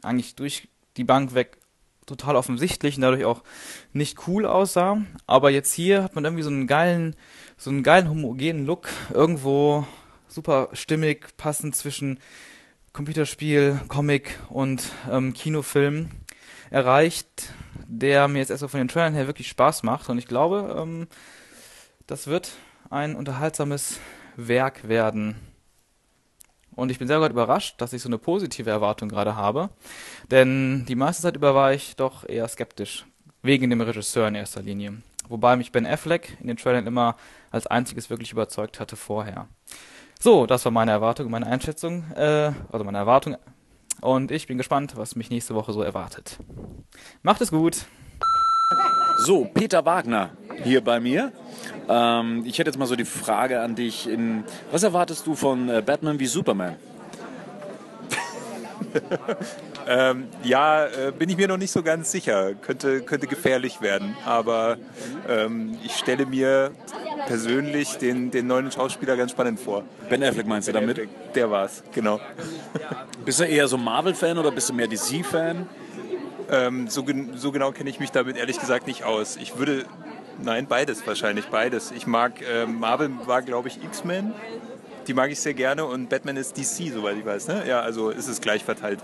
eigentlich 0.02 0.34
durch 0.34 0.68
die 0.96 1.04
Bank 1.04 1.34
weg 1.34 1.58
total 2.06 2.36
offensichtlich 2.36 2.96
und 2.96 3.02
dadurch 3.02 3.24
auch 3.24 3.42
nicht 3.92 4.26
cool 4.26 4.46
aussah. 4.46 5.02
Aber 5.26 5.50
jetzt 5.50 5.72
hier 5.72 6.02
hat 6.02 6.14
man 6.14 6.24
irgendwie 6.24 6.42
so 6.42 6.50
einen 6.50 6.66
geilen, 6.66 7.16
so 7.56 7.70
einen 7.70 7.82
geilen 7.82 8.08
homogenen 8.08 8.66
Look. 8.66 8.88
Irgendwo 9.12 9.86
super 10.28 10.68
stimmig, 10.72 11.36
passend 11.36 11.76
zwischen 11.76 12.18
Computerspiel, 12.92 13.80
Comic 13.88 14.38
und 14.48 14.90
ähm, 15.10 15.32
Kinofilm 15.32 16.10
erreicht, 16.70 17.52
der 17.86 18.28
mir 18.28 18.40
jetzt 18.40 18.50
erstmal 18.50 18.70
von 18.70 18.80
den 18.80 18.88
Trailern 18.88 19.14
her 19.14 19.26
wirklich 19.26 19.48
Spaß 19.48 19.82
macht. 19.82 20.08
Und 20.08 20.18
ich 20.18 20.26
glaube, 20.26 20.76
ähm, 20.78 21.06
das 22.06 22.26
wird 22.26 22.52
ein 22.90 23.14
unterhaltsames 23.14 24.00
Werk 24.36 24.88
werden. 24.88 25.36
Und 26.74 26.90
ich 26.90 26.98
bin 26.98 27.08
sehr 27.08 27.18
überrascht, 27.18 27.80
dass 27.80 27.92
ich 27.92 28.02
so 28.02 28.08
eine 28.08 28.18
positive 28.18 28.70
Erwartung 28.70 29.08
gerade 29.08 29.36
habe. 29.36 29.70
Denn 30.30 30.84
die 30.86 30.94
meiste 30.94 31.22
Zeit 31.22 31.36
über 31.36 31.54
war 31.54 31.72
ich 31.72 31.96
doch 31.96 32.28
eher 32.28 32.48
skeptisch. 32.48 33.06
Wegen 33.42 33.70
dem 33.70 33.80
Regisseur 33.80 34.28
in 34.28 34.36
erster 34.36 34.62
Linie. 34.62 35.02
Wobei 35.28 35.56
mich 35.56 35.72
Ben 35.72 35.86
Affleck 35.86 36.36
in 36.40 36.46
den 36.46 36.56
Trailern 36.56 36.86
immer 36.86 37.16
als 37.50 37.66
einziges 37.66 38.08
wirklich 38.08 38.32
überzeugt 38.32 38.78
hatte 38.80 38.96
vorher. 38.96 39.48
So, 40.20 40.46
das 40.46 40.64
war 40.64 40.72
meine 40.72 40.92
Erwartung, 40.92 41.30
meine 41.30 41.46
Einschätzung, 41.46 42.04
äh, 42.12 42.52
also 42.70 42.84
meine 42.84 42.98
Erwartung. 42.98 43.36
Und 44.00 44.30
ich 44.30 44.46
bin 44.46 44.58
gespannt, 44.58 44.96
was 44.96 45.16
mich 45.16 45.30
nächste 45.30 45.54
Woche 45.54 45.72
so 45.72 45.82
erwartet. 45.82 46.38
Macht 47.22 47.40
es 47.40 47.50
gut! 47.50 47.86
So, 49.24 49.44
Peter 49.44 49.84
Wagner 49.84 50.30
hier 50.64 50.82
bei 50.82 51.00
mir. 51.00 51.32
Ähm, 51.92 52.44
ich 52.46 52.58
hätte 52.58 52.70
jetzt 52.70 52.78
mal 52.78 52.86
so 52.86 52.96
die 52.96 53.04
Frage 53.04 53.60
an 53.60 53.74
dich. 53.74 54.08
In, 54.08 54.44
was 54.70 54.82
erwartest 54.82 55.26
du 55.26 55.34
von 55.34 55.68
äh, 55.68 55.82
Batman 55.84 56.18
wie 56.18 56.26
Superman? 56.26 56.76
ähm, 59.88 60.28
ja, 60.42 60.86
äh, 60.86 61.12
bin 61.16 61.28
ich 61.28 61.36
mir 61.36 61.48
noch 61.48 61.58
nicht 61.58 61.70
so 61.70 61.82
ganz 61.82 62.10
sicher. 62.10 62.54
Könnte, 62.54 63.02
könnte 63.02 63.26
gefährlich 63.26 63.80
werden. 63.80 64.16
Aber 64.24 64.78
ähm, 65.28 65.76
ich 65.84 65.96
stelle 65.96 66.24
mir 66.24 66.70
persönlich 67.26 67.96
den, 67.98 68.30
den 68.30 68.46
neuen 68.46 68.72
Schauspieler 68.72 69.16
ganz 69.16 69.32
spannend 69.32 69.60
vor. 69.60 69.84
Ben 70.08 70.22
Affleck 70.22 70.46
meinst 70.46 70.68
du 70.68 70.72
Ben 70.72 70.82
damit? 70.82 70.98
Affleck, 70.98 71.32
der 71.34 71.50
war's, 71.50 71.82
genau. 71.92 72.20
Bist 73.24 73.40
du 73.40 73.44
eher 73.44 73.68
so 73.68 73.76
Marvel-Fan 73.76 74.36
oder 74.38 74.50
bist 74.50 74.68
du 74.68 74.72
mehr 74.72 74.88
DC-Fan? 74.88 75.68
Ähm, 76.50 76.88
so, 76.88 77.04
gen 77.04 77.36
so 77.36 77.52
genau 77.52 77.70
kenne 77.70 77.88
ich 77.88 78.00
mich 78.00 78.10
damit 78.10 78.36
ehrlich 78.36 78.58
gesagt 78.58 78.88
nicht 78.88 79.04
aus. 79.04 79.36
Ich 79.36 79.58
würde, 79.58 79.84
nein, 80.40 80.66
beides 80.66 81.06
wahrscheinlich, 81.06 81.46
beides. 81.46 81.90
Ich 81.90 82.06
mag, 82.06 82.40
äh, 82.42 82.66
Marvel 82.66 83.10
war 83.26 83.42
glaube 83.42 83.68
ich 83.68 83.82
X-Men, 83.82 84.32
die 85.06 85.14
mag 85.14 85.30
ich 85.30 85.40
sehr 85.40 85.54
gerne 85.54 85.84
und 85.84 86.08
Batman 86.08 86.36
ist 86.36 86.56
DC, 86.56 86.92
soweit 86.92 87.16
ich 87.16 87.24
weiß. 87.24 87.48
Ne? 87.48 87.64
Ja, 87.66 87.80
also 87.80 88.10
ist 88.10 88.28
es 88.28 88.40
gleich 88.40 88.64
verteilt. 88.64 89.00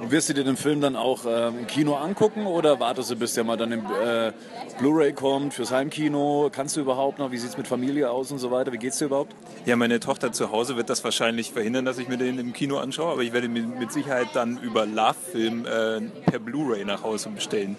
Und 0.00 0.10
wirst 0.10 0.28
du 0.28 0.34
dir 0.34 0.44
den 0.44 0.56
Film 0.56 0.80
dann 0.80 0.94
auch 0.94 1.24
ähm, 1.26 1.60
im 1.60 1.66
Kino 1.66 1.94
angucken 1.94 2.46
oder 2.46 2.80
wartest 2.80 3.10
du, 3.10 3.16
bis 3.16 3.32
der 3.34 3.44
mal 3.44 3.56
dann 3.56 3.72
im 3.72 3.80
äh, 3.80 4.32
Blu-ray 4.78 5.12
kommt 5.12 5.54
fürs 5.54 5.70
Heimkino? 5.70 6.50
Kannst 6.52 6.76
du 6.76 6.80
überhaupt 6.80 7.18
noch? 7.18 7.30
Wie 7.30 7.38
sieht 7.38 7.50
es 7.50 7.56
mit 7.56 7.66
Familie 7.66 8.10
aus 8.10 8.30
und 8.30 8.38
so 8.38 8.50
weiter? 8.50 8.72
Wie 8.72 8.78
geht's 8.78 8.98
dir 8.98 9.06
überhaupt? 9.06 9.34
Ja, 9.64 9.76
meine 9.76 9.98
Tochter 9.98 10.32
zu 10.32 10.50
Hause 10.50 10.76
wird 10.76 10.90
das 10.90 11.02
wahrscheinlich 11.02 11.52
verhindern, 11.52 11.86
dass 11.86 11.98
ich 11.98 12.08
mir 12.08 12.18
den 12.18 12.38
im 12.38 12.52
Kino 12.52 12.76
anschaue, 12.76 13.12
aber 13.12 13.22
ich 13.22 13.32
werde 13.32 13.48
mir 13.48 13.62
mit 13.62 13.90
Sicherheit 13.90 14.28
dann 14.34 14.58
über 14.58 14.84
Love-Film 14.84 15.64
äh, 15.64 16.00
per 16.30 16.40
Blu-ray 16.40 16.84
nach 16.84 17.02
Hause 17.02 17.30
bestellen. 17.30 17.76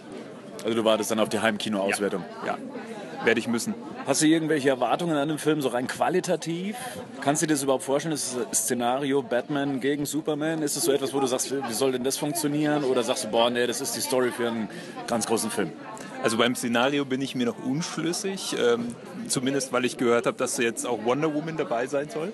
Also 0.63 0.75
du 0.75 0.83
wartest 0.83 1.11
dann 1.11 1.19
auf 1.19 1.29
die 1.29 1.39
Heimkino-Auswertung? 1.39 2.23
Ja. 2.45 2.53
ja, 2.53 3.25
werde 3.25 3.39
ich 3.39 3.47
müssen. 3.47 3.73
Hast 4.05 4.21
du 4.21 4.25
irgendwelche 4.25 4.69
Erwartungen 4.69 5.17
an 5.17 5.27
den 5.27 5.37
Film, 5.37 5.61
so 5.61 5.67
rein 5.67 5.87
qualitativ? 5.87 6.77
Kannst 7.21 7.41
du 7.41 7.47
dir 7.47 7.53
das 7.53 7.63
überhaupt 7.63 7.83
vorstellen, 7.83 8.13
das 8.13 8.37
Szenario 8.53 9.21
Batman 9.21 9.81
gegen 9.81 10.05
Superman? 10.05 10.61
Ist 10.61 10.77
es 10.77 10.85
so 10.85 10.91
etwas, 10.91 11.13
wo 11.13 11.19
du 11.19 11.27
sagst, 11.27 11.51
wie 11.51 11.73
soll 11.73 11.91
denn 11.91 12.03
das 12.03 12.17
funktionieren? 12.17 12.83
Oder 12.85 13.03
sagst 13.03 13.25
du, 13.25 13.27
boah, 13.27 13.49
nee, 13.49 13.67
das 13.67 13.81
ist 13.81 13.95
die 13.95 14.01
Story 14.01 14.31
für 14.31 14.47
einen 14.47 14.69
ganz 15.07 15.27
großen 15.27 15.51
Film? 15.51 15.71
Also 16.23 16.37
beim 16.37 16.55
Szenario 16.55 17.05
bin 17.05 17.21
ich 17.21 17.35
mir 17.35 17.45
noch 17.45 17.63
unschlüssig, 17.63 18.55
ähm, 18.59 18.95
zumindest 19.27 19.71
weil 19.71 19.85
ich 19.85 19.97
gehört 19.97 20.25
habe, 20.25 20.37
dass 20.37 20.57
jetzt 20.57 20.87
auch 20.87 21.05
Wonder 21.05 21.33
Woman 21.33 21.57
dabei 21.57 21.87
sein 21.87 22.09
soll. 22.09 22.31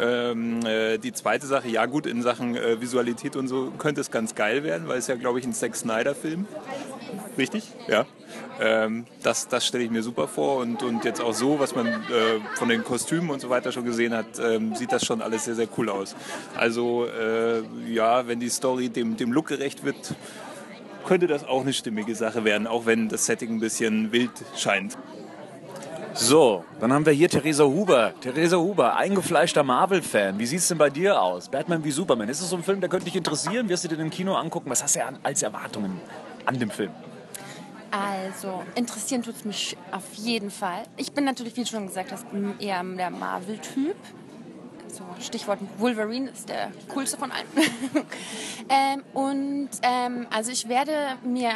Ähm, 0.00 0.64
äh, 0.66 0.98
die 0.98 1.12
zweite 1.12 1.46
Sache, 1.46 1.68
ja 1.68 1.86
gut, 1.86 2.06
in 2.06 2.22
Sachen 2.22 2.56
äh, 2.56 2.80
Visualität 2.80 3.36
und 3.36 3.48
so 3.48 3.72
könnte 3.78 4.00
es 4.00 4.10
ganz 4.10 4.34
geil 4.34 4.64
werden, 4.64 4.88
weil 4.88 4.98
es 4.98 5.06
ja, 5.06 5.14
glaube 5.14 5.38
ich, 5.38 5.44
ein 5.44 5.52
Zack 5.52 5.76
Snyder-Film. 5.76 6.46
Richtig? 7.36 7.72
Ja. 7.88 8.06
Ähm, 8.60 9.06
das 9.22 9.48
das 9.48 9.66
stelle 9.66 9.84
ich 9.84 9.90
mir 9.90 10.02
super 10.02 10.28
vor 10.28 10.58
und, 10.58 10.82
und 10.82 11.04
jetzt 11.04 11.20
auch 11.20 11.34
so, 11.34 11.58
was 11.58 11.74
man 11.74 11.86
äh, 11.86 12.40
von 12.54 12.68
den 12.68 12.84
Kostümen 12.84 13.30
und 13.30 13.40
so 13.40 13.50
weiter 13.50 13.72
schon 13.72 13.84
gesehen 13.84 14.14
hat, 14.14 14.38
ähm, 14.38 14.74
sieht 14.74 14.92
das 14.92 15.04
schon 15.04 15.22
alles 15.22 15.44
sehr, 15.44 15.54
sehr 15.54 15.68
cool 15.76 15.88
aus. 15.88 16.14
Also 16.56 17.06
äh, 17.06 17.62
ja, 17.92 18.26
wenn 18.26 18.40
die 18.40 18.48
Story 18.48 18.88
dem, 18.88 19.16
dem 19.16 19.32
Look 19.32 19.48
gerecht 19.48 19.84
wird, 19.84 20.14
könnte 21.04 21.26
das 21.26 21.44
auch 21.44 21.62
eine 21.62 21.72
stimmige 21.72 22.14
Sache 22.14 22.44
werden, 22.44 22.66
auch 22.66 22.86
wenn 22.86 23.08
das 23.08 23.26
Setting 23.26 23.56
ein 23.56 23.60
bisschen 23.60 24.12
wild 24.12 24.30
scheint. 24.56 24.96
So, 26.16 26.64
dann 26.80 26.92
haben 26.92 27.04
wir 27.04 27.12
hier 27.12 27.28
Theresa 27.28 27.64
Huber. 27.64 28.12
Theresa 28.20 28.56
Huber, 28.56 28.96
eingefleischter 28.96 29.64
Marvel-Fan. 29.64 30.38
Wie 30.38 30.46
sieht 30.46 30.60
es 30.60 30.68
denn 30.68 30.78
bei 30.78 30.88
dir 30.88 31.20
aus? 31.20 31.48
Batman 31.48 31.82
wie 31.82 31.90
Superman. 31.90 32.28
Ist 32.28 32.40
es 32.40 32.50
so 32.50 32.56
ein 32.56 32.62
Film, 32.62 32.80
der 32.80 32.88
könnte 32.88 33.06
dich 33.06 33.16
interessieren? 33.16 33.68
Wirst 33.68 33.82
du 33.82 33.88
dir 33.88 33.96
den 33.96 34.06
im 34.06 34.10
Kino 34.10 34.36
angucken? 34.36 34.70
Was 34.70 34.80
hast 34.80 34.94
du 34.94 35.00
als 35.24 35.42
Erwartungen 35.42 36.00
an 36.46 36.58
dem 36.58 36.70
Film? 36.70 36.90
Also, 37.90 38.64
interessieren 38.74 39.22
tut 39.22 39.36
es 39.36 39.44
mich 39.44 39.76
auf 39.92 40.14
jeden 40.14 40.50
Fall. 40.50 40.82
Ich 40.96 41.12
bin 41.12 41.24
natürlich, 41.24 41.56
wie 41.56 41.62
du 41.62 41.68
schon 41.68 41.86
gesagt 41.86 42.10
hast, 42.10 42.26
eher 42.58 42.82
der 42.82 43.10
Marvel-Typ. 43.10 43.96
So, 44.88 45.04
Stichwort 45.20 45.60
Wolverine 45.78 46.30
ist 46.30 46.48
der 46.48 46.72
coolste 46.92 47.16
von 47.16 47.30
allen. 47.30 47.46
ähm, 48.68 49.02
und 49.12 49.68
ähm, 49.82 50.26
also 50.30 50.50
ich 50.50 50.68
werde 50.68 50.92
mir 51.24 51.52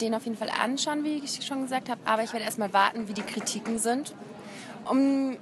den 0.00 0.14
auf 0.14 0.24
jeden 0.24 0.36
Fall 0.36 0.50
anschauen, 0.50 1.04
wie 1.04 1.18
ich 1.18 1.44
schon 1.44 1.62
gesagt 1.62 1.88
habe, 1.88 2.00
aber 2.04 2.22
ich 2.22 2.32
werde 2.32 2.44
erstmal 2.44 2.72
warten, 2.72 3.08
wie 3.08 3.14
die 3.14 3.22
Kritiken 3.22 3.78
sind. 3.78 4.14
Um, 4.88 5.36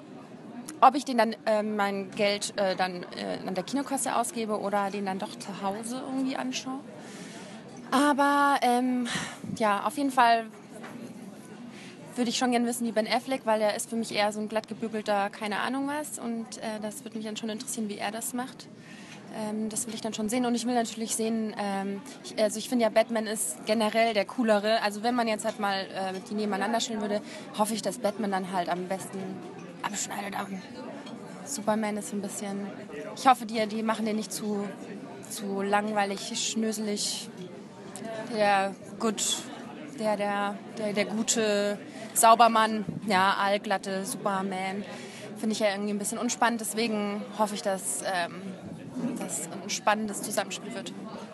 ob 0.83 0.95
ich 0.95 1.05
den 1.05 1.19
dann 1.19 1.37
äh, 1.47 1.63
mein 1.63 2.11
Geld 2.11 2.53
äh, 2.57 2.77
dann 2.77 3.05
äh, 3.17 3.47
an 3.47 3.55
der 3.55 3.65
Kinokasse 3.65 4.17
ausgebe 4.17 4.59
oder 4.59 4.91
den 4.91 5.07
dann 5.07 5.19
doch 5.19 5.39
zu 5.39 5.63
Hause 5.63 6.03
irgendwie 6.07 6.37
anschaue. 6.37 6.81
Aber 7.91 8.59
ähm, 8.63 9.09
ja, 9.57 9.85
auf 9.85 9.97
jeden 9.97 10.11
Fall 10.11 10.47
würde 12.17 12.31
ich 12.31 12.39
schon 12.39 12.51
gerne 12.51 12.67
wissen 12.67 12.87
wie 12.87 12.93
Ben 12.93 13.07
Affleck, 13.07 13.43
weil 13.45 13.61
er 13.61 13.75
ist 13.75 13.89
für 13.89 13.97
mich 13.97 14.15
eher 14.15 14.33
so 14.33 14.41
ein 14.41 14.49
glatt 14.49 14.69
gebügelter, 14.69 15.31
keine 15.31 15.61
Ahnung 15.61 15.89
was. 15.89 16.19
Und 16.19 16.59
äh, 16.59 16.81
das 16.83 17.05
würde 17.05 17.17
mich 17.17 17.27
dann 17.27 17.37
schon 17.37 17.49
interessieren, 17.49 17.89
wie 17.89 17.99
er 17.99 18.11
das 18.11 18.33
macht. 18.33 18.69
Ähm, 19.35 19.69
das 19.69 19.87
will 19.87 19.95
ich 19.95 20.01
dann 20.01 20.15
schon 20.15 20.29
sehen. 20.29 20.45
Und 20.45 20.55
ich 20.55 20.67
will 20.67 20.75
natürlich 20.75 21.15
sehen, 21.17 21.55
ähm, 21.59 22.03
ich, 22.25 22.41
also 22.43 22.59
ich 22.59 22.69
finde 22.69 22.85
ja, 22.85 22.89
Batman 22.89 23.27
ist 23.27 23.65
generell 23.67 24.13
der 24.15 24.25
coolere. 24.25 24.83
Also 24.83 25.03
wenn 25.03 25.15
man 25.15 25.29
jetzt 25.29 25.45
halt 25.45 25.61
mal 25.61 25.83
äh, 25.83 26.19
die 26.29 26.35
nebeneinander 26.35 26.81
stellen 26.81 27.01
würde, 27.01 27.23
hoffe 27.57 27.75
ich, 27.75 27.83
dass 27.83 27.99
Batman 27.99 28.31
dann 28.31 28.53
halt 28.53 28.69
am 28.69 28.87
besten 28.87 29.19
abschneidet. 29.83 30.39
Aber 30.39 30.49
Superman 31.45 31.97
ist 31.97 32.13
ein 32.13 32.23
bisschen. 32.23 32.67
Ich 33.17 33.27
hoffe, 33.27 33.47
die, 33.47 33.67
die 33.67 33.83
machen 33.83 34.05
den 34.05 34.17
nicht 34.17 34.33
zu, 34.33 34.65
zu 35.31 35.63
langweilig, 35.63 36.33
schnöselig. 36.39 37.29
Der 38.35 38.75
gut, 38.99 39.43
der, 39.99 40.17
der, 40.17 40.55
der, 40.79 40.93
der 40.93 41.05
gute 41.05 41.79
Saubermann, 42.15 42.85
ja, 43.07 43.35
allglatte 43.39 44.05
Superman. 44.05 44.85
Finde 45.39 45.53
ich 45.53 45.61
ja 45.61 45.71
irgendwie 45.71 45.93
ein 45.93 45.99
bisschen 45.99 46.19
unspannend. 46.19 46.61
Deswegen 46.61 47.23
hoffe 47.39 47.55
ich, 47.55 47.63
dass 47.63 48.03
ähm, 48.03 48.43
das 49.19 49.49
ein 49.63 49.71
spannendes 49.71 50.23
Zusammenspiel 50.23 50.75
wird. 50.75 50.93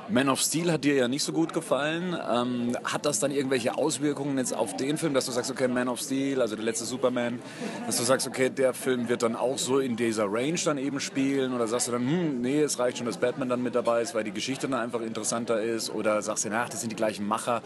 Man 0.09 0.29
of 0.29 0.41
Steel 0.41 0.71
hat 0.71 0.85
dir 0.85 0.95
ja 0.95 1.09
nicht 1.09 1.25
so 1.25 1.33
gut 1.33 1.53
gefallen. 1.53 2.17
Ähm, 2.31 2.77
hat 2.85 3.05
das 3.05 3.19
dann 3.19 3.33
irgendwelche 3.33 3.77
Auswirkungen 3.77 4.39
jetzt 4.39 4.55
auf 4.55 4.77
den 4.77 4.99
Film, 4.99 5.15
dass 5.15 5.27
du 5.27 5.33
sagst, 5.33 5.51
okay, 5.51 5.67
Man 5.67 5.89
of 5.89 6.01
Steel, 6.01 6.41
also 6.41 6.55
der 6.55 6.65
letzte 6.65 6.85
Superman, 6.85 7.41
dass 7.87 7.97
du 7.97 8.05
sagst, 8.05 8.27
okay, 8.29 8.49
der 8.49 8.73
Film 8.73 9.09
wird 9.09 9.23
dann 9.23 9.35
auch 9.35 9.59
so 9.59 9.81
in 9.81 9.97
dieser 9.97 10.27
Range 10.27 10.59
dann 10.65 10.79
eben 10.79 11.01
spielen? 11.01 11.53
Oder 11.55 11.67
sagst 11.67 11.89
du 11.89 11.93
dann, 11.93 12.03
hm, 12.03 12.41
nee, 12.41 12.61
es 12.61 12.79
reicht 12.79 12.99
schon, 12.99 13.07
dass 13.07 13.17
Batman 13.17 13.49
dann 13.49 13.63
mit 13.63 13.75
dabei 13.75 14.03
ist, 14.03 14.15
weil 14.15 14.23
die 14.23 14.33
Geschichte 14.33 14.69
dann 14.69 14.79
einfach 14.81 15.01
interessanter 15.01 15.61
ist? 15.61 15.91
Oder 15.91 16.23
sagst 16.23 16.45
du, 16.45 16.51
ach, 16.53 16.69
das 16.69 16.81
sind 16.81 16.91
die 16.91 16.97
gleichen 16.97 17.27
Macher? 17.27 17.63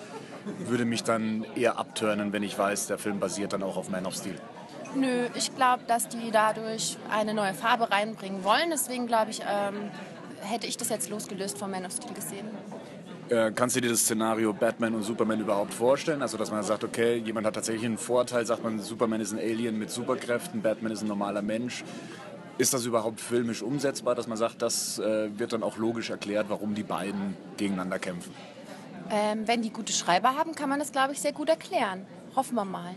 Würde 0.66 0.86
mich 0.86 1.04
dann 1.04 1.44
eher 1.56 1.78
abturnen, 1.78 2.32
wenn 2.32 2.42
ich 2.42 2.58
weiß, 2.58 2.86
der 2.86 2.96
Film 2.96 3.20
basiert 3.20 3.52
dann 3.52 3.62
auch 3.62 3.76
auf 3.76 3.90
Man 3.90 4.06
of 4.06 4.14
Steel. 4.14 4.36
Nö, 4.94 5.26
ich 5.34 5.54
glaube, 5.54 5.84
dass 5.86 6.08
die 6.08 6.30
dadurch 6.32 6.96
eine 7.10 7.32
neue 7.32 7.54
Farbe 7.54 7.90
reinbringen 7.90 8.42
wollen. 8.42 8.70
Deswegen 8.70 9.06
glaube 9.06 9.30
ich, 9.30 9.40
ähm, 9.40 9.90
hätte 10.42 10.66
ich 10.66 10.76
das 10.76 10.88
jetzt 10.88 11.10
losgelöst 11.10 11.58
von 11.58 11.70
Man 11.70 11.84
of 11.84 11.92
Steel 11.92 12.14
gesehen. 12.14 12.48
Äh, 13.28 13.52
kannst 13.52 13.76
du 13.76 13.80
dir 13.80 13.90
das 13.90 14.00
Szenario 14.00 14.52
Batman 14.52 14.94
und 14.94 15.02
Superman 15.02 15.40
überhaupt 15.40 15.72
vorstellen? 15.72 16.20
Also, 16.20 16.36
dass 16.36 16.50
man 16.50 16.62
sagt, 16.64 16.82
okay, 16.82 17.16
jemand 17.16 17.46
hat 17.46 17.54
tatsächlich 17.54 17.84
einen 17.84 17.98
Vorteil, 17.98 18.44
sagt 18.44 18.64
man, 18.64 18.80
Superman 18.80 19.20
ist 19.20 19.32
ein 19.32 19.38
Alien 19.38 19.78
mit 19.78 19.90
Superkräften, 19.90 20.62
Batman 20.62 20.90
ist 20.90 21.02
ein 21.02 21.08
normaler 21.08 21.42
Mensch. 21.42 21.84
Ist 22.58 22.74
das 22.74 22.84
überhaupt 22.84 23.20
filmisch 23.20 23.62
umsetzbar, 23.62 24.14
dass 24.14 24.26
man 24.26 24.36
sagt, 24.36 24.60
das 24.62 24.98
äh, 24.98 25.38
wird 25.38 25.52
dann 25.52 25.62
auch 25.62 25.76
logisch 25.76 26.10
erklärt, 26.10 26.46
warum 26.48 26.74
die 26.74 26.82
beiden 26.82 27.36
gegeneinander 27.56 27.98
kämpfen? 27.98 28.34
Ähm, 29.10 29.46
wenn 29.46 29.62
die 29.62 29.70
gute 29.70 29.92
Schreiber 29.92 30.36
haben, 30.36 30.54
kann 30.54 30.68
man 30.68 30.78
das, 30.78 30.92
glaube 30.92 31.12
ich, 31.12 31.20
sehr 31.20 31.32
gut 31.32 31.48
erklären. 31.48 32.06
Hoffen 32.36 32.56
wir 32.56 32.64
mal. 32.64 32.94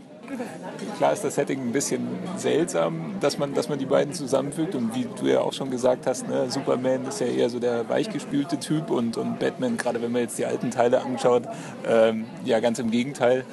Klar 0.98 1.14
ist 1.14 1.24
das 1.24 1.36
Setting 1.36 1.62
ein 1.62 1.72
bisschen 1.72 2.08
seltsam, 2.38 3.16
dass 3.20 3.38
man, 3.38 3.54
dass 3.54 3.70
man 3.70 3.80
die 3.80 3.86
beiden 3.86 4.14
zusammenfügt. 4.14 4.76
Und 4.76 4.96
wie 4.96 5.08
du 5.20 5.28
ja 5.28 5.42
auch 5.42 5.54
schon 5.54 5.70
gesagt 5.70 6.08
hast, 6.08 6.28
ne, 6.28 6.50
Superman 6.50 7.06
ist 7.06 7.20
ja 7.20 7.28
eher 7.28 7.50
so 7.50 7.60
der 7.60 7.88
weichgespülte 7.90 8.60
Typ 8.60 8.90
und, 8.90 9.18
und 9.18 9.40
Batman, 9.40 9.78
gerade 9.78 10.02
wenn 10.02 10.12
man 10.12 10.22
jetzt 10.22 10.38
die 10.38 10.46
alten 10.46 10.72
Teile 10.72 11.02
anschaut, 11.02 11.44
ähm, 11.88 12.26
ja 12.46 12.60
ganz 12.60 12.80
im 12.80 12.92
Gegenteil. 12.92 13.46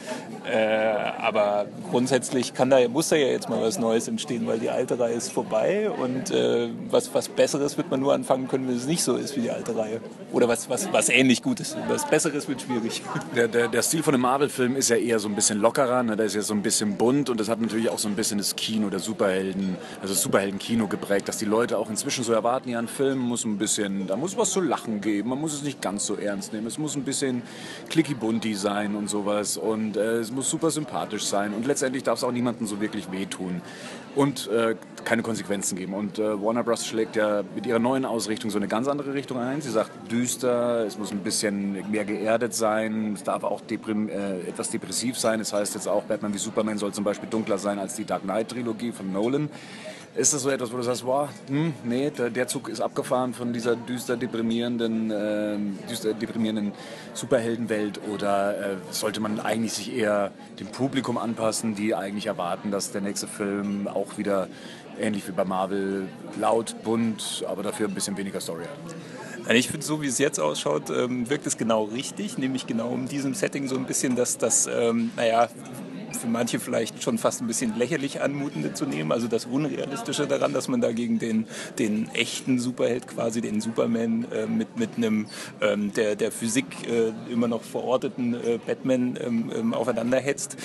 Äh, 0.50 0.56
aber 1.18 1.66
grundsätzlich 1.90 2.54
kann 2.54 2.70
da, 2.70 2.88
muss 2.88 3.08
da 3.08 3.16
ja 3.16 3.28
jetzt 3.28 3.48
mal 3.48 3.60
was 3.60 3.78
Neues 3.78 4.08
entstehen, 4.08 4.46
weil 4.46 4.58
die 4.58 4.70
alte 4.70 4.98
Reihe 4.98 5.14
ist 5.14 5.32
vorbei 5.32 5.90
und 5.90 6.30
äh, 6.30 6.68
was, 6.90 7.12
was 7.14 7.28
Besseres 7.28 7.76
wird 7.76 7.90
man 7.90 8.00
nur 8.00 8.14
anfangen 8.14 8.48
können, 8.48 8.66
wenn 8.68 8.76
es 8.76 8.86
nicht 8.86 9.02
so 9.02 9.16
ist 9.16 9.36
wie 9.36 9.42
die 9.42 9.50
alte 9.50 9.76
Reihe. 9.76 10.00
Oder 10.32 10.48
was, 10.48 10.70
was, 10.70 10.92
was 10.92 11.08
ähnlich 11.08 11.42
Gutes. 11.42 11.76
Was 11.88 12.08
Besseres 12.08 12.48
wird 12.48 12.62
schwierig. 12.62 13.02
Der, 13.34 13.48
der, 13.48 13.68
der 13.68 13.82
Stil 13.82 14.02
von 14.02 14.12
dem 14.12 14.22
Marvel-Film 14.22 14.76
ist 14.76 14.88
ja 14.88 14.96
eher 14.96 15.18
so 15.18 15.28
ein 15.28 15.34
bisschen 15.34 15.58
lockerer, 15.58 16.02
ne? 16.02 16.16
der 16.16 16.26
ist 16.26 16.34
ja 16.34 16.42
so 16.42 16.54
ein 16.54 16.59
bisschen 16.62 16.96
bunt 16.96 17.30
und 17.30 17.40
das 17.40 17.48
hat 17.48 17.60
natürlich 17.60 17.90
auch 17.90 17.98
so 17.98 18.08
ein 18.08 18.16
bisschen 18.16 18.38
das 18.38 18.56
Kino 18.56 18.90
der 18.90 19.00
Superhelden, 19.00 19.76
also 20.00 20.14
das 20.14 20.22
Superhelden-Kino 20.22 20.86
geprägt, 20.86 21.28
dass 21.28 21.38
die 21.38 21.44
Leute 21.44 21.78
auch 21.78 21.90
inzwischen 21.90 22.24
so 22.24 22.32
erwarten, 22.32 22.70
ja, 22.70 22.78
ein 22.78 22.88
Film 22.88 23.18
muss 23.18 23.44
ein 23.44 23.58
bisschen, 23.58 24.06
da 24.06 24.16
muss 24.16 24.36
was 24.36 24.50
zu 24.50 24.60
lachen 24.60 25.00
geben, 25.00 25.30
man 25.30 25.40
muss 25.40 25.54
es 25.54 25.62
nicht 25.62 25.80
ganz 25.80 26.06
so 26.06 26.16
ernst 26.16 26.52
nehmen, 26.52 26.66
es 26.66 26.78
muss 26.78 26.96
ein 26.96 27.04
bisschen 27.04 27.42
clicky-bunty 27.88 28.54
sein 28.54 28.94
und 28.94 29.08
sowas 29.08 29.56
und 29.56 29.96
äh, 29.96 30.18
es 30.18 30.30
muss 30.30 30.50
super 30.50 30.70
sympathisch 30.70 31.24
sein 31.24 31.54
und 31.54 31.66
letztendlich 31.66 32.02
darf 32.02 32.18
es 32.18 32.24
auch 32.24 32.32
niemandem 32.32 32.66
so 32.66 32.80
wirklich 32.80 33.10
wehtun 33.10 33.60
und 34.14 34.48
äh, 34.48 34.74
keine 35.04 35.22
Konsequenzen 35.22 35.76
geben. 35.76 35.94
Und 35.94 36.18
äh, 36.18 36.42
Warner 36.42 36.64
Bros. 36.64 36.86
schlägt 36.86 37.16
ja 37.16 37.42
mit 37.54 37.66
ihrer 37.66 37.78
neuen 37.78 38.04
Ausrichtung 38.04 38.50
so 38.50 38.58
eine 38.58 38.68
ganz 38.68 38.88
andere 38.88 39.14
Richtung 39.14 39.38
ein. 39.38 39.60
Sie 39.60 39.70
sagt 39.70 39.90
düster, 40.10 40.84
es 40.86 40.98
muss 40.98 41.10
ein 41.12 41.20
bisschen 41.20 41.90
mehr 41.90 42.04
geerdet 42.04 42.54
sein, 42.54 43.14
es 43.14 43.22
darf 43.22 43.44
auch 43.44 43.60
deprim, 43.60 44.08
äh, 44.08 44.40
etwas 44.40 44.70
depressiv 44.70 45.18
sein. 45.18 45.38
Das 45.38 45.52
heißt 45.52 45.74
jetzt 45.74 45.88
auch, 45.88 46.04
Batman 46.04 46.34
wie 46.34 46.38
Superman 46.38 46.78
soll 46.78 46.92
zum 46.92 47.04
Beispiel 47.04 47.28
dunkler 47.28 47.58
sein 47.58 47.78
als 47.78 47.94
die 47.94 48.04
Dark 48.04 48.22
Knight-Trilogie 48.22 48.92
von 48.92 49.12
Nolan. 49.12 49.48
Ist 50.16 50.34
das 50.34 50.42
so 50.42 50.50
etwas, 50.50 50.72
wo 50.72 50.76
du 50.76 50.82
sagst, 50.82 51.06
wow, 51.06 51.28
hm, 51.46 51.72
nee, 51.84 52.10
der, 52.10 52.30
der, 52.30 52.48
Zug 52.48 52.68
ist 52.68 52.80
abgefahren 52.80 53.32
von 53.32 53.52
dieser 53.52 53.76
düster 53.76 54.16
deprimierenden, 54.16 55.10
äh, 55.10 55.56
düster 55.88 56.14
deprimierenden 56.14 56.72
Superheldenwelt 57.14 58.00
oder 58.12 58.58
äh, 58.58 58.76
sollte 58.90 59.20
man 59.20 59.38
eigentlich 59.38 59.72
sich 59.72 59.94
eher 59.94 60.32
dem 60.58 60.66
Publikum 60.66 61.16
anpassen, 61.16 61.76
die 61.76 61.94
eigentlich 61.94 62.26
erwarten, 62.26 62.72
dass 62.72 62.90
der 62.90 63.02
nächste 63.02 63.28
Film 63.28 63.86
auch 63.86 64.18
wieder 64.18 64.48
ähnlich 65.00 65.28
wie 65.28 65.32
bei 65.32 65.44
Marvel 65.44 66.08
laut, 66.40 66.74
bunt, 66.82 67.44
aber 67.48 67.62
dafür 67.62 67.86
ein 67.86 67.94
bisschen 67.94 68.16
weniger 68.16 68.40
Story 68.40 68.64
hat? 68.64 69.56
Ich 69.56 69.68
finde, 69.68 69.86
so 69.86 70.02
wie 70.02 70.06
es 70.06 70.18
jetzt 70.18 70.38
ausschaut, 70.38 70.90
ähm, 70.90 71.30
wirkt 71.30 71.46
es 71.46 71.56
genau 71.56 71.84
richtig, 71.84 72.36
nämlich 72.36 72.66
genau 72.66 72.94
in 72.94 73.06
diesem 73.06 73.34
Setting 73.34 73.68
so 73.68 73.76
ein 73.76 73.84
bisschen 73.84 74.16
das, 74.16 74.38
das 74.38 74.66
ähm, 74.66 75.10
naja, 75.16 75.48
für 76.12 76.26
manche 76.26 76.60
vielleicht 76.60 77.02
schon 77.02 77.18
fast 77.18 77.40
ein 77.40 77.46
bisschen 77.46 77.76
lächerlich 77.78 78.20
anmutende 78.20 78.74
zu 78.74 78.86
nehmen. 78.86 79.12
Also 79.12 79.28
das 79.28 79.46
Unrealistische 79.46 80.26
daran, 80.26 80.52
dass 80.52 80.68
man 80.68 80.80
da 80.80 80.92
gegen 80.92 81.18
den, 81.18 81.46
den 81.78 82.08
echten 82.14 82.58
Superheld, 82.58 83.08
quasi 83.08 83.40
den 83.40 83.60
Superman, 83.60 84.26
äh, 84.32 84.46
mit, 84.46 84.78
mit 84.78 84.96
einem 84.96 85.26
ähm, 85.60 85.92
der, 85.92 86.16
der 86.16 86.32
Physik 86.32 86.66
äh, 86.88 87.12
immer 87.32 87.48
noch 87.48 87.62
verorteten 87.62 88.34
äh, 88.34 88.58
Batman 88.64 89.18
ähm, 89.20 89.50
ähm 89.54 89.74
aufeinander 89.74 90.18
hetzt. 90.18 90.56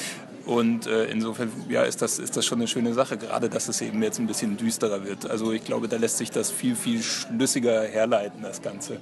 Und 0.45 0.85
äh, 0.85 1.05
insofern 1.05 1.51
ja, 1.69 1.83
ist, 1.83 2.01
das, 2.01 2.19
ist 2.19 2.37
das 2.37 2.45
schon 2.45 2.59
eine 2.59 2.67
schöne 2.67 2.93
Sache, 2.93 3.17
gerade 3.17 3.49
dass 3.49 3.67
es 3.67 3.81
eben 3.81 4.01
jetzt 4.03 4.19
ein 4.19 4.27
bisschen 4.27 4.57
düsterer 4.57 5.03
wird. 5.03 5.29
Also 5.29 5.51
ich 5.51 5.63
glaube, 5.63 5.87
da 5.87 5.97
lässt 5.97 6.17
sich 6.17 6.29
das 6.29 6.51
viel, 6.51 6.75
viel 6.75 7.01
schlüssiger 7.01 7.81
herleiten, 7.83 8.43
das 8.43 8.61
Ganze. 8.61 8.99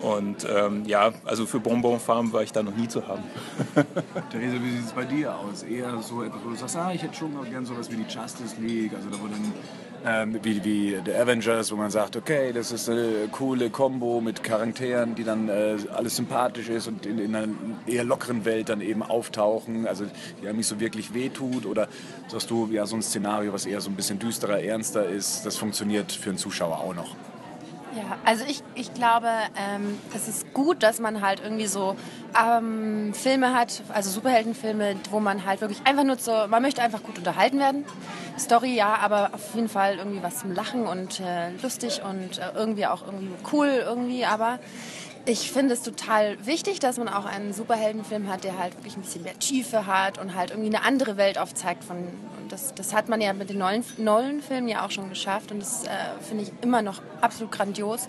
Und 0.00 0.46
ähm, 0.50 0.84
ja, 0.86 1.12
also 1.24 1.44
für 1.46 1.60
Bonbon 1.60 2.00
Farm 2.00 2.32
war 2.32 2.42
ich 2.42 2.52
da 2.52 2.62
noch 2.62 2.74
nie 2.74 2.88
zu 2.88 3.06
haben. 3.06 3.22
Theresa, 4.30 4.56
wie 4.62 4.70
sieht 4.70 4.86
es 4.86 4.92
bei 4.92 5.04
dir 5.04 5.36
aus? 5.36 5.62
Eher 5.62 6.00
so 6.00 6.22
etwas, 6.22 6.40
wo 6.44 6.50
du 6.50 6.56
sagst, 6.56 6.76
ah, 6.76 6.92
ich 6.94 7.02
hätte 7.02 7.14
schon 7.14 7.34
noch 7.34 7.44
gern 7.44 7.66
sowas 7.66 7.90
wie 7.90 7.96
die 7.96 8.02
Justice 8.02 8.56
League, 8.60 8.92
also 8.94 9.10
da 9.10 9.16
wo 9.20 9.26
dann 9.26 9.52
ähm, 10.06 10.38
wie, 10.42 10.64
wie 10.64 10.96
The 11.04 11.14
Avengers, 11.14 11.72
wo 11.72 11.76
man 11.76 11.90
sagt, 11.90 12.16
okay, 12.16 12.52
das 12.52 12.70
ist 12.70 12.88
eine 12.88 13.28
coole 13.32 13.70
Combo 13.70 14.20
mit 14.20 14.44
Charakteren, 14.44 15.16
die 15.16 15.24
dann 15.24 15.48
äh, 15.48 15.76
alles 15.92 16.16
sympathisch 16.16 16.68
ist 16.68 16.86
und 16.86 17.04
in, 17.04 17.18
in, 17.18 17.34
einer 17.34 17.52
eher 17.86 18.04
lockeren 18.04 18.44
Welt 18.44 18.68
dann 18.68 18.80
eben 18.80 19.02
auftauchen, 19.02 19.86
also 19.86 20.04
die 20.40 20.46
einem 20.46 20.58
nicht 20.58 20.68
so 20.68 20.78
wirklich 20.78 21.12
wehtut 21.12 21.66
oder 21.66 21.88
sagst 22.28 22.50
du, 22.50 22.68
ja, 22.70 22.86
so 22.86 22.94
ein 22.94 23.02
Szenario, 23.02 23.52
was 23.52 23.66
eher 23.66 23.80
so 23.80 23.90
ein 23.90 23.96
bisschen 23.96 24.20
düsterer, 24.20 24.62
ernster 24.62 25.08
ist, 25.08 25.44
das 25.44 25.56
funktioniert 25.56 26.12
für 26.12 26.30
einen 26.30 26.38
Zuschauer 26.38 26.78
auch 26.78 26.94
noch. 26.94 27.16
Ja, 27.96 28.18
also 28.26 28.44
ich, 28.46 28.62
ich 28.74 28.92
glaube, 28.92 29.28
ähm, 29.56 29.98
es 30.14 30.28
ist 30.28 30.52
gut, 30.52 30.82
dass 30.82 31.00
man 31.00 31.22
halt 31.22 31.40
irgendwie 31.42 31.66
so 31.66 31.96
ähm, 32.38 33.14
Filme 33.14 33.54
hat, 33.54 33.82
also 33.88 34.10
Superheldenfilme, 34.10 34.96
wo 35.10 35.18
man 35.18 35.46
halt 35.46 35.62
wirklich 35.62 35.80
einfach 35.84 36.04
nur 36.04 36.18
so, 36.18 36.46
man 36.46 36.60
möchte 36.60 36.82
einfach 36.82 37.02
gut 37.02 37.16
unterhalten 37.16 37.58
werden. 37.58 37.86
Story 38.38 38.74
ja, 38.74 38.96
aber 38.96 39.30
auf 39.32 39.54
jeden 39.54 39.70
Fall 39.70 39.96
irgendwie 39.96 40.22
was 40.22 40.40
zum 40.40 40.52
Lachen 40.52 40.86
und 40.86 41.20
äh, 41.20 41.52
lustig 41.62 42.02
und 42.04 42.36
äh, 42.36 42.50
irgendwie 42.54 42.86
auch 42.86 43.02
irgendwie 43.06 43.30
cool 43.50 43.82
irgendwie, 43.86 44.26
aber 44.26 44.58
ich 45.26 45.50
finde 45.50 45.74
es 45.74 45.82
total 45.82 46.44
wichtig, 46.46 46.78
dass 46.78 46.98
man 46.98 47.08
auch 47.08 47.24
einen 47.24 47.52
Superheldenfilm 47.52 48.28
hat, 48.28 48.44
der 48.44 48.58
halt 48.58 48.76
wirklich 48.76 48.96
ein 48.96 49.02
bisschen 49.02 49.24
mehr 49.24 49.38
Tiefe 49.38 49.86
hat 49.86 50.18
und 50.18 50.36
halt 50.36 50.50
irgendwie 50.50 50.74
eine 50.74 50.84
andere 50.84 51.16
Welt 51.16 51.36
aufzeigt. 51.36 51.82
Von, 51.82 51.96
und 51.96 52.50
das, 52.50 52.74
das 52.74 52.94
hat 52.94 53.08
man 53.08 53.20
ja 53.20 53.32
mit 53.32 53.50
den 53.50 53.58
neuen 53.58 53.84
Nolan-Filmen 53.98 54.68
ja 54.68 54.86
auch 54.86 54.92
schon 54.92 55.08
geschafft 55.08 55.50
und 55.50 55.60
das 55.60 55.84
äh, 55.84 55.88
finde 56.22 56.44
ich 56.44 56.52
immer 56.62 56.80
noch 56.80 57.02
absolut 57.20 57.50
grandios. 57.50 58.06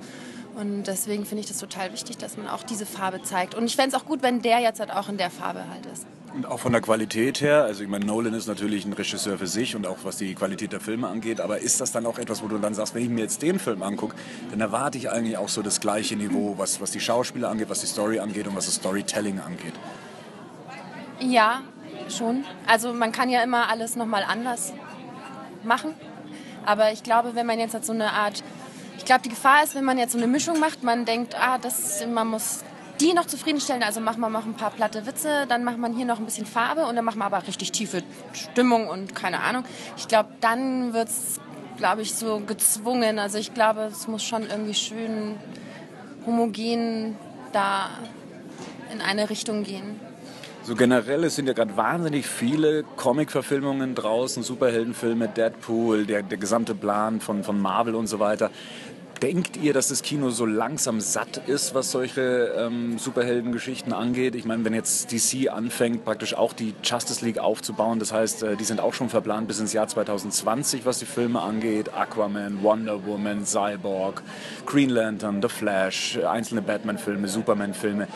Und 0.55 0.83
deswegen 0.83 1.25
finde 1.25 1.41
ich 1.41 1.47
das 1.47 1.57
total 1.57 1.91
wichtig, 1.91 2.17
dass 2.17 2.37
man 2.37 2.47
auch 2.47 2.63
diese 2.63 2.85
Farbe 2.85 3.21
zeigt. 3.21 3.55
Und 3.55 3.65
ich 3.65 3.75
fände 3.75 3.95
es 3.95 4.01
auch 4.01 4.05
gut, 4.05 4.21
wenn 4.21 4.41
der 4.41 4.59
jetzt 4.59 4.79
halt 4.79 4.91
auch 4.91 5.09
in 5.09 5.17
der 5.17 5.29
Farbe 5.29 5.63
halt 5.69 5.85
ist. 5.87 6.05
Und 6.37 6.45
auch 6.45 6.59
von 6.59 6.71
der 6.71 6.81
Qualität 6.81 7.41
her, 7.41 7.63
also 7.63 7.81
ich 7.81 7.89
meine, 7.89 8.05
Nolan 8.05 8.35
ist 8.35 8.45
natürlich 8.45 8.85
ein 8.85 8.93
Regisseur 8.93 9.39
für 9.39 9.47
sich 9.47 9.75
und 9.75 9.87
auch 9.87 9.97
was 10.03 10.17
die 10.17 10.35
Qualität 10.35 10.71
der 10.71 10.79
Filme 10.79 11.07
angeht, 11.07 11.41
aber 11.41 11.57
ist 11.57 11.81
das 11.81 11.91
dann 11.91 12.05
auch 12.05 12.19
etwas, 12.19 12.43
wo 12.43 12.47
du 12.47 12.59
dann 12.59 12.75
sagst, 12.75 12.93
wenn 12.93 13.01
ich 13.01 13.09
mir 13.09 13.21
jetzt 13.21 13.41
den 13.41 13.57
Film 13.57 13.81
angucke, 13.81 14.15
dann 14.51 14.61
erwarte 14.61 14.99
ich 14.99 15.09
eigentlich 15.09 15.35
auch 15.35 15.49
so 15.49 15.63
das 15.63 15.79
gleiche 15.79 16.15
Niveau, 16.15 16.53
was, 16.59 16.79
was 16.79 16.91
die 16.91 16.99
Schauspieler 16.99 17.49
angeht, 17.49 17.71
was 17.71 17.79
die 17.79 17.87
Story 17.87 18.19
angeht 18.19 18.45
und 18.45 18.55
was 18.55 18.67
das 18.67 18.75
Storytelling 18.75 19.39
angeht? 19.39 19.73
Ja, 21.21 21.63
schon. 22.07 22.43
Also 22.67 22.93
man 22.93 23.11
kann 23.11 23.31
ja 23.31 23.41
immer 23.41 23.71
alles 23.71 23.95
nochmal 23.95 24.21
anders 24.21 24.73
machen, 25.63 25.95
aber 26.67 26.91
ich 26.91 27.01
glaube, 27.01 27.33
wenn 27.33 27.47
man 27.47 27.57
jetzt 27.57 27.73
halt 27.73 27.83
so 27.83 27.93
eine 27.93 28.11
Art 28.11 28.43
ich 28.99 29.05
glaube, 29.05 29.21
die 29.23 29.29
Gefahr 29.29 29.63
ist, 29.63 29.73
wenn 29.73 29.85
man 29.85 29.97
jetzt 29.97 30.11
so 30.11 30.19
eine 30.19 30.27
Mischung 30.27 30.59
macht, 30.59 30.83
man 30.83 31.05
denkt, 31.05 31.35
ah, 31.39 31.57
das, 31.57 32.05
man 32.05 32.27
muss 32.27 32.63
die 33.01 33.13
noch 33.13 33.25
zufriedenstellen. 33.25 33.83
Also 33.83 33.99
machen 33.99 34.21
wir 34.21 34.29
noch 34.29 34.45
ein 34.45 34.53
paar 34.53 34.71
platte 34.71 35.05
Witze, 35.05 35.45
dann 35.47 35.63
macht 35.63 35.77
man 35.77 35.93
hier 35.93 36.05
noch 36.05 36.19
ein 36.19 36.25
bisschen 36.25 36.45
Farbe 36.45 36.85
und 36.85 36.95
dann 36.95 37.05
machen 37.05 37.19
wir 37.19 37.25
aber 37.25 37.45
richtig 37.47 37.71
tiefe 37.71 38.03
Stimmung 38.33 38.87
und 38.87 39.15
keine 39.15 39.41
Ahnung. 39.41 39.63
Ich 39.97 40.07
glaube, 40.07 40.29
dann 40.41 40.93
wird 40.93 41.09
es, 41.09 41.39
glaube 41.77 42.01
ich, 42.01 42.13
so 42.13 42.39
gezwungen. 42.39 43.19
Also 43.19 43.37
ich 43.37 43.53
glaube, 43.53 43.81
es 43.91 44.07
muss 44.07 44.23
schon 44.23 44.43
irgendwie 44.43 44.73
schön 44.73 45.35
homogen 46.25 47.15
da 47.53 47.89
in 48.91 49.01
eine 49.01 49.29
Richtung 49.29 49.63
gehen. 49.63 49.99
So 50.63 50.75
generell, 50.75 51.23
es 51.23 51.35
sind 51.35 51.47
ja 51.47 51.53
gerade 51.53 51.77
wahnsinnig 51.77 52.27
viele 52.27 52.83
Comic-Verfilmungen 52.83 53.95
draußen, 53.95 54.43
Superheldenfilme, 54.43 55.29
Deadpool, 55.29 56.05
der, 56.05 56.23
der 56.23 56.37
gesamte 56.37 56.75
Plan 56.75 57.21
von, 57.21 57.45
von 57.45 57.57
Marvel 57.61 57.95
und 57.95 58.07
so 58.07 58.19
weiter. 58.19 58.51
Denkt 59.21 59.57
ihr, 59.57 59.73
dass 59.73 59.87
das 59.87 60.03
Kino 60.03 60.29
so 60.29 60.45
langsam 60.45 61.01
satt 61.01 61.41
ist, 61.47 61.73
was 61.73 61.89
solche 61.89 62.53
ähm, 62.55 62.99
Superheldengeschichten 62.99 63.91
angeht? 63.91 64.35
Ich 64.35 64.45
meine, 64.45 64.63
wenn 64.63 64.75
jetzt 64.75 65.11
DC 65.11 65.51
anfängt, 65.51 66.05
praktisch 66.05 66.35
auch 66.35 66.53
die 66.53 66.75
Justice 66.83 67.25
League 67.25 67.39
aufzubauen, 67.39 67.97
das 67.97 68.13
heißt, 68.13 68.43
äh, 68.43 68.55
die 68.55 68.63
sind 68.63 68.79
auch 68.79 68.93
schon 68.93 69.09
verplant 69.09 69.47
bis 69.47 69.59
ins 69.59 69.73
Jahr 69.73 69.87
2020, 69.87 70.85
was 70.85 70.99
die 70.99 71.05
Filme 71.05 71.41
angeht. 71.41 71.95
Aquaman, 71.95 72.61
Wonder 72.61 73.07
Woman, 73.07 73.43
Cyborg, 73.43 74.21
Green 74.67 74.89
Lantern, 74.89 75.41
The 75.41 75.49
Flash, 75.49 76.19
einzelne 76.19 76.61
Batman-Filme, 76.61 77.27
Superman-Filme 77.27 78.07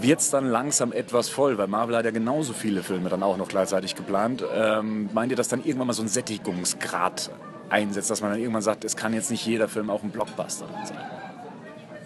wird 0.00 0.20
es 0.20 0.30
dann 0.30 0.46
langsam 0.46 0.92
etwas 0.92 1.28
voll, 1.28 1.58
weil 1.58 1.66
Marvel 1.66 1.94
hat 1.94 2.06
ja 2.06 2.10
genauso 2.10 2.54
viele 2.54 2.82
Filme 2.82 3.10
dann 3.10 3.22
auch 3.22 3.36
noch 3.36 3.48
gleichzeitig 3.48 3.94
geplant. 3.94 4.42
Ähm, 4.54 5.10
meint 5.12 5.30
ihr, 5.30 5.36
dass 5.36 5.48
dann 5.48 5.62
irgendwann 5.62 5.88
mal 5.88 5.92
so 5.92 6.00
ein 6.00 6.08
Sättigungsgrad 6.08 7.30
einsetzt, 7.70 8.10
dass 8.10 8.20
man 8.20 8.32
dann 8.32 8.40
irgendwann 8.40 8.62
sagt, 8.62 8.84
es 8.84 8.96
kann 8.96 9.14
jetzt 9.14 9.30
nicht 9.30 9.46
jeder 9.46 9.68
Film 9.68 9.90
auch 9.90 10.02
ein 10.02 10.10
Blockbuster 10.10 10.66
sein? 10.84 10.98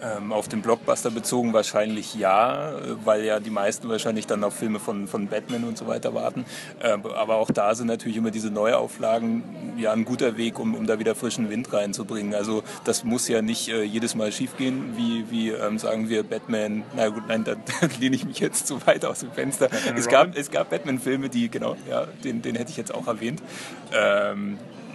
Ähm, 0.01 0.33
auf 0.33 0.47
den 0.47 0.61
Blockbuster 0.61 1.09
bezogen 1.09 1.53
wahrscheinlich 1.53 2.15
ja, 2.15 2.73
weil 3.03 3.23
ja 3.23 3.39
die 3.39 3.49
meisten 3.49 3.89
wahrscheinlich 3.89 4.27
dann 4.27 4.43
auf 4.43 4.53
Filme 4.53 4.79
von, 4.79 5.07
von 5.07 5.27
Batman 5.27 5.63
und 5.63 5.77
so 5.77 5.87
weiter 5.87 6.13
warten. 6.13 6.45
Ähm, 6.83 7.03
aber 7.05 7.35
auch 7.35 7.49
da 7.49 7.73
sind 7.73 7.87
natürlich 7.87 8.17
immer 8.17 8.29
diese 8.29 8.51
Neuauflagen 8.51 9.43
ja 9.77 9.93
ein 9.93 10.05
guter 10.05 10.37
Weg, 10.37 10.59
um, 10.59 10.75
um 10.75 10.85
da 10.85 10.99
wieder 10.99 11.15
frischen 11.15 11.49
Wind 11.49 11.71
reinzubringen. 11.73 12.35
Also 12.35 12.63
das 12.83 13.03
muss 13.03 13.27
ja 13.27 13.41
nicht 13.41 13.69
äh, 13.69 13.83
jedes 13.83 14.15
Mal 14.15 14.31
schiefgehen, 14.31 14.95
wie, 14.95 15.31
wie 15.31 15.49
ähm, 15.51 15.79
sagen 15.79 16.09
wir 16.09 16.23
Batman, 16.23 16.83
na 16.95 17.07
gut, 17.07 17.23
nein, 17.27 17.43
da, 17.43 17.55
da 17.81 17.87
lehne 17.99 18.15
ich 18.15 18.25
mich 18.25 18.39
jetzt 18.39 18.67
zu 18.67 18.85
weit 18.85 19.05
aus 19.05 19.21
dem 19.21 19.31
Fenster. 19.31 19.69
Es 19.95 20.07
gab, 20.07 20.35
es 20.35 20.51
gab 20.51 20.69
Batman-Filme, 20.69 21.29
die, 21.29 21.49
genau, 21.49 21.77
ja, 21.89 22.05
den, 22.23 22.41
den 22.41 22.55
hätte 22.55 22.69
ich 22.69 22.77
jetzt 22.77 22.93
auch 22.93 23.07
erwähnt. 23.07 23.41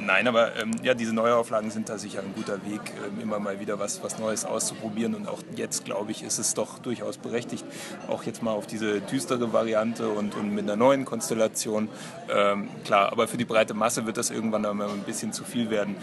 Nein, 0.00 0.26
aber 0.26 0.56
ähm, 0.56 0.72
ja, 0.82 0.94
diese 0.94 1.14
Neuauflagen 1.14 1.70
sind 1.70 1.88
da 1.88 1.98
sicher 1.98 2.20
ein 2.20 2.32
guter 2.34 2.64
Weg, 2.64 2.80
ähm, 3.06 3.20
immer 3.20 3.38
mal 3.38 3.60
wieder 3.60 3.78
was, 3.78 4.02
was 4.02 4.18
Neues 4.18 4.44
auszuprobieren. 4.44 5.14
Und 5.14 5.28
auch 5.28 5.40
jetzt, 5.56 5.84
glaube 5.84 6.10
ich, 6.10 6.22
ist 6.22 6.38
es 6.38 6.54
doch 6.54 6.78
durchaus 6.78 7.18
berechtigt, 7.18 7.64
auch 8.08 8.22
jetzt 8.24 8.42
mal 8.42 8.52
auf 8.52 8.66
diese 8.66 9.00
düstere 9.00 9.52
Variante 9.52 10.08
und, 10.08 10.34
und 10.34 10.54
mit 10.54 10.64
einer 10.64 10.76
neuen 10.76 11.04
Konstellation. 11.04 11.88
Ähm, 12.28 12.68
klar, 12.84 13.12
aber 13.12 13.28
für 13.28 13.36
die 13.36 13.44
breite 13.44 13.74
Masse 13.74 14.06
wird 14.06 14.16
das 14.16 14.30
irgendwann 14.30 14.64
einmal 14.64 14.88
ein 14.88 15.02
bisschen 15.02 15.32
zu 15.32 15.44
viel 15.44 15.70
werden. 15.70 15.96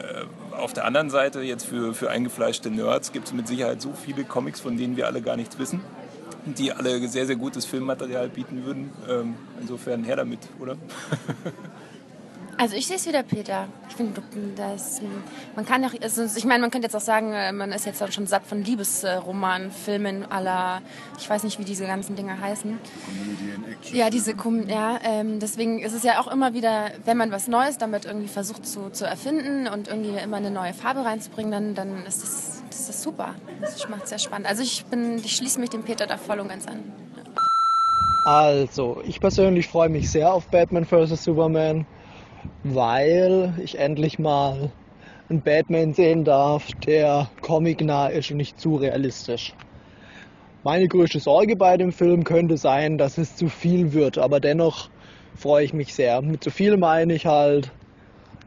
Äh, 0.00 0.56
auf 0.56 0.72
der 0.72 0.84
anderen 0.84 1.10
Seite, 1.10 1.40
jetzt 1.42 1.66
für, 1.66 1.94
für 1.94 2.10
eingefleischte 2.10 2.70
Nerds, 2.70 3.12
gibt 3.12 3.26
es 3.26 3.32
mit 3.32 3.46
Sicherheit 3.46 3.82
so 3.82 3.92
viele 3.92 4.24
Comics, 4.24 4.60
von 4.60 4.76
denen 4.76 4.96
wir 4.96 5.06
alle 5.06 5.22
gar 5.22 5.36
nichts 5.36 5.58
wissen 5.58 5.80
die 6.46 6.72
alle 6.72 7.08
sehr, 7.08 7.24
sehr 7.24 7.36
gutes 7.36 7.64
Filmmaterial 7.64 8.28
bieten 8.28 8.66
würden. 8.66 8.92
Ähm, 9.08 9.34
insofern 9.60 10.04
her 10.04 10.16
damit, 10.16 10.40
oder? 10.60 10.76
Also 12.56 12.76
ich 12.76 12.86
sehe 12.86 12.96
es 12.96 13.06
wieder, 13.06 13.22
Peter. 13.22 13.68
Ich 13.88 13.96
finde, 13.96 14.22
dass 14.56 15.00
man 15.56 15.64
kann 15.64 15.84
auch, 15.84 15.92
also 16.00 16.24
ich 16.36 16.44
meine, 16.44 16.60
man 16.60 16.70
könnte 16.70 16.86
jetzt 16.86 16.94
auch 16.94 17.00
sagen, 17.00 17.32
äh, 17.32 17.52
man 17.52 17.72
ist 17.72 17.86
jetzt 17.86 18.02
schon 18.12 18.26
satt 18.26 18.46
von 18.46 18.62
Liebesromanen, 18.62 19.70
Filmen 19.70 20.30
aller, 20.30 20.82
ich 21.18 21.28
weiß 21.28 21.44
nicht, 21.44 21.58
wie 21.58 21.64
diese 21.64 21.86
ganzen 21.86 22.16
Dinge 22.16 22.40
heißen. 22.40 22.78
Comedian, 23.06 23.72
Action. 23.72 23.96
Ja, 23.96 24.10
diese, 24.10 24.34
ja, 24.68 24.98
ähm, 25.04 25.40
deswegen 25.40 25.80
ist 25.80 25.92
es 25.94 26.02
ja 26.02 26.20
auch 26.20 26.28
immer 26.28 26.54
wieder, 26.54 26.90
wenn 27.04 27.16
man 27.16 27.30
was 27.30 27.48
Neues 27.48 27.78
damit 27.78 28.04
irgendwie 28.04 28.28
versucht 28.28 28.66
zu, 28.66 28.90
zu 28.90 29.04
erfinden 29.04 29.68
und 29.68 29.88
irgendwie 29.88 30.16
immer 30.22 30.36
eine 30.36 30.50
neue 30.50 30.74
Farbe 30.74 31.04
reinzubringen, 31.04 31.50
dann, 31.50 31.74
dann 31.74 32.06
ist 32.06 32.22
das, 32.22 32.62
das 32.70 32.88
ist 32.88 33.02
super. 33.02 33.34
Das 33.60 33.88
macht 33.88 34.04
es 34.04 34.10
sehr 34.10 34.18
spannend. 34.18 34.46
Also 34.46 34.62
ich 34.62 34.84
bin, 34.86 35.18
ich 35.18 35.36
schließe 35.36 35.58
mich 35.60 35.70
dem 35.70 35.82
Peter 35.82 36.06
da 36.06 36.16
voll 36.16 36.40
und 36.40 36.48
ganz 36.48 36.66
an. 36.66 36.80
Also, 38.24 39.02
ich 39.04 39.20
persönlich 39.20 39.68
freue 39.68 39.90
mich 39.90 40.10
sehr 40.10 40.32
auf 40.32 40.48
Batman 40.48 40.86
vs. 40.86 41.22
Superman 41.22 41.84
weil 42.62 43.54
ich 43.62 43.78
endlich 43.78 44.18
mal 44.18 44.72
einen 45.28 45.42
Batman 45.42 45.92
sehen 45.94 46.24
darf, 46.24 46.68
der 46.86 47.30
comicnah 47.40 48.08
ist 48.08 48.30
und 48.30 48.38
nicht 48.38 48.60
zu 48.60 48.76
realistisch. 48.76 49.54
Meine 50.62 50.88
größte 50.88 51.20
Sorge 51.20 51.56
bei 51.56 51.76
dem 51.76 51.92
Film 51.92 52.24
könnte 52.24 52.56
sein, 52.56 52.96
dass 52.96 53.18
es 53.18 53.36
zu 53.36 53.48
viel 53.48 53.92
wird, 53.92 54.18
aber 54.18 54.40
dennoch 54.40 54.90
freue 55.34 55.64
ich 55.64 55.72
mich 55.74 55.94
sehr. 55.94 56.22
Mit 56.22 56.42
zu 56.42 56.50
viel 56.50 56.76
meine 56.78 57.14
ich 57.14 57.26
halt, 57.26 57.70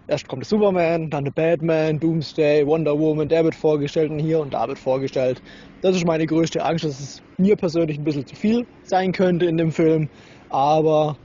erst 0.07 0.27
kommt 0.27 0.43
der 0.43 0.47
Superman, 0.47 1.09
dann 1.09 1.25
der 1.25 1.31
Batman, 1.31 1.99
Doomsday, 1.99 2.65
Wonder 2.65 2.97
Woman, 2.97 3.27
der 3.27 3.43
wird 3.43 3.55
vorgestellt 3.55 4.09
und 4.09 4.19
hier 4.19 4.39
und 4.39 4.53
da 4.53 4.67
wird 4.67 4.79
vorgestellt. 4.79 5.41
Das 5.81 5.95
ist 5.95 6.07
meine 6.07 6.25
größte 6.25 6.63
Angst, 6.63 6.85
dass 6.85 6.99
es 6.99 7.21
mir 7.37 7.55
persönlich 7.55 7.97
ein 7.99 8.03
bisschen 8.03 8.25
zu 8.25 8.35
viel 8.35 8.65
sein 8.83 9.11
könnte 9.11 9.45
in 9.45 9.57
dem 9.57 9.71
Film, 9.71 10.09
aber 10.49 11.17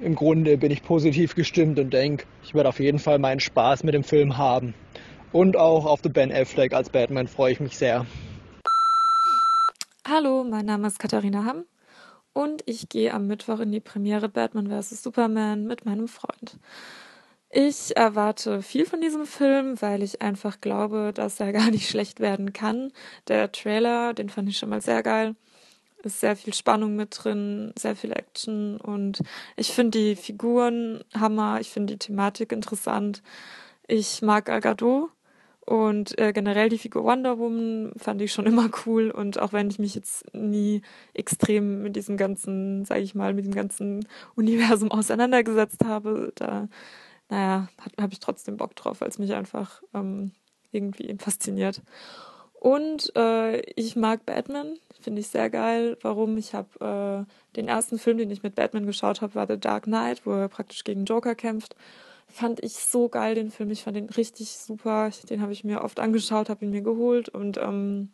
im 0.00 0.14
Grunde 0.14 0.58
bin 0.58 0.70
ich 0.70 0.82
positiv 0.82 1.34
gestimmt 1.34 1.78
und 1.78 1.92
denke, 1.92 2.26
ich 2.42 2.54
werde 2.54 2.68
auf 2.68 2.80
jeden 2.80 2.98
Fall 2.98 3.18
meinen 3.18 3.40
Spaß 3.40 3.84
mit 3.84 3.94
dem 3.94 4.04
Film 4.04 4.36
haben. 4.36 4.74
Und 5.32 5.56
auch 5.56 5.86
auf 5.86 6.00
The 6.02 6.08
Ben 6.08 6.32
Affleck 6.32 6.72
als 6.72 6.90
Batman 6.90 7.28
freue 7.28 7.52
ich 7.52 7.60
mich 7.60 7.76
sehr. 7.76 8.06
Hallo, 10.08 10.44
mein 10.44 10.66
Name 10.66 10.86
ist 10.86 10.98
Katharina 10.98 11.44
Hamm 11.44 11.64
und 12.32 12.62
ich 12.66 12.88
gehe 12.88 13.12
am 13.12 13.26
Mittwoch 13.26 13.60
in 13.60 13.72
die 13.72 13.80
Premiere 13.80 14.28
Batman 14.28 14.68
vs. 14.68 15.02
Superman 15.02 15.66
mit 15.66 15.84
meinem 15.84 16.08
Freund. 16.08 16.58
Ich 17.50 17.96
erwarte 17.96 18.62
viel 18.62 18.84
von 18.84 19.00
diesem 19.00 19.24
Film, 19.24 19.80
weil 19.80 20.02
ich 20.02 20.20
einfach 20.22 20.60
glaube, 20.60 21.12
dass 21.14 21.40
er 21.40 21.52
gar 21.54 21.70
nicht 21.70 21.88
schlecht 21.88 22.20
werden 22.20 22.52
kann. 22.52 22.92
Der 23.28 23.50
Trailer, 23.50 24.14
den 24.14 24.28
fand 24.28 24.48
ich 24.48 24.58
schon 24.58 24.68
mal 24.68 24.80
sehr 24.80 25.02
geil 25.02 25.34
ist 26.06 26.20
sehr 26.20 26.36
viel 26.36 26.54
Spannung 26.54 26.96
mit 26.96 27.18
drin, 27.22 27.72
sehr 27.78 27.96
viel 27.96 28.12
Action 28.12 28.80
und 28.80 29.22
ich 29.56 29.72
finde 29.72 29.98
die 29.98 30.16
Figuren 30.16 31.04
Hammer, 31.14 31.58
ich 31.60 31.70
finde 31.70 31.94
die 31.94 31.98
Thematik 31.98 32.52
interessant. 32.52 33.22
Ich 33.86 34.22
mag 34.22 34.48
Al 34.48 34.62
und 35.66 36.16
äh, 36.18 36.32
generell 36.32 36.68
die 36.68 36.78
Figur 36.78 37.02
Wonder 37.02 37.38
Woman 37.38 37.92
fand 37.96 38.22
ich 38.22 38.32
schon 38.32 38.46
immer 38.46 38.70
cool 38.86 39.10
und 39.10 39.38
auch 39.40 39.52
wenn 39.52 39.68
ich 39.68 39.78
mich 39.78 39.94
jetzt 39.94 40.32
nie 40.32 40.82
extrem 41.12 41.82
mit 41.82 41.96
diesem 41.96 42.16
ganzen, 42.16 42.84
sage 42.84 43.00
ich 43.00 43.14
mal, 43.14 43.34
mit 43.34 43.44
dem 43.44 43.54
ganzen 43.54 44.06
Universum 44.36 44.90
auseinandergesetzt 44.92 45.84
habe, 45.84 46.32
da, 46.36 46.68
naja, 47.28 47.68
habe 48.00 48.12
ich 48.12 48.20
trotzdem 48.20 48.56
Bock 48.56 48.76
drauf, 48.76 49.00
weil 49.00 49.08
es 49.08 49.18
mich 49.18 49.34
einfach 49.34 49.82
ähm, 49.92 50.30
irgendwie 50.70 51.14
fasziniert. 51.18 51.82
Und 52.60 53.14
äh, 53.16 53.60
ich 53.72 53.96
mag 53.96 54.24
Batman, 54.26 54.78
finde 55.00 55.20
ich 55.20 55.28
sehr 55.28 55.50
geil. 55.50 55.96
Warum? 56.02 56.36
Ich 56.36 56.54
habe 56.54 57.26
äh, 57.28 57.56
den 57.56 57.68
ersten 57.68 57.98
Film, 57.98 58.18
den 58.18 58.30
ich 58.30 58.42
mit 58.42 58.54
Batman 58.54 58.86
geschaut 58.86 59.20
habe, 59.20 59.34
war 59.34 59.46
The 59.46 59.58
Dark 59.58 59.84
Knight, 59.84 60.26
wo 60.26 60.32
er 60.32 60.48
praktisch 60.48 60.84
gegen 60.84 61.04
Joker 61.04 61.34
kämpft. 61.34 61.76
Fand 62.28 62.62
ich 62.64 62.74
so 62.74 63.08
geil, 63.08 63.34
den 63.34 63.50
Film. 63.50 63.70
Ich 63.70 63.84
fand 63.84 63.96
den 63.96 64.08
richtig 64.10 64.56
super. 64.56 65.10
Den 65.30 65.42
habe 65.42 65.52
ich 65.52 65.64
mir 65.64 65.82
oft 65.82 66.00
angeschaut, 66.00 66.48
habe 66.48 66.64
ihn 66.64 66.70
mir 66.70 66.82
geholt 66.82 67.28
und 67.28 67.56
ähm, 67.58 68.10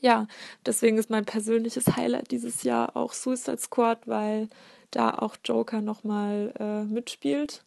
ja, 0.00 0.26
deswegen 0.64 0.98
ist 0.98 1.10
mein 1.10 1.24
persönliches 1.24 1.96
Highlight 1.96 2.30
dieses 2.30 2.62
Jahr 2.62 2.96
auch 2.96 3.12
Suicide 3.12 3.58
Squad, 3.58 4.06
weil 4.06 4.48
da 4.90 5.10
auch 5.10 5.36
Joker 5.44 5.80
nochmal 5.80 6.52
äh, 6.58 6.84
mitspielt. 6.84 7.64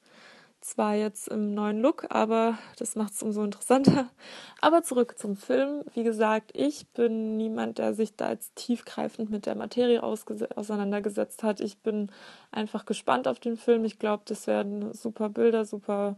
Zwar 0.61 0.95
jetzt 0.95 1.29
im 1.29 1.53
neuen 1.53 1.79
Look, 1.81 2.07
aber 2.09 2.57
das 2.77 2.97
macht 2.97 3.13
es 3.13 3.23
umso 3.23 3.43
interessanter. 3.43 4.09
Aber 4.61 4.83
zurück 4.83 5.17
zum 5.17 5.37
Film. 5.37 5.85
Wie 5.93 6.03
gesagt, 6.03 6.51
ich 6.53 6.89
bin 6.89 7.37
niemand, 7.37 7.77
der 7.77 7.93
sich 7.93 8.17
da 8.17 8.31
jetzt 8.31 8.57
tiefgreifend 8.57 9.29
mit 9.29 9.45
der 9.45 9.55
Materie 9.55 10.03
auseinandergesetzt 10.03 11.43
hat. 11.43 11.61
Ich 11.61 11.79
bin 11.79 12.11
einfach 12.51 12.85
gespannt 12.85 13.29
auf 13.29 13.39
den 13.39 13.55
Film. 13.55 13.85
Ich 13.85 13.99
glaube, 13.99 14.23
das 14.25 14.47
werden 14.47 14.93
super 14.93 15.29
Bilder, 15.29 15.63
super, 15.63 16.17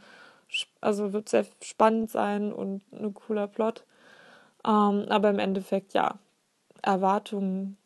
also 0.81 1.13
wird 1.13 1.29
sehr 1.29 1.45
spannend 1.61 2.09
sein 2.09 2.51
und 2.51 2.81
ein 2.91 3.13
cooler 3.13 3.47
Plot. 3.47 3.85
Ähm, 4.65 5.05
aber 5.07 5.29
im 5.29 5.37
Endeffekt, 5.37 5.93
ja, 5.93 6.17
Erwartungen, 6.81 7.77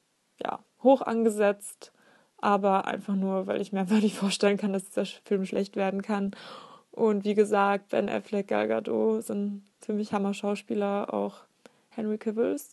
ja, 0.41 0.60
hoch 0.82 1.02
angesetzt 1.02 1.91
aber 2.37 2.85
einfach 2.85 3.15
nur, 3.15 3.47
weil 3.47 3.61
ich 3.61 3.71
mir 3.71 3.81
einfach 3.81 4.01
nicht 4.01 4.15
vorstellen 4.17 4.57
kann, 4.57 4.73
dass 4.73 4.89
dieser 4.89 5.05
Film 5.05 5.45
schlecht 5.45 5.75
werden 5.75 6.01
kann. 6.01 6.31
Und 6.91 7.25
wie 7.25 7.33
gesagt, 7.33 7.89
Ben 7.89 8.09
Affleck, 8.09 8.47
Gal 8.47 8.67
Gadot 8.67 9.23
sind 9.23 9.63
für 9.81 9.93
mich 9.93 10.13
Hammer-Schauspieler. 10.13 11.13
Auch 11.13 11.41
Henry 11.89 12.17
Cavill 12.17 12.53
ist 12.53 12.71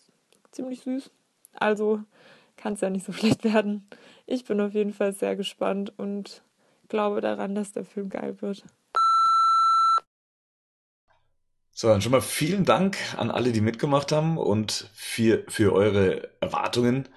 ziemlich 0.52 0.82
süß. 0.82 1.10
Also 1.54 2.00
kann 2.56 2.74
es 2.74 2.80
ja 2.80 2.90
nicht 2.90 3.04
so 3.04 3.12
schlecht 3.12 3.44
werden. 3.44 3.88
Ich 4.26 4.44
bin 4.44 4.60
auf 4.60 4.74
jeden 4.74 4.92
Fall 4.92 5.12
sehr 5.12 5.36
gespannt 5.36 5.92
und 5.98 6.42
glaube 6.88 7.20
daran, 7.20 7.54
dass 7.54 7.72
der 7.72 7.84
Film 7.84 8.10
geil 8.10 8.40
wird. 8.40 8.64
So, 11.74 11.88
dann 11.88 12.02
schon 12.02 12.12
mal 12.12 12.20
vielen 12.20 12.64
Dank 12.64 12.98
an 13.16 13.30
alle, 13.30 13.50
die 13.50 13.62
mitgemacht 13.62 14.12
haben 14.12 14.36
und 14.36 14.90
für, 14.92 15.42
für 15.48 15.72
eure 15.72 16.28
Erwartungen 16.40 17.08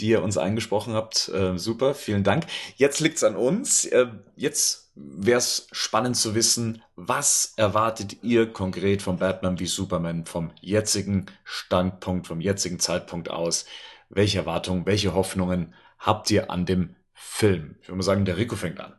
die 0.00 0.08
ihr 0.08 0.22
uns 0.22 0.38
eingesprochen 0.38 0.94
habt. 0.94 1.28
Äh, 1.28 1.58
super, 1.58 1.94
vielen 1.94 2.24
Dank. 2.24 2.46
Jetzt 2.76 3.00
liegt's 3.00 3.24
an 3.24 3.36
uns. 3.36 3.84
Äh, 3.84 4.08
jetzt 4.36 4.90
wäre 4.94 5.38
es 5.38 5.66
spannend 5.72 6.16
zu 6.16 6.34
wissen, 6.34 6.82
was 6.96 7.54
erwartet 7.56 8.22
ihr 8.22 8.52
konkret 8.52 9.02
von 9.02 9.18
Batman 9.18 9.58
wie 9.58 9.66
Superman 9.66 10.24
vom 10.24 10.52
jetzigen 10.60 11.26
Standpunkt, 11.44 12.26
vom 12.26 12.40
jetzigen 12.40 12.78
Zeitpunkt 12.78 13.30
aus? 13.30 13.66
Welche 14.08 14.38
Erwartungen, 14.38 14.86
welche 14.86 15.14
Hoffnungen 15.14 15.74
habt 15.98 16.30
ihr 16.30 16.50
an 16.50 16.66
dem 16.66 16.94
Film? 17.12 17.76
Ich 17.80 17.88
würde 17.88 17.96
mal 17.96 18.02
sagen, 18.02 18.24
der 18.24 18.36
Rico 18.36 18.56
fängt 18.56 18.80
an. 18.80 18.94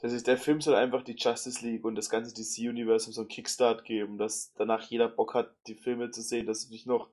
Das 0.00 0.12
ist, 0.12 0.26
der 0.26 0.36
Film 0.36 0.60
soll 0.60 0.74
einfach 0.74 1.04
die 1.04 1.14
Justice 1.16 1.64
League 1.64 1.84
und 1.84 1.94
das 1.94 2.10
ganze 2.10 2.34
DC-Universum 2.34 3.12
so 3.12 3.20
einen 3.20 3.28
Kickstart 3.28 3.84
geben, 3.84 4.18
dass 4.18 4.52
danach 4.56 4.82
jeder 4.82 5.08
Bock 5.08 5.34
hat, 5.34 5.54
die 5.68 5.76
Filme 5.76 6.10
zu 6.10 6.22
sehen, 6.22 6.46
dass 6.46 6.68
ich 6.70 6.86
noch 6.86 7.08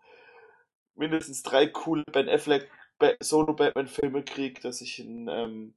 mindestens 1.00 1.42
drei 1.44 1.68
coole 1.68 2.04
Ben 2.12 2.30
Affleck 2.30 2.70
Solo-Batman-Filme 3.22 4.24
kriege, 4.24 4.60
dass 4.62 4.82
ich 4.82 5.00
ein, 5.00 5.28
ähm, 5.30 5.74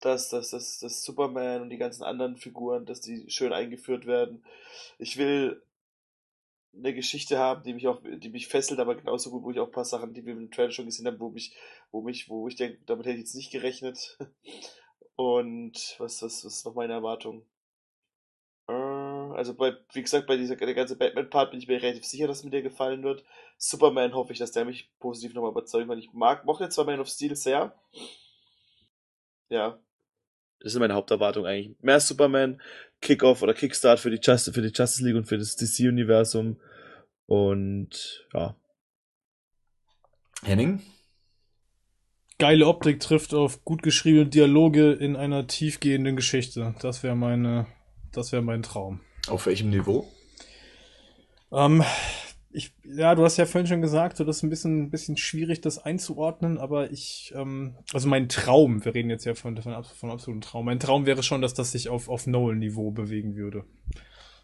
dass, 0.00 0.30
dass, 0.30 0.50
dass, 0.50 0.78
dass 0.78 1.02
Superman 1.02 1.62
und 1.62 1.70
die 1.70 1.76
ganzen 1.76 2.02
anderen 2.02 2.36
Figuren, 2.36 2.86
dass 2.86 3.00
die 3.00 3.30
schön 3.30 3.52
eingeführt 3.52 4.06
werden. 4.06 4.44
Ich 4.98 5.16
will 5.16 5.62
eine 6.74 6.94
Geschichte 6.94 7.38
haben, 7.38 7.62
die 7.64 7.74
mich 7.74 7.88
auch, 7.88 8.00
die 8.02 8.28
mich 8.30 8.46
fesselt, 8.46 8.80
aber 8.80 8.94
genauso 8.94 9.30
gut, 9.30 9.42
wo 9.42 9.50
ich 9.50 9.58
auch 9.58 9.66
ein 9.66 9.72
paar 9.72 9.84
Sachen, 9.84 10.14
die 10.14 10.24
wir 10.24 10.32
im 10.32 10.50
Trailer 10.50 10.70
schon 10.70 10.86
gesehen 10.86 11.06
haben, 11.06 11.20
wo 11.20 11.30
mich, 11.30 11.56
wo 11.90 12.02
mich, 12.02 12.28
wo 12.28 12.46
ich 12.48 12.56
denke, 12.56 12.78
damit 12.86 13.06
hätte 13.06 13.16
ich 13.16 13.24
jetzt 13.24 13.34
nicht 13.34 13.52
gerechnet. 13.52 14.18
Und 15.16 15.96
was, 15.98 16.22
was, 16.22 16.44
was 16.44 16.56
ist 16.58 16.64
noch 16.64 16.74
meine 16.74 16.92
Erwartung? 16.92 17.44
Also 19.38 19.54
bei, 19.54 19.76
wie 19.92 20.02
gesagt, 20.02 20.26
bei 20.26 20.36
dieser 20.36 20.56
der 20.56 20.74
ganze 20.74 20.96
Batman-Part 20.96 21.52
bin 21.52 21.60
ich 21.60 21.68
mir 21.68 21.80
relativ 21.80 22.04
sicher, 22.04 22.26
dass 22.26 22.42
mir 22.42 22.50
der 22.50 22.62
gefallen 22.62 23.04
wird. 23.04 23.24
Superman 23.56 24.12
hoffe 24.12 24.32
ich, 24.32 24.40
dass 24.40 24.50
der 24.50 24.64
mich 24.64 24.90
positiv 24.98 25.32
nochmal 25.32 25.52
überzeugt, 25.52 25.86
weil 25.86 26.00
ich 26.00 26.12
mag, 26.12 26.44
mochte 26.44 26.68
zwar 26.70 26.86
Man 26.86 26.98
of 26.98 27.06
Steel 27.06 27.36
sehr. 27.36 27.72
Ja. 29.48 29.78
Das 30.58 30.72
sind 30.72 30.80
meine 30.80 30.94
Haupterwartungen 30.94 31.46
eigentlich. 31.46 31.76
Mehr 31.80 32.00
Superman, 32.00 32.60
Kickoff 33.00 33.40
oder 33.40 33.54
Kickstart 33.54 34.00
für 34.00 34.10
die 34.10 34.18
Justice, 34.20 34.52
für 34.52 34.60
die 34.60 34.72
Justice 34.74 35.04
League 35.04 35.14
und 35.14 35.26
für 35.26 35.38
das 35.38 35.54
DC-Universum. 35.54 36.60
Und 37.26 38.26
ja. 38.34 38.56
Henning? 40.42 40.82
Geile 42.38 42.66
Optik 42.66 42.98
trifft 42.98 43.34
auf 43.34 43.64
gut 43.64 43.84
geschriebene 43.84 44.26
Dialoge 44.26 44.94
in 44.94 45.14
einer 45.14 45.46
tiefgehenden 45.46 46.16
Geschichte. 46.16 46.74
Das 46.80 47.04
wäre 47.04 47.14
meine, 47.14 47.68
das 48.10 48.32
wäre 48.32 48.42
mein 48.42 48.64
Traum. 48.64 49.00
Auf 49.30 49.46
welchem 49.46 49.70
Niveau? 49.70 50.06
Ähm, 51.52 51.82
ich, 52.50 52.72
ja, 52.84 53.14
du 53.14 53.24
hast 53.24 53.36
ja 53.36 53.46
vorhin 53.46 53.66
schon 53.66 53.82
gesagt, 53.82 54.16
so 54.16 54.24
das 54.24 54.38
ist 54.38 54.42
ein 54.42 54.50
bisschen, 54.50 54.82
ein 54.82 54.90
bisschen 54.90 55.16
schwierig, 55.16 55.60
das 55.60 55.78
einzuordnen, 55.78 56.58
aber 56.58 56.90
ich, 56.90 57.32
ähm, 57.36 57.74
also 57.92 58.08
mein 58.08 58.28
Traum, 58.28 58.84
wir 58.84 58.94
reden 58.94 59.10
jetzt 59.10 59.24
ja 59.24 59.34
von, 59.34 59.56
von, 59.60 59.84
von 59.84 60.10
absoluten 60.10 60.40
Traum, 60.40 60.64
mein 60.64 60.80
Traum 60.80 61.06
wäre 61.06 61.22
schon, 61.22 61.42
dass 61.42 61.54
das 61.54 61.72
sich 61.72 61.88
auf, 61.88 62.08
auf 62.08 62.26
Nolan-Niveau 62.26 62.90
bewegen 62.90 63.36
würde. 63.36 63.64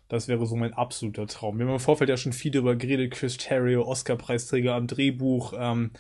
Das 0.09 0.29
wäre 0.29 0.45
so 0.47 0.55
mein 0.55 0.75
absoluter 0.75 1.27
Traum. 1.27 1.59
Wir 1.59 1.67
haben 1.67 1.73
im 1.73 1.81
Vorfeld 1.81 2.11
ja 2.11 2.19
schon 2.19 2.35
viel 2.35 2.51
darüber 2.51 2.77
geredet, 2.77 3.13
Chris 3.13 3.39
Terrio, 3.39 3.87
Oscar-Preisträger 3.87 4.75
am 4.75 4.87
Drehbuch, 4.87 5.55
ähm, 5.59 5.93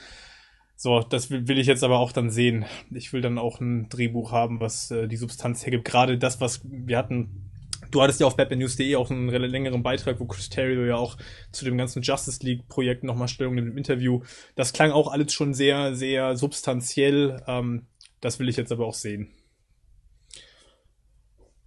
so, 0.76 1.00
das 1.00 1.30
will, 1.30 1.48
will 1.48 1.58
ich 1.58 1.66
jetzt 1.66 1.84
aber 1.84 1.98
auch 1.98 2.12
dann 2.12 2.30
sehen. 2.30 2.64
Ich 2.90 3.12
will 3.12 3.20
dann 3.20 3.38
auch 3.38 3.60
ein 3.60 3.88
Drehbuch 3.88 4.32
haben, 4.32 4.60
was 4.60 4.90
äh, 4.90 5.08
die 5.08 5.16
Substanz 5.16 5.64
hergibt. 5.64 5.84
Gerade 5.84 6.18
das, 6.18 6.40
was 6.40 6.60
wir 6.64 6.98
hatten 6.98 7.50
Du 7.94 8.02
hattest 8.02 8.18
ja 8.18 8.26
auf 8.26 8.36
batmannews.de 8.36 8.96
auch 8.96 9.08
einen 9.08 9.28
längeren 9.28 9.84
Beitrag, 9.84 10.18
wo 10.18 10.24
Chris 10.24 10.48
Terrio 10.48 10.84
ja 10.84 10.96
auch 10.96 11.16
zu 11.52 11.64
dem 11.64 11.78
ganzen 11.78 12.02
Justice 12.02 12.44
League-Projekt 12.44 13.04
nochmal 13.04 13.28
Stellung 13.28 13.54
nimmt 13.54 13.70
im 13.70 13.78
Interview. 13.78 14.20
Das 14.56 14.72
klang 14.72 14.90
auch 14.90 15.12
alles 15.12 15.32
schon 15.32 15.54
sehr, 15.54 15.94
sehr 15.94 16.36
substanziell. 16.36 17.40
Ähm, 17.46 17.86
das 18.20 18.40
will 18.40 18.48
ich 18.48 18.56
jetzt 18.56 18.72
aber 18.72 18.84
auch 18.84 18.94
sehen. 18.94 19.32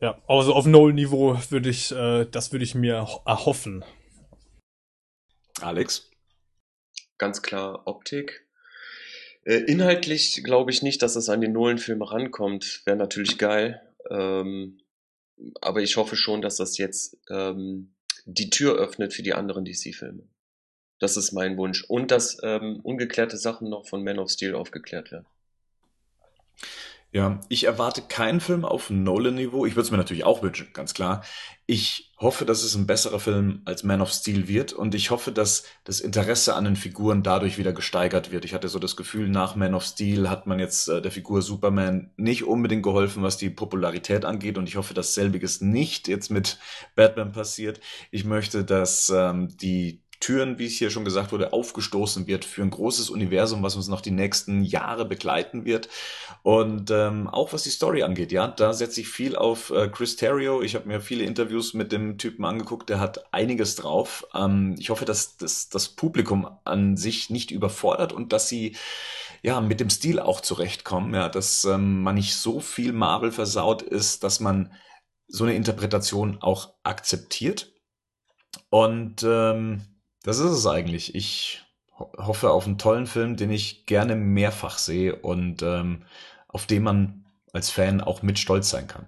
Ja, 0.01 0.21
also 0.27 0.53
auf 0.53 0.65
Null-Niveau 0.65 1.39
würde 1.49 1.69
ich, 1.69 1.93
äh, 1.93 2.25
das 2.25 2.51
würde 2.51 2.65
ich 2.65 2.75
mir 2.75 3.07
erhoffen. 3.25 3.85
Alex? 5.61 6.11
Ganz 7.17 7.41
klar 7.41 7.87
Optik. 7.87 8.45
Äh, 9.45 9.59
inhaltlich 9.59 10.43
glaube 10.43 10.71
ich 10.71 10.83
nicht, 10.83 11.01
dass 11.01 11.15
es 11.15 11.29
an 11.29 11.39
die 11.39 11.47
Nolan-Filme 11.47 12.11
rankommt. 12.11 12.81
Wäre 12.83 12.97
natürlich 12.97 13.37
geil. 13.37 13.81
Ähm, 14.11 14.81
aber 15.61 15.81
ich 15.81 15.97
hoffe 15.97 16.15
schon, 16.15 16.41
dass 16.41 16.57
das 16.57 16.77
jetzt 16.77 17.17
ähm, 17.29 17.93
die 18.25 18.49
Tür 18.49 18.75
öffnet 18.75 19.13
für 19.13 19.23
die 19.23 19.33
anderen 19.33 19.65
DC-Filme. 19.65 20.23
Das 20.99 21.15
ist 21.15 21.31
mein 21.31 21.57
Wunsch. 21.57 21.83
Und 21.83 22.11
dass 22.11 22.37
ähm, 22.43 22.79
ungeklärte 22.81 23.37
Sachen 23.37 23.69
noch 23.69 23.87
von 23.87 24.03
Man 24.03 24.19
of 24.19 24.29
Steel 24.29 24.55
aufgeklärt 24.55 25.11
werden. 25.11 25.27
Ja, 27.17 27.39
ich 27.49 27.63
erwarte 27.63 28.03
keinen 28.03 28.39
Film 28.39 28.63
auf 28.63 28.91
Nolan-Niveau. 28.91 29.65
Ich 29.65 29.73
würde 29.75 29.85
es 29.87 29.89
mir 29.89 29.97
natürlich 29.97 30.23
auch 30.23 30.43
wünschen, 30.43 30.67
ganz 30.73 30.93
klar. 30.93 31.23
Ich 31.65 32.13
hoffe, 32.19 32.45
dass 32.45 32.61
es 32.61 32.75
ein 32.75 32.85
besserer 32.85 33.19
Film 33.19 33.63
als 33.65 33.83
Man 33.83 34.01
of 34.01 34.11
Steel 34.11 34.47
wird 34.47 34.71
und 34.71 34.93
ich 34.93 35.09
hoffe, 35.09 35.31
dass 35.31 35.63
das 35.83 35.99
Interesse 35.99 36.53
an 36.53 36.65
den 36.65 36.75
Figuren 36.75 37.23
dadurch 37.23 37.57
wieder 37.57 37.73
gesteigert 37.73 38.31
wird. 38.31 38.45
Ich 38.45 38.53
hatte 38.53 38.69
so 38.69 38.77
das 38.77 38.95
Gefühl, 38.95 39.29
nach 39.29 39.55
Man 39.55 39.73
of 39.73 39.83
Steel 39.83 40.29
hat 40.29 40.45
man 40.45 40.59
jetzt 40.59 40.89
äh, 40.89 41.01
der 41.01 41.09
Figur 41.09 41.41
Superman 41.41 42.11
nicht 42.17 42.43
unbedingt 42.43 42.83
geholfen, 42.83 43.23
was 43.23 43.37
die 43.37 43.49
Popularität 43.49 44.23
angeht 44.23 44.59
und 44.59 44.69
ich 44.69 44.75
hoffe, 44.75 44.93
dass 44.93 45.15
selbiges 45.15 45.59
nicht 45.59 46.07
jetzt 46.07 46.29
mit 46.29 46.59
Batman 46.95 47.31
passiert. 47.31 47.79
Ich 48.11 48.25
möchte, 48.25 48.63
dass 48.63 49.09
ähm, 49.09 49.57
die 49.57 50.03
Türen, 50.19 50.57
wie 50.57 50.65
es 50.65 50.73
hier 50.73 50.89
schon 50.89 51.05
gesagt 51.05 51.31
wurde, 51.31 51.53
aufgestoßen 51.53 52.27
wird 52.27 52.43
für 52.43 52.63
ein 52.63 52.69
großes 52.69 53.09
Universum, 53.09 53.61
was 53.63 53.75
uns 53.75 53.87
noch 53.87 54.01
die 54.01 54.11
nächsten 54.11 54.63
Jahre 54.63 55.05
begleiten 55.05 55.65
wird. 55.65 55.89
Und 56.43 56.91
ähm, 56.91 57.27
auch 57.27 57.53
was 57.53 57.63
die 57.63 57.69
Story 57.69 58.03
angeht, 58.03 58.31
ja, 58.31 58.47
da 58.47 58.73
setze 58.73 59.01
ich 59.01 59.09
viel 59.09 59.35
auf 59.35 59.69
äh, 59.69 59.89
Chris 59.89 60.15
Terrio. 60.15 60.61
Ich 60.61 60.75
habe 60.75 60.87
mir 60.87 61.01
viele 61.01 61.23
Interviews 61.23 61.73
mit 61.73 61.91
dem 61.91 62.17
Typen 62.17 62.45
angeguckt, 62.45 62.89
der 62.89 62.99
hat 62.99 63.33
einiges 63.33 63.75
drauf. 63.75 64.25
Ähm, 64.33 64.75
ich 64.79 64.89
hoffe, 64.89 65.05
dass, 65.05 65.37
dass 65.37 65.69
das 65.69 65.89
Publikum 65.89 66.47
an 66.63 66.97
sich 66.97 67.29
nicht 67.29 67.51
überfordert 67.51 68.13
und 68.13 68.33
dass 68.33 68.49
sie 68.49 68.75
ja 69.43 69.61
mit 69.61 69.79
dem 69.79 69.89
Stil 69.89 70.19
auch 70.19 70.41
zurechtkommen, 70.41 71.13
ja, 71.13 71.29
dass 71.29 71.63
ähm, 71.63 72.01
man 72.01 72.15
nicht 72.15 72.35
so 72.35 72.59
viel 72.59 72.91
Marvel 72.91 73.31
versaut 73.31 73.81
ist, 73.81 74.23
dass 74.23 74.39
man 74.39 74.73
so 75.27 75.43
eine 75.43 75.55
Interpretation 75.55 76.37
auch 76.41 76.73
akzeptiert. 76.83 77.71
Und 78.69 79.23
ähm, 79.23 79.96
das 80.23 80.39
ist 80.39 80.51
es 80.51 80.67
eigentlich. 80.67 81.15
Ich 81.15 81.63
hoffe 81.97 82.51
auf 82.51 82.65
einen 82.65 82.77
tollen 82.77 83.07
Film, 83.07 83.37
den 83.37 83.51
ich 83.51 83.85
gerne 83.85 84.15
mehrfach 84.15 84.77
sehe 84.77 85.15
und 85.15 85.61
ähm, 85.63 86.03
auf 86.47 86.65
den 86.65 86.83
man 86.83 87.25
als 87.53 87.69
Fan 87.69 88.01
auch 88.01 88.21
mit 88.21 88.39
stolz 88.39 88.69
sein 88.69 88.87
kann. 88.87 89.07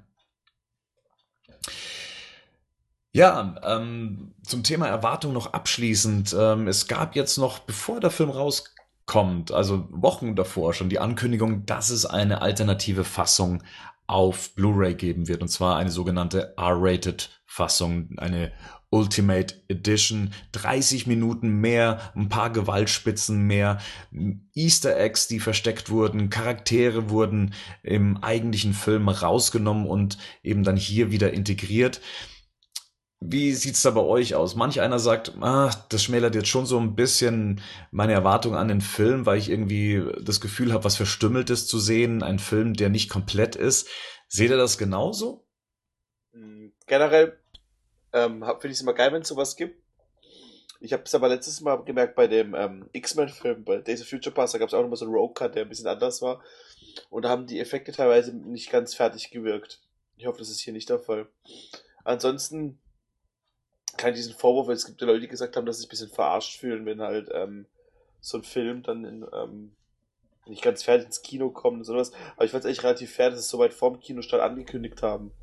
Ja, 3.11 3.55
ähm, 3.63 4.35
zum 4.43 4.63
Thema 4.63 4.87
Erwartung 4.87 5.33
noch 5.33 5.53
abschließend. 5.53 6.35
Ähm, 6.37 6.67
es 6.67 6.87
gab 6.87 7.15
jetzt 7.15 7.37
noch, 7.37 7.59
bevor 7.59 7.99
der 7.99 8.11
Film 8.11 8.29
rauskommt, 8.29 9.51
also 9.51 9.87
Wochen 9.89 10.35
davor 10.35 10.73
schon 10.73 10.89
die 10.89 10.99
Ankündigung, 10.99 11.65
dass 11.65 11.89
es 11.89 12.05
eine 12.05 12.41
alternative 12.41 13.03
Fassung 13.03 13.63
auf 14.05 14.53
Blu-ray 14.55 14.95
geben 14.95 15.27
wird, 15.27 15.41
und 15.41 15.49
zwar 15.49 15.77
eine 15.77 15.91
sogenannte 15.91 16.53
R-Rated 16.57 17.29
Fassung, 17.45 18.09
eine 18.17 18.51
Ultimate 18.91 19.55
Edition. 19.67 20.33
30 20.53 21.07
Minuten 21.07 21.61
mehr, 21.61 22.11
ein 22.15 22.29
paar 22.29 22.51
Gewaltspitzen 22.51 23.45
mehr, 23.45 23.79
Easter 24.53 24.97
Eggs, 24.97 25.27
die 25.27 25.39
versteckt 25.39 25.89
wurden, 25.89 26.29
Charaktere 26.29 27.09
wurden 27.09 27.53
im 27.83 28.17
eigentlichen 28.17 28.73
Film 28.73 29.09
rausgenommen 29.09 29.85
und 29.85 30.17
eben 30.43 30.63
dann 30.63 30.77
hier 30.77 31.11
wieder 31.11 31.31
integriert. 31.33 32.01
Wie 33.21 33.51
sieht's 33.51 33.81
da 33.81 33.91
bei 33.91 34.01
euch 34.01 34.33
aus? 34.33 34.55
Manch 34.55 34.79
einer 34.79 34.97
sagt, 34.97 35.33
ah, 35.41 35.71
das 35.89 36.03
schmälert 36.03 36.35
jetzt 36.35 36.47
schon 36.47 36.65
so 36.65 36.79
ein 36.79 36.95
bisschen 36.95 37.59
meine 37.91 38.13
Erwartung 38.13 38.55
an 38.55 38.69
den 38.69 38.79
Film, 38.79 39.25
weil 39.25 39.37
ich 39.37 39.49
irgendwie 39.49 40.01
das 40.21 40.39
Gefühl 40.39 40.71
habe, 40.71 40.85
was 40.85 40.95
Verstümmeltes 40.95 41.67
zu 41.67 41.79
sehen, 41.79 42.23
ein 42.23 42.39
Film, 42.39 42.75
der 42.75 42.87
nicht 42.87 43.09
komplett 43.09 43.57
ist. 43.57 43.89
Seht 44.29 44.51
ihr 44.51 44.57
das 44.57 44.77
genauso? 44.77 45.45
Generell 46.87 47.37
ähm, 48.13 48.39
Finde 48.39 48.67
ich 48.67 48.73
es 48.73 48.81
immer 48.81 48.93
geil, 48.93 49.11
wenn 49.11 49.21
es 49.21 49.27
sowas 49.27 49.55
gibt. 49.55 49.81
Ich 50.81 50.93
habe 50.93 51.03
es 51.03 51.13
aber 51.13 51.27
letztes 51.27 51.59
Mal 51.61 51.75
gemerkt 51.83 52.15
bei 52.15 52.27
dem 52.27 52.55
ähm, 52.55 52.89
X-Men-Film, 52.93 53.65
bei 53.65 53.77
Days 53.79 54.01
of 54.01 54.07
Future 54.07 54.33
Pass, 54.33 54.53
da 54.53 54.57
gab 54.57 54.69
es 54.69 54.73
auch 54.73 54.81
nochmal 54.81 54.97
so 54.97 55.05
einen 55.05 55.13
Rogue-Cut, 55.13 55.55
der 55.55 55.63
ein 55.63 55.69
bisschen 55.69 55.87
anders 55.87 56.21
war. 56.21 56.41
Und 57.09 57.23
da 57.23 57.29
haben 57.29 57.47
die 57.47 57.59
Effekte 57.59 57.91
teilweise 57.91 58.35
nicht 58.35 58.71
ganz 58.71 58.95
fertig 58.95 59.29
gewirkt. 59.29 59.81
Ich 60.15 60.25
hoffe, 60.25 60.39
das 60.39 60.49
ist 60.49 60.61
hier 60.61 60.73
nicht 60.73 60.89
der 60.89 60.99
Fall. 60.99 61.27
Ansonsten 62.05 62.79
kann 63.97 64.11
ich 64.11 64.17
diesen 64.17 64.35
Vorwurf, 64.35 64.67
weil 64.67 64.75
es 64.75 64.85
gibt 64.85 65.01
ja 65.01 65.07
Leute, 65.07 65.21
die 65.21 65.27
gesagt 65.27 65.57
haben, 65.57 65.65
dass 65.65 65.77
sie 65.77 65.81
sich 65.81 65.87
ein 65.87 65.91
bisschen 65.91 66.09
verarscht 66.09 66.59
fühlen, 66.59 66.85
wenn 66.85 67.01
halt 67.01 67.29
ähm, 67.33 67.65
so 68.21 68.37
ein 68.37 68.43
Film 68.43 68.81
dann 68.81 69.03
in, 69.03 69.25
ähm, 69.33 69.75
nicht 70.45 70.61
ganz 70.61 70.83
fertig 70.83 71.07
ins 71.07 71.21
Kino 71.21 71.49
kommt 71.49 71.79
und 71.79 71.83
sowas. 71.83 72.13
Aber 72.37 72.45
ich 72.45 72.51
fand 72.51 72.63
es 72.63 72.71
echt 72.71 72.83
relativ 72.83 73.13
fair, 73.13 73.29
dass 73.29 73.39
sie 73.39 73.43
es 73.43 73.49
so 73.49 73.59
weit 73.59 73.73
vorm 73.73 73.99
Kinostart 73.99 74.41
angekündigt 74.41 75.01
haben 75.01 75.33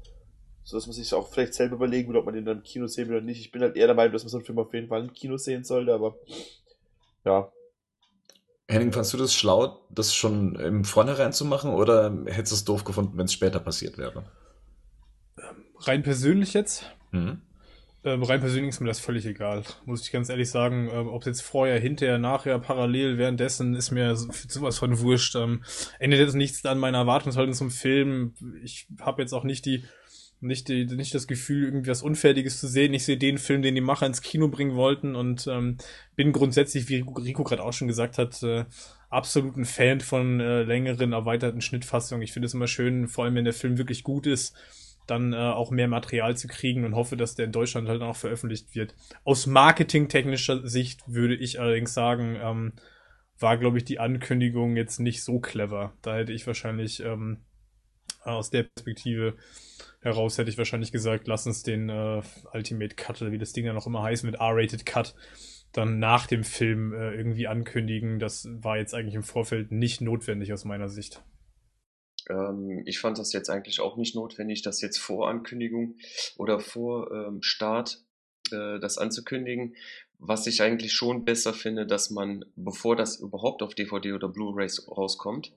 so 0.67 0.77
dass 0.77 0.87
man 0.89 0.95
sich 0.95 1.15
auch 1.15 1.29
vielleicht 1.29 1.55
selber 1.55 1.77
überlegen 1.77 2.09
will, 2.09 2.17
ob 2.17 2.25
man 2.25 2.35
den 2.35 2.45
dann 2.45 2.59
im 2.59 2.63
Kino 2.65 2.89
sehen 2.89 3.09
will 3.09 3.19
oder 3.19 3.25
nicht. 3.25 3.41
Ich 3.41 3.53
bin 3.53 3.63
halt 3.63 3.77
eher 3.77 3.87
der 3.87 3.95
Meinung, 3.95 4.13
dass 4.13 4.25
man 4.25 4.31
so 4.31 4.39
einen 4.39 4.45
Film 4.45 4.59
auf 4.59 4.75
jeden 4.75 4.89
Fall 4.89 5.03
im 5.03 5.13
Kino 5.13 5.37
sehen 5.37 5.63
sollte, 5.63 5.95
aber 5.95 6.17
ja. 7.25 7.53
Henning, 8.67 8.93
fandst 8.93 9.13
du 9.13 9.17
das 9.17 9.33
schlau, 9.33 9.87
das 9.91 10.13
schon 10.13 10.57
im 10.57 10.85
Vornherein 10.85 11.33
zu 11.33 11.45
machen 11.45 11.73
oder 11.73 12.13
hättest 12.27 12.51
du 12.51 12.57
es 12.57 12.65
doof 12.65 12.83
gefunden, 12.83 13.17
wenn 13.17 13.27
es 13.27 13.33
später 13.33 13.61
passiert 13.61 13.97
wäre? 13.97 14.25
Rein 15.79 16.03
persönlich 16.03 16.53
jetzt? 16.53 16.85
Mhm. 17.13 17.43
Ähm, 18.03 18.25
rein 18.25 18.41
persönlich 18.41 18.71
ist 18.71 18.81
mir 18.81 18.89
das 18.89 18.99
völlig 18.99 19.25
egal, 19.25 19.63
muss 19.85 20.03
ich 20.03 20.11
ganz 20.11 20.29
ehrlich 20.29 20.51
sagen. 20.51 20.91
Ähm, 20.93 21.07
Ob 21.07 21.23
es 21.23 21.27
jetzt 21.27 21.43
vorher, 21.43 21.79
hinterher, 21.79 22.19
nachher, 22.19 22.59
parallel, 22.59 23.19
währenddessen, 23.19 23.77
ist 23.77 23.93
mir 23.93 24.17
sowas 24.17 24.79
von 24.79 24.99
wurscht. 24.99 25.37
Ähm, 25.37 25.63
ändert 26.01 26.21
jetzt 26.21 26.35
nichts 26.35 26.65
an 26.67 26.79
meiner 26.79 26.99
Erwartungshaltung 26.99 27.55
zum 27.55 27.71
Film. 27.71 28.35
Ich 28.65 28.89
habe 29.01 29.23
jetzt 29.23 29.33
auch 29.33 29.45
nicht 29.45 29.65
die 29.65 29.85
nicht, 30.41 30.69
die, 30.69 30.85
nicht 30.85 31.15
das 31.15 31.27
Gefühl, 31.27 31.65
irgendwie 31.65 31.91
was 31.91 32.03
Unfertiges 32.03 32.61
zu 32.61 32.69
sehen. 32.69 32.95
Ich 32.95 33.05
sehe 33.05 33.17
den 33.17 33.39
Film, 33.39 33.63
den 33.63 33.75
die 33.75 33.81
Macher 33.81 34.07
ins 34.07 34.23
Kino 34.23 34.49
bringen 34.49 34.77
wollten 34.77 35.17
und 35.17 35.47
ähm, 35.47 35.79
bin 36.15 36.33
grundsätzlich, 36.33 36.89
wie 36.89 37.05
Rico 37.19 37.45
gerade 37.45 37.63
auch 37.63 37.73
schon 37.73 37.89
gesagt 37.89 38.19
hat, 38.19 38.43
äh, 38.43 38.65
absolut 39.09 39.57
ein 39.57 39.65
Fan 39.65 40.01
von 40.01 40.41
äh, 40.41 40.63
längeren, 40.63 41.13
erweiterten 41.13 41.61
Schnittfassungen. 41.61 42.23
Ich 42.23 42.33
finde 42.33 42.47
es 42.47 42.55
immer 42.55 42.67
schön, 42.67 43.09
vor 43.09 43.25
allem 43.25 43.35
wenn 43.35 43.45
der 43.45 43.55
Film 43.55 43.79
wirklich 43.79 44.05
gut 44.05 44.27
ist, 44.27 44.55
dann 45.07 45.33
äh, 45.33 45.37
auch 45.37 45.71
mehr 45.71 45.89
Material 45.89 46.37
zu 46.37 46.49
kriegen 46.49 46.85
und 46.85 46.95
hoffe, 46.95 47.17
dass 47.17 47.35
der 47.35 47.47
in 47.47 47.53
Deutschland 47.53 47.89
halt 47.89 48.03
auch 48.03 48.17
veröffentlicht 48.17 48.75
wird. 48.75 48.95
Aus 49.25 49.47
marketingtechnischer 49.47 50.67
Sicht 50.67 51.03
würde 51.07 51.37
ich 51.37 51.61
allerdings 51.61 51.95
sagen, 51.95 52.37
ähm, 52.41 52.73
war, 53.39 53.57
glaube 53.57 53.79
ich, 53.79 53.85
die 53.85 53.99
Ankündigung 53.99 54.77
jetzt 54.77 54.99
nicht 54.99 55.23
so 55.23 55.39
clever. 55.41 55.93
Da 56.03 56.17
hätte 56.17 56.33
ich 56.33 56.47
wahrscheinlich 56.47 57.01
ähm, 57.01 57.39
aus 58.25 58.51
der 58.51 58.65
Perspektive 58.65 59.37
heraus 60.07 60.39
hätte 60.39 60.51
ich 60.51 60.59
wahrscheinlich 60.59 60.93
gesagt, 60.93 61.29
lass 61.29 61.47
uns 61.47 61.63
den 61.63 61.89
äh, 61.89 62.23
Ultimate 62.53 62.95
Cut 62.95 63.21
oder 63.21 63.33
wie 63.33 63.39
das 63.39 63.53
Ding 63.53 63.67
ja 63.67 63.73
noch 63.73 63.87
immer 63.87 64.03
heißt, 64.03 64.25
mit 64.25 64.37
R-Rated 64.37 64.87
Cut 64.87 65.15
dann 65.73 65.99
nach 65.99 66.27
dem 66.27 66.45
Film 66.45 66.95
äh, 66.95 67.15
irgendwie 67.15 67.47
ankündigen. 67.47 68.19
Das 68.19 68.49
war 68.51 68.79
jetzt 68.79 68.95
eigentlich 68.95 69.15
im 69.15 69.23
Vorfeld 69.23 69.73
nicht 69.73 70.01
notwendig 70.01 70.53
aus 70.53 70.65
meiner 70.65 70.89
Sicht. 70.89 71.23
Ähm, 72.31 72.83
ich 72.87 72.99
fand 72.99 73.19
das 73.19 73.33
jetzt 73.33 73.51
eigentlich 73.51 73.81
auch 73.81 73.97
nicht 73.97 74.15
notwendig, 74.15 74.63
das 74.63 74.81
jetzt 74.81 74.99
vor 74.99 75.29
Ankündigung 75.29 75.97
oder 76.37 76.61
vor 76.61 77.11
ähm, 77.13 77.43
Start 77.43 78.03
äh, 78.51 78.79
das 78.81 78.99
anzukündigen. 78.99 79.77
Was 80.19 80.47
ich 80.47 80.63
eigentlich 80.63 80.95
schon 80.95 81.25
besser 81.25 81.53
finde, 81.53 81.87
dass 81.87 82.11
man, 82.11 82.45
bevor 82.57 82.97
das 82.97 83.21
überhaupt 83.21 83.63
auf 83.63 83.75
DVD 83.75 84.15
oder 84.15 84.29
Blu-ray 84.29 84.69
rauskommt, 84.89 85.53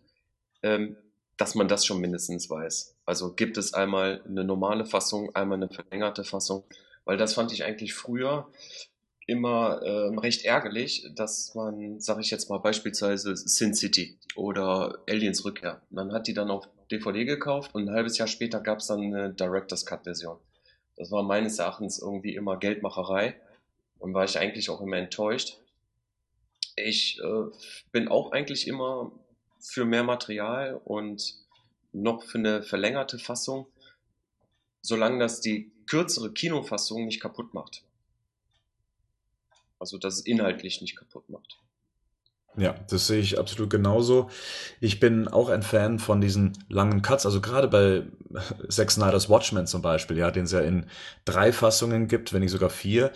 ähm, 0.63 0.97
dass 1.37 1.55
man 1.55 1.69
das 1.69 1.85
schon 1.85 2.01
mindestens 2.01 2.49
weiß. 2.49 2.98
Also 3.09 3.33
gibt 3.33 3.57
es 3.57 3.73
einmal 3.73 4.21
eine 4.27 4.43
normale 4.43 4.85
Fassung, 4.85 5.33
einmal 5.33 5.57
eine 5.57 5.67
verlängerte 5.67 6.23
Fassung, 6.23 6.63
weil 7.05 7.17
das 7.17 7.33
fand 7.33 7.51
ich 7.51 7.63
eigentlich 7.63 7.95
früher 7.95 8.51
immer 9.25 9.81
äh, 9.81 10.15
recht 10.19 10.45
ärgerlich, 10.45 11.09
dass 11.15 11.55
man, 11.55 11.99
sage 11.99 12.21
ich 12.21 12.29
jetzt 12.29 12.51
mal 12.51 12.59
beispielsweise 12.59 13.35
Sin 13.35 13.73
City 13.73 14.19
oder 14.35 14.99
Aliens 15.09 15.43
Rückkehr, 15.43 15.81
man 15.89 16.13
hat 16.13 16.27
die 16.27 16.35
dann 16.35 16.51
auf 16.51 16.69
DVD 16.91 17.25
gekauft 17.25 17.73
und 17.73 17.89
ein 17.89 17.95
halbes 17.95 18.19
Jahr 18.19 18.27
später 18.27 18.61
gab 18.61 18.77
es 18.77 18.85
dann 18.85 19.01
eine 19.01 19.33
Director's 19.33 19.87
Cut 19.87 20.03
Version. 20.03 20.37
Das 20.95 21.09
war 21.09 21.23
meines 21.23 21.57
Erachtens 21.57 21.97
irgendwie 21.97 22.35
immer 22.35 22.57
Geldmacherei 22.57 23.41
und 23.97 24.13
war 24.13 24.25
ich 24.25 24.37
eigentlich 24.37 24.69
auch 24.69 24.81
immer 24.81 24.97
enttäuscht. 24.97 25.57
Ich 26.75 27.19
äh, 27.23 27.45
bin 27.91 28.07
auch 28.07 28.33
eigentlich 28.33 28.67
immer 28.67 29.11
für 29.59 29.85
mehr 29.85 30.03
Material 30.03 30.79
und 30.85 31.48
noch 31.91 32.23
für 32.23 32.37
eine 32.37 32.63
verlängerte 32.63 33.19
Fassung, 33.19 33.67
solange 34.81 35.19
das 35.19 35.41
die 35.41 35.71
kürzere 35.87 36.31
Kinofassung 36.31 37.05
nicht 37.05 37.19
kaputt 37.19 37.53
macht. 37.53 37.83
Also 39.79 39.97
dass 39.97 40.15
es 40.15 40.25
inhaltlich 40.25 40.81
nicht 40.81 40.97
kaputt 40.97 41.29
macht. 41.29 41.59
Ja, 42.57 42.75
das 42.89 43.07
sehe 43.07 43.19
ich 43.19 43.39
absolut 43.39 43.69
genauso. 43.69 44.29
Ich 44.81 44.99
bin 44.99 45.27
auch 45.27 45.49
ein 45.49 45.63
Fan 45.63 45.99
von 45.99 46.19
diesen 46.19 46.57
langen 46.67 47.01
Cuts, 47.01 47.25
also 47.25 47.41
gerade 47.41 47.67
bei 47.67 48.03
Zack 48.69 48.91
Snyder's 48.91 49.29
Watchmen 49.29 49.67
zum 49.67 49.81
Beispiel, 49.81 50.17
ja, 50.17 50.31
den 50.31 50.45
es 50.45 50.51
ja 50.51 50.59
in 50.59 50.85
drei 51.25 51.53
Fassungen 51.53 52.07
gibt, 52.07 52.33
wenn 52.33 52.41
nicht 52.41 52.51
sogar 52.51 52.69
vier. 52.69 53.11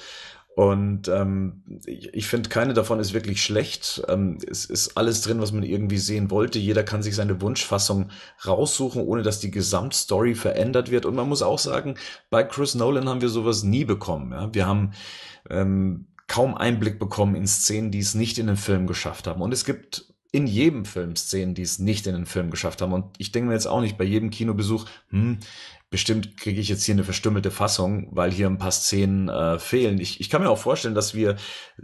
Und 0.55 1.07
ähm, 1.07 1.63
ich, 1.85 2.13
ich 2.13 2.27
finde, 2.27 2.49
keine 2.49 2.73
davon 2.73 2.99
ist 2.99 3.13
wirklich 3.13 3.41
schlecht. 3.41 4.03
Ähm, 4.07 4.37
es 4.47 4.65
ist 4.65 4.95
alles 4.97 5.21
drin, 5.21 5.41
was 5.41 5.51
man 5.51 5.63
irgendwie 5.63 5.97
sehen 5.97 6.29
wollte. 6.29 6.59
Jeder 6.59 6.83
kann 6.83 7.01
sich 7.01 7.15
seine 7.15 7.41
Wunschfassung 7.41 8.09
raussuchen, 8.45 9.01
ohne 9.01 9.23
dass 9.23 9.39
die 9.39 9.49
Gesamtstory 9.49 10.35
verändert 10.35 10.91
wird. 10.91 11.05
Und 11.05 11.15
man 11.15 11.27
muss 11.27 11.41
auch 11.41 11.57
sagen, 11.57 11.95
bei 12.29 12.43
Chris 12.43 12.75
Nolan 12.75 13.09
haben 13.09 13.21
wir 13.21 13.29
sowas 13.29 13.63
nie 13.63 13.83
bekommen. 13.83 14.31
Ja? 14.31 14.53
Wir 14.53 14.67
haben 14.67 14.91
ähm, 15.49 16.05
kaum 16.27 16.55
Einblick 16.55 16.99
bekommen 16.99 17.35
in 17.35 17.47
Szenen, 17.47 17.89
die 17.89 17.99
es 17.99 18.13
nicht 18.13 18.37
in 18.37 18.45
den 18.45 18.57
Film 18.57 18.85
geschafft 18.85 19.25
haben. 19.25 19.41
Und 19.41 19.53
es 19.53 19.65
gibt 19.65 20.13
in 20.31 20.47
jedem 20.47 20.85
Film 20.85 21.15
Szenen, 21.15 21.53
die 21.53 21.61
es 21.61 21.79
nicht 21.79 22.05
in 22.05 22.13
den 22.13 22.25
Film 22.25 22.51
geschafft 22.51 22.81
haben. 22.81 22.93
Und 22.93 23.05
ich 23.17 23.31
denke 23.31 23.47
mir 23.47 23.53
jetzt 23.53 23.67
auch 23.67 23.81
nicht 23.81 23.97
bei 23.97 24.03
jedem 24.03 24.29
Kinobesuch, 24.29 24.85
hm, 25.09 25.37
bestimmt 25.93 26.37
kriege 26.37 26.59
ich 26.59 26.69
jetzt 26.69 26.85
hier 26.85 26.95
eine 26.95 27.03
verstümmelte 27.03 27.51
Fassung, 27.51 28.07
weil 28.09 28.31
hier 28.31 28.47
ein 28.47 28.57
paar 28.57 28.71
Szenen 28.71 29.29
äh, 29.29 29.59
fehlen. 29.59 29.99
Ich, 30.01 30.19
ich 30.19 30.31
kann 30.31 30.41
mir 30.41 30.49
auch 30.49 30.57
vorstellen, 30.57 30.95
dass 30.95 31.13
wir 31.13 31.35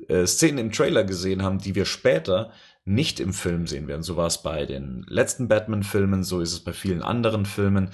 äh, 0.08 0.26
Szenen 0.26 0.58
im 0.58 0.72
Trailer 0.72 1.04
gesehen 1.04 1.44
haben, 1.44 1.60
die 1.60 1.76
wir 1.76 1.86
später 1.86 2.52
nicht 2.86 3.20
im 3.20 3.34
Film 3.34 3.68
sehen 3.68 3.88
werden. 3.88 4.02
So 4.02 4.18
war 4.18 4.26
es 4.26 4.42
bei 4.42 4.66
den 4.66 5.06
letzten 5.08 5.48
Batman-Filmen, 5.48 6.24
so 6.24 6.40
ist 6.40 6.54
es 6.54 6.64
bei 6.64 6.74
vielen 6.74 7.04
anderen 7.04 7.46
Filmen. 7.46 7.92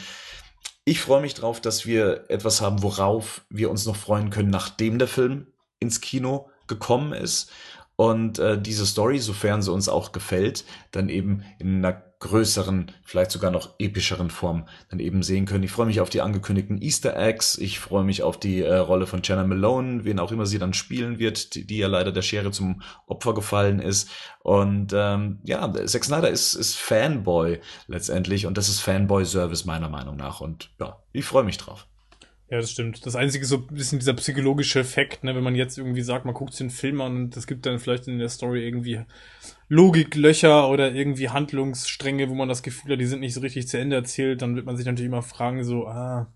Ich 0.85 1.01
freue 1.01 1.19
mich 1.19 1.33
drauf, 1.33 1.59
dass 1.59 1.85
wir 1.85 2.29
etwas 2.29 2.61
haben, 2.61 2.81
worauf 2.81 3.41
wir 3.49 3.69
uns 3.69 3.85
noch 3.85 3.97
freuen 3.97 4.29
können, 4.29 4.49
nachdem 4.49 4.99
der 4.99 5.09
Film 5.09 5.47
ins 5.81 5.99
Kino 5.99 6.49
gekommen 6.67 7.11
ist 7.11 7.51
und 7.97 8.39
äh, 8.39 8.57
diese 8.57 8.85
Story, 8.85 9.19
sofern 9.19 9.61
sie 9.61 9.71
uns 9.73 9.89
auch 9.89 10.13
gefällt, 10.13 10.63
dann 10.91 11.09
eben 11.09 11.43
in 11.59 11.83
einer 11.83 11.91
größeren, 12.25 12.91
vielleicht 13.03 13.31
sogar 13.31 13.51
noch 13.51 13.75
epischeren 13.79 14.29
Form 14.29 14.67
dann 14.89 14.99
eben 14.99 15.23
sehen 15.23 15.45
können. 15.45 15.63
Ich 15.63 15.71
freue 15.71 15.85
mich 15.85 16.01
auf 16.01 16.09
die 16.09 16.21
angekündigten 16.21 16.81
Easter 16.81 17.15
Eggs, 17.15 17.57
ich 17.57 17.79
freue 17.79 18.03
mich 18.03 18.23
auf 18.23 18.39
die 18.39 18.61
äh, 18.61 18.75
Rolle 18.75 19.07
von 19.07 19.21
Jenna 19.23 19.45
Malone, 19.45 20.05
wen 20.05 20.19
auch 20.19 20.31
immer 20.31 20.45
sie 20.45 20.59
dann 20.59 20.73
spielen 20.73 21.19
wird, 21.19 21.55
die, 21.55 21.65
die 21.65 21.77
ja 21.77 21.87
leider 21.87 22.11
der 22.11 22.21
Schere 22.21 22.51
zum 22.51 22.81
Opfer 23.07 23.33
gefallen 23.33 23.79
ist. 23.79 24.09
Und 24.39 24.91
ähm, 24.93 25.39
ja, 25.43 25.71
Zack 25.85 26.03
Snyder 26.03 26.29
ist, 26.29 26.53
ist 26.55 26.75
Fanboy 26.75 27.59
letztendlich 27.87 28.45
und 28.45 28.57
das 28.57 28.69
ist 28.69 28.81
Fanboy-Service 28.81 29.65
meiner 29.65 29.89
Meinung 29.89 30.15
nach. 30.15 30.41
Und 30.41 30.71
ja, 30.79 31.01
ich 31.13 31.25
freue 31.25 31.43
mich 31.43 31.57
drauf. 31.57 31.87
Ja, 32.49 32.59
das 32.59 32.71
stimmt. 32.71 33.05
Das 33.05 33.15
Einzige 33.15 33.45
so 33.45 33.57
ein 33.57 33.67
bisschen 33.75 33.97
dieser 33.99 34.13
psychologische 34.13 34.79
Effekt, 34.79 35.23
ne, 35.23 35.35
wenn 35.35 35.43
man 35.43 35.55
jetzt 35.55 35.79
irgendwie 35.79 36.03
sagt, 36.03 36.25
man 36.25 36.35
guckt 36.35 36.53
sich 36.53 36.61
einen 36.61 36.69
Film 36.69 37.01
an 37.01 37.15
und 37.15 37.35
das 37.35 37.47
gibt 37.47 37.65
dann 37.65 37.79
vielleicht 37.79 38.07
in 38.07 38.19
der 38.19 38.29
Story 38.29 38.63
irgendwie 38.63 39.01
Logiklöcher 39.67 40.69
oder 40.69 40.93
irgendwie 40.93 41.29
Handlungsstränge, 41.29 42.29
wo 42.29 42.35
man 42.35 42.49
das 42.49 42.63
Gefühl 42.63 42.93
hat, 42.93 42.99
die 42.99 43.05
sind 43.05 43.21
nicht 43.21 43.33
so 43.33 43.41
richtig 43.41 43.67
zu 43.67 43.79
Ende 43.79 43.95
erzählt, 43.95 44.41
dann 44.41 44.55
wird 44.55 44.65
man 44.65 44.77
sich 44.77 44.85
natürlich 44.85 45.09
immer 45.09 45.23
fragen, 45.23 45.63
so, 45.63 45.87
ah, 45.87 46.27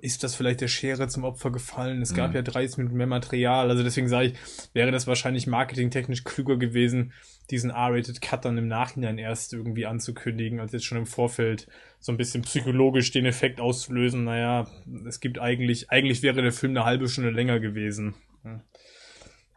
ist 0.00 0.24
das 0.24 0.34
vielleicht 0.34 0.60
der 0.62 0.68
Schere 0.68 1.08
zum 1.08 1.24
Opfer 1.24 1.50
gefallen? 1.50 2.00
Es 2.00 2.14
gab 2.14 2.30
mhm. 2.30 2.36
ja 2.36 2.42
30 2.42 2.78
Minuten 2.78 2.96
mehr 2.96 3.06
Material. 3.06 3.68
Also 3.68 3.82
deswegen 3.82 4.08
sage 4.08 4.28
ich, 4.28 4.34
wäre 4.72 4.90
das 4.90 5.06
wahrscheinlich 5.06 5.46
marketingtechnisch 5.46 6.24
klüger 6.24 6.56
gewesen, 6.56 7.12
diesen 7.50 7.70
R-Rated 7.70 8.22
Cut 8.22 8.44
dann 8.44 8.56
im 8.56 8.68
Nachhinein 8.68 9.18
erst 9.18 9.52
irgendwie 9.52 9.84
anzukündigen, 9.84 10.60
als 10.60 10.72
jetzt 10.72 10.86
schon 10.86 10.98
im 10.98 11.06
Vorfeld 11.06 11.68
so 12.00 12.10
ein 12.10 12.16
bisschen 12.16 12.42
psychologisch 12.42 13.10
den 13.10 13.26
Effekt 13.26 13.60
auszulösen. 13.60 14.24
Naja, 14.24 14.66
es 15.06 15.20
gibt 15.20 15.38
eigentlich, 15.38 15.90
eigentlich 15.90 16.22
wäre 16.22 16.40
der 16.40 16.52
Film 16.52 16.74
eine 16.74 16.86
halbe 16.86 17.08
Stunde 17.08 17.30
länger 17.30 17.60
gewesen. 17.60 18.14
Hm. 18.44 18.60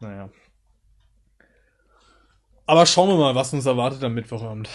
Naja. 0.02 0.30
Aber 2.68 2.86
schauen 2.86 3.10
wir 3.10 3.18
mal, 3.18 3.36
was 3.36 3.54
uns 3.54 3.66
erwartet 3.66 4.04
am 4.04 4.16
Mittwochabend. 4.16 4.70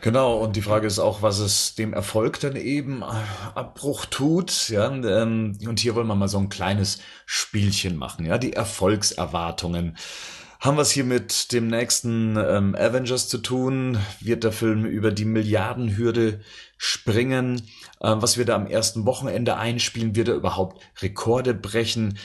Genau, 0.00 0.36
und 0.36 0.56
die 0.56 0.62
Frage 0.62 0.86
ist 0.86 0.98
auch, 0.98 1.22
was 1.22 1.38
es 1.38 1.74
dem 1.74 1.92
Erfolg 1.92 2.40
dann 2.40 2.56
eben 2.56 3.02
äh, 3.02 3.06
Abbruch 3.54 4.06
tut. 4.06 4.68
Ja, 4.68 4.90
ähm, 4.90 5.58
und 5.66 5.80
hier 5.80 5.94
wollen 5.94 6.06
wir 6.06 6.14
mal 6.14 6.28
so 6.28 6.38
ein 6.38 6.50
kleines 6.50 7.00
Spielchen 7.26 7.96
machen. 7.96 8.26
Ja, 8.26 8.38
die 8.38 8.52
Erfolgserwartungen. 8.52 9.96
Haben 10.60 10.78
wir 10.78 10.82
es 10.82 10.90
hier 10.90 11.04
mit 11.04 11.52
dem 11.52 11.68
nächsten 11.68 12.36
ähm, 12.38 12.74
Avengers 12.74 13.28
zu 13.28 13.38
tun? 13.38 13.98
Wird 14.20 14.44
der 14.44 14.52
Film 14.52 14.86
über 14.86 15.10
die 15.10 15.26
Milliardenhürde 15.26 16.40
springen? 16.78 17.62
Ähm, 18.02 18.22
was 18.22 18.38
wir 18.38 18.46
da 18.46 18.54
am 18.54 18.66
ersten 18.66 19.04
Wochenende 19.04 19.58
einspielen? 19.58 20.16
Wird 20.16 20.28
er 20.28 20.34
überhaupt 20.34 20.82
Rekorde 21.02 21.52
brechen? 21.52 22.18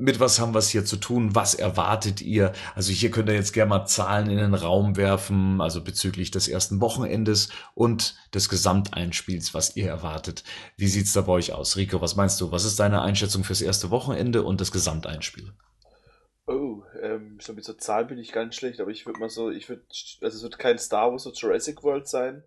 Mit 0.00 0.18
was 0.18 0.40
haben 0.40 0.54
wir 0.54 0.58
es 0.58 0.70
hier 0.70 0.84
zu 0.84 0.96
tun? 0.96 1.34
Was 1.34 1.54
erwartet 1.54 2.22
ihr? 2.22 2.52
Also 2.74 2.90
hier 2.90 3.10
könnt 3.10 3.28
ihr 3.28 3.34
jetzt 3.34 3.52
gerne 3.52 3.68
mal 3.68 3.86
Zahlen 3.86 4.30
in 4.30 4.38
den 4.38 4.54
Raum 4.54 4.96
werfen, 4.96 5.60
also 5.60 5.84
bezüglich 5.84 6.30
des 6.30 6.48
ersten 6.48 6.80
Wochenendes 6.80 7.50
und 7.74 8.16
des 8.34 8.48
Gesamteinspiels, 8.48 9.52
was 9.52 9.76
ihr 9.76 9.88
erwartet. 9.88 10.42
Wie 10.76 10.88
sieht's 10.88 11.12
da 11.12 11.20
bei 11.20 11.32
euch 11.32 11.52
aus? 11.52 11.76
Rico, 11.76 12.00
was 12.00 12.16
meinst 12.16 12.40
du? 12.40 12.50
Was 12.50 12.64
ist 12.64 12.80
deine 12.80 13.02
Einschätzung 13.02 13.44
fürs 13.44 13.60
erste 13.60 13.90
Wochenende 13.90 14.42
und 14.42 14.60
das 14.60 14.72
Gesamteinspiel? 14.72 15.52
Oh, 16.46 16.82
ähm, 17.00 17.38
so 17.40 17.52
mit 17.52 17.64
so 17.64 17.74
Zahlen 17.74 18.08
bin 18.08 18.18
ich 18.18 18.32
ganz 18.32 18.56
schlecht, 18.56 18.80
aber 18.80 18.90
ich 18.90 19.04
würde 19.06 19.20
mal 19.20 19.30
so, 19.30 19.50
ich 19.50 19.68
würde, 19.68 19.82
also 20.22 20.36
es 20.36 20.42
wird 20.42 20.58
kein 20.58 20.78
Star 20.78 21.12
Wars 21.12 21.26
oder 21.26 21.36
Jurassic 21.36 21.82
World 21.82 22.08
sein, 22.08 22.42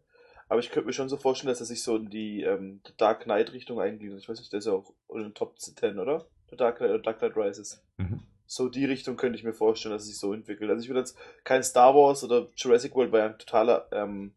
aber 0.50 0.60
ich 0.60 0.72
könnte 0.72 0.88
mir 0.88 0.94
schon 0.94 1.08
so 1.08 1.18
vorstellen, 1.18 1.50
dass 1.50 1.62
er 1.62 1.68
sich 1.68 1.84
so 1.84 1.96
in 1.96 2.10
die 2.10 2.42
ähm, 2.42 2.82
Dark 2.98 3.24
Knight 3.24 3.54
Richtung 3.54 3.80
eingeht. 3.80 4.12
Ich 4.18 4.28
weiß 4.28 4.40
nicht, 4.40 4.52
der 4.52 4.60
ist 4.60 4.66
ja 4.66 4.74
auch 4.74 4.94
in 5.14 5.22
den 5.22 5.34
Top 5.36 5.58
10, 5.60 6.00
oder? 6.00 6.28
Dark 6.58 6.78
Knight, 6.78 7.06
Dark 7.06 7.20
Knight 7.20 7.36
Rises. 7.36 7.84
Mhm. 7.98 8.22
So 8.46 8.70
die 8.70 8.86
Richtung 8.86 9.16
könnte 9.16 9.38
ich 9.38 9.44
mir 9.44 9.54
vorstellen, 9.54 9.94
dass 9.94 10.04
es 10.04 10.10
sich 10.10 10.20
so 10.20 10.34
entwickelt. 10.34 10.70
Also 10.70 10.84
ich 10.84 10.90
würde 10.90 11.00
jetzt 11.00 11.18
kein 11.44 11.64
Star 11.64 11.96
Wars 11.96 12.24
oder 12.24 12.50
Jurassic 12.56 12.96
World 12.96 13.12
war 13.12 13.20
ja 13.20 13.26
ein 13.28 13.40
totaler 13.40 13.88
ähm, 13.92 14.34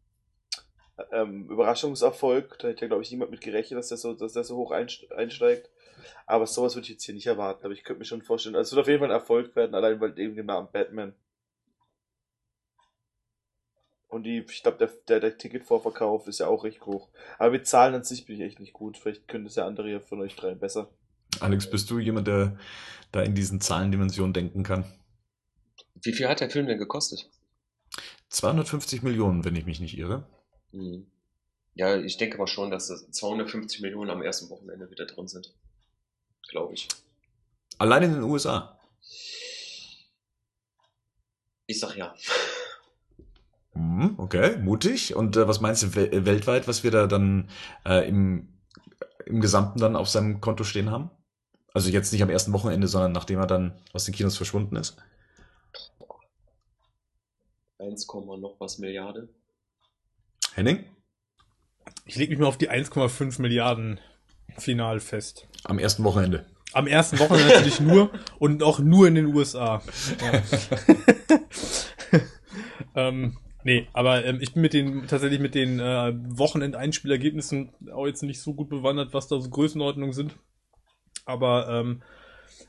ähm, 1.12 1.50
Überraschungserfolg. 1.50 2.58
Da 2.58 2.68
hätte 2.68 2.82
ja, 2.82 2.88
glaube 2.88 3.02
ich, 3.02 3.10
niemand 3.10 3.30
mit 3.30 3.40
gerechnet, 3.40 3.78
dass 3.78 3.88
der 3.88 3.98
so, 3.98 4.14
dass 4.14 4.32
der 4.32 4.44
so 4.44 4.56
hoch 4.56 4.70
einsteigt. 4.70 5.70
Aber 6.26 6.46
sowas 6.46 6.74
würde 6.74 6.84
ich 6.84 6.92
jetzt 6.92 7.04
hier 7.04 7.14
nicht 7.14 7.26
erwarten. 7.26 7.64
Aber 7.64 7.74
ich 7.74 7.84
könnte 7.84 7.98
mir 7.98 8.04
schon 8.04 8.22
vorstellen, 8.22 8.56
also 8.56 8.68
es 8.68 8.72
wird 8.72 8.84
auf 8.84 8.88
jeden 8.88 9.00
Fall 9.00 9.10
ein 9.10 9.20
Erfolg 9.20 9.54
werden, 9.56 9.74
allein 9.74 10.00
weil 10.00 10.18
eben 10.18 10.34
dem 10.34 10.46
Namen 10.46 10.68
Batman. 10.72 11.14
Und 14.08 14.22
die, 14.22 14.38
ich 14.38 14.62
glaube, 14.62 14.78
der, 14.78 14.88
der, 15.08 15.20
der 15.20 15.36
Ticketvorverkauf 15.36 16.28
ist 16.28 16.40
ja 16.40 16.46
auch 16.46 16.64
recht 16.64 16.86
hoch. 16.86 17.08
Aber 17.38 17.50
mit 17.50 17.66
Zahlen 17.66 17.94
an 17.94 18.04
sich 18.04 18.24
bin 18.24 18.36
ich 18.36 18.42
echt 18.42 18.60
nicht 18.60 18.72
gut. 18.72 18.96
Vielleicht 18.96 19.28
können 19.28 19.44
das 19.44 19.56
ja 19.56 19.66
andere 19.66 20.00
von 20.00 20.20
euch 20.20 20.36
drei 20.36 20.54
besser. 20.54 20.88
Alex, 21.40 21.70
bist 21.70 21.90
du 21.90 21.98
jemand, 21.98 22.26
der 22.26 22.58
da 23.12 23.22
in 23.22 23.34
diesen 23.34 23.60
Zahlendimensionen 23.60 24.32
denken 24.32 24.62
kann? 24.62 24.84
Wie 26.02 26.12
viel 26.12 26.28
hat 26.28 26.40
der 26.40 26.50
Film 26.50 26.66
denn 26.66 26.78
gekostet? 26.78 27.30
250 28.28 29.02
Millionen, 29.02 29.44
wenn 29.44 29.56
ich 29.56 29.66
mich 29.66 29.80
nicht 29.80 29.96
irre. 29.96 30.26
Hm. 30.72 31.06
Ja, 31.74 31.96
ich 31.96 32.16
denke 32.16 32.38
mal 32.38 32.46
schon, 32.46 32.70
dass 32.70 32.88
das 32.88 33.10
250 33.10 33.80
Millionen 33.82 34.10
am 34.10 34.22
ersten 34.22 34.48
Wochenende 34.48 34.90
wieder 34.90 35.06
drin 35.06 35.28
sind. 35.28 35.54
Glaube 36.48 36.74
ich. 36.74 36.88
Allein 37.78 38.04
in 38.04 38.14
den 38.14 38.22
USA. 38.22 38.78
Ich 41.66 41.80
sag 41.80 41.96
ja. 41.96 42.14
Hm, 43.72 44.14
okay, 44.18 44.56
mutig. 44.56 45.14
Und 45.14 45.36
äh, 45.36 45.46
was 45.46 45.60
meinst 45.60 45.82
du 45.82 45.94
we 45.94 46.24
weltweit, 46.24 46.66
was 46.66 46.82
wir 46.82 46.90
da 46.90 47.06
dann 47.06 47.50
äh, 47.84 48.08
im, 48.08 48.48
im 49.26 49.40
Gesamten 49.40 49.78
dann 49.78 49.96
auf 49.96 50.08
seinem 50.08 50.40
Konto 50.40 50.64
stehen 50.64 50.90
haben? 50.90 51.10
Also 51.76 51.90
jetzt 51.90 52.10
nicht 52.10 52.22
am 52.22 52.30
ersten 52.30 52.54
Wochenende, 52.54 52.88
sondern 52.88 53.12
nachdem 53.12 53.38
er 53.38 53.46
dann 53.46 53.74
aus 53.92 54.06
den 54.06 54.14
Kinos 54.14 54.38
verschwunden 54.38 54.76
ist. 54.76 54.96
1, 57.78 58.06
noch 58.40 58.56
was 58.58 58.78
Milliarde. 58.78 59.28
Henning? 60.54 60.86
Ich 62.06 62.16
lege 62.16 62.30
mich 62.30 62.38
mal 62.38 62.46
auf 62.46 62.56
die 62.56 62.70
1,5 62.70 63.42
Milliarden 63.42 64.00
final 64.56 65.00
fest. 65.00 65.48
Am 65.64 65.78
ersten 65.78 66.02
Wochenende. 66.02 66.46
Am 66.72 66.86
ersten 66.86 67.18
Wochenende 67.18 67.48
natürlich 67.48 67.80
nur 67.80 68.10
und 68.38 68.62
auch 68.62 68.78
nur 68.78 69.06
in 69.06 69.16
den 69.16 69.26
USA. 69.26 69.82
Ja. 70.22 70.42
ähm, 73.08 73.36
nee, 73.64 73.86
aber 73.92 74.24
ähm, 74.24 74.38
ich 74.40 74.54
bin 74.54 74.62
mit 74.62 74.72
den 74.72 75.06
tatsächlich 75.08 75.40
mit 75.40 75.54
den 75.54 75.78
äh, 75.78 76.14
Wochenendeinspielergebnissen 76.14 77.74
auch 77.92 78.06
jetzt 78.06 78.22
nicht 78.22 78.40
so 78.40 78.54
gut 78.54 78.70
bewandert, 78.70 79.12
was 79.12 79.28
da 79.28 79.38
so 79.38 79.50
Größenordnungen 79.50 80.14
sind. 80.14 80.36
Aber 81.26 81.68
ähm, 81.68 82.02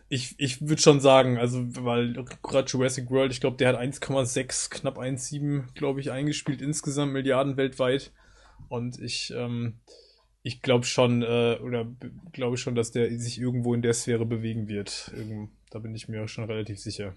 ich, 0.10 0.36
ich 0.38 0.62
würde 0.68 0.82
schon 0.82 1.00
sagen, 1.00 1.38
also, 1.38 1.64
weil 1.84 2.14
gerade 2.44 2.70
Jurassic 2.70 3.10
World, 3.10 3.32
ich 3.32 3.40
glaube, 3.40 3.58
der 3.58 3.70
hat 3.70 3.80
1,6, 3.80 4.70
knapp 4.70 4.98
1,7, 4.98 5.74
glaube 5.74 6.02
ich, 6.02 6.12
eingespielt 6.12 6.62
insgesamt 6.62 7.14
Milliarden 7.14 7.56
weltweit. 7.56 8.12
Und 8.68 9.00
ich, 9.00 9.34
ähm, 9.36 9.76
ich 10.44 10.62
glaube 10.62 10.86
schon, 10.86 11.22
äh, 11.24 11.60
oder 11.62 11.88
glaube 12.34 12.58
schon, 12.58 12.76
dass 12.76 12.92
der 12.92 13.18
sich 13.20 13.40
irgendwo 13.40 13.74
in 13.74 13.82
der 13.82 13.94
Sphäre 13.94 14.26
bewegen 14.26 14.68
wird. 14.68 15.12
Irgend, 15.16 15.52
da 15.70 15.80
bin 15.80 15.94
ich 15.94 16.10
mir 16.10 16.28
schon 16.28 16.46
relativ 16.46 16.80
sicher. 16.80 17.14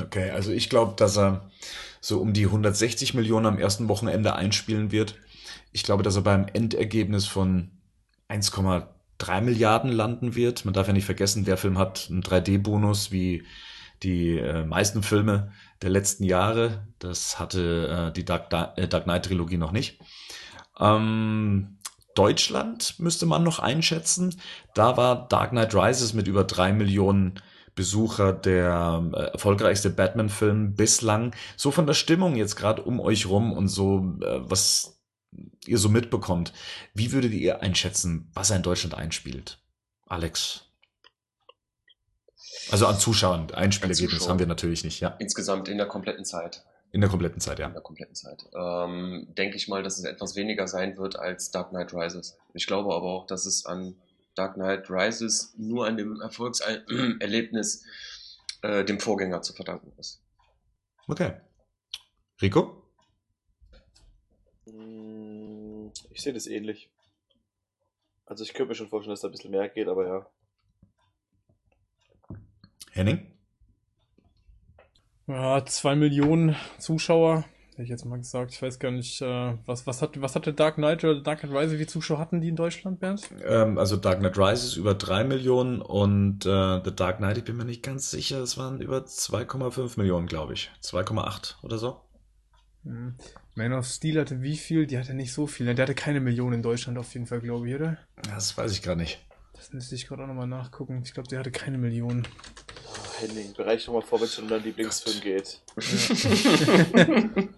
Okay, 0.00 0.30
also 0.30 0.52
ich 0.52 0.68
glaube, 0.68 0.94
dass 0.96 1.16
er 1.16 1.50
so 2.00 2.20
um 2.20 2.34
die 2.34 2.44
160 2.44 3.14
Millionen 3.14 3.46
am 3.46 3.58
ersten 3.58 3.88
Wochenende 3.88 4.34
einspielen 4.34 4.92
wird. 4.92 5.16
Ich 5.72 5.82
glaube, 5.82 6.02
dass 6.02 6.16
er 6.16 6.22
beim 6.22 6.46
Endergebnis 6.52 7.26
von 7.26 7.70
1,3 8.28 8.86
Milliarden 9.40 9.92
landen 9.92 10.34
wird. 10.34 10.64
Man 10.64 10.74
darf 10.74 10.86
ja 10.86 10.92
nicht 10.92 11.04
vergessen, 11.04 11.44
der 11.44 11.56
Film 11.56 11.78
hat 11.78 12.08
einen 12.10 12.22
3D-Bonus 12.22 13.10
wie 13.12 13.44
die 14.02 14.38
äh, 14.38 14.64
meisten 14.64 15.02
Filme 15.02 15.52
der 15.82 15.90
letzten 15.90 16.24
Jahre. 16.24 16.86
Das 16.98 17.38
hatte 17.38 18.08
äh, 18.08 18.12
die 18.12 18.24
Dark, 18.24 18.52
äh, 18.76 18.86
Dark 18.86 19.04
Knight-Trilogie 19.04 19.56
noch 19.56 19.72
nicht. 19.72 20.00
Ähm, 20.78 21.78
Deutschland 22.14 22.98
müsste 22.98 23.26
man 23.26 23.42
noch 23.42 23.58
einschätzen. 23.58 24.34
Da 24.74 24.96
war 24.96 25.28
Dark 25.28 25.50
Knight 25.50 25.74
Rises 25.74 26.14
mit 26.14 26.26
über 26.28 26.44
drei 26.44 26.72
Millionen 26.72 27.40
Besucher 27.74 28.32
der 28.32 29.04
äh, 29.12 29.16
erfolgreichste 29.32 29.90
Batman-Film 29.90 30.74
bislang. 30.74 31.32
So 31.56 31.70
von 31.70 31.86
der 31.86 31.94
Stimmung 31.94 32.34
jetzt 32.34 32.56
gerade 32.56 32.82
um 32.82 32.98
euch 32.98 33.26
rum 33.26 33.52
und 33.52 33.68
so, 33.68 34.16
äh, 34.20 34.40
was 34.40 34.97
ihr 35.68 35.78
so 35.78 35.88
mitbekommt. 35.88 36.52
Wie 36.94 37.12
würdet 37.12 37.32
ihr 37.32 37.62
einschätzen, 37.62 38.30
was 38.34 38.50
er 38.50 38.56
in 38.56 38.62
Deutschland 38.62 38.94
einspielt? 38.94 39.62
Alex? 40.06 40.64
Also 42.70 42.86
an 42.86 42.98
Zuschauern, 42.98 43.50
Einspielergebnis 43.50 44.28
haben 44.28 44.38
wir 44.38 44.46
natürlich 44.46 44.84
nicht, 44.84 45.00
ja. 45.00 45.16
Insgesamt 45.18 45.68
in 45.68 45.78
der 45.78 45.86
kompletten 45.86 46.24
Zeit. 46.24 46.64
In 46.90 47.00
der 47.00 47.10
kompletten 47.10 47.40
Zeit, 47.40 47.58
ja. 47.58 47.66
In 47.66 47.74
der 47.74 47.82
kompletten 47.82 48.14
Zeit. 48.14 48.44
Ähm, 48.54 49.28
denke 49.36 49.56
ich 49.56 49.68
mal, 49.68 49.82
dass 49.82 49.98
es 49.98 50.04
etwas 50.04 50.36
weniger 50.36 50.66
sein 50.66 50.96
wird 50.96 51.18
als 51.18 51.50
Dark 51.50 51.70
Knight 51.70 51.92
Rises. 51.92 52.38
Ich 52.54 52.66
glaube 52.66 52.94
aber 52.94 53.06
auch, 53.06 53.26
dass 53.26 53.44
es 53.46 53.66
an 53.66 53.96
Dark 54.34 54.54
Knight 54.54 54.88
Rises 54.88 55.54
nur 55.58 55.86
an 55.86 55.96
dem 55.96 56.20
Erfolgserlebnis 56.20 57.84
äh, 58.62 58.84
dem 58.84 59.00
Vorgänger 59.00 59.42
zu 59.42 59.52
verdanken 59.52 59.92
ist. 59.98 60.22
Okay. 61.06 61.32
Rico? 62.40 62.82
Mm, 64.66 65.88
ich 66.18 66.24
sehe 66.24 66.32
das 66.32 66.48
ähnlich. 66.48 66.90
Also 68.26 68.42
ich 68.42 68.52
könnte 68.52 68.70
mir 68.70 68.74
schon 68.74 68.88
vorstellen, 68.88 69.12
dass 69.12 69.20
da 69.20 69.28
ein 69.28 69.30
bisschen 69.30 69.52
mehr 69.52 69.68
geht, 69.68 69.86
aber 69.86 70.06
ja. 70.06 70.26
Henning? 72.90 73.32
Ja, 75.28 75.64
zwei 75.64 75.94
Millionen 75.94 76.56
Zuschauer, 76.78 77.44
hätte 77.70 77.82
ich 77.82 77.88
jetzt 77.88 78.04
mal 78.04 78.16
gesagt. 78.16 78.52
Ich 78.52 78.60
weiß 78.60 78.80
gar 78.80 78.90
nicht, 78.90 79.22
äh, 79.22 79.54
was, 79.64 79.86
was, 79.86 80.02
hat, 80.02 80.20
was 80.20 80.34
hatte 80.34 80.52
Dark 80.52 80.74
Knight 80.74 81.04
oder 81.04 81.20
Dark 81.22 81.40
Knight 81.40 81.52
Rises, 81.52 81.78
wie 81.78 81.86
Zuschauer 81.86 82.18
hatten 82.18 82.40
die 82.40 82.48
in 82.48 82.56
Deutschland, 82.56 82.98
Bernd? 82.98 83.30
Ähm, 83.44 83.78
also 83.78 83.96
Dark 83.96 84.18
Knight 84.18 84.36
Rises 84.36 84.74
über 84.76 84.94
drei 84.94 85.22
Millionen 85.22 85.80
und 85.80 86.44
äh, 86.46 86.82
The 86.84 86.94
Dark 86.96 87.18
Knight, 87.18 87.38
ich 87.38 87.44
bin 87.44 87.56
mir 87.56 87.64
nicht 87.64 87.84
ganz 87.84 88.10
sicher, 88.10 88.40
es 88.40 88.58
waren 88.58 88.80
über 88.80 88.98
2,5 88.98 89.98
Millionen, 89.98 90.26
glaube 90.26 90.54
ich. 90.54 90.70
2,8 90.82 91.62
oder 91.62 91.78
so. 91.78 92.07
Hm. 92.84 93.14
Man 93.54 93.72
of 93.72 93.86
Steel 93.86 94.20
hatte 94.20 94.42
wie 94.42 94.56
viel? 94.56 94.86
Die 94.86 94.98
hatte 94.98 95.14
nicht 95.14 95.32
so 95.32 95.46
viel. 95.46 95.66
Ne? 95.66 95.74
Der 95.74 95.84
hatte 95.84 95.94
keine 95.94 96.20
Millionen 96.20 96.54
in 96.54 96.62
Deutschland 96.62 96.98
auf 96.98 97.12
jeden 97.14 97.26
Fall, 97.26 97.40
glaube 97.40 97.68
ich, 97.68 97.74
oder? 97.74 97.98
Das 98.22 98.56
weiß 98.56 98.72
ich 98.72 98.82
gar 98.82 98.96
nicht. 98.96 99.24
Das 99.54 99.72
müsste 99.72 99.94
ich 99.94 100.06
gerade 100.06 100.22
auch 100.22 100.28
nochmal 100.28 100.46
nachgucken. 100.46 101.02
Ich 101.04 101.12
glaube, 101.12 101.28
der 101.28 101.40
hatte 101.40 101.50
keine 101.50 101.78
Millionen. 101.78 102.26
Oh, 102.86 103.20
Henning, 103.20 103.52
bereich 103.54 103.84
doch 103.84 103.92
mal 103.92 104.02
vor, 104.02 104.20
wenn 104.20 104.26
es 104.26 104.38
um 104.38 104.48
deinen 104.48 104.62
Lieblingsfilm 104.62 105.20
geht. 105.20 105.60
Ja. 106.94 107.48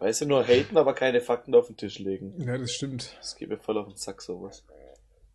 weißt 0.00 0.22
du, 0.22 0.26
nur 0.26 0.44
haten, 0.44 0.76
aber 0.76 0.94
keine 0.94 1.20
Fakten 1.20 1.54
auf 1.54 1.68
den 1.68 1.76
Tisch 1.76 2.00
legen. 2.00 2.34
Ja, 2.38 2.58
das 2.58 2.72
stimmt. 2.72 3.16
Das 3.18 3.36
geht 3.36 3.48
mir 3.48 3.58
voll 3.58 3.78
auf 3.78 3.86
den 3.86 3.96
Sack, 3.96 4.20
sowas. 4.22 4.64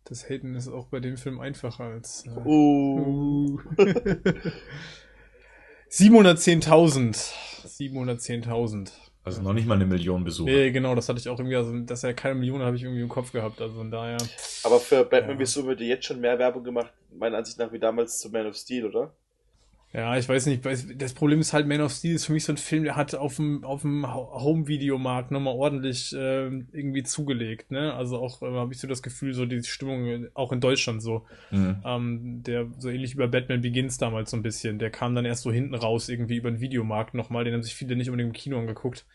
Das 0.04 0.28
Haten 0.28 0.54
ist 0.54 0.68
auch 0.68 0.86
bei 0.86 1.00
dem 1.00 1.16
Film 1.16 1.40
einfacher 1.40 1.84
als. 1.84 2.24
Äh, 2.26 2.30
uh. 2.44 3.58
710.000. 5.96 7.32
710.000. 7.66 8.90
Also 9.24 9.40
noch 9.42 9.54
nicht 9.54 9.66
mal 9.66 9.74
eine 9.74 9.86
Million 9.86 10.24
Besucher. 10.24 10.50
Nee, 10.50 10.70
genau, 10.70 10.94
das 10.94 11.08
hatte 11.08 11.18
ich 11.18 11.28
auch 11.28 11.38
irgendwie, 11.38 11.56
also 11.56 11.76
dass 11.80 12.04
er 12.04 12.12
keine 12.12 12.34
Millionen 12.36 12.64
habe 12.64 12.76
ich 12.76 12.82
irgendwie 12.82 13.00
im 13.00 13.08
Kopf 13.08 13.32
gehabt, 13.32 13.60
also 13.60 13.76
von 13.76 13.90
daher. 13.90 14.18
Aber 14.62 14.78
für 14.78 15.04
Batman 15.04 15.40
ja. 15.40 15.64
wird 15.64 15.80
jetzt 15.80 16.04
schon 16.04 16.20
mehr 16.20 16.38
Werbung 16.38 16.62
gemacht, 16.62 16.92
meiner 17.12 17.38
Ansicht 17.38 17.58
nach, 17.58 17.72
wie 17.72 17.78
damals 17.78 18.20
zu 18.20 18.30
Man 18.30 18.46
of 18.46 18.54
Steel, 18.54 18.84
oder? 18.84 19.16
Ja, 19.96 20.14
ich 20.18 20.28
weiß 20.28 20.44
nicht, 20.44 20.62
das 21.00 21.14
Problem 21.14 21.40
ist 21.40 21.54
halt, 21.54 21.66
Man 21.66 21.80
of 21.80 21.90
Steel 21.90 22.16
ist 22.16 22.26
für 22.26 22.34
mich 22.34 22.44
so 22.44 22.52
ein 22.52 22.58
Film, 22.58 22.84
der 22.84 22.96
hat 22.96 23.14
auf 23.14 23.36
dem, 23.36 23.64
auf 23.64 23.80
dem 23.80 24.06
Home-Videomarkt 24.06 25.30
nochmal 25.30 25.54
ordentlich 25.54 26.12
äh, 26.12 26.48
irgendwie 26.48 27.02
zugelegt, 27.02 27.70
ne? 27.70 27.94
Also 27.94 28.18
auch 28.18 28.42
äh, 28.42 28.44
habe 28.44 28.74
ich 28.74 28.78
so 28.78 28.86
das 28.86 29.02
Gefühl, 29.02 29.32
so 29.32 29.46
die 29.46 29.62
Stimmung, 29.62 30.26
auch 30.34 30.52
in 30.52 30.60
Deutschland 30.60 31.00
so, 31.00 31.24
mhm. 31.50 31.82
ähm, 31.82 32.42
der 32.42 32.66
so 32.76 32.90
ähnlich 32.90 33.14
über 33.14 33.26
Batman 33.26 33.62
Begins 33.62 33.96
damals 33.96 34.32
so 34.32 34.36
ein 34.36 34.42
bisschen, 34.42 34.78
der 34.78 34.90
kam 34.90 35.14
dann 35.14 35.24
erst 35.24 35.44
so 35.44 35.50
hinten 35.50 35.74
raus, 35.74 36.10
irgendwie 36.10 36.36
über 36.36 36.50
den 36.50 36.60
Videomarkt 36.60 37.14
nochmal, 37.14 37.44
den 37.44 37.54
haben 37.54 37.62
sich 37.62 37.74
viele 37.74 37.96
nicht 37.96 38.10
unbedingt 38.10 38.36
im 38.36 38.38
Kino 38.38 38.58
angeguckt 38.58 39.06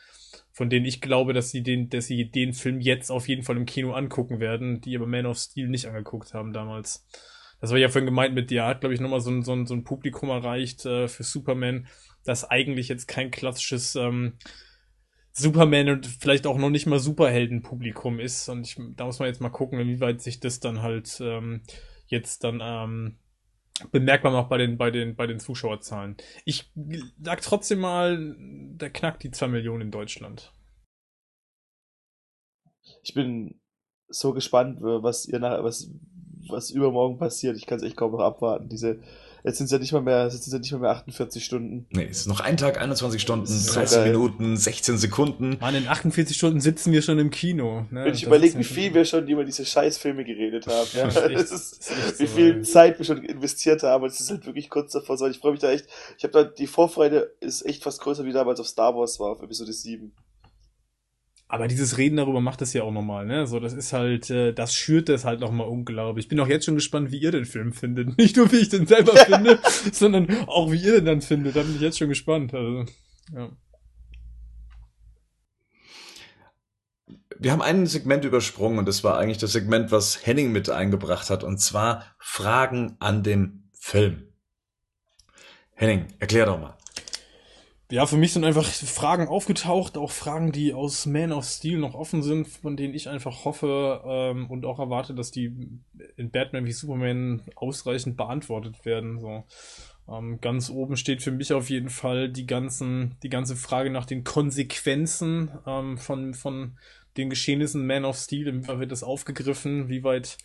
von 0.51 0.69
denen 0.69 0.85
ich 0.85 0.99
glaube, 0.99 1.33
dass 1.33 1.51
sie 1.51 1.61
den, 1.61 1.89
dass 1.89 2.07
sie 2.07 2.29
den 2.29 2.53
Film 2.53 2.81
jetzt 2.81 3.11
auf 3.11 3.27
jeden 3.27 3.43
Fall 3.43 3.55
im 3.55 3.65
Kino 3.65 3.93
angucken 3.93 4.39
werden, 4.39 4.81
die 4.81 4.95
aber 4.95 5.05
Man 5.05 5.25
of 5.25 5.37
Steel 5.37 5.69
nicht 5.69 5.85
angeguckt 5.85 6.33
haben 6.33 6.53
damals. 6.53 7.05
Das 7.61 7.71
war 7.71 7.77
ja 7.77 7.89
vorhin 7.89 8.07
gemeint 8.07 8.33
mit, 8.33 8.49
der 8.51 8.65
hat, 8.65 8.81
glaube 8.81 8.95
ich, 8.95 8.99
nochmal 8.99 9.21
so 9.21 9.29
ein, 9.29 9.43
so, 9.43 9.65
so 9.65 9.73
ein 9.73 9.83
Publikum 9.83 10.29
erreicht 10.29 10.85
äh, 10.85 11.07
für 11.07 11.23
Superman, 11.23 11.87
das 12.25 12.49
eigentlich 12.49 12.87
jetzt 12.87 13.07
kein 13.07 13.31
klassisches 13.31 13.95
ähm, 13.95 14.33
Superman 15.31 15.89
und 15.89 16.07
vielleicht 16.07 16.47
auch 16.47 16.57
noch 16.57 16.71
nicht 16.71 16.87
mal 16.87 16.99
Superhelden-Publikum 16.99 18.19
ist. 18.19 18.49
Und 18.49 18.67
ich, 18.67 18.77
da 18.95 19.05
muss 19.05 19.19
man 19.19 19.27
jetzt 19.27 19.41
mal 19.41 19.49
gucken, 19.49 19.79
inwieweit 19.79 20.21
sich 20.21 20.39
das 20.39 20.59
dann 20.59 20.81
halt 20.81 21.19
ähm, 21.21 21.61
jetzt 22.07 22.43
dann 22.43 22.59
ähm, 22.61 23.17
bemerkbar 23.91 24.31
macht 24.31 24.49
bei 24.49 24.57
den, 24.57 24.77
bei 24.77 24.91
den, 24.91 25.15
bei 25.15 25.27
den 25.27 25.39
Zuschauerzahlen. 25.39 26.17
Ich 26.45 26.71
sag 27.21 27.41
trotzdem 27.41 27.79
mal, 27.79 28.35
der 28.37 28.89
knackt 28.89 29.23
die 29.23 29.31
2 29.31 29.47
Millionen 29.47 29.81
in 29.81 29.91
Deutschland. 29.91 30.51
Ich 33.03 33.13
bin 33.13 33.61
so 34.07 34.33
gespannt, 34.33 34.79
was 34.81 35.25
ihr 35.25 35.39
nach, 35.39 35.63
was, 35.63 35.89
was 36.49 36.71
übermorgen 36.71 37.17
passiert. 37.17 37.57
Ich 37.57 37.65
kann 37.65 37.77
es 37.77 37.83
echt 37.83 37.97
kaum 37.97 38.11
noch 38.11 38.19
abwarten. 38.19 38.69
Diese, 38.69 38.99
jetzt 39.43 39.57
sind 39.57 39.65
es 39.65 39.71
ja 39.71 39.79
nicht 39.79 39.91
mal 39.91 40.01
mehr, 40.01 40.23
jetzt 40.23 40.43
sind 40.43 40.53
ja 40.53 40.59
nicht 40.59 40.71
mal 40.71 40.79
mehr 40.79 40.91
48 40.91 41.43
Stunden. 41.43 41.85
Nee, 41.91 42.07
es 42.09 42.21
ist 42.21 42.27
noch 42.27 42.39
ein 42.39 42.57
Tag, 42.57 42.79
21 42.79 43.21
Stunden, 43.21 43.45
30 43.45 43.87
so 43.87 44.01
Minuten, 44.01 44.57
16 44.57 44.97
Sekunden. 44.97 45.57
Mann, 45.59 45.75
in 45.75 45.87
48 45.87 46.35
Stunden 46.35 46.59
sitzen 46.59 46.91
wir 46.91 47.01
schon 47.01 47.19
im 47.19 47.29
Kino. 47.29 47.85
Ne? 47.89 48.05
Wenn 48.05 48.13
ich 48.13 48.23
überlege, 48.23 48.57
wie 48.59 48.63
viel 48.63 48.93
wir 48.93 49.05
schon 49.05 49.27
über 49.27 49.43
diese 49.43 49.65
Scheißfilme 49.65 50.23
geredet 50.23 50.67
haben. 50.67 50.87
Ja, 50.93 51.07
das 51.07 51.51
ist, 51.51 52.19
wie 52.19 52.27
viel 52.27 52.61
Zeit 52.63 52.97
wir 52.97 53.05
schon 53.05 53.23
investiert 53.23 53.83
haben. 53.83 54.03
Und 54.03 54.11
es 54.11 54.19
ist 54.19 54.29
halt 54.29 54.45
wirklich 54.45 54.69
kurz 54.69 54.91
davor. 54.93 55.17
So, 55.17 55.27
ich 55.27 55.39
freue 55.39 55.51
mich 55.51 55.61
da 55.61 55.71
echt. 55.71 55.87
Ich 56.17 56.23
habe 56.23 56.33
da, 56.33 56.43
die 56.43 56.67
Vorfreude 56.67 57.33
ist 57.39 57.65
echt 57.65 57.83
fast 57.83 58.01
größer 58.01 58.25
wie 58.25 58.33
damals 58.33 58.59
auf 58.59 58.67
Star 58.67 58.95
Wars 58.95 59.19
war, 59.19 59.31
auf 59.31 59.41
Episode 59.41 59.73
7. 59.73 60.11
Aber 61.51 61.67
dieses 61.67 61.97
Reden 61.97 62.15
darüber 62.15 62.39
macht 62.39 62.61
es 62.61 62.71
ja 62.71 62.83
auch 62.83 62.93
nochmal, 62.93 63.25
ne? 63.25 63.45
So, 63.45 63.59
das 63.59 63.73
ist 63.73 63.91
halt, 63.91 64.29
äh, 64.29 64.53
das 64.53 64.73
schürt 64.73 65.09
das 65.09 65.25
halt 65.25 65.41
nochmal 65.41 65.67
unglaublich. 65.67 66.23
Ich 66.23 66.29
bin 66.29 66.39
auch 66.39 66.47
jetzt 66.47 66.63
schon 66.63 66.75
gespannt, 66.75 67.11
wie 67.11 67.17
ihr 67.17 67.31
den 67.31 67.43
Film 67.43 67.73
findet. 67.73 68.17
Nicht 68.17 68.37
nur, 68.37 68.49
wie 68.53 68.59
ich 68.59 68.69
den 68.69 68.87
selber 68.87 69.11
finde, 69.25 69.59
sondern 69.91 70.47
auch, 70.47 70.71
wie 70.71 70.81
ihr 70.81 70.93
den 70.93 71.03
dann 71.03 71.21
findet. 71.21 71.57
Da 71.57 71.63
bin 71.63 71.75
ich 71.75 71.81
jetzt 71.81 71.97
schon 71.97 72.07
gespannt. 72.07 72.53
Also, 72.53 72.85
ja. 73.35 73.49
Wir 77.37 77.51
haben 77.51 77.61
ein 77.61 77.85
Segment 77.85 78.23
übersprungen 78.23 78.79
und 78.79 78.87
das 78.87 79.03
war 79.03 79.17
eigentlich 79.17 79.39
das 79.39 79.51
Segment, 79.51 79.91
was 79.91 80.25
Henning 80.25 80.53
mit 80.53 80.69
eingebracht 80.69 81.29
hat, 81.29 81.43
und 81.43 81.57
zwar 81.57 82.05
Fragen 82.17 82.95
an 82.99 83.23
den 83.23 83.69
Film. 83.73 84.29
Henning, 85.73 86.05
erklär 86.19 86.45
doch 86.45 86.61
mal. 86.61 86.77
Ja, 87.91 88.05
für 88.05 88.17
mich 88.17 88.31
sind 88.31 88.45
einfach 88.45 88.65
Fragen 88.65 89.27
aufgetaucht, 89.27 89.97
auch 89.97 90.11
Fragen, 90.11 90.51
die 90.51 90.73
aus 90.73 91.05
Man 91.05 91.33
of 91.33 91.45
Steel 91.45 91.77
noch 91.77 91.93
offen 91.93 92.23
sind, 92.23 92.47
von 92.47 92.77
denen 92.77 92.93
ich 92.93 93.09
einfach 93.09 93.43
hoffe 93.43 94.01
ähm, 94.05 94.49
und 94.49 94.65
auch 94.65 94.79
erwarte, 94.79 95.13
dass 95.13 95.31
die 95.31 95.53
in 96.15 96.31
Batman 96.31 96.65
wie 96.65 96.71
Superman 96.71 97.41
ausreichend 97.55 98.15
beantwortet 98.15 98.85
werden. 98.85 99.19
So. 99.19 99.43
Ähm, 100.09 100.39
ganz 100.39 100.69
oben 100.69 100.95
steht 100.95 101.21
für 101.21 101.31
mich 101.31 101.51
auf 101.51 101.69
jeden 101.69 101.89
Fall 101.89 102.29
die 102.29 102.45
ganzen, 102.45 103.17
die 103.23 103.29
ganze 103.29 103.57
Frage 103.57 103.89
nach 103.89 104.05
den 104.05 104.23
Konsequenzen 104.23 105.51
ähm, 105.67 105.97
von, 105.97 106.33
von 106.33 106.77
den 107.17 107.29
Geschehnissen 107.29 107.85
Man 107.85 108.05
of 108.05 108.17
Steel. 108.17 108.47
Inwieweit 108.47 108.79
wird 108.79 108.91
das 108.91 109.03
aufgegriffen? 109.03 109.89
Wie 109.89 110.03
weit 110.03 110.37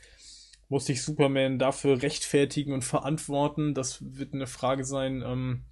muss 0.69 0.87
sich 0.87 1.03
Superman 1.03 1.61
dafür 1.61 2.03
rechtfertigen 2.03 2.73
und 2.73 2.83
verantworten? 2.83 3.73
Das 3.73 3.99
wird 4.01 4.35
eine 4.35 4.49
Frage 4.49 4.85
sein, 4.85 5.23
ähm, 5.25 5.63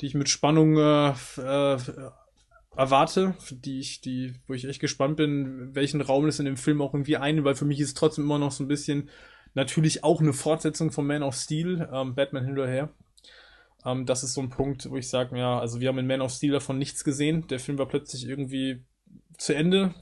die 0.00 0.06
ich 0.06 0.14
mit 0.14 0.28
Spannung 0.28 0.76
äh, 0.76 1.10
äh, 1.10 1.78
erwarte, 2.76 3.34
die 3.50 3.80
ich, 3.80 4.00
die, 4.00 4.34
wo 4.46 4.54
ich 4.54 4.64
echt 4.64 4.80
gespannt 4.80 5.16
bin, 5.16 5.74
welchen 5.74 6.00
Raum 6.00 6.26
es 6.26 6.38
in 6.38 6.46
dem 6.46 6.56
Film 6.56 6.82
auch 6.82 6.94
irgendwie 6.94 7.16
ein, 7.16 7.44
weil 7.44 7.54
für 7.54 7.64
mich 7.64 7.80
ist 7.80 7.88
es 7.88 7.94
trotzdem 7.94 8.24
immer 8.24 8.38
noch 8.38 8.52
so 8.52 8.64
ein 8.64 8.68
bisschen 8.68 9.08
natürlich 9.54 10.02
auch 10.02 10.20
eine 10.20 10.32
Fortsetzung 10.32 10.90
von 10.90 11.06
Man 11.06 11.22
of 11.22 11.36
Steel, 11.36 11.88
ähm, 11.92 12.14
Batman 12.14 12.44
hinterher. 12.44 12.90
Ähm, 13.84 14.06
das 14.06 14.24
ist 14.24 14.34
so 14.34 14.40
ein 14.40 14.50
Punkt, 14.50 14.90
wo 14.90 14.96
ich 14.96 15.08
sage, 15.08 15.38
ja, 15.38 15.58
also 15.58 15.80
wir 15.80 15.88
haben 15.88 15.98
in 15.98 16.06
Man 16.06 16.22
of 16.22 16.32
Steel 16.32 16.52
davon 16.52 16.78
nichts 16.78 17.04
gesehen. 17.04 17.46
Der 17.48 17.60
Film 17.60 17.78
war 17.78 17.86
plötzlich 17.86 18.26
irgendwie 18.26 18.84
zu 19.38 19.54
Ende 19.54 19.94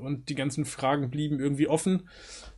und 0.00 0.28
die 0.28 0.34
ganzen 0.34 0.64
Fragen 0.64 1.10
blieben 1.10 1.40
irgendwie 1.40 1.68
offen. 1.68 2.08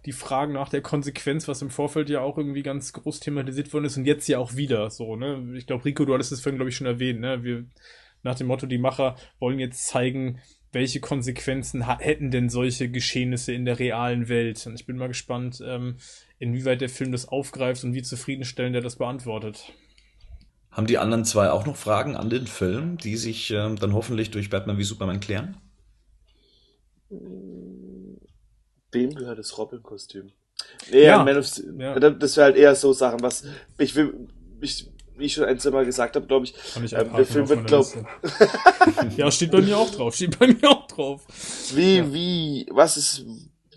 Die 0.07 0.13
Fragen 0.13 0.53
nach 0.53 0.69
der 0.69 0.83
Konsequenz, 0.83 1.49
was 1.49 1.63
im 1.63 1.71
Vorfeld 1.71 2.11
ja 2.11 2.21
auch 2.21 2.39
irgendwie 2.39 2.63
ganz 2.63 2.93
groß 2.93 3.21
thematisiert 3.21 3.73
worden 3.73 3.85
ist 3.85 3.97
und 3.97 4.05
jetzt 4.05 4.29
ja 4.29 4.39
auch 4.39 4.57
wieder 4.57 4.91
so, 4.91 5.17
ne? 5.17 5.55
Ich 5.55 5.67
glaube, 5.67 5.85
Rico, 5.85 6.05
du 6.05 6.15
hattest 6.15 6.33
es 6.33 6.41
vorhin, 6.41 6.57
glaube 6.57 6.71
ich, 6.71 6.77
schon 6.77 6.87
erwähnt, 6.87 7.21
ne? 7.21 7.45
Wir, 7.45 7.65
nach 8.23 8.35
dem 8.35 8.47
Motto, 8.49 8.67
die 8.67 8.79
Macher 8.79 9.17
wollen 9.39 9.59
jetzt 9.59 9.87
zeigen, 9.87 10.41
welche 10.73 11.01
Konsequenzen 11.01 11.99
hätten 11.99 12.31
denn 12.31 12.49
solche 12.49 12.89
Geschehnisse 12.91 13.53
in 13.53 13.65
der 13.65 13.79
realen 13.79 14.29
Welt? 14.29 14.67
Und 14.67 14.75
ich 14.75 14.87
bin 14.87 14.97
mal 14.97 15.09
gespannt, 15.09 15.63
ähm, 15.65 15.97
inwieweit 16.39 16.81
der 16.81 16.89
Film 16.89 17.13
das 17.13 17.29
aufgreift 17.29 17.85
und 17.85 17.95
wie 17.95 18.03
zufriedenstellend 18.03 18.75
er 18.75 18.83
das 18.83 18.97
beantwortet. 18.97 19.73
Haben 20.71 20.87
die 20.87 20.97
anderen 20.97 21.27
zwei 21.27 21.51
auch 21.51 21.67
noch 21.67 21.77
Fragen 21.77 22.17
an 22.17 22.31
den 22.31 22.47
Film, 22.47 22.97
die 22.97 23.17
sich 23.17 23.51
ähm, 23.51 23.77
dann 23.77 23.93
hoffentlich 23.93 24.31
durch 24.31 24.49
Batman 24.49 24.79
wie 24.79 24.85
Superman 24.85 25.21
klären? 25.21 25.59
Wem 28.93 29.15
gehört 29.15 29.39
das 29.39 29.57
Robin-Kostüm? 29.59 30.33
Nee, 30.91 31.05
ja, 31.05 31.25
Man 31.25 31.39
of 31.39 31.47
Steel, 31.47 31.75
ja. 31.79 31.99
das 31.99 32.37
wäre 32.37 32.47
halt 32.47 32.57
eher 32.57 32.75
so 32.75 32.93
Sachen, 32.93 33.21
was 33.23 33.45
ich 33.79 33.95
will, 33.97 34.29
ich, 34.61 34.91
wie 35.17 35.27
ich 35.27 35.33
schon 35.33 35.45
ein, 35.45 35.59
zwei 35.59 35.71
Mal 35.71 35.85
gesagt 35.85 36.15
habe, 36.17 36.27
glaube 36.27 36.47
ich, 36.47 36.55
ich 36.83 36.93
ähm, 36.93 37.11
der 37.17 37.27
Film 37.27 37.49
wird, 37.49 37.67
glaube 37.67 37.89
Ja, 39.17 39.31
steht 39.31 39.51
bei 39.51 39.61
mir 39.61 39.77
auch 39.77 39.91
drauf, 39.91 40.15
steht 40.15 40.39
bei 40.39 40.49
mir 40.49 40.71
auch 40.71 40.87
drauf. 40.87 41.23
Wie, 41.75 41.99
ja. 41.99 42.13
wie, 42.13 42.67
was 42.71 42.97
ist, 42.97 43.25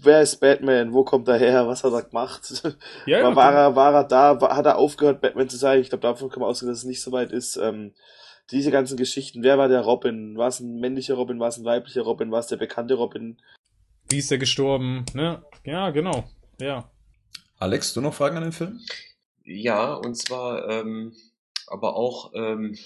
wer 0.02 0.22
ist 0.22 0.40
Batman? 0.40 0.94
Wo 0.94 1.04
kommt 1.04 1.28
er 1.28 1.38
her? 1.38 1.68
Was 1.68 1.84
hat 1.84 1.94
er 1.94 2.04
gemacht? 2.04 2.64
Ja, 3.06 3.24
war, 3.24 3.36
war, 3.36 3.54
er, 3.54 3.76
war 3.76 3.94
er 3.94 4.04
da? 4.04 4.42
War, 4.42 4.56
hat 4.56 4.66
er 4.66 4.78
aufgehört, 4.78 5.22
Batman 5.22 5.50
zu 5.50 5.58
sein? 5.58 5.82
Ich 5.82 5.90
glaube, 5.90 6.02
davon 6.02 6.30
kann 6.30 6.42
man 6.42 6.50
ausgehen, 6.50 6.72
dass 6.72 6.80
es 6.80 6.86
nicht 6.86 7.02
so 7.02 7.12
weit 7.12 7.32
ist. 7.32 7.58
Ähm, 7.58 7.94
diese 8.52 8.72
ganzen 8.72 8.98
Geschichten. 8.98 9.44
Wer 9.44 9.58
war 9.58 9.68
der 9.68 9.82
Robin? 9.82 10.38
War 10.38 10.48
es 10.48 10.60
ein 10.60 10.80
männlicher 10.80 11.16
Robin? 11.16 11.40
War 11.40 11.50
es 11.50 11.58
ein 11.58 11.66
weiblicher 11.66 12.04
Robin? 12.04 12.32
War 12.32 12.40
es 12.40 12.48
der 12.48 12.58
bekannte 12.58 12.96
Robin? 12.96 13.38
Wie 14.10 14.20
ist 14.20 14.32
der 14.32 14.38
gestorben? 14.38 15.06
Ne? 15.14 15.44
Ja, 15.66 15.90
genau. 15.90 16.26
Ja. 16.60 16.90
Alex, 17.58 17.94
du 17.94 18.02
noch 18.02 18.14
Fragen 18.14 18.38
an 18.38 18.44
den 18.44 18.52
Film? 18.52 18.80
Ja, 19.44 19.94
und 19.94 20.16
zwar 20.16 20.70
ähm, 20.70 21.14
aber 21.68 21.96
auch 21.96 22.32
ähm, 22.36 22.78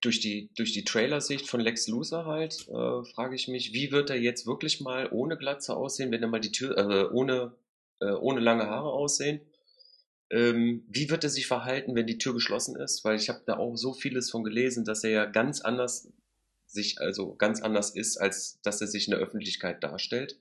durch 0.00 0.20
die, 0.20 0.50
durch 0.56 0.72
die 0.72 0.84
Trailersicht 0.84 1.48
von 1.48 1.60
Lex 1.60 1.88
Luthor 1.88 2.26
halt, 2.26 2.68
äh, 2.68 3.04
frage 3.04 3.34
ich 3.34 3.48
mich, 3.48 3.72
wie 3.72 3.90
wird 3.90 4.10
er 4.10 4.16
jetzt 4.16 4.46
wirklich 4.46 4.80
mal 4.80 5.08
ohne 5.10 5.36
Glatze 5.36 5.76
aussehen, 5.76 6.10
wenn 6.10 6.22
er 6.22 6.28
mal 6.28 6.40
die 6.40 6.52
Tür, 6.52 6.76
äh, 6.76 7.04
ohne, 7.12 7.52
äh, 8.00 8.12
ohne 8.12 8.40
lange 8.40 8.68
Haare 8.68 8.92
aussehen? 8.92 9.40
Ähm, 10.34 10.84
wie 10.88 11.10
wird 11.10 11.22
er 11.22 11.30
sich 11.30 11.46
verhalten, 11.46 11.94
wenn 11.94 12.08
die 12.08 12.18
Tür 12.18 12.34
geschlossen 12.34 12.74
ist? 12.74 13.04
Weil 13.04 13.14
ich 13.14 13.28
habe 13.28 13.42
da 13.46 13.56
auch 13.56 13.76
so 13.76 13.94
vieles 13.94 14.32
von 14.32 14.42
gelesen, 14.42 14.84
dass 14.84 15.04
er 15.04 15.10
ja 15.10 15.24
ganz 15.26 15.60
anders 15.60 16.08
sich, 16.66 17.00
also 17.00 17.36
ganz 17.36 17.62
anders 17.62 17.90
ist, 17.90 18.16
als 18.16 18.60
dass 18.62 18.80
er 18.80 18.88
sich 18.88 19.06
in 19.06 19.12
der 19.12 19.20
Öffentlichkeit 19.20 19.84
darstellt. 19.84 20.40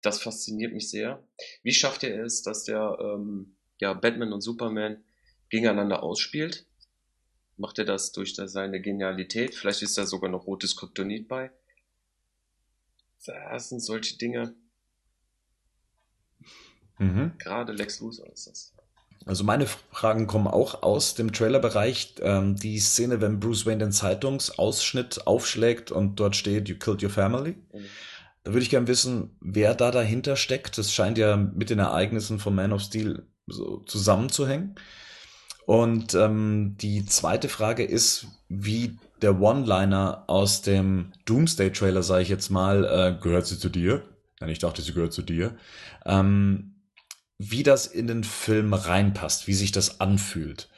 Das 0.00 0.22
fasziniert 0.22 0.72
mich 0.72 0.90
sehr. 0.90 1.26
Wie 1.64 1.72
schafft 1.72 2.04
er 2.04 2.22
es, 2.24 2.42
dass 2.42 2.62
der 2.62 2.96
ähm, 3.00 3.56
ja, 3.80 3.94
Batman 3.94 4.32
und 4.32 4.42
Superman 4.42 5.02
gegeneinander 5.48 6.04
ausspielt? 6.04 6.64
Macht 7.56 7.80
er 7.80 7.84
das 7.84 8.12
durch 8.12 8.36
seine 8.36 8.80
Genialität? 8.80 9.56
Vielleicht 9.56 9.82
ist 9.82 9.98
da 9.98 10.06
sogar 10.06 10.30
noch 10.30 10.46
rotes 10.46 10.76
Kryptonit 10.76 11.26
bei. 11.26 11.50
Das 13.26 13.70
sind 13.70 13.80
solche 13.80 14.16
Dinge. 14.18 14.54
Mhm. 16.98 17.32
Gerade 17.38 17.72
Lex 17.72 18.00
Luthor 18.00 18.26
ist 18.32 18.46
das. 18.46 18.72
Also 19.26 19.44
meine 19.44 19.66
Fragen 19.66 20.26
kommen 20.26 20.46
auch 20.46 20.82
aus 20.82 21.14
dem 21.14 21.32
Trailerbereich. 21.32 22.14
Ähm, 22.22 22.56
die 22.56 22.78
Szene, 22.78 23.20
wenn 23.20 23.40
Bruce 23.40 23.66
Wayne 23.66 23.84
den 23.84 23.92
Zeitungsausschnitt 23.92 25.26
aufschlägt 25.26 25.90
und 25.90 26.18
dort 26.18 26.36
steht, 26.36 26.68
You 26.68 26.76
killed 26.76 27.02
your 27.02 27.10
family. 27.10 27.56
Mhm. 27.72 27.84
Da 28.44 28.52
würde 28.52 28.62
ich 28.62 28.70
gerne 28.70 28.86
wissen, 28.86 29.36
wer 29.40 29.74
da 29.74 29.90
dahinter 29.90 30.36
steckt. 30.36 30.78
Das 30.78 30.92
scheint 30.92 31.18
ja 31.18 31.36
mit 31.36 31.68
den 31.68 31.78
Ereignissen 31.78 32.38
von 32.38 32.54
Man 32.54 32.72
of 32.72 32.80
Steel 32.80 33.26
so 33.46 33.78
zusammenzuhängen. 33.80 34.76
Und 35.66 36.14
ähm, 36.14 36.76
die 36.80 37.04
zweite 37.04 37.50
Frage 37.50 37.84
ist, 37.84 38.26
wie 38.48 38.96
der 39.20 39.38
One-Liner 39.38 40.24
aus 40.26 40.62
dem 40.62 41.12
Doomsday-Trailer, 41.26 42.02
sage 42.02 42.22
ich 42.22 42.30
jetzt 42.30 42.48
mal, 42.48 42.84
äh, 42.84 43.22
gehört 43.22 43.46
sie 43.46 43.58
zu 43.58 43.68
dir? 43.68 44.02
Nein, 44.40 44.48
ich 44.48 44.60
dachte, 44.60 44.80
sie 44.80 44.94
gehört 44.94 45.12
zu 45.12 45.20
dir. 45.20 45.56
Ähm, 46.06 46.76
wie 47.38 47.62
das 47.62 47.86
in 47.86 48.06
den 48.08 48.24
Film 48.24 48.74
reinpasst, 48.74 49.46
wie 49.46 49.54
sich 49.54 49.72
das 49.72 50.00
anfühlt. 50.00 50.68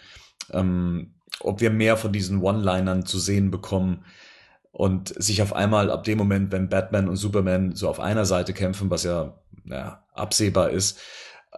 Ähm, 0.52 1.14
ob 1.40 1.60
wir 1.60 1.70
mehr 1.70 1.96
von 1.96 2.12
diesen 2.12 2.42
One-Linern 2.42 3.06
zu 3.06 3.18
sehen 3.18 3.50
bekommen 3.50 4.04
und 4.72 5.14
sich 5.22 5.42
auf 5.42 5.54
einmal 5.54 5.90
ab 5.90 6.04
dem 6.04 6.18
Moment, 6.18 6.52
wenn 6.52 6.68
Batman 6.68 7.08
und 7.08 7.16
Superman 7.16 7.74
so 7.74 7.88
auf 7.88 7.98
einer 7.98 8.26
Seite 8.26 8.52
kämpfen, 8.52 8.90
was 8.90 9.04
ja, 9.04 9.38
ja 9.64 10.04
absehbar 10.12 10.70
ist, 10.70 10.98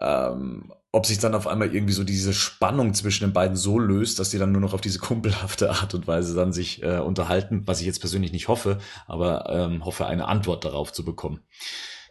ähm, 0.00 0.72
ob 0.92 1.06
sich 1.06 1.18
dann 1.18 1.34
auf 1.34 1.46
einmal 1.46 1.74
irgendwie 1.74 1.94
so 1.94 2.04
diese 2.04 2.34
Spannung 2.34 2.94
zwischen 2.94 3.24
den 3.24 3.32
beiden 3.32 3.56
so 3.56 3.78
löst, 3.78 4.18
dass 4.18 4.30
die 4.30 4.38
dann 4.38 4.52
nur 4.52 4.60
noch 4.60 4.74
auf 4.74 4.80
diese 4.80 4.98
kumpelhafte 4.98 5.70
Art 5.70 5.94
und 5.94 6.06
Weise 6.06 6.34
dann 6.34 6.52
sich 6.52 6.82
äh, 6.82 6.98
unterhalten, 6.98 7.62
was 7.66 7.80
ich 7.80 7.86
jetzt 7.86 8.00
persönlich 8.00 8.32
nicht 8.32 8.48
hoffe, 8.48 8.78
aber 9.06 9.46
ähm, 9.48 9.84
hoffe 9.84 10.06
eine 10.06 10.28
Antwort 10.28 10.64
darauf 10.64 10.92
zu 10.92 11.04
bekommen. 11.04 11.40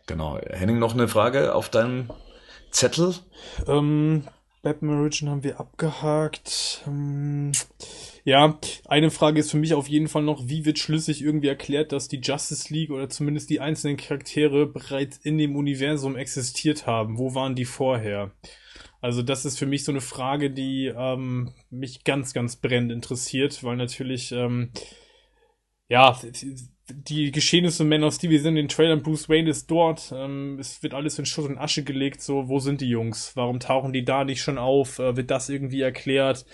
Genau. 0.07 0.39
Henning, 0.49 0.79
noch 0.79 0.93
eine 0.93 1.07
Frage 1.07 1.53
auf 1.53 1.69
deinem 1.69 2.09
Zettel? 2.71 3.15
Ähm, 3.67 4.23
Batman 4.61 4.99
Origin 4.99 5.29
haben 5.29 5.43
wir 5.43 5.59
abgehakt. 5.59 6.83
Ähm, 6.87 7.51
ja, 8.23 8.59
eine 8.85 9.09
Frage 9.09 9.39
ist 9.39 9.51
für 9.51 9.57
mich 9.57 9.73
auf 9.73 9.87
jeden 9.87 10.07
Fall 10.07 10.21
noch, 10.21 10.47
wie 10.47 10.65
wird 10.65 10.77
schlüssig 10.77 11.23
irgendwie 11.23 11.47
erklärt, 11.47 11.91
dass 11.91 12.07
die 12.07 12.21
Justice 12.21 12.71
League 12.71 12.91
oder 12.91 13.09
zumindest 13.09 13.49
die 13.49 13.59
einzelnen 13.59 13.97
Charaktere 13.97 14.67
bereits 14.67 15.17
in 15.17 15.37
dem 15.37 15.55
Universum 15.55 16.15
existiert 16.15 16.85
haben? 16.85 17.17
Wo 17.17 17.33
waren 17.33 17.55
die 17.55 17.65
vorher? 17.65 18.31
Also 19.01 19.23
das 19.23 19.45
ist 19.45 19.57
für 19.57 19.65
mich 19.65 19.83
so 19.83 19.91
eine 19.91 20.01
Frage, 20.01 20.51
die 20.51 20.93
ähm, 20.95 21.53
mich 21.71 22.03
ganz, 22.03 22.33
ganz 22.33 22.57
brennend 22.57 22.91
interessiert, 22.91 23.63
weil 23.63 23.75
natürlich, 23.75 24.31
ähm, 24.31 24.71
ja, 25.87 26.19
die 26.93 27.31
Geschehnisse 27.31 27.83
Man 27.83 28.03
of 28.03 28.13
Steel, 28.13 28.29
wir 28.29 28.41
sind 28.41 28.57
in 28.57 28.67
den 28.67 28.67
Trailern, 28.67 29.01
Bruce 29.01 29.29
Wayne 29.29 29.49
ist 29.49 29.69
dort, 29.69 30.13
ähm, 30.15 30.57
es 30.59 30.81
wird 30.83 30.93
alles 30.93 31.17
in 31.19 31.25
Schutt 31.25 31.49
und 31.49 31.57
Asche 31.57 31.83
gelegt, 31.83 32.21
so, 32.21 32.47
wo 32.47 32.59
sind 32.59 32.81
die 32.81 32.89
Jungs? 32.89 33.31
Warum 33.35 33.59
tauchen 33.59 33.93
die 33.93 34.05
da 34.05 34.23
nicht 34.23 34.41
schon 34.41 34.57
auf? 34.57 34.99
Äh, 34.99 35.15
wird 35.15 35.31
das 35.31 35.49
irgendwie 35.49 35.81
erklärt? 35.81 36.45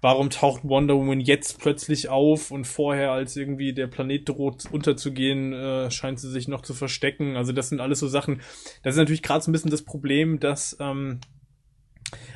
Warum 0.00 0.30
taucht 0.30 0.62
Wonder 0.62 0.94
Woman 0.94 1.20
jetzt 1.20 1.60
plötzlich 1.60 2.08
auf 2.08 2.50
und 2.50 2.66
vorher, 2.66 3.10
als 3.10 3.36
irgendwie 3.36 3.72
der 3.72 3.88
Planet 3.88 4.28
droht 4.28 4.64
unterzugehen, 4.70 5.52
äh, 5.52 5.90
scheint 5.90 6.20
sie 6.20 6.30
sich 6.30 6.46
noch 6.46 6.62
zu 6.62 6.72
verstecken? 6.72 7.36
Also 7.36 7.52
das 7.52 7.68
sind 7.68 7.80
alles 7.80 7.98
so 7.98 8.06
Sachen. 8.06 8.40
Das 8.82 8.94
ist 8.94 8.98
natürlich 8.98 9.22
gerade 9.22 9.42
so 9.42 9.50
ein 9.50 9.52
bisschen 9.52 9.72
das 9.72 9.82
Problem, 9.82 10.38
dass 10.38 10.76
ähm, 10.78 11.20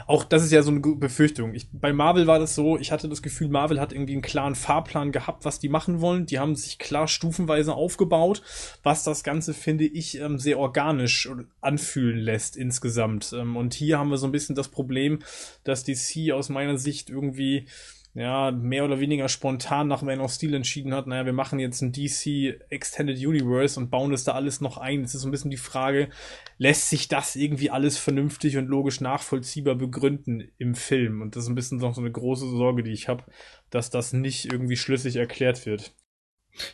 auch 0.06 0.24
das 0.24 0.44
ist 0.44 0.52
ja 0.52 0.62
so 0.62 0.70
eine 0.70 0.80
Befürchtung. 0.80 1.54
Ich, 1.54 1.66
bei 1.72 1.92
Marvel 1.92 2.26
war 2.26 2.38
das 2.38 2.54
so, 2.54 2.78
ich 2.78 2.92
hatte 2.92 3.08
das 3.08 3.22
Gefühl, 3.22 3.48
Marvel 3.48 3.80
hat 3.80 3.92
irgendwie 3.92 4.12
einen 4.12 4.22
klaren 4.22 4.54
Fahrplan 4.54 5.12
gehabt, 5.12 5.44
was 5.44 5.58
die 5.58 5.68
machen 5.68 6.00
wollen. 6.00 6.26
Die 6.26 6.38
haben 6.38 6.56
sich 6.56 6.78
klar 6.78 7.08
stufenweise 7.08 7.74
aufgebaut, 7.74 8.42
was 8.82 9.04
das 9.04 9.24
Ganze, 9.24 9.54
finde 9.54 9.84
ich, 9.84 10.18
ähm, 10.18 10.38
sehr 10.38 10.58
organisch 10.58 11.30
anfühlen 11.60 12.18
lässt 12.18 12.56
insgesamt. 12.56 13.32
Ähm, 13.32 13.56
und 13.56 13.74
hier 13.74 13.98
haben 13.98 14.10
wir 14.10 14.18
so 14.18 14.26
ein 14.26 14.32
bisschen 14.32 14.56
das 14.56 14.68
Problem, 14.68 15.20
dass 15.64 15.84
DC 15.84 16.32
aus 16.32 16.48
meiner 16.48 16.78
Sicht 16.78 17.10
irgendwie 17.10 17.66
ja, 18.14 18.50
mehr 18.50 18.84
oder 18.84 19.00
weniger 19.00 19.28
spontan 19.28 19.88
nach 19.88 20.02
Man 20.02 20.20
of 20.20 20.32
Steel 20.32 20.52
entschieden 20.52 20.92
hat, 20.92 21.06
naja, 21.06 21.24
wir 21.24 21.32
machen 21.32 21.58
jetzt 21.58 21.80
ein 21.80 21.92
DC 21.92 22.60
Extended 22.68 23.16
Universe 23.18 23.80
und 23.80 23.90
bauen 23.90 24.10
das 24.10 24.24
da 24.24 24.32
alles 24.32 24.60
noch 24.60 24.76
ein. 24.76 25.02
Es 25.02 25.14
ist 25.14 25.22
so 25.22 25.28
ein 25.28 25.30
bisschen 25.30 25.50
die 25.50 25.56
Frage, 25.56 26.10
lässt 26.58 26.90
sich 26.90 27.08
das 27.08 27.36
irgendwie 27.36 27.70
alles 27.70 27.96
vernünftig 27.96 28.58
und 28.58 28.66
logisch 28.66 29.00
nachvollziehbar 29.00 29.76
begründen 29.76 30.50
im 30.58 30.74
Film? 30.74 31.22
Und 31.22 31.36
das 31.36 31.44
ist 31.44 31.48
ein 31.48 31.54
bisschen 31.54 31.78
noch 31.78 31.94
so 31.94 32.02
eine 32.02 32.12
große 32.12 32.48
Sorge, 32.50 32.82
die 32.82 32.92
ich 32.92 33.08
habe, 33.08 33.24
dass 33.70 33.88
das 33.88 34.12
nicht 34.12 34.52
irgendwie 34.52 34.76
schlüssig 34.76 35.16
erklärt 35.16 35.64
wird. 35.64 35.94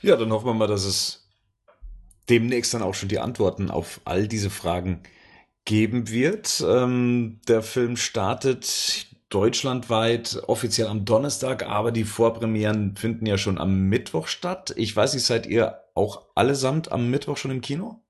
Ja, 0.02 0.16
dann 0.16 0.32
hoffen 0.32 0.46
wir 0.46 0.54
mal, 0.54 0.66
dass 0.66 0.84
es 0.84 1.28
demnächst 2.28 2.74
dann 2.74 2.82
auch 2.82 2.94
schon 2.94 3.08
die 3.08 3.20
Antworten 3.20 3.70
auf 3.70 4.00
all 4.04 4.26
diese 4.26 4.50
Fragen 4.50 5.04
geben 5.64 6.08
wird. 6.08 6.64
Ähm, 6.66 7.40
der 7.46 7.62
Film 7.62 7.96
startet 7.96 9.07
deutschlandweit 9.30 10.42
offiziell 10.46 10.88
am 10.88 11.04
Donnerstag, 11.04 11.66
aber 11.66 11.92
die 11.92 12.04
Vorpremieren 12.04 12.96
finden 12.96 13.26
ja 13.26 13.36
schon 13.36 13.58
am 13.58 13.88
Mittwoch 13.88 14.26
statt. 14.26 14.72
Ich 14.76 14.94
weiß 14.94 15.14
nicht, 15.14 15.26
seid 15.26 15.46
ihr 15.46 15.80
auch 15.94 16.26
allesamt 16.34 16.90
am 16.92 17.10
Mittwoch 17.10 17.36
schon 17.36 17.50
im 17.50 17.60
Kino? 17.60 18.02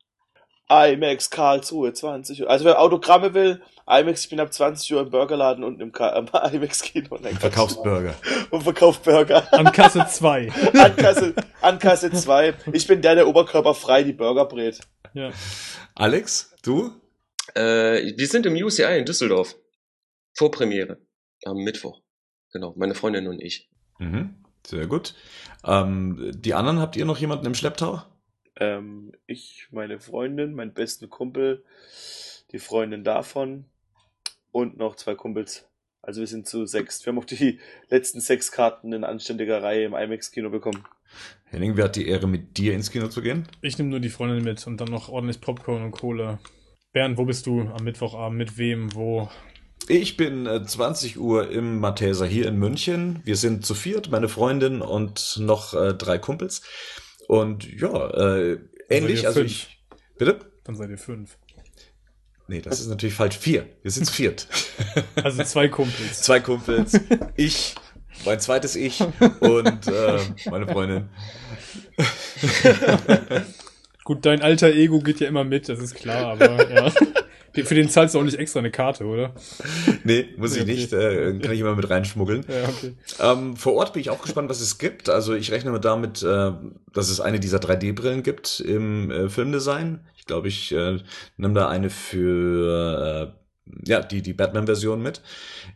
IMAX 0.71 1.31
Karlsruhe, 1.31 1.95
20 1.95 2.43
Uhr. 2.43 2.51
Also 2.51 2.67
wer 2.67 2.81
Autogramme 2.81 3.33
will, 3.33 3.63
IMAX, 3.89 4.25
ich 4.25 4.31
bin 4.31 4.39
ab 4.39 4.53
20 4.53 4.93
Uhr 4.93 5.01
im 5.01 5.11
Burgerladen 5.11 5.65
und 5.65 5.81
im 5.81 5.93
K 5.93 6.11
im 6.11 6.27
IMAX-Kino. 6.53 7.17
Und 7.17 7.27
verkaufst 7.27 7.83
Burger. 7.83 8.15
Und 8.51 8.63
verkauft 8.63 9.03
Burger. 9.03 9.51
An 9.53 9.73
Kasse 9.73 10.07
2. 10.07 10.53
an, 10.75 10.97
Kasse, 10.97 11.35
an 11.63 11.79
Kasse 11.79 12.13
2. 12.13 12.55
Ich 12.73 12.87
bin 12.87 13.01
der, 13.01 13.15
der 13.15 13.27
oberkörperfrei 13.27 14.03
die 14.03 14.13
Burger 14.13 14.45
brät. 14.45 14.79
Ja. 15.15 15.31
Alex, 15.95 16.55
du? 16.63 16.93
Äh, 17.55 18.13
wir 18.17 18.27
sind 18.27 18.45
im 18.45 18.55
UCI 18.55 18.99
in 18.99 19.07
Düsseldorf. 19.07 19.57
Vorpremiere. 20.35 20.99
Am 21.45 21.59
Mittwoch. 21.59 22.01
Genau, 22.53 22.75
meine 22.77 22.95
Freundin 22.95 23.29
und 23.29 23.41
ich. 23.41 23.69
Mhm, 23.99 24.45
sehr 24.67 24.87
gut. 24.87 25.15
Ähm, 25.65 26.33
die 26.35 26.55
anderen, 26.55 26.79
habt 26.79 26.97
ihr 26.97 27.05
noch 27.05 27.19
jemanden 27.19 27.47
im 27.47 27.55
Schlepptau? 27.55 28.03
Ähm, 28.57 29.13
ich, 29.27 29.69
meine 29.71 30.01
Freundin, 30.01 30.55
mein 30.55 30.73
besten 30.73 31.09
Kumpel, 31.09 31.65
die 32.53 32.59
Freundin 32.59 33.05
davon 33.05 33.67
und 34.51 34.79
noch 34.79 34.97
zwei 34.97 35.15
Kumpels. 35.15 35.69
Also 36.03 36.21
wir 36.21 36.27
sind 36.27 36.47
zu 36.47 36.65
sechs. 36.65 37.05
Wir 37.05 37.13
haben 37.13 37.19
auch 37.19 37.25
die 37.25 37.61
letzten 37.89 38.21
sechs 38.21 38.51
Karten 38.51 38.93
in 38.93 39.05
anständiger 39.05 39.63
Reihe 39.63 39.85
im 39.85 39.95
IMAX-Kino 39.95 40.51
bekommen. 40.51 40.85
Henning, 41.45 41.77
wer 41.77 41.85
hat 41.85 41.97
die 41.97 42.09
Ehre, 42.09 42.27
mit 42.27 42.59
dir 42.59 42.75
ins 42.75 42.91
Kino 42.91 43.09
zu 43.09 43.23
gehen? 43.23 43.49
Ich 43.63 43.79
nehme 43.79 43.91
nur 43.91 44.01
die 44.01 44.11
Freundin 44.11 44.45
mit 44.45 44.67
und 44.67 44.81
dann 44.81 44.89
noch 44.89 45.09
ordentlich 45.09 45.41
Popcorn 45.41 45.83
und 45.83 45.91
Cola. 45.93 46.39
Bernd, 46.93 47.19
wo 47.19 47.25
bist 47.25 47.47
du 47.47 47.63
am 47.63 47.85
Mittwochabend? 47.85 48.39
Mit 48.39 48.59
wem? 48.59 48.95
Wo? 48.95 49.29
Ich 49.89 50.19
bin 50.19 50.47
äh, 50.47 50.63
20 50.65 51.19
Uhr 51.19 51.51
im 51.51 51.81
Matheser 51.81 52.27
hier 52.27 52.47
in 52.47 52.59
München. 52.59 53.21
Wir 53.25 53.37
sind 53.37 53.65
zu 53.65 53.75
viert, 53.75 54.11
meine 54.11 54.29
Freundin 54.29 54.83
und 54.83 55.39
noch 55.41 55.73
äh, 55.73 55.95
drei 55.95 56.19
Kumpels. 56.19 56.61
Und 57.27 57.65
ja, 57.65 58.11
äh, 58.11 58.59
ähnlich. 58.91 59.27
Also 59.27 59.41
fünf. 59.41 59.51
ich. 59.51 59.83
Bitte? 60.19 60.41
Dann 60.65 60.77
seid 60.77 60.91
ihr 60.91 60.99
fünf. 60.99 61.39
Nee, 62.49 62.61
das 62.61 62.81
ist 62.81 62.89
natürlich 62.89 63.15
falsch. 63.15 63.39
Vier. 63.39 63.67
Wir 63.83 63.91
sind 63.91 64.05
zu 64.05 64.13
viert. 64.13 64.47
Also 65.23 65.43
zwei 65.45 65.69
Kumpels. 65.69 66.23
Zwei 66.23 66.41
Kumpels. 66.41 66.99
Ich, 67.37 67.75
mein 68.25 68.41
zweites 68.41 68.77
Ich 68.77 69.01
und 69.01 69.87
äh, 69.87 70.19
meine 70.51 70.67
Freundin. 70.67 71.09
Gut, 74.05 74.25
dein 74.25 74.43
alter 74.43 74.69
Ego 74.73 75.01
geht 75.01 75.21
ja 75.21 75.29
immer 75.29 75.45
mit, 75.45 75.69
das 75.69 75.81
ist 75.81 75.95
klar, 75.95 76.33
aber 76.33 76.71
ja. 76.71 76.93
Für 77.55 77.75
den 77.75 77.89
zahlst 77.89 78.15
du 78.15 78.21
auch 78.21 78.25
nicht 78.25 78.39
extra 78.39 78.61
eine 78.61 78.71
Karte, 78.71 79.05
oder? 79.05 79.35
Nee, 80.05 80.27
muss 80.37 80.55
ich 80.57 80.63
Okay. 80.63 80.73
nicht. 80.73 80.93
Äh, 80.93 81.39
kann 81.41 81.53
ich 81.53 81.61
immer 81.61 81.75
mit 81.75 81.89
reinschmuggeln. 81.89 82.45
Ja, 82.49 82.69
okay. 82.69 82.95
Ähm, 83.19 83.57
vor 83.57 83.75
Ort 83.75 83.93
bin 83.95 84.01
ich 84.01 84.11
auch 84.11 84.23
gespannt, 84.23 84.49
was 84.49 84.61
es 84.61 84.79
gibt. 84.79 85.09
Also 85.09 85.35
ich 85.35 85.51
rechne 85.51 85.71
mal 85.71 85.79
damit, 85.79 86.23
äh, 86.23 86.53
dass 86.93 87.09
es 87.11 87.21
eine 87.21 87.41
dieser 87.41 87.59
3D-Brillen 87.59 88.23
gibt 88.23 88.61
im 88.61 89.11
äh, 89.11 89.29
Filmdesign. 89.29 90.01
Ich 90.17 90.27
glaube, 90.27 90.49
ich 90.49 90.73
äh, 90.73 90.99
nehme 91.37 91.55
da 91.55 91.69
eine 91.69 91.91
für 91.91 93.35
äh, 93.35 93.39
ja, 93.87 94.01
die, 94.01 94.23
die 94.23 94.33
Batman-Version 94.33 95.03
mit. 95.03 95.21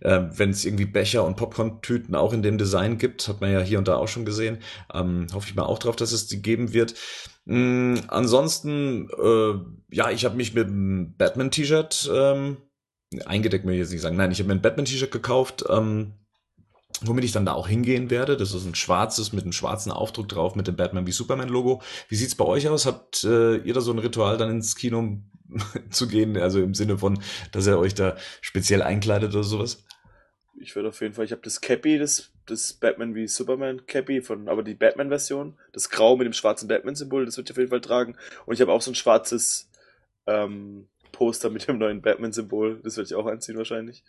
Äh, 0.01 0.21
Wenn 0.35 0.51
es 0.51 0.65
irgendwie 0.65 0.87
Becher 0.87 1.25
und 1.25 1.37
Popcorn-Tüten 1.37 2.15
auch 2.15 2.33
in 2.33 2.43
dem 2.43 2.59
Design 2.59 2.99
gibt, 2.99 3.29
hat 3.29 3.41
man 3.41 3.53
ja 3.53 3.61
hier 3.61 3.79
und 3.79 3.89
da 3.89 3.97
auch 3.97 4.09
schon 4.09 4.25
gesehen, 4.25 4.59
ähm, 4.95 5.27
hoffe 5.35 5.49
ich 5.49 5.55
mal 5.55 5.65
auch 5.65 5.79
drauf, 5.79 5.97
dass 5.97 6.13
es 6.13 6.27
die 6.27 6.41
geben 6.43 6.73
wird. 6.73 6.95
Mm, 7.45 7.97
ansonsten, 8.09 9.09
äh, 9.11 9.95
ja, 9.95 10.11
ich 10.11 10.25
habe 10.25 10.37
mich 10.37 10.55
mit 10.55 10.69
einem 10.69 11.15
Batman-T-Shirt 11.17 12.11
ähm, 12.15 12.59
eingedeckt, 13.27 13.67
will 13.67 13.75
ich 13.75 13.81
jetzt 13.81 13.93
nicht 13.93 14.01
sagen. 14.01 14.17
Nein, 14.17 14.31
ich 14.31 14.39
habe 14.39 14.49
mir 14.49 14.55
ein 14.55 14.63
Batman-T-Shirt 14.63 15.11
gekauft, 15.11 15.65
ähm, 15.69 16.15
womit 17.03 17.25
ich 17.25 17.33
dann 17.33 17.47
da 17.47 17.53
auch 17.53 17.69
hingehen 17.69 18.11
werde. 18.11 18.37
Das 18.37 18.55
ist 18.55 18.65
ein 18.65 18.75
schwarzes 18.75 19.33
mit 19.33 19.43
einem 19.43 19.53
schwarzen 19.53 19.91
Aufdruck 19.91 20.29
drauf 20.29 20.55
mit 20.55 20.69
dem 20.69 20.77
Batman 20.77 21.07
wie 21.07 21.13
Superman 21.13 21.49
Logo. 21.49 21.83
Wie 22.09 22.17
sieht's 22.17 22.37
bei 22.37 22.45
euch 22.45 22.69
aus? 22.69 22.87
Habt 22.87 23.25
äh, 23.25 23.57
ihr 23.57 23.75
da 23.75 23.81
so 23.81 23.93
ein 23.93 23.99
Ritual 23.99 24.37
dann 24.39 24.51
ins 24.51 24.77
Kino 24.77 25.19
zu 25.91 26.07
gehen? 26.07 26.37
Also 26.37 26.61
im 26.61 26.75
Sinne 26.75 26.99
von, 26.99 27.21
dass 27.51 27.67
ihr 27.67 27.79
euch 27.79 27.95
da 27.95 28.17
speziell 28.41 28.83
einkleidet 28.83 29.33
oder 29.33 29.45
sowas? 29.45 29.85
Ich 30.63 30.77
würde 30.77 30.91
auf 30.91 31.01
jeden 31.01 31.15
Fall, 31.15 31.25
ich 31.25 31.33
habe 31.33 31.43
das 31.43 31.61
Cappy, 31.61 31.99
das, 31.99 32.31
das 32.47 32.73
Batman 32.73 33.15
wie 33.15 33.27
Superman 33.27 33.87
Cappy, 33.87 34.23
von, 34.23 34.49
aber 34.49 34.63
die 34.63 34.75
Batman-Version, 34.75 35.59
das 35.73 35.91
Grau 35.91 36.17
mit 36.17 36.25
dem 36.27 36.33
schwarzen 36.33 36.69
Batman-Symbol, 36.69 37.27
das 37.27 37.37
würde 37.37 37.49
ich 37.49 37.53
auf 37.53 37.59
jeden 37.59 37.71
Fall 37.71 37.81
tragen. 37.81 38.17
Und 38.47 38.55
ich 38.55 38.61
habe 38.61 38.73
auch 38.73 38.83
so 38.83 38.91
ein 38.91 38.95
schwarzes 38.95 39.69
ähm, 40.27 40.87
Poster 41.11 41.51
mit 41.51 41.67
dem 41.69 41.79
neuen 41.79 42.01
Batman-Symbol, 42.01 42.81
das 42.83 42.97
würde 42.97 43.07
ich 43.09 43.15
auch 43.15 43.27
anziehen 43.27 43.57
wahrscheinlich. 43.57 44.05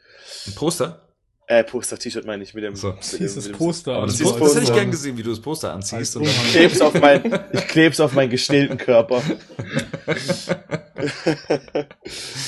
Ein 0.47 0.55
Poster? 0.55 1.01
Äh, 1.47 1.63
Poster-T-Shirt 1.65 2.25
meine 2.25 2.41
ich 2.43 2.53
mit 2.53 2.63
dem. 2.63 2.75
So. 2.75 2.93
mit 2.93 3.11
dem- 3.13 3.19
Dieses 3.19 3.35
mit 3.47 3.55
dem- 3.55 3.57
Poster. 3.57 3.95
Aber 3.95 4.05
das, 4.07 4.17
Dieses 4.17 4.31
das 4.31 4.39
hätte 4.41 4.49
ich 4.51 4.55
Poster. 4.59 4.75
gern 4.75 4.91
gesehen, 4.91 5.17
wie 5.17 5.23
du 5.23 5.29
das 5.31 5.41
Poster 5.41 5.73
anziehst. 5.73 6.15
Und 6.15 6.23
Ich 6.23 6.43
kleb's 6.51 6.79
auf 6.81 6.93
mein, 6.99 7.39
ich 7.51 7.67
kleb's 7.67 7.99
auf 7.99 8.13
meinen 8.13 8.29
gestählten 8.29 8.77
Körper. 8.77 9.21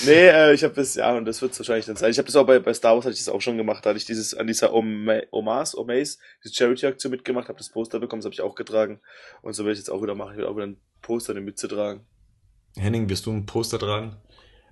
nee, 0.06 0.28
äh, 0.28 0.54
ich 0.54 0.64
habe 0.64 0.74
das, 0.74 0.96
ja, 0.96 1.16
und 1.16 1.26
das 1.26 1.42
wird's 1.42 1.60
wahrscheinlich 1.60 1.86
dann 1.86 1.96
sein. 1.96 2.12
Ich 2.12 2.18
habe 2.18 2.26
das 2.28 2.36
auch 2.36 2.46
bei, 2.46 2.60
bei 2.60 2.74
Star 2.74 2.96
Wars 2.96 3.06
hatte 3.06 3.14
ich 3.14 3.20
das 3.20 3.30
auch 3.34 3.42
schon 3.42 3.58
gemacht, 3.58 3.86
da 3.86 3.90
hatte 3.90 3.98
ich 3.98 4.06
dieses 4.06 4.34
an 4.34 4.48
dieser 4.48 4.74
Oma- 4.74 5.22
Omas, 5.32 5.76
Omaze, 5.78 6.18
diese 6.44 6.54
Charity-Aktion 6.56 7.12
mitgemacht, 7.12 7.48
habe 7.50 7.58
das 7.58 7.70
Poster 7.70 8.00
bekommen, 8.00 8.22
das 8.22 8.26
habe 8.26 8.34
ich 8.34 8.42
auch 8.42 8.56
getragen. 8.56 9.00
Und 9.42 9.54
so 9.54 9.64
werde 9.64 9.74
ich 9.74 9.80
jetzt 9.80 9.90
auch 9.90 10.02
wieder 10.02 10.16
machen. 10.16 10.32
Ich 10.32 10.38
werde 10.38 10.50
auch 10.50 10.56
wieder 10.56 10.68
ein 10.68 10.78
Poster 11.02 11.34
in 11.34 11.40
die 11.40 11.46
Mütze 11.46 11.68
tragen. 11.68 12.06
Henning, 12.78 13.10
wirst 13.10 13.26
du 13.26 13.32
ein 13.32 13.46
Poster 13.46 13.80
tragen? 13.80 14.18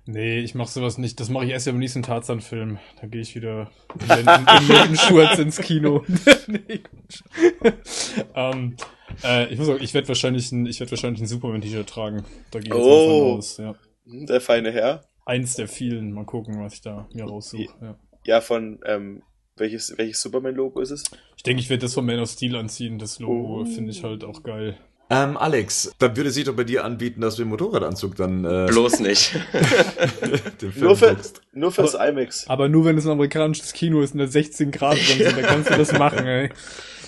Nee, 0.06 0.40
ich 0.40 0.54
mach 0.54 0.68
sowas 0.68 0.98
nicht. 0.98 1.18
Das 1.18 1.30
mache 1.30 1.46
ich 1.46 1.52
erst 1.52 1.66
ja 1.66 1.72
beim 1.72 1.78
nächsten 1.78 2.02
Tarzan-Film. 2.02 2.78
Da 3.00 3.06
gehe 3.06 3.22
ich 3.22 3.34
wieder 3.34 3.70
in, 4.00 4.10
in 4.28 4.68
Nebenschurz 4.68 5.38
ins 5.38 5.58
Kino. 5.60 6.04
nee, 6.46 6.58
Quatsch. 6.82 7.22
ähm, 8.34 8.76
äh, 9.22 9.50
ich 9.52 9.58
muss 9.58 9.66
sagen, 9.68 9.82
ich 9.82 9.94
werde 9.94 10.08
wahrscheinlich 10.08 10.52
ein, 10.52 10.66
ich 10.66 10.78
werde 10.80 10.90
wahrscheinlich 10.92 11.22
ein 11.22 11.26
Superman-T-Shirt 11.26 11.88
tragen. 11.88 12.24
Da 12.50 12.58
gehe 12.60 12.68
ich 12.68 12.74
jetzt 12.74 12.84
Oh. 12.86 13.08
mal 13.24 13.28
von 13.30 13.38
aus, 13.38 13.56
ja. 13.56 13.74
Hm, 14.06 14.26
Der 14.26 14.40
feine 14.40 14.72
Herr. 14.72 15.04
Eins 15.24 15.54
der 15.54 15.68
vielen. 15.68 16.12
Mal 16.12 16.26
gucken, 16.26 16.62
was 16.62 16.74
ich 16.74 16.80
da 16.82 17.08
mir 17.14 17.24
raussuche. 17.24 17.64
Ja. 17.80 17.96
Ja, 18.26 18.40
von, 18.42 18.80
ähm, 18.86 19.22
welches, 19.56 19.96
welches 19.96 20.20
Superman-Logo 20.20 20.80
ist 20.80 20.90
es? 20.90 21.04
Ich 21.36 21.42
denke, 21.44 21.62
ich 21.62 21.70
werde 21.70 21.82
das 21.82 21.94
von 21.94 22.04
Man 22.04 22.18
of 22.18 22.28
Steel 22.28 22.56
anziehen. 22.56 22.98
Das 22.98 23.18
Logo 23.20 23.60
Oh. 23.62 23.64
finde 23.64 23.90
ich 23.90 24.02
halt 24.02 24.22
auch 24.24 24.42
geil. 24.42 24.76
Ähm, 25.10 25.36
Alex, 25.36 25.92
dann 25.98 26.16
würde 26.16 26.30
sich 26.30 26.44
doch 26.44 26.56
bei 26.56 26.64
dir 26.64 26.84
anbieten, 26.84 27.20
dass 27.20 27.36
du 27.36 27.42
im 27.42 27.48
Motorradanzug 27.48 28.16
dann 28.16 28.44
äh, 28.44 28.66
Bloß 28.68 29.00
nicht. 29.00 29.34
den 30.62 30.72
Film 30.72 30.84
Nur 30.86 30.96
für, 30.96 31.14
guckst. 31.14 31.42
nur 31.52 31.72
fürs 31.72 31.94
IMAX. 31.94 32.48
Aber 32.48 32.68
nur 32.68 32.84
wenn 32.86 32.96
es 32.96 33.04
ein 33.04 33.12
amerikanisches 33.12 33.72
Kino 33.74 34.00
ist 34.00 34.14
und 34.14 34.20
da 34.20 34.26
16 34.26 34.70
Grad 34.70 34.94
drin 34.96 35.18
sind, 35.18 35.36
dann 35.36 35.44
kannst 35.44 35.70
du 35.70 35.76
das 35.76 35.92
machen, 35.92 36.26
ey. 36.26 36.50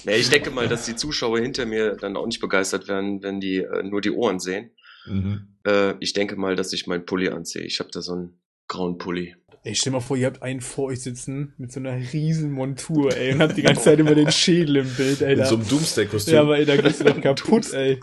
Nee, 0.05 0.19
ich 0.19 0.31
denke 0.31 0.53
mal, 0.53 0.69
dass 0.69 0.85
die 0.87 0.95
Zuschauer 0.95 1.41
hinter 1.41 1.67
mir 1.67 1.97
dann 1.97 2.17
auch 2.17 2.27
nicht 2.27 2.39
begeistert 2.41 2.87
werden, 2.87 3.25
wenn 3.25 3.41
die 3.41 3.57
äh, 3.57 3.83
nur 3.83 4.01
die 4.01 4.13
Ohren 4.13 4.39
sehen. 4.39 4.71
Mhm. 5.07 5.49
Äh, 5.67 5.95
ich 5.99 6.13
denke 6.13 6.37
mal, 6.37 6.55
dass 6.55 6.73
ich 6.73 6.87
meinen 6.87 7.05
Pulli 7.05 7.29
anziehe. 7.29 7.65
Ich 7.65 7.81
habe 7.81 7.91
da 7.93 8.01
so 8.01 8.13
einen 8.13 8.41
grauen 8.69 8.99
Pulli. 8.99 9.35
Ey, 9.67 9.75
stell 9.75 9.93
mal 9.93 9.99
vor, 9.99 10.17
ihr 10.17 10.27
habt 10.27 10.43
einen 10.43 10.61
vor 10.61 10.85
euch 10.87 11.01
sitzen 11.01 11.53
mit 11.59 11.73
so 11.73 11.81
einer 11.81 11.97
riesen 11.97 12.53
Montur, 12.53 13.17
ey, 13.17 13.33
und 13.33 13.43
habt 13.43 13.57
die 13.57 13.63
ganze 13.63 13.83
Zeit 13.85 13.99
immer 13.99 14.15
den 14.15 14.31
Schädel 14.31 14.77
im 14.77 14.95
Bild, 14.95 15.23
ey. 15.23 15.33
In 15.33 15.41
da- 15.41 15.47
so 15.47 15.57
einem 15.57 15.69
Doomsday-Kostüm. 15.69 16.35
Ja, 16.35 16.43
aber 16.43 16.57
ey, 16.59 16.65
da 16.65 16.77
gehst 16.77 17.01
du 17.01 17.05
doch 17.05 17.21
kaputt, 17.21 17.73
ey. 17.73 18.01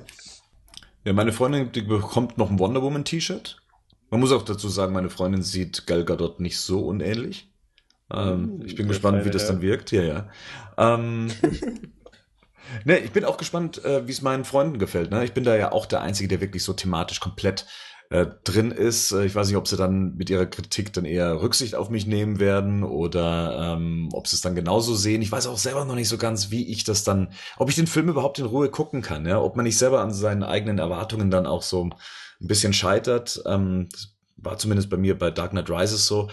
Ja, 1.06 1.14
meine 1.14 1.32
Freundin, 1.32 1.72
die 1.72 1.84
bekommt 1.84 2.38
noch 2.38 2.52
ein 2.52 2.60
Wonder 2.60 2.82
Woman 2.82 3.06
T-Shirt. 3.06 3.62
Man 4.10 4.20
muss 4.20 4.34
auch 4.34 4.44
dazu 4.44 4.68
sagen, 4.68 4.92
meine 4.92 5.10
Freundin 5.10 5.42
sieht 5.42 5.88
Gal 5.88 6.04
Gadot 6.04 6.42
nicht 6.42 6.60
so 6.60 6.82
unähnlich. 6.86 7.50
Ähm, 8.14 8.60
Uh, 8.60 8.64
ich 8.66 8.76
bin 8.76 8.90
gespannt, 8.90 9.20
wie 9.20 9.22
feine 9.22 9.32
das 9.32 9.48
dann 9.48 9.62
wirkt. 9.62 9.92
Ja, 9.94 10.04
ja. 10.04 10.30
Ähm, 10.78 11.28
ne, 12.84 13.00
ich 13.00 13.12
bin 13.12 13.24
auch 13.24 13.38
gespannt, 13.38 13.84
äh, 13.86 14.06
wie 14.06 14.12
es 14.12 14.22
meinen 14.22 14.44
Freunden 14.44 14.80
gefällt. 14.80 15.12
Ne? 15.12 15.24
Ich 15.24 15.32
bin 15.32 15.46
da 15.46 15.56
ja 15.56 15.72
auch 15.72 15.86
der 15.86 16.02
Einzige, 16.02 16.28
der 16.28 16.42
wirklich 16.42 16.64
so 16.64 16.74
thematisch 16.74 17.22
komplett 17.22 17.66
äh, 18.14 18.28
drin 18.44 18.72
ist. 18.72 19.12
Äh, 19.12 19.26
Ich 19.26 19.36
weiß 19.36 19.48
nicht, 19.48 19.58
ob 19.58 19.68
sie 19.68 19.78
dann 19.78 20.16
mit 20.16 20.30
ihrer 20.30 20.46
Kritik 20.46 20.94
dann 20.94 21.06
eher 21.06 21.42
Rücksicht 21.42 21.76
auf 21.76 21.90
mich 21.90 22.06
nehmen 22.08 22.40
werden 22.40 22.84
oder 22.84 23.76
ähm, 23.78 24.10
ob 24.14 24.28
sie 24.28 24.36
es 24.36 24.42
dann 24.42 24.56
genauso 24.56 24.96
sehen. 24.96 25.22
Ich 25.22 25.32
weiß 25.32 25.48
auch 25.48 25.58
selber 25.58 25.86
noch 25.86 25.96
nicht 25.96 26.10
so 26.10 26.18
ganz, 26.18 26.52
wie 26.52 26.68
ich 26.72 26.84
das 26.86 27.04
dann, 27.04 27.34
ob 27.58 27.70
ich 27.70 27.76
den 27.76 27.88
Film 27.88 28.10
überhaupt 28.10 28.40
in 28.40 28.46
Ruhe 28.46 28.70
gucken 28.70 29.02
kann, 29.02 29.26
ja, 29.26 29.42
ob 29.42 29.56
man 29.56 29.66
nicht 29.66 29.78
selber 29.78 30.02
an 30.02 30.14
seinen 30.14 30.44
eigenen 30.44 30.80
Erwartungen 30.80 31.32
dann 31.32 31.48
auch 31.48 31.64
so 31.64 31.86
ein 31.86 31.96
bisschen 32.48 32.74
scheitert. 32.74 33.42
Ähm, 33.48 33.90
das 33.92 34.16
war 34.38 34.58
zumindest 34.58 34.90
bei 34.90 34.98
mir 34.98 35.18
bei 35.18 35.32
Dark 35.32 35.52
Knight 35.52 35.70
Rises 35.70 36.08
so. 36.08 36.30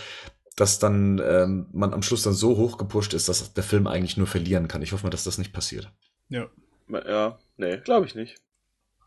dass 0.57 0.78
dann 0.78 1.20
ähm, 1.24 1.69
man 1.73 1.94
am 1.94 2.02
Schluss 2.02 2.23
dann 2.24 2.35
so 2.35 2.57
hoch 2.59 2.78
gepusht 2.78 3.15
ist, 3.15 3.28
dass 3.28 3.55
der 3.55 3.65
Film 3.65 3.86
eigentlich 3.86 4.16
nur 4.19 4.27
verlieren 4.28 4.69
kann. 4.69 4.82
Ich 4.82 4.93
hoffe 4.93 5.05
mal, 5.07 5.11
dass 5.11 5.24
das 5.24 5.39
nicht 5.39 5.52
passiert. 5.52 5.90
Ja. 6.28 6.51
Ja, 6.89 7.39
nee, 7.57 7.78
glaube 7.78 8.07
ich 8.07 8.15
nicht. 8.15 8.40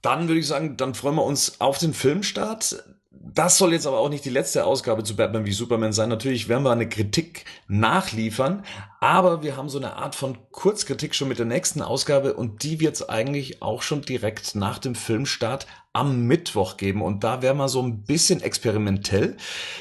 Dann 0.03 0.27
würde 0.27 0.39
ich 0.39 0.47
sagen, 0.47 0.77
dann 0.77 0.93
freuen 0.93 1.15
wir 1.15 1.23
uns 1.23 1.59
auf 1.61 1.79
den 1.79 1.93
Filmstart. 1.93 2.83
Das 3.09 3.57
soll 3.57 3.71
jetzt 3.71 3.87
aber 3.87 3.99
auch 3.99 4.09
nicht 4.09 4.25
die 4.25 4.29
letzte 4.29 4.65
Ausgabe 4.65 5.03
zu 5.03 5.15
Batman 5.15 5.45
wie 5.45 5.53
Superman 5.53 5.93
sein. 5.93 6.09
Natürlich 6.09 6.49
werden 6.49 6.63
wir 6.63 6.71
eine 6.71 6.89
Kritik 6.89 7.45
nachliefern, 7.67 8.63
aber 9.03 9.43
wir 9.43 9.57
haben 9.57 9.67
so 9.67 9.79
eine 9.79 9.97
Art 9.97 10.15
von 10.15 10.37
Kurzkritik 10.51 11.13
schon 11.13 11.27
mit 11.27 11.37
der 11.37 11.45
nächsten 11.45 11.81
Ausgabe 11.81 12.35
und 12.35 12.63
die 12.63 12.79
wird 12.79 12.95
es 12.95 13.09
eigentlich 13.09 13.61
auch 13.61 13.81
schon 13.81 14.01
direkt 14.01 14.55
nach 14.55 14.79
dem 14.79 14.95
Filmstart 14.95 15.67
am 15.93 16.25
Mittwoch 16.25 16.77
geben. 16.77 17.03
Und 17.03 17.23
da 17.23 17.43
wäre 17.43 17.53
mal 17.53 17.69
so 17.69 17.81
ein 17.81 18.01
bisschen 18.01 18.41
experimentell, 18.41 19.37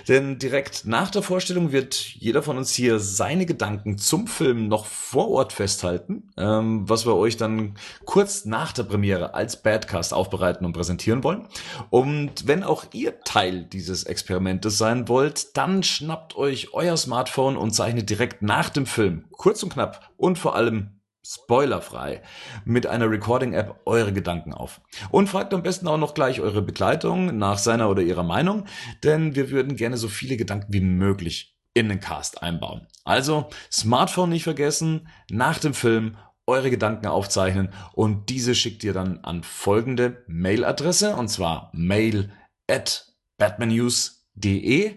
denn 0.08 0.38
direkt 0.38 0.84
nach 0.84 1.10
der 1.10 1.22
Vorstellung 1.22 1.72
wird 1.72 1.94
jeder 1.94 2.42
von 2.42 2.58
uns 2.58 2.74
hier 2.74 3.00
seine 3.00 3.46
Gedanken 3.46 3.96
zum 3.96 4.26
Film 4.26 4.68
noch 4.68 4.84
vor 4.84 5.30
Ort 5.30 5.54
festhalten, 5.54 6.30
ähm, 6.36 6.88
was 6.88 7.06
wir 7.06 7.16
euch 7.16 7.38
dann 7.38 7.76
kurz 8.04 8.44
nach 8.44 8.72
der 8.72 8.82
Premiere 8.82 9.32
als 9.32 9.62
Badcast 9.62 10.12
aufbereiten 10.12 10.66
und 10.66 10.74
präsentieren 10.74 11.24
wollen. 11.24 11.48
Und 11.88 12.46
wenn 12.46 12.62
auch 12.62 12.84
ihr 12.92 13.20
Teil 13.20 13.64
dieses 13.64 14.04
Experimentes 14.04 14.76
sein 14.76 15.08
wollt, 15.08 15.56
dann 15.56 15.82
schnappt 15.82 16.36
euch 16.36 16.74
euer 16.74 16.98
Smartphone 16.98 17.56
und 17.56 17.70
zeichnet 17.70 18.10
direkt 18.10 18.42
nach 18.42 18.68
dem 18.68 18.84
Film, 18.84 19.11
kurz 19.32 19.62
und 19.62 19.72
knapp 19.72 20.10
und 20.16 20.38
vor 20.38 20.54
allem 20.54 21.00
spoilerfrei 21.24 22.22
mit 22.64 22.86
einer 22.86 23.08
Recording-App 23.08 23.80
eure 23.86 24.12
Gedanken 24.12 24.52
auf. 24.52 24.80
Und 25.10 25.28
fragt 25.28 25.54
am 25.54 25.62
besten 25.62 25.86
auch 25.86 25.98
noch 25.98 26.14
gleich 26.14 26.40
eure 26.40 26.62
Begleitung 26.62 27.38
nach 27.38 27.58
seiner 27.58 27.88
oder 27.90 28.02
ihrer 28.02 28.24
Meinung, 28.24 28.66
denn 29.04 29.34
wir 29.34 29.50
würden 29.50 29.76
gerne 29.76 29.96
so 29.96 30.08
viele 30.08 30.36
Gedanken 30.36 30.72
wie 30.72 30.80
möglich 30.80 31.56
in 31.74 31.88
den 31.88 32.00
Cast 32.00 32.42
einbauen. 32.42 32.86
Also 33.04 33.48
Smartphone 33.70 34.30
nicht 34.30 34.44
vergessen, 34.44 35.08
nach 35.30 35.58
dem 35.58 35.74
Film 35.74 36.16
eure 36.46 36.70
Gedanken 36.70 37.06
aufzeichnen 37.06 37.72
und 37.92 38.28
diese 38.28 38.54
schickt 38.54 38.82
ihr 38.84 38.92
dann 38.92 39.20
an 39.20 39.42
folgende 39.42 40.24
Mailadresse 40.26 41.14
und 41.16 41.28
zwar 41.28 41.70
mail 41.72 42.32
at 42.68 43.06
batmannews.de. 43.38 44.96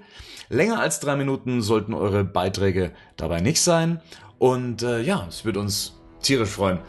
Länger 0.50 0.80
als 0.80 1.00
drei 1.00 1.16
Minuten 1.16 1.62
sollten 1.62 1.94
eure 1.94 2.24
Beiträge 2.24 2.92
dabei 3.18 3.42
nicht 3.42 3.62
sein. 3.62 4.02
Und 4.38 4.84
äh, 4.84 5.02
ja, 5.02 5.26
es 5.28 5.46
wird 5.46 5.58
uns 5.58 6.00
tierisch 6.22 6.50
freuen, 6.50 6.80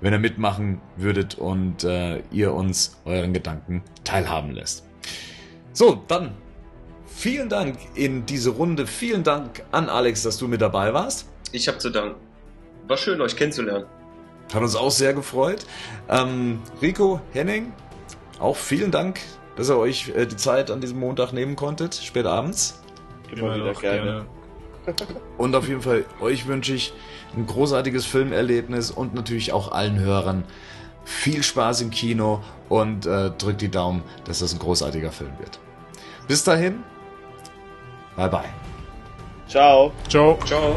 wenn 0.00 0.12
ihr 0.12 0.18
mitmachen 0.18 0.80
würdet 0.96 1.36
und 1.36 1.84
äh, 1.84 2.22
ihr 2.30 2.54
uns 2.54 2.96
euren 3.04 3.32
Gedanken 3.32 3.82
teilhaben 4.04 4.52
lässt. 4.52 4.84
So, 5.72 6.02
dann 6.08 6.32
vielen 7.06 7.48
Dank 7.48 7.78
in 7.94 8.26
diese 8.26 8.50
Runde. 8.50 8.86
Vielen 8.86 9.24
Dank 9.24 9.62
an 9.72 9.88
Alex, 9.88 10.22
dass 10.22 10.38
du 10.38 10.48
mit 10.48 10.60
dabei 10.60 10.94
warst. 10.94 11.26
Ich 11.52 11.68
habe 11.68 11.78
zu 11.78 11.90
danken. 11.90 12.20
War 12.88 12.96
schön, 12.96 13.20
euch 13.20 13.36
kennenzulernen. 13.36 13.86
Hat 14.52 14.62
uns 14.62 14.76
auch 14.76 14.90
sehr 14.90 15.12
gefreut. 15.12 15.66
Ähm, 16.08 16.60
Rico, 16.80 17.20
Henning, 17.32 17.72
auch 18.38 18.56
vielen 18.56 18.90
Dank, 18.90 19.20
dass 19.56 19.70
ihr 19.70 19.76
euch 19.76 20.10
äh, 20.10 20.26
die 20.26 20.36
Zeit 20.36 20.70
an 20.70 20.80
diesem 20.80 21.00
Montag 21.00 21.32
nehmen 21.32 21.56
konntet, 21.56 21.94
spät 21.94 22.26
abends. 22.26 22.80
Immer 23.32 23.56
wieder 23.56 23.72
gerne. 23.74 24.26
Und 25.38 25.54
auf 25.54 25.68
jeden 25.68 25.82
Fall 25.82 26.04
euch 26.20 26.46
wünsche 26.46 26.74
ich 26.74 26.92
ein 27.36 27.46
großartiges 27.46 28.06
Filmerlebnis 28.06 28.92
und 28.92 29.14
natürlich 29.14 29.52
auch 29.52 29.72
allen 29.72 29.98
Hörern 29.98 30.44
viel 31.04 31.42
Spaß 31.42 31.80
im 31.80 31.90
Kino 31.90 32.40
und 32.68 33.04
äh, 33.04 33.30
drückt 33.30 33.62
die 33.62 33.70
Daumen, 33.70 34.02
dass 34.24 34.38
das 34.38 34.52
ein 34.52 34.58
großartiger 34.58 35.10
Film 35.10 35.32
wird. 35.38 35.58
Bis 36.28 36.44
dahin, 36.44 36.84
bye 38.16 38.28
bye. 38.28 38.44
Ciao. 39.48 39.92
Ciao. 40.08 40.38
Ciao. 40.44 40.76